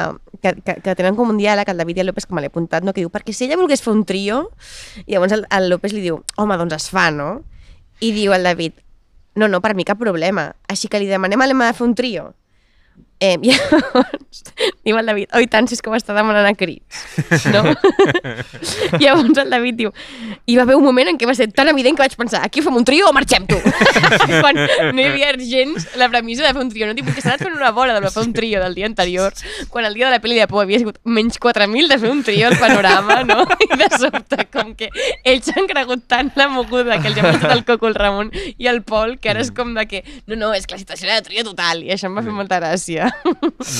que, 0.42 0.54
que, 0.66 0.74
que 0.82 0.94
tenen 0.98 1.14
com 1.18 1.30
un 1.30 1.38
diàleg, 1.38 1.68
el 1.70 1.78
David 1.78 2.00
i 2.00 2.02
el 2.02 2.10
López, 2.10 2.26
que 2.26 2.34
me 2.34 2.42
l'he 2.42 2.50
apuntat, 2.50 2.82
no? 2.82 2.94
que 2.96 3.04
diu, 3.04 3.12
perquè 3.12 3.34
si 3.36 3.46
ella 3.46 3.58
volgués 3.60 3.84
fer 3.84 3.94
un 3.94 4.02
trio, 4.08 4.42
i 5.06 5.14
llavors 5.14 5.36
el, 5.36 5.46
el 5.46 5.70
López 5.70 5.94
li 5.94 6.02
diu, 6.08 6.18
home, 6.36 6.58
doncs 6.58 6.74
es 6.80 6.88
fa, 6.90 7.08
no? 7.14 7.44
I 8.02 8.10
diu 8.16 8.34
el 8.34 8.48
David, 8.48 8.82
no, 9.38 9.46
no, 9.46 9.60
per 9.62 9.76
mi 9.78 9.86
cap 9.86 10.00
problema. 10.00 10.50
Així 10.68 10.90
que 10.90 10.98
li 10.98 11.06
demanem 11.06 11.40
a 11.40 11.46
l'Emma 11.46 11.70
de 11.70 11.76
fer 11.78 11.86
un 11.86 11.94
trio. 11.94 12.30
Eh, 13.20 13.36
llavors, 13.44 14.38
diu 14.80 14.96
el 14.96 15.08
David, 15.10 15.28
oi 15.36 15.46
tant, 15.52 15.66
si 15.68 15.76
és 15.76 15.82
que 15.84 15.90
ho 15.92 15.96
està 15.96 16.14
demanant 16.16 16.46
a 16.48 16.54
crits, 16.56 17.02
no? 17.52 17.60
llavors 19.02 19.40
el 19.42 19.50
David 19.52 19.76
diu, 19.76 19.90
hi 20.48 20.56
va 20.56 20.64
haver 20.64 20.78
un 20.78 20.86
moment 20.86 21.10
en 21.12 21.18
què 21.20 21.28
va 21.28 21.34
ser 21.36 21.50
tan 21.52 21.68
evident 21.68 21.98
que 21.98 22.04
vaig 22.06 22.16
pensar, 22.16 22.40
aquí 22.46 22.64
fem 22.64 22.78
un 22.80 22.86
trio 22.88 23.10
o 23.10 23.12
marxem 23.12 23.44
tu? 23.50 23.58
Quan 24.40 24.56
no 24.56 25.02
hi 25.02 25.04
havia 25.10 25.34
gens 25.36 25.90
la 26.00 26.08
premissa 26.08 26.46
de 26.46 26.54
fer 26.56 26.64
un 26.64 26.70
trio, 26.72 26.88
no? 26.88 26.96
Tipo, 26.96 27.12
que 27.12 27.20
s'ha 27.20 27.34
anat 27.34 27.44
fent 27.44 27.58
una 27.58 27.74
bola 27.76 27.98
de 27.98 28.08
fer 28.08 28.24
un 28.24 28.32
trio 28.32 28.62
del 28.64 28.78
dia 28.78 28.88
anterior, 28.88 29.36
quan 29.68 29.84
el 29.84 30.00
dia 30.00 30.08
de 30.08 30.14
la 30.16 30.22
pel·li 30.24 30.40
de 30.40 30.48
por 30.48 30.64
havia 30.64 30.80
sigut 30.80 30.96
menys 31.04 31.36
4.000 31.44 31.92
de 31.92 32.00
fer 32.00 32.14
un 32.14 32.24
trio 32.24 32.48
al 32.48 32.56
panorama, 32.56 33.20
no? 33.28 33.44
I 33.68 33.70
de 33.84 33.90
sobte, 34.00 34.48
com 34.48 34.72
que 34.80 34.88
ells 35.28 35.52
han 35.52 35.68
cregut 35.68 36.08
tant 36.08 36.32
la 36.40 36.48
moguda 36.48 36.96
que 37.04 37.12
els 37.12 37.20
ha 37.20 37.28
posat 37.28 37.52
el 37.52 37.66
Coco, 37.68 37.92
el 37.92 38.00
Ramon 38.00 38.32
i 38.56 38.72
el 38.72 38.80
Pol, 38.80 39.18
que 39.20 39.34
ara 39.34 39.44
és 39.44 39.52
com 39.52 39.76
de 39.76 39.84
que, 39.92 40.06
no, 40.24 40.40
no, 40.40 40.54
és 40.56 40.64
que 40.64 40.78
la 40.78 40.82
situació 40.86 41.10
era 41.10 41.20
de 41.20 41.28
trio 41.28 41.44
total, 41.44 41.84
i 41.84 41.92
això 41.92 42.08
em 42.08 42.16
va 42.16 42.24
fer 42.24 42.32
molta 42.32 42.62
gràcia. 42.64 43.09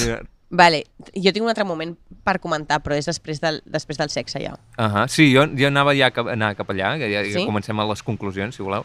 Mira. 0.04 0.20
Vale, 0.50 0.80
jo 1.14 1.30
tinc 1.30 1.44
un 1.44 1.48
altre 1.52 1.62
moment 1.62 1.92
per 2.26 2.40
comentar, 2.42 2.80
però 2.82 2.96
és 2.98 3.06
després 3.06 3.38
del, 3.40 3.60
després 3.70 3.96
del 4.00 4.10
sexe 4.10 4.40
ja. 4.42 4.56
Uh 4.76 4.84
-huh. 4.90 5.06
Sí, 5.08 5.32
jo, 5.32 5.44
jo 5.56 5.66
anava 5.68 5.94
ja 5.94 6.10
cap, 6.10 6.26
anar 6.26 6.56
cap 6.56 6.68
allà, 6.70 6.98
que 6.98 7.06
ja, 7.12 7.22
ja 7.22 7.38
Sí? 7.38 7.44
comencem 7.46 7.78
a 7.78 7.84
les 7.86 8.02
conclusions, 8.02 8.56
si 8.56 8.62
voleu. 8.62 8.84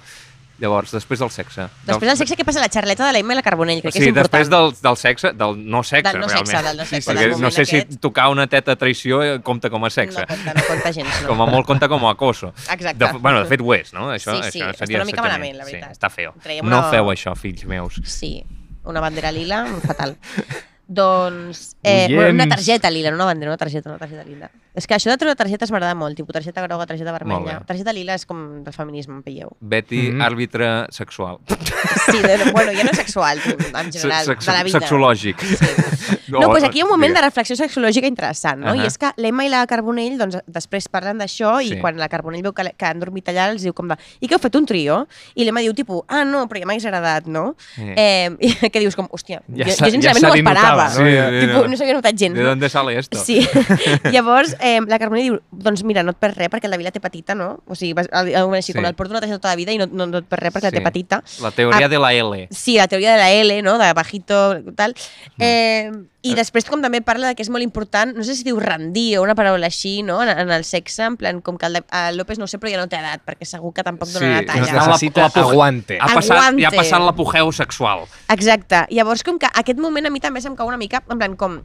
Llavors, 0.60 0.92
després 0.92 1.20
del 1.20 1.30
sexe. 1.32 1.68
Després 1.86 2.08
del 2.08 2.16
sexe, 2.18 2.36
què 2.38 2.46
passa? 2.46 2.62
La 2.62 2.70
xarleta 2.70 3.06
de 3.08 3.12
l'Emma 3.14 3.34
i 3.34 3.36
la 3.36 3.42
Carbonell, 3.42 3.82
crec 3.82 3.92
sí, 3.94 4.00
que 4.00 4.06
és 4.06 4.08
important. 4.10 4.32
després 4.32 4.50
del, 4.50 4.72
del 4.82 4.96
sexe, 4.96 5.34
del 5.34 5.70
no 5.70 5.84
sexe, 5.84 6.12
Del 6.12 6.22
no 6.22 6.28
realment. 6.28 6.48
sexe, 6.48 6.64
del 6.64 6.78
no 6.78 6.86
sexe, 6.86 7.12
Perquè 7.12 7.30
del 7.32 7.42
no 7.42 7.52
sé 7.52 7.66
si 7.66 7.76
aquest. 7.78 8.00
tocar 8.00 8.30
una 8.30 8.48
teta 8.48 8.72
a 8.72 8.78
traïció 8.78 9.22
eh, 9.24 9.42
compta 9.42 9.70
com 9.70 9.84
a 9.84 9.90
sexe. 9.90 10.22
No 10.22 10.28
compta, 10.28 10.54
no 10.54 10.62
compta 10.68 10.94
gens, 10.94 11.22
no. 11.24 11.28
Com 11.34 11.42
a 11.42 11.46
molt 11.48 11.66
compta 11.66 11.88
com 11.90 12.06
a 12.06 12.12
acoso. 12.12 12.54
Exacte. 12.72 12.94
De, 13.06 13.12
bueno, 13.20 13.40
de 13.42 13.46
fet 13.48 13.60
ho 13.60 13.74
és, 13.74 13.92
no? 13.92 14.14
Això, 14.14 14.32
Sí, 14.44 14.52
sí, 14.52 14.60
això 14.62 14.70
està 14.70 14.86
seria 14.86 14.98
una 14.98 15.06
mica 15.06 15.22
malament, 15.24 15.58
la 15.58 15.66
veritat. 15.66 15.90
Sí, 15.90 16.00
està 16.00 16.10
feo. 16.10 16.34
Traiem 16.42 16.64
No 16.70 16.78
una- 16.80 16.90
feu 16.92 17.06
això, 17.12 17.36
fills 17.36 17.66
meus. 17.66 18.00
Sí, 18.06 18.46
una 18.86 19.00
bandera 19.00 19.32
lila, 19.32 19.66
fatal. 19.84 20.18
doncs, 20.88 21.76
eh, 21.84 22.08
bueno, 22.14 22.32
una 22.32 22.48
targeta 22.48 22.90
lila, 22.90 23.10
no 23.10 23.16
una 23.16 23.26
bandera, 23.26 23.52
una 23.52 23.58
targeta, 23.58 23.90
una 23.90 24.00
targeta 24.00 24.24
lila. 24.24 24.50
És 24.76 24.88
que 24.88 24.96
això 24.96 25.10
de 25.10 25.18
treure 25.18 25.36
targetes 25.40 25.72
m'agrada 25.72 25.96
molt, 25.96 26.16
tipus 26.18 26.34
targeta 26.34 26.62
groga, 26.66 26.86
targeta 26.86 27.12
vermella. 27.16 27.62
Targeta 27.66 27.94
lila 27.94 28.14
és 28.16 28.26
com 28.26 28.62
del 28.64 28.74
feminisme, 28.74 29.16
en 29.16 29.24
pilleu. 29.24 29.50
Betty, 29.62 30.12
Mhm. 30.12 30.22
àrbitre 30.22 30.86
sexual. 30.92 31.38
Sí, 32.12 32.20
de, 32.22 32.52
bueno, 32.52 32.72
ja 32.74 32.84
no 32.84 32.94
sexual, 32.94 33.40
en 33.40 33.92
general, 33.92 34.26
Sex- 34.26 34.46
de 34.46 34.52
la 34.52 34.64
vida. 34.64 34.80
Sexològic. 34.80 35.40
Sí. 35.40 35.66
No, 36.28 36.40
doncs 36.42 36.64
aquí 36.66 36.80
hi 36.80 36.82
ha 36.82 36.86
un 36.86 36.90
moment 36.92 37.14
de 37.16 37.22
reflexió 37.22 37.56
sexològica 37.56 38.08
interessant, 38.08 38.60
no? 38.60 38.72
Ahà. 38.72 38.84
I 38.84 38.88
és 38.88 38.98
que 38.98 39.12
l'Emma 39.22 39.46
i 39.46 39.50
la 39.50 39.66
Carbonell, 39.70 40.18
doncs, 40.18 40.38
després 40.48 40.88
parlen 40.90 41.18
d'això 41.22 41.60
i 41.64 41.70
Sí. 41.70 41.78
quan 41.80 41.98
la 41.98 42.08
Carbonell 42.10 42.42
veu 42.44 42.54
que, 42.54 42.64
que 42.78 42.86
han 42.86 43.00
dormit 43.00 43.28
allà, 43.30 43.48
els 43.52 43.62
diu 43.62 43.74
com 43.74 43.88
de, 43.88 43.96
i 44.20 44.28
que 44.28 44.34
heu 44.36 44.40
fet 44.42 44.56
un 44.56 44.66
trio? 44.66 45.08
I 45.36 45.46
l'Emma 45.46 45.62
diu, 45.62 45.74
tipus, 45.74 46.02
ah, 46.08 46.24
no, 46.26 46.48
però 46.48 46.60
ja 46.60 46.66
m'hagués 46.66 46.86
agradat, 46.86 47.26
no? 47.28 47.56
Sí. 47.76 47.86
Eh, 47.96 48.30
i 48.42 48.50
que 48.74 48.80
dius 48.80 48.96
com, 48.96 49.08
hòstia, 49.12 49.42
Ja 49.56 49.66
jo, 49.66 49.72
se- 49.72 49.86
jo 49.86 49.92
sincerament 49.92 50.04
ja 50.04 50.14
se 50.14 50.22
no 50.22 50.32
ho 50.34 50.36
esperava. 50.36 50.70
notava, 50.72 50.88
no? 50.90 50.96
Sí, 50.96 51.40
sí, 51.40 51.46
Tipo, 51.48 51.62
no. 51.62 51.68
no 51.68 51.78
s'havia 51.78 51.94
notat 51.94 52.16
gens. 52.18 52.36
¿De 52.36 52.42
no? 52.44 52.50
dónde 52.50 52.70
sale 52.70 52.98
esto? 53.00 53.18
Sí. 53.24 53.48
Llavors, 54.12 54.56
eh, 54.66 54.80
la 54.90 54.98
Carbonell 54.98 55.28
diu, 55.30 55.36
doncs 55.54 55.84
mira, 55.86 56.02
no 56.02 56.16
et 56.16 56.18
perds 56.18 56.38
res 56.40 56.50
perquè 56.50 56.68
la 56.72 56.80
vila 56.82 56.90
té 56.92 57.00
petita, 57.04 57.36
no? 57.38 57.60
O 57.70 57.76
sigui, 57.78 57.94
vas, 57.94 58.10
al, 58.12 58.32
al, 58.34 58.50
així, 58.58 58.72
Sí. 58.74 58.78
com 58.80 58.86
el 58.90 58.96
porto 58.98 59.14
una 59.14 59.22
targeta 59.22 59.38
tota 59.38 59.54
la 59.54 59.60
vida 59.60 59.72
i 59.72 59.78
no, 59.78 59.86
no, 59.92 60.08
no 60.10 60.24
et 60.24 60.26
perds 60.26 60.42
res 60.44 60.54
perquè 60.56 60.72
la 60.72 60.74
Sí. 60.74 60.80
té 60.80 60.84
petita. 60.90 61.22
La 61.46 61.52
teoria 61.52 61.86
Ah, 61.86 61.90
de 61.90 62.00
la 62.02 62.14
L. 62.14 62.48
Sí, 62.50 62.78
la 62.80 62.88
teoria 62.88 63.14
de 63.14 63.18
la 63.22 63.32
L, 63.32 63.62
no? 63.62 63.78
de 63.78 63.94
bajito, 63.94 64.42
tal. 64.76 64.96
Eh, 65.40 65.92
I 66.26 66.34
després 66.34 66.66
com 66.66 66.82
també 66.82 67.04
parla 67.06 67.28
de 67.30 67.36
que 67.38 67.44
és 67.46 67.52
molt 67.54 67.62
important, 67.62 68.16
no 68.18 68.24
sé 68.26 68.34
si 68.34 68.42
diu 68.48 68.58
rendir 68.60 69.20
o 69.20 69.22
una 69.22 69.36
paraula 69.38 69.68
així, 69.70 70.02
no? 70.02 70.24
en, 70.24 70.30
en 70.34 70.50
el 70.50 70.64
sexe, 70.66 71.04
en 71.06 71.18
plan, 71.18 71.40
com 71.46 71.60
que 71.62 71.68
el, 71.68 71.74
de, 71.78 71.84
el 72.10 72.18
López 72.18 72.40
no 72.42 72.46
ho 72.46 72.48
sé, 72.50 72.58
però 72.58 72.72
ja 72.74 72.80
no 72.82 72.88
té 72.90 72.98
edat, 72.98 73.22
perquè 73.28 73.46
segur 73.46 73.72
que 73.78 73.84
tampoc 73.86 74.10
dona 74.10 74.42
la 74.42 74.46
talla. 74.48 74.74
la- 74.74 74.88
necessita 74.88 75.22
la 75.22 75.30
puja- 75.30 75.52
aguante. 75.52 76.00
Ha 76.02 76.08
passat, 76.16 76.38
Aguante. 76.40 76.64
ja 76.64 76.70
ha 76.70 76.80
passat 76.82 77.00
l'apogeu 77.06 77.52
sexual. 77.54 78.08
Exacte. 78.34 78.88
Llavors, 78.90 79.22
com 79.24 79.38
que 79.38 79.46
aquest 79.54 79.78
moment 79.78 80.08
a 80.08 80.10
mi 80.10 80.20
també 80.20 80.42
se'm 80.42 80.56
cau 80.58 80.66
una 80.68 80.78
mica, 80.82 81.04
en 81.08 81.20
plan, 81.20 81.36
com... 81.38 81.62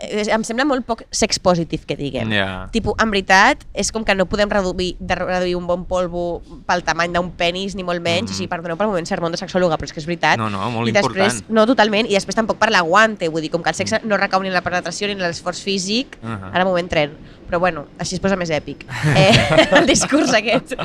eh, 0.00 0.24
Em 0.30 0.44
sembla 0.46 0.66
molt 0.68 0.84
poc 0.86 1.02
sex 1.10 1.40
positive, 1.42 1.84
que 1.86 1.96
diguem. 1.96 2.30
Ja. 2.34 2.68
Tipo, 2.74 2.94
en 3.00 3.10
veritat, 3.12 3.64
és 3.74 3.90
com 3.92 4.04
que 4.04 4.14
no 4.14 4.26
podem 4.30 4.50
reduir, 4.50 4.94
de 4.98 5.18
reduir 5.18 5.56
un 5.58 5.66
bon 5.66 5.84
polvo 5.88 6.42
pel 6.68 6.84
tamany 6.86 7.12
d'un 7.14 7.30
penis, 7.36 7.74
ni 7.78 7.86
molt 7.86 8.02
menys. 8.04 8.30
Mm. 8.30 8.34
O 8.34 8.38
sigui, 8.38 8.50
perdoneu 8.52 8.78
pel 8.80 8.90
moment 8.92 9.08
sermó 9.08 9.30
de 9.30 9.40
sexòloga, 9.40 9.78
però 9.80 9.90
és 9.90 9.96
que 9.96 10.02
és 10.02 10.08
veritat. 10.08 10.38
No, 10.40 10.50
no, 10.52 10.62
molt 10.74 10.90
I 10.90 10.96
després, 10.96 11.40
important. 11.40 11.56
No, 11.56 11.66
totalment. 11.70 12.10
I 12.10 12.18
després 12.18 12.38
tampoc 12.38 12.60
per 12.60 12.70
l'aguante. 12.74 13.28
Vull 13.28 13.46
dir, 13.46 13.52
com 13.54 13.64
que 13.64 13.72
el 13.72 13.78
sexe 13.78 14.02
no 14.04 14.20
recau 14.20 14.42
ni 14.42 14.52
en 14.52 14.56
la 14.56 14.64
penetració 14.66 15.08
ni 15.08 15.18
en 15.18 15.24
l'esforç 15.24 15.62
físic, 15.66 16.18
uh. 16.22 16.28
-huh. 16.28 16.54
ara 16.54 16.64
moment 16.64 16.90
tren. 16.90 17.16
Però 17.50 17.58
bueno, 17.58 17.88
així 17.98 18.14
es 18.14 18.22
posa 18.22 18.38
més 18.38 18.52
èpic. 18.54 18.84
Eh, 19.10 19.34
el 19.80 19.90
discurs 19.90 20.30
aquest. 20.38 20.76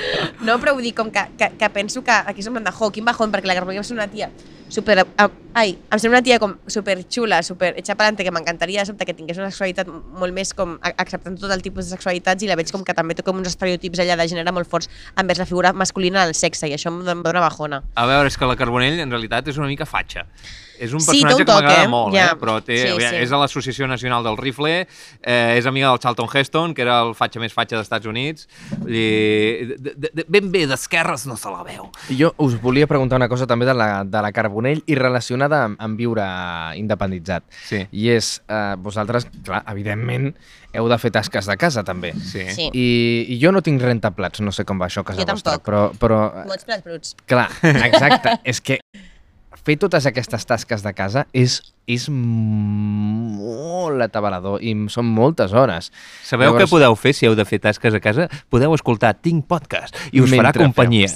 No, 0.42 0.58
però 0.58 0.74
vull 0.74 0.88
dir, 0.88 0.96
com 0.98 1.14
que, 1.14 1.28
que, 1.38 1.52
que 1.60 1.70
penso 1.70 2.02
que 2.02 2.18
aquí 2.26 2.42
som 2.42 2.58
de 2.58 2.74
jo, 2.74 2.90
quin 2.90 3.06
bajón, 3.06 3.30
perquè 3.30 3.54
la 3.54 3.62
va 3.62 3.84
ser 3.86 3.94
una 3.94 4.10
tia 4.10 4.32
super... 4.70 5.06
ai, 5.54 5.78
em 5.92 6.00
sembla 6.02 6.20
una 6.20 6.26
tia 6.26 6.40
com 6.42 6.56
super 6.68 6.98
xula, 7.08 7.42
super 7.46 7.74
hecha 7.78 7.96
palante, 7.96 8.26
que 8.26 8.34
m'encantaria 8.34 8.82
de 8.82 8.90
sobte 8.90 9.06
que 9.06 9.14
tingués 9.14 9.38
una 9.38 9.52
sexualitat 9.52 9.88
molt 9.88 10.36
més 10.36 10.52
com 10.58 10.76
acceptant 10.90 11.38
tot 11.40 11.54
el 11.54 11.64
tipus 11.66 11.86
de 11.86 11.96
sexualitats 11.96 12.44
i 12.44 12.50
la 12.50 12.58
veig 12.60 12.74
com 12.74 12.84
que 12.84 12.98
també 12.98 13.16
té 13.16 13.24
com 13.26 13.38
uns 13.40 13.54
estereotips 13.54 14.02
allà 14.04 14.18
de 14.20 14.28
gènere 14.34 14.56
molt 14.56 14.70
forts 14.70 14.90
envers 15.22 15.42
la 15.42 15.48
figura 15.50 15.74
masculina 15.74 16.24
en 16.24 16.34
el 16.34 16.38
sexe 16.38 16.68
i 16.68 16.76
això 16.76 16.92
em 16.92 17.24
dona 17.24 17.44
bajona. 17.44 17.84
A 17.96 18.08
veure, 18.10 18.32
és 18.32 18.38
que 18.38 18.50
la 18.50 18.58
Carbonell 18.60 19.00
en 19.06 19.14
realitat 19.14 19.54
és 19.54 19.62
una 19.62 19.70
mica 19.72 19.88
fatxa. 19.88 20.26
És 20.80 20.94
un 20.94 21.00
Sí, 21.00 21.08
personatge 21.22 21.42
un 21.42 21.46
que 21.46 21.54
m'agrada 21.54 21.84
eh? 21.84 21.88
molt, 21.88 22.14
Ja. 22.16 22.32
eh? 22.32 22.36
però 22.40 22.58
té, 22.64 22.78
Sí, 22.78 22.88
sí, 22.96 23.08
sí. 23.10 23.16
és 23.24 23.32
a 23.32 23.38
l'Associació 23.38 23.88
Nacional 23.88 24.24
del 24.24 24.38
Rifle, 24.38 24.88
eh, 25.22 25.56
és 25.58 25.66
amiga 25.66 25.90
del 25.90 26.00
Charlton 26.00 26.28
Heston, 26.34 26.74
que 26.74 26.82
era 26.84 27.02
el 27.04 27.14
fatxa 27.16 27.40
més 27.40 27.54
fatxa 27.54 27.76
dels 27.78 27.86
Estats 27.86 28.06
Units, 28.06 28.48
i 28.88 29.66
de, 29.70 29.94
de, 29.96 30.10
de, 30.14 30.26
ben 30.28 30.52
bé 30.52 30.66
d'esquerres 30.68 31.26
no 31.30 31.38
se 31.38 31.50
la 31.52 31.64
veu. 31.64 31.90
Jo 32.18 32.34
us 32.44 32.58
volia 32.62 32.88
preguntar 32.88 33.18
una 33.20 33.30
cosa 33.30 33.48
també 33.48 33.66
de 33.66 33.74
la, 33.74 34.04
de 34.04 34.22
la 34.22 34.32
Carbonell 34.36 34.84
i 34.86 34.96
relacionada 34.96 35.64
amb, 35.70 35.80
amb 35.80 35.98
viure 35.98 36.26
independitzat. 36.80 37.44
Sí. 37.68 37.84
I 37.92 38.10
és, 38.16 38.42
eh, 38.48 38.76
vosaltres, 38.78 39.28
clar, 39.46 39.64
evidentment, 39.72 40.34
heu 40.76 40.90
de 40.92 40.98
fer 41.00 41.12
tasques 41.16 41.48
de 41.48 41.56
casa, 41.58 41.84
també. 41.88 42.12
Sí. 42.20 42.44
Sí. 42.52 42.70
I, 42.74 42.88
I 43.36 43.40
jo 43.42 43.52
no 43.56 43.62
tinc 43.64 43.82
rentaplats, 43.82 44.42
no 44.44 44.52
sé 44.52 44.66
com 44.68 44.80
va 44.82 44.90
això 44.90 45.06
a 45.06 45.08
casa 45.08 45.22
Jo 45.24 45.28
vostra, 45.32 45.56
tampoc. 45.56 45.66
però, 45.66 45.84
però 46.00 46.46
Mots 46.50 46.66
plats 46.68 46.84
bruts. 46.84 47.16
clar, 47.26 47.48
exacte, 47.64 48.40
és 48.44 48.60
que 48.62 48.80
fer 49.66 49.78
totes 49.82 50.06
aquestes 50.06 50.46
tasques 50.46 50.86
de 50.86 50.94
casa 50.94 51.26
és, 51.34 51.62
és 51.88 52.08
molt 52.76 54.02
atabalador 54.02 54.62
i 54.66 54.74
són 54.92 55.06
moltes 55.14 55.54
hores. 55.54 55.92
Sabeu 56.26 56.50
Llavors- 56.50 56.64
què 56.66 56.70
podeu 56.72 56.96
fer 56.98 57.14
si 57.14 57.28
heu 57.28 57.36
de 57.38 57.46
fer 57.46 57.60
tasques 57.62 57.94
a 57.94 58.00
casa? 58.02 58.28
Podeu 58.50 58.74
escoltar 58.74 59.14
Tinc 59.22 59.46
Podcast 59.48 59.96
i 60.12 60.22
us 60.22 60.32
farà 60.32 60.50
Mentre 60.50 60.60
feu. 60.60 60.68
companyia. 60.70 61.08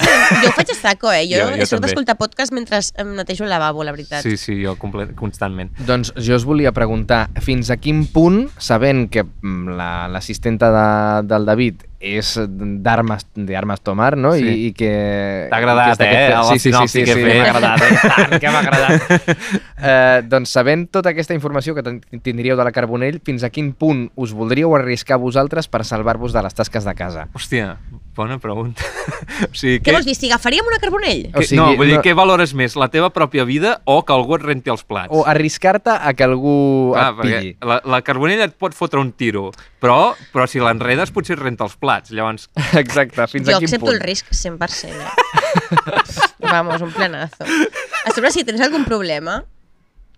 Jo 0.43 0.49
ho 0.49 0.53
faig 0.53 0.69
a 0.71 0.75
saco, 0.77 1.11
eh? 1.11 1.25
Jo, 1.27 1.37
Jo- 1.39 1.57
jo 1.57 1.65
també. 1.65 1.87
d'escoltar 1.87 2.17
podcast 2.17 2.53
mentre 2.53 2.79
em 2.97 3.15
netejo 3.15 3.43
el 3.43 3.49
lavabo, 3.49 3.83
la 3.83 3.91
veritat. 3.91 4.21
Sí, 4.21 4.37
sí, 4.37 4.61
jo 4.63 4.75
constantment. 4.77 5.71
Doncs 5.85 6.13
jo 6.15 6.35
us 6.35 6.45
volia 6.45 6.71
preguntar, 6.71 7.29
fins 7.41 7.69
a 7.71 7.77
quin 7.77 8.05
punt, 8.07 8.49
sabent 8.57 9.09
que 9.09 9.23
mm, 9.23 9.69
la- 9.75 10.07
l'assistenta 10.07 10.69
de, 10.71 11.27
del 11.27 11.45
David 11.45 11.83
és 11.99 12.37
d'armes 12.47 13.25
d'armes 13.35 13.81
tomar, 13.81 14.15
no? 14.15 14.31
Sí. 14.33 14.43
I, 14.45 14.67
i 14.67 14.73
que... 14.73 15.47
T'ha 15.49 15.57
agradat, 15.57 15.97
que 15.97 16.05
eh? 16.05 16.07
aquest- 16.07 16.37
La 16.37 16.43
Sí, 16.43 16.53
sí, 16.53 16.59
sí, 16.59 16.69
sinopsi 16.69 16.99
sí, 16.99 17.03
que 17.03 17.11
he 17.11 17.15
sí, 17.15 17.23
fet. 17.23 17.37
m'ha 17.41 17.49
agradat, 17.49 17.81
eh? 17.81 17.97
tant 18.15 18.39
que 18.39 18.49
m'ha 18.49 18.59
agradat. 18.59 19.01
eh, 19.83 20.21
doncs 20.29 20.49
sabent 20.59 20.87
tota 20.91 21.13
aquesta 21.15 21.33
informació 21.37 21.73
que 21.77 21.83
tindríeu 22.23 22.57
de 22.59 22.65
la 22.67 22.73
Carbonell, 22.75 23.21
fins 23.25 23.43
a 23.47 23.49
quin 23.53 23.71
punt 23.73 24.09
us 24.19 24.33
voldríeu 24.35 24.75
arriscar 24.75 25.17
vosaltres 25.21 25.71
per 25.71 25.85
salvar-vos 25.87 26.35
de 26.35 26.43
les 26.43 26.55
tasques 26.57 26.83
de 26.85 26.93
casa? 26.99 27.27
Hòstia, 27.33 27.77
bona 28.19 28.35
pregunta. 28.43 28.83
o 29.47 29.55
sigui, 29.55 29.79
Què 29.85 29.93
vols 29.95 30.05
dir? 30.07 30.15
Si 30.19 30.27
agafaríem 30.27 30.67
una 30.67 30.79
Carbonell? 30.83 31.29
O 31.31 31.39
Que, 31.39 31.47
sigui, 31.47 31.59
no, 31.61 31.69
vull 31.79 31.87
dir, 31.87 31.97
no- 31.99 32.03
què 32.05 32.13
valores 32.17 32.51
més, 32.57 32.75
la 32.79 32.89
teva 32.91 33.09
pròpia 33.15 33.45
vida 33.47 33.77
o 33.87 34.01
que 34.03 34.13
algú 34.15 34.35
et 34.35 34.43
renti 34.45 34.73
els 34.73 34.83
plats? 34.83 35.13
O 35.15 35.23
arriscar-te 35.29 35.95
a 35.95 36.13
que 36.13 36.27
algú 36.27 36.55
Clar, 36.93 37.05
et 37.13 37.21
pilli. 37.21 37.53
perquè 37.55 37.69
la, 37.71 37.79
la 37.95 38.01
carbonella 38.05 38.49
et 38.49 38.57
pot 38.59 38.75
fotre 38.75 38.99
un 38.99 39.13
tiro, 39.15 39.49
però, 39.79 40.13
però 40.33 40.45
si 40.51 40.59
l'enredes 40.59 41.13
potser 41.15 41.37
et 41.37 41.43
renta 41.45 41.63
els 41.69 41.77
plats. 41.79 42.11
Llavors, 42.11 42.49
Exacte, 42.83 43.23
fins 43.31 43.47
jo 43.47 43.55
a 43.55 43.61
quin 43.63 43.69
accepto 43.71 43.87
punt? 43.87 43.95
el 43.95 44.03
risc 44.03 44.33
100%. 44.35 44.91
Eh? 44.91 45.39
Vamos, 46.51 46.81
un 46.81 46.91
planazo. 46.91 47.45
A 48.05 48.11
sobre, 48.15 48.31
si 48.35 48.43
tens 48.43 48.61
algun 48.61 48.83
problema, 48.87 49.43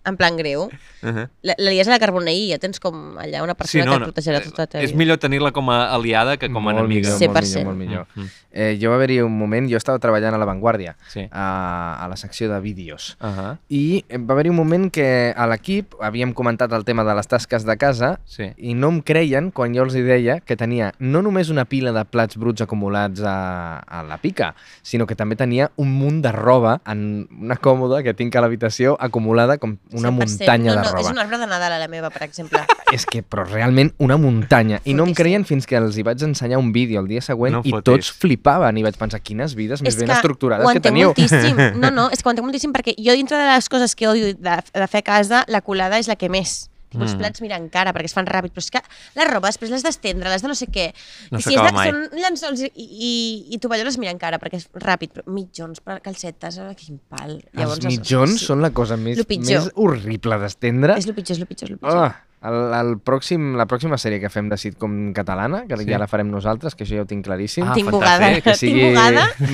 en 0.04 0.16
plan 0.16 0.36
greu, 0.36 0.62
uh 0.64 0.70
-huh. 1.08 1.28
la, 1.42 1.54
la 1.58 1.70
lies 1.70 1.86
a 1.86 1.90
la 1.90 1.98
Carbonell 1.98 2.36
i 2.36 2.50
ja 2.50 2.58
tens 2.58 2.80
com 2.80 3.16
allà 3.18 3.42
una 3.42 3.54
persona 3.54 3.84
que 3.84 3.94
et 3.94 4.02
protegirà 4.02 4.40
tota 4.42 4.62
la 4.62 4.66
teva 4.66 4.84
és 4.84 4.94
millor 4.94 5.18
tenir-la 5.18 5.52
com 5.52 5.68
a 5.70 5.92
aliada 5.94 6.36
que 6.36 6.50
com 6.50 6.68
a 6.68 6.72
enemiga. 6.72 7.08
millor, 7.08 7.18
Sí, 7.18 7.28
molt 7.28 7.34
per 7.38 7.42
millor, 7.44 7.64
molt 7.64 7.78
millor. 7.78 8.06
Mm, 8.14 8.20
mm. 8.22 8.28
Eh, 8.54 8.78
jo 8.82 8.90
va 8.90 8.96
haver-hi 8.96 9.20
un 9.22 9.36
moment, 9.38 9.68
jo 9.70 9.76
estava 9.76 9.98
treballant 9.98 10.34
a 10.34 10.38
La 10.38 10.44
Vanguardia, 10.44 10.96
Sí. 11.08 11.26
a, 11.30 12.04
a 12.04 12.08
la 12.08 12.16
secció 12.16 12.52
de 12.52 12.60
vídeos, 12.60 13.16
Uh 13.20 13.26
-huh. 13.28 13.58
i 13.68 14.04
va 14.18 14.34
haver-hi 14.34 14.50
un 14.50 14.56
moment 14.56 14.90
que 14.92 15.32
a 15.36 15.46
l'equip 15.46 15.94
havíem 16.00 16.32
comentat 16.34 16.72
el 16.72 16.84
tema 16.84 17.04
de 17.04 17.14
les 17.14 17.26
tasques 17.26 17.64
de 17.64 17.76
casa 17.76 18.20
Sí. 18.24 18.52
i 18.56 18.74
no 18.74 18.88
em 18.88 19.00
creien 19.02 19.50
quan 19.50 19.74
jo 19.74 19.82
els 19.84 19.94
hi 19.94 20.02
deia 20.02 20.40
que 20.40 20.56
tenia 20.56 20.92
no 20.98 21.22
només 21.22 21.48
una 21.48 21.64
pila 21.64 21.92
de 21.92 22.04
plats 22.04 22.36
bruts 22.36 22.60
acumulats 22.60 23.20
a, 23.24 23.78
a 23.78 24.02
la 24.02 24.18
pica, 24.18 24.54
sinó 24.82 25.06
que 25.06 25.14
també 25.14 25.36
tenia 25.36 25.70
un 25.76 25.92
munt 25.92 26.22
de 26.22 26.32
roba 26.32 26.80
en 26.86 27.28
una 27.40 27.56
còmoda 27.56 28.02
que 28.02 28.14
tinc 28.14 28.34
a 28.36 28.40
l'habitació 28.40 28.96
acumulada 29.00 29.58
com 29.58 29.78
una 29.94 30.10
100%. 30.10 30.12
muntanya 30.12 30.70
no, 30.70 30.76
de 30.76 30.82
no, 30.82 30.92
roba. 30.92 31.00
És 31.00 31.10
un 31.10 31.18
arbre 31.18 31.38
de 31.38 31.46
Nadal 31.46 31.72
a 31.72 31.78
la 31.78 31.88
meva, 31.88 32.10
per 32.10 32.22
exemple. 32.24 32.62
És 32.92 33.06
que, 33.06 33.22
però 33.22 33.44
realment, 33.48 33.92
una 33.98 34.16
muntanya. 34.20 34.80
I 34.84 34.94
no 34.94 35.06
em 35.08 35.14
creien 35.16 35.46
fins 35.48 35.66
que 35.66 35.76
els 35.78 35.96
hi 35.96 36.02
vaig 36.04 36.22
ensenyar 36.26 36.58
un 36.58 36.72
vídeo 36.72 37.00
el 37.00 37.08
dia 37.08 37.22
següent 37.24 37.54
No 37.56 37.62
i 37.64 37.70
fotis. 37.72 37.84
tots 37.84 38.10
flipaven 38.20 38.76
i 38.76 38.82
vaig 38.84 38.98
pensar, 39.00 39.22
quines 39.24 39.54
vides 39.56 39.80
més 39.82 39.96
ben 39.96 40.10
estructurades 40.10 40.66
ho 40.66 40.72
que 40.72 40.80
teniu. 40.84 41.12
moltíssim. 41.14 41.56
No, 41.80 41.90
no, 41.98 42.10
és 42.12 42.20
que 42.22 42.28
ho 42.28 42.32
entenc 42.34 42.44
moltíssim 42.48 42.72
perquè 42.74 42.96
jo 42.98 43.16
dintre 43.16 43.38
de 43.40 43.48
les 43.48 43.68
coses 43.68 43.94
que 43.96 44.08
odio 44.08 44.34
de, 44.34 44.58
de 44.74 44.86
fer 44.88 45.00
a 45.00 45.08
casa, 45.08 45.44
la 45.48 45.62
colada 45.62 45.98
és 45.98 46.08
la 46.08 46.16
que 46.16 46.28
més. 46.28 46.68
Els 46.94 47.14
Mm. 47.14 47.18
plats 47.18 47.40
miren 47.40 47.68
cara 47.72 47.92
perquè 47.92 48.04
es 48.10 48.14
fan 48.14 48.26
ràpid, 48.26 48.52
però 48.52 48.58
és 48.64 48.70
que 48.70 48.82
la 49.16 49.24
roba 49.30 49.48
després 49.48 49.70
l'has 49.70 49.82
d'estendre, 49.82 50.28
l'has 50.28 50.42
de 50.42 50.48
no 50.48 50.54
sé 50.54 50.66
què. 50.66 50.92
No 51.30 51.38
I 51.38 51.42
si 51.42 51.54
és 51.54 51.62
de, 51.62 51.72
mai. 51.72 51.90
són 51.90 52.08
llençols 52.18 52.60
i, 52.66 52.70
i, 52.76 53.12
i 53.54 53.58
tovalloles 53.58 53.98
miren 53.98 54.18
cara 54.18 54.38
perquè 54.38 54.56
és 54.60 54.68
ràpid, 54.74 55.12
però 55.16 55.24
mitjons, 55.32 55.80
per 55.80 56.00
calcetes, 56.02 56.60
quin 56.76 57.00
pal. 57.08 57.38
Els 57.54 57.84
mitjons 57.86 58.38
sí. 58.38 58.44
són 58.46 58.60
la 58.62 58.70
cosa 58.70 58.96
més, 58.96 59.18
més 59.28 59.70
horrible 59.74 60.38
d'estendre. 60.38 60.98
És 60.98 61.06
el 61.08 61.14
pitjor, 61.14 61.36
és 61.36 61.40
el 61.40 61.46
pitjor, 61.48 61.68
és 61.70 61.72
el 61.72 61.78
pitjor. 61.78 62.12
Oh, 62.12 62.12
el, 62.42 62.56
el 62.74 62.96
pròxim, 62.98 63.52
la 63.54 63.68
pròxima 63.70 63.94
sèrie 64.02 64.18
que 64.18 64.28
fem 64.28 64.48
de 64.50 64.56
sitcom 64.58 65.12
catalana, 65.14 65.60
que 65.68 65.76
Sí. 65.78 65.84
ja 65.86 65.98
la 65.98 66.08
farem 66.10 66.28
nosaltres, 66.30 66.74
que 66.74 66.82
això 66.84 66.96
ja 66.98 67.02
ho 67.02 67.06
tinc 67.06 67.24
claríssim, 67.24 67.62
Ah, 67.62 67.72
Tinc 67.74 67.88
bugada, 67.90 68.32
que 68.34 68.42
que 68.42 68.54
sigui 68.56 68.90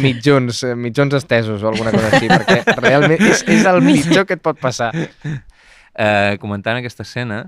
mitjons, 0.01 0.62
eh, 0.64 0.74
mitjons 0.74 1.12
estesos 1.14 1.62
o 1.62 1.68
alguna 1.68 1.93
cosa 1.93 2.09
així, 2.16 2.28
perquè 2.28 2.76
realment 2.80 3.20
és, 3.20 3.45
és 3.47 3.66
el 3.68 3.82
pitjor 3.93 4.24
que 4.26 4.34
et 4.39 4.43
pot 4.43 4.59
passar. 4.59 4.91
Eh, 5.99 6.38
comentant 6.40 6.78
aquesta 6.78 7.05
escena, 7.07 7.42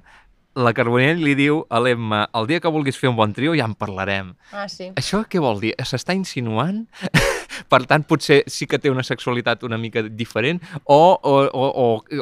la 0.58 0.72
Carbonell 0.74 1.22
li 1.22 1.36
diu 1.38 1.62
a 1.70 1.78
l'Emma 1.82 2.24
el 2.34 2.48
dia 2.50 2.60
que 2.60 2.72
vulguis 2.74 2.98
fer 2.98 3.10
un 3.12 3.18
bon 3.18 3.32
trio 3.32 3.54
ja 3.54 3.68
en 3.70 3.76
parlarem. 3.78 4.34
Ah, 4.50 4.66
sí. 4.68 4.90
Això 4.98 5.22
què 5.30 5.42
vol 5.42 5.62
dir? 5.62 5.76
S'està 5.86 6.16
insinuant? 6.18 6.82
per 7.68 7.82
tant, 7.86 8.04
potser 8.06 8.42
sí 8.46 8.66
que 8.66 8.78
té 8.78 8.90
una 8.90 9.02
sexualitat 9.06 9.62
una 9.64 9.78
mica 9.78 10.02
diferent 10.02 10.60
o, 10.84 11.18
o, 11.22 11.34
o, 11.52 11.66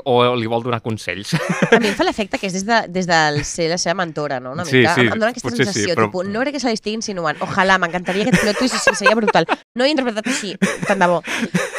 o, 0.05 0.15
o 0.15 0.37
li 0.37 0.47
vol 0.51 0.63
donar 0.63 0.81
consells. 0.83 1.35
A 1.73 1.81
mi 1.81 1.89
em 1.91 1.95
fa 1.99 2.05
l'efecte 2.07 2.39
que 2.39 2.47
és 2.49 2.55
des, 2.59 2.65
de, 2.67 2.81
des 2.93 3.07
del 3.09 3.43
ser 3.45 3.69
la 3.73 3.79
seva 3.79 3.95
mentora, 4.03 4.41
no? 4.41 4.53
Una 4.53 4.65
Sí, 4.65 4.79
mica. 4.79 4.95
sí, 4.95 5.01
em, 5.07 5.13
em 5.13 5.19
dona 5.19 5.31
aquesta 5.35 5.49
potser 5.49 5.67
sí, 5.67 5.73
sensació, 5.73 5.95
però- 5.97 6.09
tipus, 6.11 6.27
no 6.29 6.41
crec 6.45 6.55
que 6.57 6.61
se 6.61 6.69
li 6.73 6.79
estigui 6.79 6.97
insinuant. 7.01 7.39
Ojalà, 7.45 7.79
m'encantaria 7.79 8.27
aquest 8.29 8.43
plot 8.43 8.59
twist, 8.59 8.77
sí, 8.83 8.95
seria 8.95 9.15
brutal. 9.19 9.47
No 9.75 9.85
he 9.85 9.91
interpretat 9.93 10.27
així, 10.31 10.55
tant 10.87 10.99
de 11.03 11.07
bo. 11.11 11.23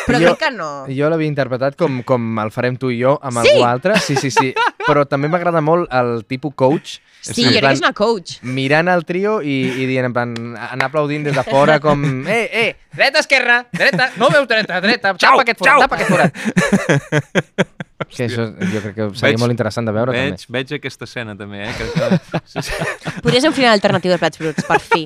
Però 0.07 0.19
Jo- 0.19 0.33
crec 0.35 0.39
que 0.47 0.51
no. 0.55 0.69
Jo 0.89 1.09
l'havia 1.09 1.27
interpretat 1.29 1.75
com, 1.77 2.01
com 2.03 2.39
el 2.41 2.51
farem 2.51 2.77
tu 2.79 2.89
i 2.91 2.99
jo 3.01 3.17
amb 3.21 3.41
Sí! 3.43 3.49
algú 3.55 3.65
altre. 3.67 3.99
Sí, 3.99 4.15
sí, 4.15 4.31
sí. 4.31 4.53
Però 4.87 5.03
també 5.05 5.27
m'agrada 5.29 5.61
molt 5.61 5.87
el 5.93 6.23
tipus 6.25 6.53
coach. 6.57 6.97
Sí, 7.21 7.43
jo 7.43 7.49
crec 7.51 7.59
plan, 7.61 7.71
que 7.73 7.75
és 7.75 7.81
una 7.83 7.93
coach. 7.93 8.37
Mirant 8.43 8.87
el 8.89 9.03
trio 9.05 9.41
i, 9.43 9.57
i 9.83 9.85
dient, 9.89 10.05
en 10.07 10.13
plan, 10.15 10.33
anar 10.55 10.87
aplaudint 10.87 11.25
des 11.27 11.35
de 11.35 11.43
fora 11.43 11.79
com... 11.83 12.01
Eh, 12.27 12.49
eh, 12.53 12.75
dreta, 12.95 13.19
esquerra, 13.19 13.38
dreta, 13.73 14.09
no 14.17 14.29
veus 14.33 14.47
dreta, 14.47 14.79
dreta, 14.83 15.13
Xau, 15.17 15.37
tapa 15.37 15.41
aquest 15.45 15.59
forat, 15.59 15.73
xau. 15.73 15.81
tapa 15.81 15.95
aquest 15.95 16.09
forat. 16.13 16.31
que 18.15 18.25
això 18.25 18.45
jo 18.71 18.79
crec 18.81 18.95
que 18.95 19.05
seria 19.13 19.33
Veig- 19.33 19.39
molt 19.41 19.53
interessant 19.53 19.85
de 19.89 19.93
veure, 19.93 20.13
veig, 20.15 20.39
també. 20.45 20.55
veig 20.57 20.73
aquesta 20.79 21.05
escena 21.09 21.35
també, 21.37 21.65
eh? 21.67 21.73
Crec 21.77 21.91
que... 21.93 22.39
Sí, 22.53 22.63
sí. 22.69 22.73
Podries 23.21 23.43
fer 23.43 23.51
un 23.51 23.57
final 23.57 23.75
alternatiu 23.75 24.13
de 24.15 24.19
plats 24.21 24.39
bruts, 24.41 24.65
per 24.65 24.79
fi. 24.81 25.03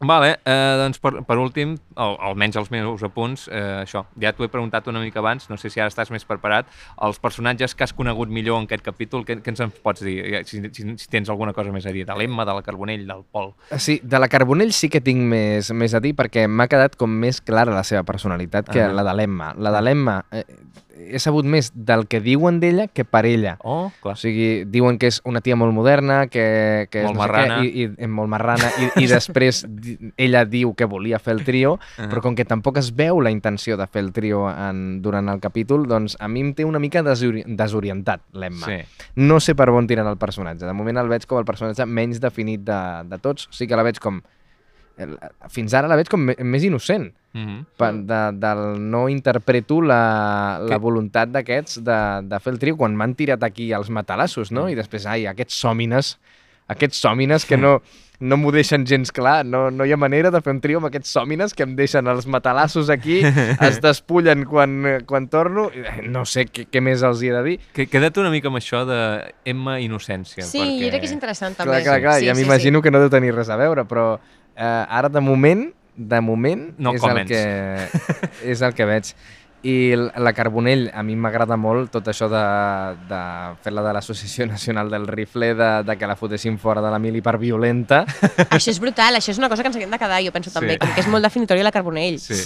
Vale, 0.00 0.38
eh, 0.44 0.74
doncs 0.80 0.98
per, 1.02 1.12
per 1.26 1.36
últim, 1.38 1.74
o 1.96 2.06
almenys 2.28 2.56
els 2.60 2.70
meus 2.72 3.02
apunts, 3.06 3.46
eh, 3.48 3.82
això, 3.84 4.04
ja 4.20 4.32
t'ho 4.34 4.44
he 4.46 4.50
preguntat 4.52 4.88
una 4.90 5.00
mica 5.02 5.20
abans, 5.22 5.46
no 5.50 5.56
sé 5.60 5.70
si 5.70 5.80
ara 5.80 5.90
estàs 5.92 6.10
més 6.12 6.24
preparat, 6.28 6.66
els 7.04 7.18
personatges 7.22 7.74
que 7.74 7.84
has 7.86 7.92
conegut 7.96 8.28
millor 8.32 8.58
en 8.60 8.68
aquest 8.68 8.84
capítol, 8.84 9.24
què, 9.28 9.38
què 9.44 9.52
ens 9.54 9.60
en 9.64 9.72
pots 9.84 10.04
dir? 10.04 10.18
Eh, 10.24 10.42
Si, 10.44 10.60
si, 10.72 10.84
si 10.98 11.08
tens 11.08 11.30
alguna 11.32 11.52
cosa 11.56 11.72
més 11.72 11.86
a 11.86 11.92
dir, 11.94 12.04
de 12.06 12.14
l'Emma, 12.18 12.44
de 12.44 12.54
la 12.54 12.62
Carbonell, 12.62 13.06
del 13.06 13.22
Pol. 13.32 13.52
Sí, 13.78 14.00
de 14.02 14.18
la 14.18 14.28
Carbonell 14.28 14.72
sí 14.76 14.88
que 14.92 15.00
tinc 15.00 15.20
més, 15.30 15.70
més 15.72 15.94
a 15.94 16.00
dir 16.04 16.14
perquè 16.14 16.46
m'ha 16.48 16.66
quedat 16.68 16.96
com 17.00 17.10
més 17.10 17.40
clara 17.40 17.72
la 17.74 17.84
seva 17.84 18.02
personalitat 18.04 18.68
que 18.68 18.82
Ah. 18.82 18.92
la 18.92 19.02
de 19.04 19.14
l'Emma. 19.14 19.54
La 19.58 19.70
de 19.72 19.80
l'Emma 19.82 20.24
eh, 20.32 20.44
he 20.94 21.18
sabut 21.18 21.44
més 21.44 21.70
del 21.74 22.06
que 22.06 22.20
diuen 22.22 22.60
d'ella 22.62 22.86
que 22.88 23.04
per 23.04 23.24
ella. 23.26 23.56
Oh, 23.66 23.90
clar. 24.02 24.14
O 24.14 24.20
sigui, 24.20 24.64
diuen 24.70 24.96
que 24.98 25.08
és 25.10 25.20
una 25.26 25.40
tia 25.44 25.56
molt 25.58 25.74
moderna, 25.74 26.26
que, 26.28 26.86
que 26.90 27.02
és 27.02 27.08
Molt 27.08 27.16
no 27.16 27.22
sé 27.22 27.26
marrana. 27.26 27.56
Què, 27.60 27.70
i, 27.70 27.86
i, 28.04 28.08
molt 28.08 28.30
marrana, 28.30 28.70
i, 28.78 28.90
i 29.04 29.08
després 29.10 29.64
ella 30.16 30.44
diu 30.46 30.74
que 30.78 30.86
volia 30.90 31.18
fer 31.18 31.34
el 31.38 31.44
trio, 31.44 31.78
Ah. 31.98 32.08
però 32.10 32.20
com 32.22 32.34
que 32.34 32.44
tampoc 32.44 32.78
es 32.80 32.92
veu 32.96 33.20
la 33.20 33.30
intenció 33.30 33.76
de 33.76 33.86
fer 33.86 34.02
el 34.04 34.12
trio 34.12 34.44
en, 34.50 35.00
durant 35.02 35.28
el 35.28 35.40
capítol, 35.40 35.86
doncs 35.90 36.16
a 36.20 36.28
mi 36.28 36.40
em 36.40 36.54
té 36.54 36.64
una 36.64 36.78
mica 36.82 37.02
desori 37.02 37.44
desorientat, 37.46 38.22
l'Emma. 38.32 38.66
Sí. 38.66 38.78
No 39.16 39.40
sé 39.40 39.54
per 39.54 39.68
on 39.70 39.86
tiren 39.86 40.06
el 40.10 40.16
personatge. 40.18 40.64
De 40.66 40.72
moment 40.72 40.98
el 41.02 41.08
veig 41.10 41.26
com 41.26 41.38
el 41.38 41.44
personatge 41.48 41.86
menys 41.86 42.20
definit 42.22 42.62
de, 42.66 42.80
de 43.10 43.18
tots. 43.18 43.48
Sí 43.50 43.66
que 43.66 43.76
la 43.76 43.82
veig 43.86 43.98
com... 44.02 44.22
Fins 45.50 45.74
ara 45.74 45.90
la 45.90 45.98
veig 45.98 46.08
com 46.10 46.22
més 46.22 46.64
innocent. 46.64 47.10
Mm 47.34 47.44
-hmm. 47.46 47.64
Per, 47.76 47.92
de, 48.06 48.20
del 48.38 48.90
no 48.90 49.08
interpreto 49.08 49.80
la, 49.82 50.58
la 50.62 50.76
Que- 50.76 50.78
voluntat 50.78 51.28
d'aquests 51.28 51.82
de, 51.82 51.98
de 52.22 52.38
fer 52.40 52.52
el 52.52 52.58
trio 52.58 52.76
quan 52.76 52.94
m'han 52.94 53.14
tirat 53.14 53.42
aquí 53.42 53.72
els 53.72 53.90
matalassos, 53.90 54.52
no? 54.52 54.66
Mm. 54.66 54.68
I 54.68 54.74
després, 54.74 55.06
ai, 55.06 55.26
aquests 55.26 55.58
sòmines, 55.58 56.18
aquests 56.68 57.00
sòmines 57.00 57.44
que 57.44 57.56
no, 57.56 57.80
no 58.20 58.36
m'ho 58.36 58.52
deixen 58.54 58.86
gens 58.86 59.10
clar, 59.12 59.44
no, 59.44 59.70
no 59.70 59.84
hi 59.84 59.92
ha 59.92 59.96
manera 59.96 60.30
de 60.30 60.40
fer 60.40 60.52
un 60.54 60.60
trio 60.62 60.78
amb 60.78 60.86
aquests 60.86 61.10
sòmines 61.16 61.54
que 61.56 61.64
em 61.66 61.74
deixen 61.76 62.06
els 62.06 62.26
matalassos 62.30 62.88
aquí, 62.92 63.20
es 63.68 63.80
despullen 63.82 64.44
quan, 64.44 65.02
quan 65.06 65.26
torno, 65.28 65.70
i 65.74 66.06
no 66.08 66.24
sé 66.24 66.46
què, 66.46 66.68
què 66.70 66.80
més 66.80 67.02
els 67.02 67.22
hi 67.22 67.32
he 67.32 67.34
de 67.34 67.42
dir. 67.42 67.58
Que, 67.74 67.88
queda't 67.90 68.22
una 68.22 68.30
mica 68.30 68.48
amb 68.48 68.62
això 68.62 68.84
de 68.86 69.00
Emma 69.44 69.80
Innocència. 69.80 70.46
Sí, 70.46 70.62
perquè... 70.62 70.78
jo 70.84 70.88
crec 70.92 71.04
que 71.04 71.10
és 71.10 71.16
interessant 71.16 71.58
també. 71.58 71.72
Clar, 71.72 71.82
clar, 71.82 72.00
clar, 72.06 72.16
sí, 72.20 72.30
ja 72.30 72.34
sí, 72.34 72.42
m'imagino 72.42 72.80
que 72.80 72.94
no 72.94 73.02
deu 73.02 73.10
tenir 73.12 73.34
res 73.34 73.50
a 73.50 73.58
veure, 73.60 73.84
però 73.90 74.14
ara 74.56 75.08
de 75.08 75.20
moment, 75.20 75.72
de 75.96 76.20
moment 76.20 76.74
No 76.78 76.92
és, 76.94 77.02
el 77.06 77.24
que, 77.26 77.42
és 78.52 78.62
el 78.62 78.74
que 78.74 78.84
veig. 78.86 79.14
I 79.64 79.94
la 79.96 80.34
Carbonell, 80.36 80.90
a 80.92 81.00
mi 81.02 81.14
m'agrada 81.16 81.56
molt 81.56 81.88
tot 81.94 82.08
això 82.12 82.26
de, 82.28 82.40
de 83.08 83.20
fer-la 83.64 83.80
de 83.86 83.94
l'Associació 83.96 84.44
Nacional 84.46 84.90
del 84.92 85.06
Rifle, 85.08 85.54
de, 85.56 85.68
de 85.88 85.96
que 85.96 86.06
la 86.10 86.16
fotessin 86.20 86.58
fora 86.60 86.82
de 86.84 86.90
la 86.92 86.98
mili 87.00 87.22
per 87.24 87.38
violenta. 87.40 88.02
Això 88.50 88.68
és 88.74 88.80
brutal, 88.82 89.16
això 89.16 89.32
és 89.32 89.40
una 89.40 89.48
cosa 89.48 89.64
que 89.64 89.70
ens 89.72 89.78
haguem 89.80 89.94
de 89.94 89.98
quedar, 90.02 90.20
jo 90.26 90.34
penso 90.36 90.50
Sí. 90.52 90.58
també, 90.58 90.76
com 90.76 90.92
que 90.92 91.00
és 91.00 91.08
molt 91.08 91.24
definitori 91.24 91.64
de 91.64 91.64
la 91.64 91.72
Carbonell. 91.72 92.18
Sí, 92.20 92.42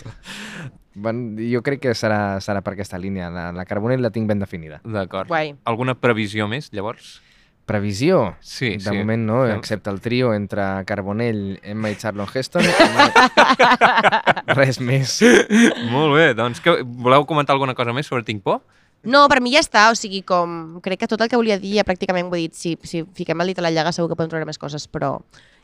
Bueno, 0.99 1.37
jo 1.39 1.61
crec 1.63 1.79
que 1.83 1.93
serà, 1.95 2.39
serà 2.43 2.59
per 2.63 2.73
aquesta 2.75 2.99
línia. 2.99 3.29
La, 3.31 3.51
la 3.55 3.65
Carbonell 3.67 4.03
la 4.03 4.11
tinc 4.11 4.27
ben 4.27 4.39
definida. 4.43 4.81
d'acord. 4.85 5.29
Guai. 5.31 5.53
Alguna 5.65 5.95
previsió 5.99 6.49
més, 6.51 6.71
llavors? 6.75 7.21
Previsió? 7.69 8.37
Sí, 8.41 8.73
de 8.79 8.89
sí. 8.89 8.97
moment 8.97 9.27
no, 9.29 9.43
excepte 9.53 9.93
el 9.93 10.01
trio 10.01 10.33
entre 10.33 10.65
Carbonell, 10.89 11.59
Emma 11.63 11.93
i 11.93 11.99
Charlon 12.01 12.31
Heston. 12.33 12.65
Res 14.59 14.81
més. 14.81 15.19
Molt 15.93 16.17
bé, 16.17 16.33
doncs 16.39 16.65
que, 16.65 16.81
voleu 16.83 17.29
comentar 17.29 17.55
alguna 17.59 17.77
cosa 17.77 17.93
més 17.93 18.09
sobre 18.09 18.25
Tinc 18.25 18.43
por? 18.47 18.63
No, 19.07 19.27
per 19.31 19.39
mi 19.45 19.53
ja 19.53 19.61
està, 19.63 19.85
o 19.93 19.99
sigui, 19.99 20.25
com... 20.27 20.81
Crec 20.83 21.05
que 21.05 21.11
tot 21.11 21.21
el 21.23 21.31
que 21.31 21.39
volia 21.39 21.59
dir 21.61 21.77
ja 21.77 21.85
pràcticament 21.87 22.33
ho 22.33 22.35
he 22.35 22.49
dit. 22.49 22.57
Si, 22.59 22.75
si 22.89 23.05
fiquem 23.15 23.45
el 23.45 23.53
dit 23.53 23.61
a 23.61 23.65
la 23.69 23.71
llaga 23.71 23.93
segur 23.95 24.11
que 24.11 24.19
podem 24.19 24.33
treure 24.33 24.49
més 24.49 24.59
coses, 24.59 24.89
però 24.91 25.19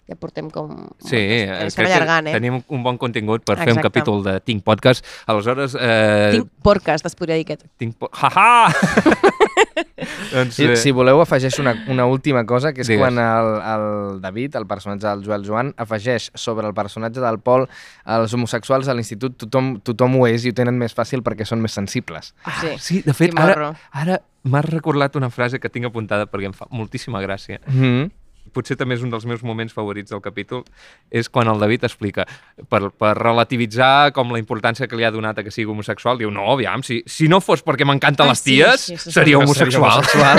Ja 0.09 0.17
portem 0.21 0.51
com... 0.53 0.69
Sí, 1.01 1.17
eh, 1.17 1.45
eh, 1.49 1.67
estem 1.67 1.87
que 1.87 1.93
allargant, 1.95 2.27
eh? 2.29 2.35
tenim 2.37 2.59
un 2.69 2.83
bon 2.85 2.99
contingut 3.01 3.45
per 3.45 3.57
fer 3.57 3.71
un 3.71 3.79
Exacte. 3.79 3.89
capítol 3.89 4.23
de 4.27 4.35
Tinc 4.45 4.61
Podcast. 4.63 5.05
Aleshores, 5.27 5.77
eh, 5.81 6.35
Tinc 6.35 6.51
podcast, 6.63 7.07
es 7.09 7.17
podria 7.17 7.39
dir 7.39 7.47
aquest. 7.47 7.65
tinc 7.81 7.97
po 7.97 8.11
ha 8.13 8.69
doncs, 10.35 10.55
Si, 10.55 10.67
eh, 10.67 10.77
si 10.77 10.93
voleu, 10.93 11.23
afegeix 11.23 11.57
una, 11.59 11.73
una 11.89 12.05
última 12.05 12.45
cosa, 12.45 12.75
que 12.75 12.83
és 12.85 12.91
Digues. 12.91 13.01
quan 13.01 13.17
el, 13.19 13.49
el 13.73 14.21
David, 14.21 14.59
el 14.61 14.67
personatge 14.67 15.07
del 15.07 15.25
Joel 15.25 15.47
Joan, 15.47 15.73
afegeix 15.81 16.31
sobre 16.35 16.67
el 16.69 16.75
personatge 16.75 17.23
del 17.25 17.41
Pol 17.41 17.65
els 18.05 18.35
homosexuals 18.37 18.89
a 18.89 18.95
l'institut 18.95 19.39
tothom, 19.41 19.79
tothom 19.81 20.19
ho 20.21 20.27
és 20.29 20.45
i 20.45 20.53
ho 20.53 20.57
tenen 20.57 20.77
més 20.77 20.93
fàcil 20.93 21.25
perquè 21.25 21.47
són 21.49 21.65
més 21.65 21.73
sensibles. 21.73 22.35
Sí. 22.61 22.75
sí, 22.79 23.01
de 23.07 23.17
fet, 23.17 23.33
ara, 23.41 23.73
ara 23.93 24.21
m'has 24.45 24.69
recordat 24.69 25.17
una 25.17 25.31
frase 25.33 25.59
que 25.61 25.73
tinc 25.73 25.89
apuntada 25.89 26.29
perquè 26.29 26.51
em 26.51 26.57
fa 26.57 26.69
moltíssima 26.71 27.23
gràcia. 27.25 27.61
Mm 27.67 27.81
-hmm. 27.81 28.11
Potser 28.53 28.77
també 28.77 28.95
és 28.95 29.03
un 29.03 29.11
dels 29.11 29.25
meus 29.27 29.43
moments 29.43 29.73
favorits 29.73 30.11
del 30.13 30.21
capítol, 30.23 30.65
és 31.11 31.29
quan 31.33 31.49
el 31.49 31.59
David 31.59 31.85
explica, 31.89 32.27
per, 32.69 32.91
per 32.93 33.15
relativitzar 33.19 34.13
com 34.13 34.31
la 34.33 34.39
importància 34.39 34.87
que 34.87 34.97
li 34.97 35.05
ha 35.05 35.11
donat 35.11 35.39
a 35.39 35.43
que 35.47 35.51
sigui 35.51 35.71
homosexual, 35.73 36.19
diu, 36.19 36.31
no, 36.31 36.45
aviam, 36.53 36.83
si, 36.87 37.03
si 37.07 37.27
no 37.29 37.41
fos 37.41 37.65
perquè 37.65 37.87
m'encanten 37.89 38.27
Ah, 38.27 38.31
les 38.35 38.39
sí, 38.45 38.59
ties, 38.59 38.81
sí, 38.91 38.95
això 38.99 39.11
seria 39.17 39.39
No 39.39 39.45
homosexual. 39.49 40.05
homosexual. 40.05 40.39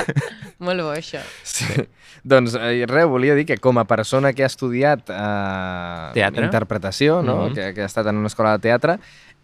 Molt 0.66 0.82
bo, 0.84 0.90
això. 0.92 1.20
Sí. 1.42 1.64
Doncs 2.22 2.52
eh, 2.54 2.84
res, 2.86 3.06
volia 3.08 3.34
dir 3.34 3.46
que 3.48 3.56
com 3.56 3.78
a 3.80 3.86
persona 3.88 4.34
que 4.36 4.44
ha 4.44 4.50
estudiat 4.50 5.08
eh, 5.08 6.10
Teatre. 6.18 6.44
interpretació, 6.44 7.22
no? 7.24 7.46
Mhm. 7.48 7.54
que, 7.56 7.70
que 7.74 7.82
ha 7.82 7.88
estat 7.88 8.06
en 8.12 8.16
una 8.20 8.28
escola 8.28 8.52
de 8.58 8.66
teatre, 8.68 8.98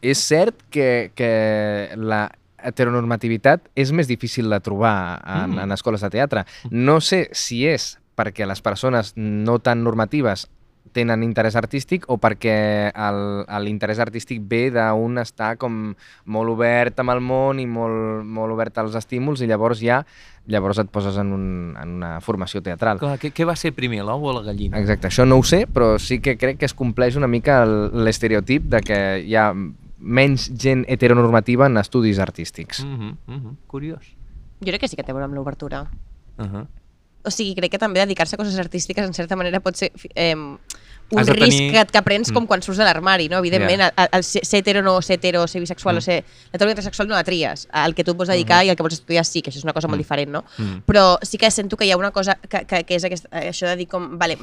és 0.04 0.20
cert 0.20 0.66
que, 0.70 1.10
que 1.16 1.30
la 1.96 2.26
heteronormativitat 2.62 3.68
és 3.74 3.92
més 3.92 4.08
difícil 4.08 4.48
de 4.50 4.60
trobar 4.60 5.20
en, 5.24 5.50
Mm. 5.54 5.58
en 5.58 5.72
escoles 5.72 6.00
de 6.00 6.10
teatre. 6.10 6.44
No 6.70 7.00
sé 7.00 7.28
si 7.32 7.66
és 7.66 7.98
perquè 8.16 8.46
les 8.46 8.62
persones 8.62 9.12
no 9.16 9.58
tan 9.58 9.82
normatives 9.84 10.48
tenen 10.92 11.22
interès 11.22 11.56
artístic 11.56 12.06
o 12.08 12.16
perquè 12.16 12.88
l'interès 13.60 13.98
artístic 14.00 14.40
ve 14.48 14.70
d'un 14.72 15.18
estar 15.18 15.56
com 15.58 15.94
molt 16.24 16.48
obert 16.54 16.98
amb 17.02 17.10
el 17.12 17.20
món 17.20 17.60
i 17.60 17.66
molt, 17.66 18.24
molt 18.24 18.52
obert 18.54 18.78
als 18.78 18.94
estímuls 18.96 19.42
i 19.42 19.46
llavors 19.50 19.80
ja 19.82 20.06
llavors 20.46 20.78
et 20.78 20.88
poses 20.88 21.16
en, 21.18 21.32
un, 21.34 21.76
en 21.76 21.88
una 21.98 22.20
formació 22.22 22.62
teatral. 22.62 22.98
Clar, 23.02 23.18
què, 23.18 23.32
què 23.34 23.44
va 23.44 23.56
ser 23.58 23.72
primer, 23.74 24.04
l'ou 24.06 24.24
o 24.24 24.32
la 24.32 24.42
gallina? 24.46 24.78
Exacte, 24.78 25.08
això 25.08 25.26
no 25.26 25.36
ho 25.36 25.42
sé, 25.42 25.66
però 25.66 25.98
sí 25.98 26.20
que 26.20 26.36
crec 26.38 26.56
que 26.58 26.66
es 26.70 26.74
compleix 26.74 27.16
una 27.16 27.26
mica 27.26 27.62
el- 27.64 27.90
l'estereotip 28.04 28.62
de 28.70 28.80
que 28.80 29.00
hi 29.26 29.34
ha 29.34 29.50
menys 29.98 30.50
gent 30.56 30.84
heteronormativa 30.88 31.66
en 31.66 31.76
estudis 31.78 32.18
artístics. 32.18 32.84
Mm 32.84 32.96
-hmm, 32.98 33.16
mm 33.26 33.40
-hmm. 33.44 33.56
Curiós. 33.66 34.04
Jo 34.60 34.66
crec 34.66 34.80
que 34.80 34.88
sí 34.88 34.96
que 34.96 35.02
té 35.02 35.10
a 35.10 35.14
veure 35.14 35.24
amb 35.24 35.34
l'obertura. 35.34 35.90
Uh 36.38 36.44
-huh. 36.44 36.66
O 37.24 37.30
sigui, 37.30 37.54
crec 37.56 37.70
que 37.72 37.78
també 37.78 37.98
dedicar-se 38.00 38.36
a 38.36 38.38
coses 38.38 38.58
artístiques 38.58 39.04
en 39.04 39.12
certa 39.12 39.34
manera 39.36 39.58
pot 39.60 39.74
ser 39.74 39.90
eh, 40.14 40.34
un 40.36 41.18
Has 41.20 41.26
de 41.26 41.32
risc 41.32 41.58
tenir- 41.58 41.72
que, 41.72 41.86
que 41.92 42.02
prens 42.02 42.30
com 42.32 42.44
Mm. 42.44 42.46
quan 42.46 42.62
surts 42.62 42.78
de 42.78 42.84
l'armari, 42.84 43.28
no? 43.28 43.38
Evidentment, 43.38 43.80
Ja. 43.80 43.92
el, 43.96 44.08
el, 44.12 44.22
ser 44.24 44.42
hetero 44.60 44.82
no 44.82 45.00
ser 45.02 45.14
hetero, 45.18 45.46
ser 45.48 45.60
bisexual 45.60 45.94
Mm. 45.94 45.98
o 45.98 46.00
ser... 46.00 46.24
La 46.52 46.58
teoria 46.58 46.72
intersexual 46.72 47.08
no 47.08 47.14
la 47.14 47.24
tries. 47.24 47.68
El 47.72 47.94
que 47.94 48.04
tu 48.04 48.10
et 48.12 48.16
vols 48.16 48.28
dedicar 48.28 48.64
i 48.64 48.68
el 48.70 48.76
que 48.76 48.82
vols 48.82 48.94
estudiar 48.94 49.24
sí, 49.24 49.40
que 49.42 49.50
això 49.50 49.58
és 49.58 49.64
una 49.64 49.72
cosa 49.72 49.88
molt 49.88 49.98
Mm. 49.98 50.02
diferent, 50.02 50.30
no? 50.30 50.44
Mm. 50.58 50.82
Però 50.86 51.18
sí 51.22 51.36
que 51.38 51.50
sento 51.50 51.76
que 51.76 51.84
hi 51.86 51.90
ha 51.92 51.96
una 51.96 52.10
cosa 52.12 52.34
que, 52.48 52.64
que, 52.66 52.84
que 52.84 52.94
és 52.94 53.04
aquest, 53.04 53.26
això 53.32 53.66
de 53.66 53.76
dir 53.76 53.88
com, 53.88 54.18
vale, 54.18 54.36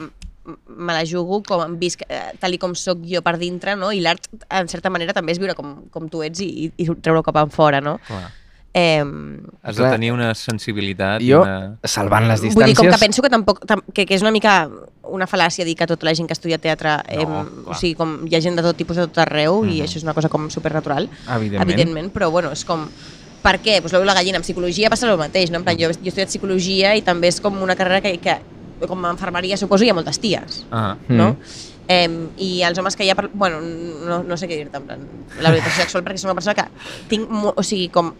me 0.67 0.93
la 0.93 1.05
jugo 1.07 1.41
com 1.47 1.61
em 1.63 1.77
visc 1.79 2.01
eh, 2.09 2.33
tal 2.39 2.53
i 2.53 2.57
com 2.59 2.73
sóc 2.75 2.99
jo 3.07 3.21
per 3.23 3.37
dintre, 3.39 3.75
no? 3.79 3.91
I 3.95 4.01
l'art, 4.03 4.27
en 4.49 4.67
certa 4.67 4.89
manera, 4.91 5.13
també 5.15 5.31
és 5.31 5.39
viure 5.39 5.55
com, 5.55 5.83
com 5.89 6.09
tu 6.11 6.23
ets 6.23 6.41
i, 6.43 6.49
i, 6.65 6.71
i 6.83 6.87
treure-ho 6.95 7.23
cap 7.23 7.37
enfora, 7.45 7.79
no? 7.81 7.97
Clar. 8.07 8.31
Eh, 8.75 9.03
Has 9.61 9.75
de 9.77 9.85
tenir 9.85 10.09
una 10.11 10.31
sensibilitat. 10.33 11.21
Jo, 11.21 11.43
Una... 11.45 11.77
salvant 11.85 12.25
les 12.27 12.41
Vull 12.41 12.49
distàncies... 12.49 12.73
dir, 12.73 12.75
com 12.79 12.89
que 12.89 12.97
penso 13.05 13.21
que 13.21 13.29
tampoc 13.29 13.59
tam, 13.69 13.83
que, 13.93 14.07
que 14.09 14.15
és 14.17 14.23
una 14.25 14.31
mica 14.33 14.67
una 15.13 15.27
fal·làcia 15.29 15.63
dir 15.67 15.75
que 15.77 15.85
tota 15.85 16.07
la 16.07 16.13
gent 16.17 16.25
que 16.27 16.33
estudia 16.33 16.57
teatre 16.57 16.95
eh, 17.07 17.21
No, 17.21 17.43
o 17.43 17.65
clar. 17.67 17.77
sigui, 17.77 17.93
com 17.99 18.15
hi 18.25 18.33
ha 18.35 18.41
gent 18.41 18.57
de 18.57 18.63
tot 18.65 18.75
tipus 18.79 18.97
de 18.97 19.05
tot 19.05 19.19
arreu 19.27 19.61
i 19.67 19.77
Mhm. 19.77 19.83
això 19.85 19.97
és 20.01 20.03
una 20.07 20.15
cosa 20.17 20.27
com 20.29 20.49
supernatural 20.49 21.05
Evidentment. 21.35 21.61
evidentment 21.69 22.09
però 22.15 22.31
bueno, 22.31 22.51
és 22.51 22.65
com 22.65 22.87
per 23.43 23.59
què? 23.61 23.77
Pues 23.83 23.93
l'ou 23.93 24.03
la 24.07 24.15
gallina, 24.15 24.37
en 24.39 24.43
psicologia 24.47 24.89
passa 24.89 25.05
el 25.11 25.17
mateix 25.19 25.51
no? 25.51 25.57
en 25.59 25.63
plan, 25.67 25.77
jo, 25.77 25.91
jo 25.91 26.07
he 26.07 26.09
estudiat 26.09 26.29
psicologia 26.31 26.95
i 26.95 27.03
també 27.03 27.27
és 27.29 27.39
com 27.43 27.61
una 27.61 27.75
carrera 27.75 28.01
que, 28.01 28.17
que 28.23 28.39
com 28.87 29.05
a 29.05 29.11
enfermeria 29.15 29.57
suposo 29.57 29.83
hi 29.85 29.89
ha 29.89 29.95
moltes 29.97 30.19
ties 30.19 30.65
Ah, 30.71 30.95
no? 31.09 31.31
Mm. 31.33 31.71
Eh, 31.87 32.09
I 32.39 32.51
els 32.63 32.77
homes 32.79 32.95
que 32.95 33.03
hi 33.03 33.09
ha... 33.11 33.15
Per... 33.15 33.25
Bueno, 33.33 33.57
no, 33.61 34.21
no 34.23 34.37
sé 34.39 34.47
què 34.47 34.55
dir-te, 34.55 34.77
en 34.79 34.85
plan, 34.87 35.01
l'orientació 35.43 35.83
sexual, 35.83 36.03
perquè 36.05 36.21
soc 36.21 36.29
una 36.31 36.37
persona 36.39 36.55
que 36.55 36.63
tinc... 37.11 37.27
O 37.29 37.63
sigui, 37.63 37.89
com... 37.91 38.13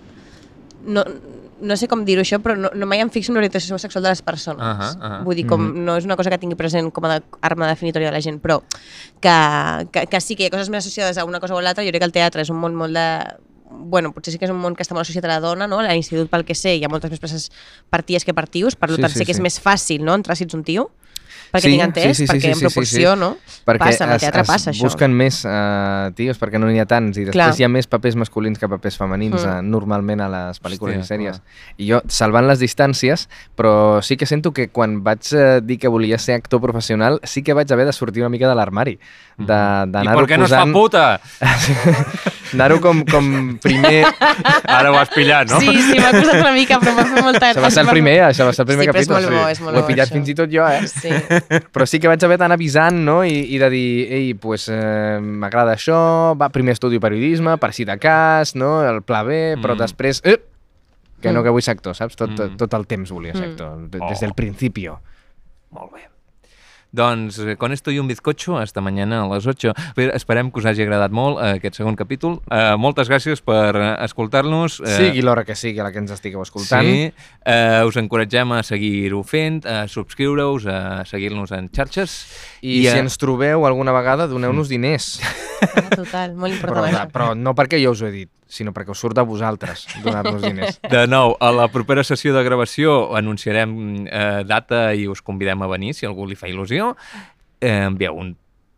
No, 0.86 1.06
no 1.64 1.78
sé 1.80 1.88
com 1.88 2.02
dir-ho 2.04 2.20
això, 2.26 2.42
però 2.44 2.58
no, 2.60 2.74
no 2.76 2.86
mai 2.92 3.00
em 3.00 3.08
fixo 3.14 3.32
en 3.32 3.38
l'orientació 3.38 3.78
sexual 3.80 4.04
de 4.04 4.12
les 4.12 4.22
persones. 4.22 4.60
Ahà, 4.68 4.90
ahà. 5.00 5.22
Vull 5.24 5.38
dir, 5.40 5.46
com, 5.48 5.62
Mhm. 5.64 5.86
no 5.88 5.96
és 5.96 6.04
una 6.04 6.18
cosa 6.20 6.30
que 6.30 6.38
tingui 6.42 6.58
present 6.60 6.92
com 6.92 7.06
a 7.08 7.14
de, 7.14 7.22
arma 7.40 7.70
definitòria 7.72 8.10
de 8.12 8.18
la 8.18 8.22
gent, 8.22 8.42
però 8.44 8.60
que, 9.24 9.88
que, 9.96 10.06
que 10.12 10.20
sí 10.22 10.36
que 10.36 10.44
hi 10.44 10.48
ha 10.52 10.56
coses 10.58 10.68
més 10.70 10.84
associades 10.84 11.18
a 11.18 11.24
una 11.24 11.40
cosa 11.40 11.56
o 11.56 11.58
a 11.58 11.64
l'altra. 11.64 11.86
Jo 11.88 11.94
crec 11.96 12.04
que 12.04 12.10
el 12.12 12.18
teatre 12.20 12.44
és 12.44 12.52
un 12.52 12.60
món 12.60 12.76
molt 12.76 12.92
de... 13.00 13.08
Bueno, 13.74 14.14
potser 14.14 14.32
sí 14.34 14.40
que 14.40 14.46
és 14.46 14.52
un 14.54 14.60
món 14.62 14.76
que 14.78 14.84
està 14.86 14.94
molt 14.96 15.04
associat 15.08 15.26
a 15.26 15.32
la 15.34 15.40
dona, 15.44 15.66
no? 15.68 15.80
A 15.82 15.88
l'institut, 15.90 16.30
pel 16.32 16.46
que 16.46 16.56
sé, 16.56 16.76
hi 16.78 16.84
ha 16.86 16.90
moltes 16.92 17.12
més 17.12 17.20
places 17.24 17.50
per 17.90 18.04
ties 18.06 18.24
que 18.26 18.34
per 18.38 18.46
tios, 18.48 18.76
per 18.78 18.90
Sí, 18.94 19.02
tant 19.02 19.12
sí, 19.12 19.20
sé 19.20 19.26
que 19.26 19.34
sí. 19.34 19.40
és 19.40 19.44
més 19.44 19.60
fàcil, 19.60 20.04
no?, 20.06 20.14
entrar 20.16 20.38
si 20.38 20.46
ets 20.46 20.54
un 20.54 20.64
tio, 20.64 20.92
perquè 21.54 21.62
Sí, 21.68 21.72
tinc 21.76 21.84
entès, 21.86 22.04
sí, 22.04 22.14
sí, 22.14 22.26
sí, 22.26 22.32
perquè 22.34 22.42
sí, 22.42 22.50
en 22.50 22.56
sí, 22.58 22.66
proporció, 22.66 23.12
sí, 23.14 23.16
sí. 23.16 23.20
no? 23.22 23.30
perquè 23.68 23.80
passa, 23.86 24.04
en 24.08 24.12
el 24.16 24.20
teatre 24.24 24.42
es 24.42 24.48
passa 24.50 24.72
això. 24.74 24.84
busquen 24.88 25.14
més 25.16 25.38
uh, 25.46 26.10
tios 26.18 26.40
perquè 26.42 26.58
no 26.60 26.68
n'hi 26.68 26.82
ha 26.82 26.86
tants 26.90 27.16
i 27.22 27.28
després 27.28 27.38
Clar. 27.38 27.54
hi 27.62 27.64
ha 27.64 27.70
més 27.70 27.86
papers 27.88 28.18
masculins 28.18 28.58
que 28.60 28.68
papers 28.68 28.98
femenins 28.98 29.38
Mm. 29.44 29.50
uh, 29.50 29.62
normalment 29.62 30.22
a 30.26 30.28
les 30.34 30.60
pel·lícules 30.62 30.98
Hòstia, 30.98 31.06
i 31.06 31.12
sèries. 31.14 31.38
clar. 31.38 31.78
I 31.78 31.88
jo, 31.92 32.02
salvant 32.10 32.48
les 32.50 32.60
distàncies, 32.60 33.28
però 33.56 34.02
sí 34.02 34.18
que 34.18 34.26
sento 34.26 34.52
que 34.52 34.68
quan 34.70 35.04
vaig 35.04 35.22
uh, 35.38 35.62
dir 35.62 35.78
que 35.80 35.88
volia 35.88 36.18
ser 36.18 36.36
actor 36.42 36.60
professional, 36.60 37.20
sí 37.24 37.44
que 37.44 37.54
vaig 37.54 37.72
haver 37.72 37.86
de 37.86 37.94
sortir 37.94 38.24
una 38.26 38.30
mica 38.34 38.50
de 38.50 38.56
l'armari, 38.56 38.98
Mhm. 39.38 39.46
de- 39.48 39.54
I 39.54 39.92
d'anar-ho 39.94 40.20
per 40.20 40.28
què 40.30 40.38
no 40.38 40.46
es 40.46 40.52
fa 40.52 40.60
posant... 40.66 40.74
puta? 40.74 41.22
Anar-ho 42.54 42.80
com, 42.82 43.00
com 43.10 43.58
primer... 43.62 44.04
Ara 44.78 44.92
ho 44.92 44.98
has 45.00 45.10
pillat, 45.10 45.50
no? 45.50 45.60
Sí, 45.60 45.72
sí, 45.74 45.98
m'ha 45.98 46.12
costat 46.14 46.38
una 46.38 46.52
mica, 46.54 46.78
però 46.80 46.94
m'ha 46.98 47.06
fet 47.10 47.24
molta... 47.26 47.50
Això 47.50 47.64
va 47.64 47.72
ser 47.74 47.82
el 47.82 47.90
primer, 47.90 48.14
això 48.28 48.46
va 48.46 48.54
ser 48.54 48.62
el 48.62 48.70
primer 48.70 48.86
sí, 48.86 48.92
però 48.92 49.02
és 49.02 49.08
capítol. 49.08 49.24
molt 49.24 49.42
bo, 49.42 49.48
és 49.50 49.62
molt 49.64 49.74
Ho 49.76 49.80
he 49.80 49.82
bo, 49.82 49.88
pillat 49.90 50.08
això. 50.12 50.18
fins 50.20 50.30
i 50.30 50.36
tot 50.38 50.54
jo, 50.54 50.68
eh? 50.70 50.86
Sí. 50.88 51.10
Però 51.74 51.86
sí 51.86 52.00
que 52.00 52.08
vaig 52.08 52.24
haver 52.24 52.38
d'anar 52.38 52.56
avisant, 52.58 52.96
no? 53.06 53.24
I, 53.26 53.34
i 53.56 53.58
de 53.62 53.70
dir, 53.70 53.88
ei, 54.14 54.34
pues, 54.34 54.68
eh, 54.72 55.20
m'agrada 55.22 55.74
això, 55.76 56.36
va, 56.40 56.50
primer 56.50 56.74
estudio 56.74 57.00
periodisme, 57.04 57.58
per 57.58 57.74
si 57.74 57.86
de 57.86 57.98
cas, 58.00 58.56
no? 58.56 58.84
El 58.88 59.02
pla 59.04 59.24
B, 59.24 59.56
però 59.62 59.76
Mm. 59.76 59.80
després... 59.86 60.22
Eh, 60.24 60.40
que 61.22 61.32
no, 61.32 61.40
Mm. 61.40 61.44
que 61.44 61.50
vull 61.56 61.62
ser 61.64 61.72
actor, 61.78 61.96
saps? 61.96 62.16
Tot, 62.16 62.32
Mm. 62.32 62.58
tot 62.58 62.74
el 62.74 62.86
temps 62.88 63.12
volia 63.12 63.34
ser 63.34 63.48
Mm. 63.48 63.52
actor, 63.52 63.90
de- 63.90 64.00
Oh. 64.02 64.10
des 64.10 64.20
del 64.20 64.34
principio. 64.34 65.00
Molt 65.72 65.94
bé. 65.94 66.10
Doncs 66.94 67.40
eh, 67.40 67.56
con 67.58 67.72
esto 67.74 67.90
y 67.90 67.98
un 67.98 68.08
bizcocho, 68.08 68.60
hasta 68.60 68.80
mañana 68.80 69.24
a 69.24 69.28
les 69.34 69.48
8. 69.48 69.74
Bé, 69.96 70.12
esperem 70.14 70.52
que 70.54 70.60
us 70.62 70.68
hagi 70.70 70.84
agradat 70.86 71.10
molt 71.12 71.40
eh, 71.42 71.56
aquest 71.58 71.80
segon 71.82 71.96
capítol. 71.98 72.36
Eh, 72.54 72.76
moltes 72.78 73.10
gràcies 73.10 73.42
per 73.42 73.72
eh, 73.74 73.88
escoltar-nos. 74.06 74.76
Eh, 74.86 74.98
Sigui 75.00 75.24
l'hora 75.26 75.42
que 75.44 75.56
sigui 75.58 75.82
la 75.82 75.90
que 75.92 75.98
ens 76.04 76.14
estigueu 76.14 76.44
escoltant. 76.46 76.86
Sí, 76.86 77.10
eh, 77.50 77.82
us 77.90 77.98
encoratgem 77.98 78.54
a 78.54 78.62
seguir-ho 78.62 79.24
fent, 79.26 79.64
a 79.66 79.88
subscriure-us, 79.90 80.68
a 80.70 81.02
seguir-nos 81.10 81.52
en 81.58 81.72
xarxes. 81.74 82.14
I, 82.62 82.78
I, 82.78 82.80
si 82.86 82.94
eh, 82.94 83.02
ens 83.02 83.18
trobeu 83.18 83.66
alguna 83.66 83.92
vegada, 83.98 84.30
doneu-nos 84.30 84.70
diners. 84.70 85.16
Total, 85.98 86.38
molt 86.38 86.62
Però, 86.62 86.78
important 86.78 87.02
això. 87.02 87.10
però 87.18 87.34
no 87.34 87.56
perquè 87.58 87.82
jo 87.82 87.98
us 87.98 88.06
ho 88.06 88.12
he 88.12 88.14
dit, 88.22 88.30
sinó 88.54 88.74
perquè 88.76 88.94
us 88.94 89.02
surt 89.02 89.18
a 89.18 89.26
vosaltres 89.28 89.88
donar-nos 90.04 90.42
diners. 90.48 90.80
De 90.90 91.04
nou, 91.10 91.36
a 91.42 91.52
la 91.56 91.68
propera 91.74 92.06
sessió 92.06 92.36
de 92.36 92.44
gravació 92.46 93.16
anunciarem 93.18 94.06
eh, 94.06 94.44
data 94.48 94.86
i 94.94 95.08
us 95.10 95.24
convidem 95.26 95.66
a 95.66 95.72
venir, 95.72 95.96
si 95.98 96.08
algú 96.10 96.28
li 96.30 96.38
fa 96.40 96.52
il·lusió. 96.52 96.94
Eh, 97.60 97.80
envieu 97.88 98.18
un 98.20 98.36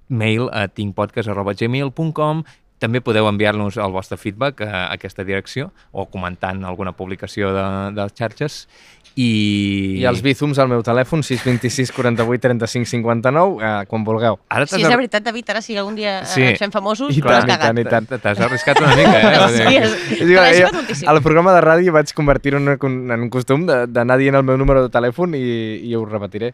mail 0.08 0.50
a 0.54 0.68
thinkpodcast.gmail.com 0.70 2.46
també 2.80 3.00
podeu 3.02 3.28
enviar-nos 3.30 3.78
el 3.78 3.92
vostre 3.96 4.18
feedback 4.18 4.62
a 4.62 4.90
aquesta 4.92 5.24
direcció 5.24 5.72
o 5.92 6.06
comentant 6.12 6.64
alguna 6.68 6.92
publicació 6.92 7.54
de, 7.56 7.64
de 7.96 8.02
les 8.04 8.14
xarxes 8.14 8.68
i... 9.16 10.02
I 10.02 10.04
els 10.10 10.20
bízums 10.22 10.60
al 10.60 10.68
meu 10.68 10.82
telèfon, 10.84 11.22
626 11.24 11.94
48 11.96 12.42
35 12.50 12.90
59, 12.92 13.64
eh, 13.64 13.86
quan 13.88 14.04
vulgueu. 14.04 14.36
Ara 14.52 14.68
Si 14.68 14.82
és 14.82 14.90
ar- 14.90 14.98
veritat, 15.00 15.24
David, 15.24 15.50
ara 15.54 15.62
si 15.64 15.78
algun 15.80 15.96
dia 15.96 16.18
Sí. 16.26 16.42
sí. 16.42 16.48
ens 16.52 16.60
fem 16.60 16.72
famosos, 16.74 17.16
I 17.16 17.22
tant, 17.24 17.48
i 17.48 17.56
tant, 17.58 17.80
i 17.80 17.86
tant. 17.88 18.10
T'has 18.12 18.40
arriscat 18.44 18.82
una 18.84 18.96
mica, 18.96 19.16
eh? 19.24 19.48
Sí, 19.56 19.78
és, 19.80 20.38
has 20.38 20.60
jo, 20.60 20.70
moltíssim. 20.76 21.08
al 21.08 21.22
programa 21.24 21.54
de 21.56 21.62
ràdio 21.64 21.96
vaig 21.96 22.12
convertir-ho 22.14 22.60
en, 22.60 22.76
un- 22.76 23.12
en 23.16 23.20
un 23.22 23.30
costum 23.32 23.64
de- 23.66 23.86
d'anar 23.88 24.18
dient 24.20 24.36
el 24.36 24.44
meu 24.44 24.58
número 24.60 24.84
de 24.84 24.92
telèfon 24.92 25.34
i, 25.40 25.46
i 25.88 25.96
ho 25.96 26.04
repetiré. 26.06 26.52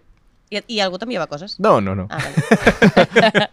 I, 0.52 0.60
I 0.68 0.82
algú 0.84 1.00
t'enviava 1.00 1.30
coses? 1.32 1.56
No, 1.64 1.78
no, 1.80 1.96
no. 1.96 2.10
Ah, 2.12 2.20
vale. 2.20 3.48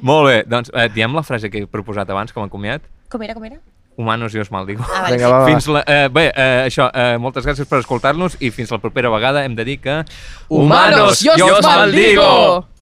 Molt 0.08 0.28
bé, 0.28 0.36
doncs 0.46 0.70
eh, 0.70 0.86
diem 0.94 1.16
la 1.18 1.24
frase 1.26 1.50
que 1.50 1.64
he 1.64 1.66
proposat 1.66 2.10
abans 2.14 2.30
com 2.32 2.46
a 2.46 2.52
comiat. 2.52 2.86
Com 3.10 3.26
era, 3.26 3.34
com 3.34 3.44
era? 3.48 3.58
Humanos 3.98 4.36
i 4.36 4.38
os 4.38 4.52
maldigo. 4.54 4.86
Ah, 4.86 5.02
vale. 5.02 5.16
Vinga, 5.16 5.32
va, 5.32 5.38
va. 5.42 5.50
Fins 5.50 5.66
la, 5.74 5.82
eh, 5.82 6.06
bé, 6.14 6.28
eh, 6.30 6.68
això, 6.68 6.86
eh, 6.94 7.18
moltes 7.18 7.42
gràcies 7.42 7.66
per 7.66 7.82
escoltar-nos 7.82 8.38
i 8.38 8.52
fins 8.54 8.70
la 8.70 8.78
propera 8.78 9.10
vegada 9.10 9.42
hem 9.42 9.58
de 9.58 9.66
dir 9.66 9.80
que... 9.82 10.04
Humanos, 10.46 11.26
yo 11.26 11.34
os 11.34 11.66
maldigo! 11.66 12.68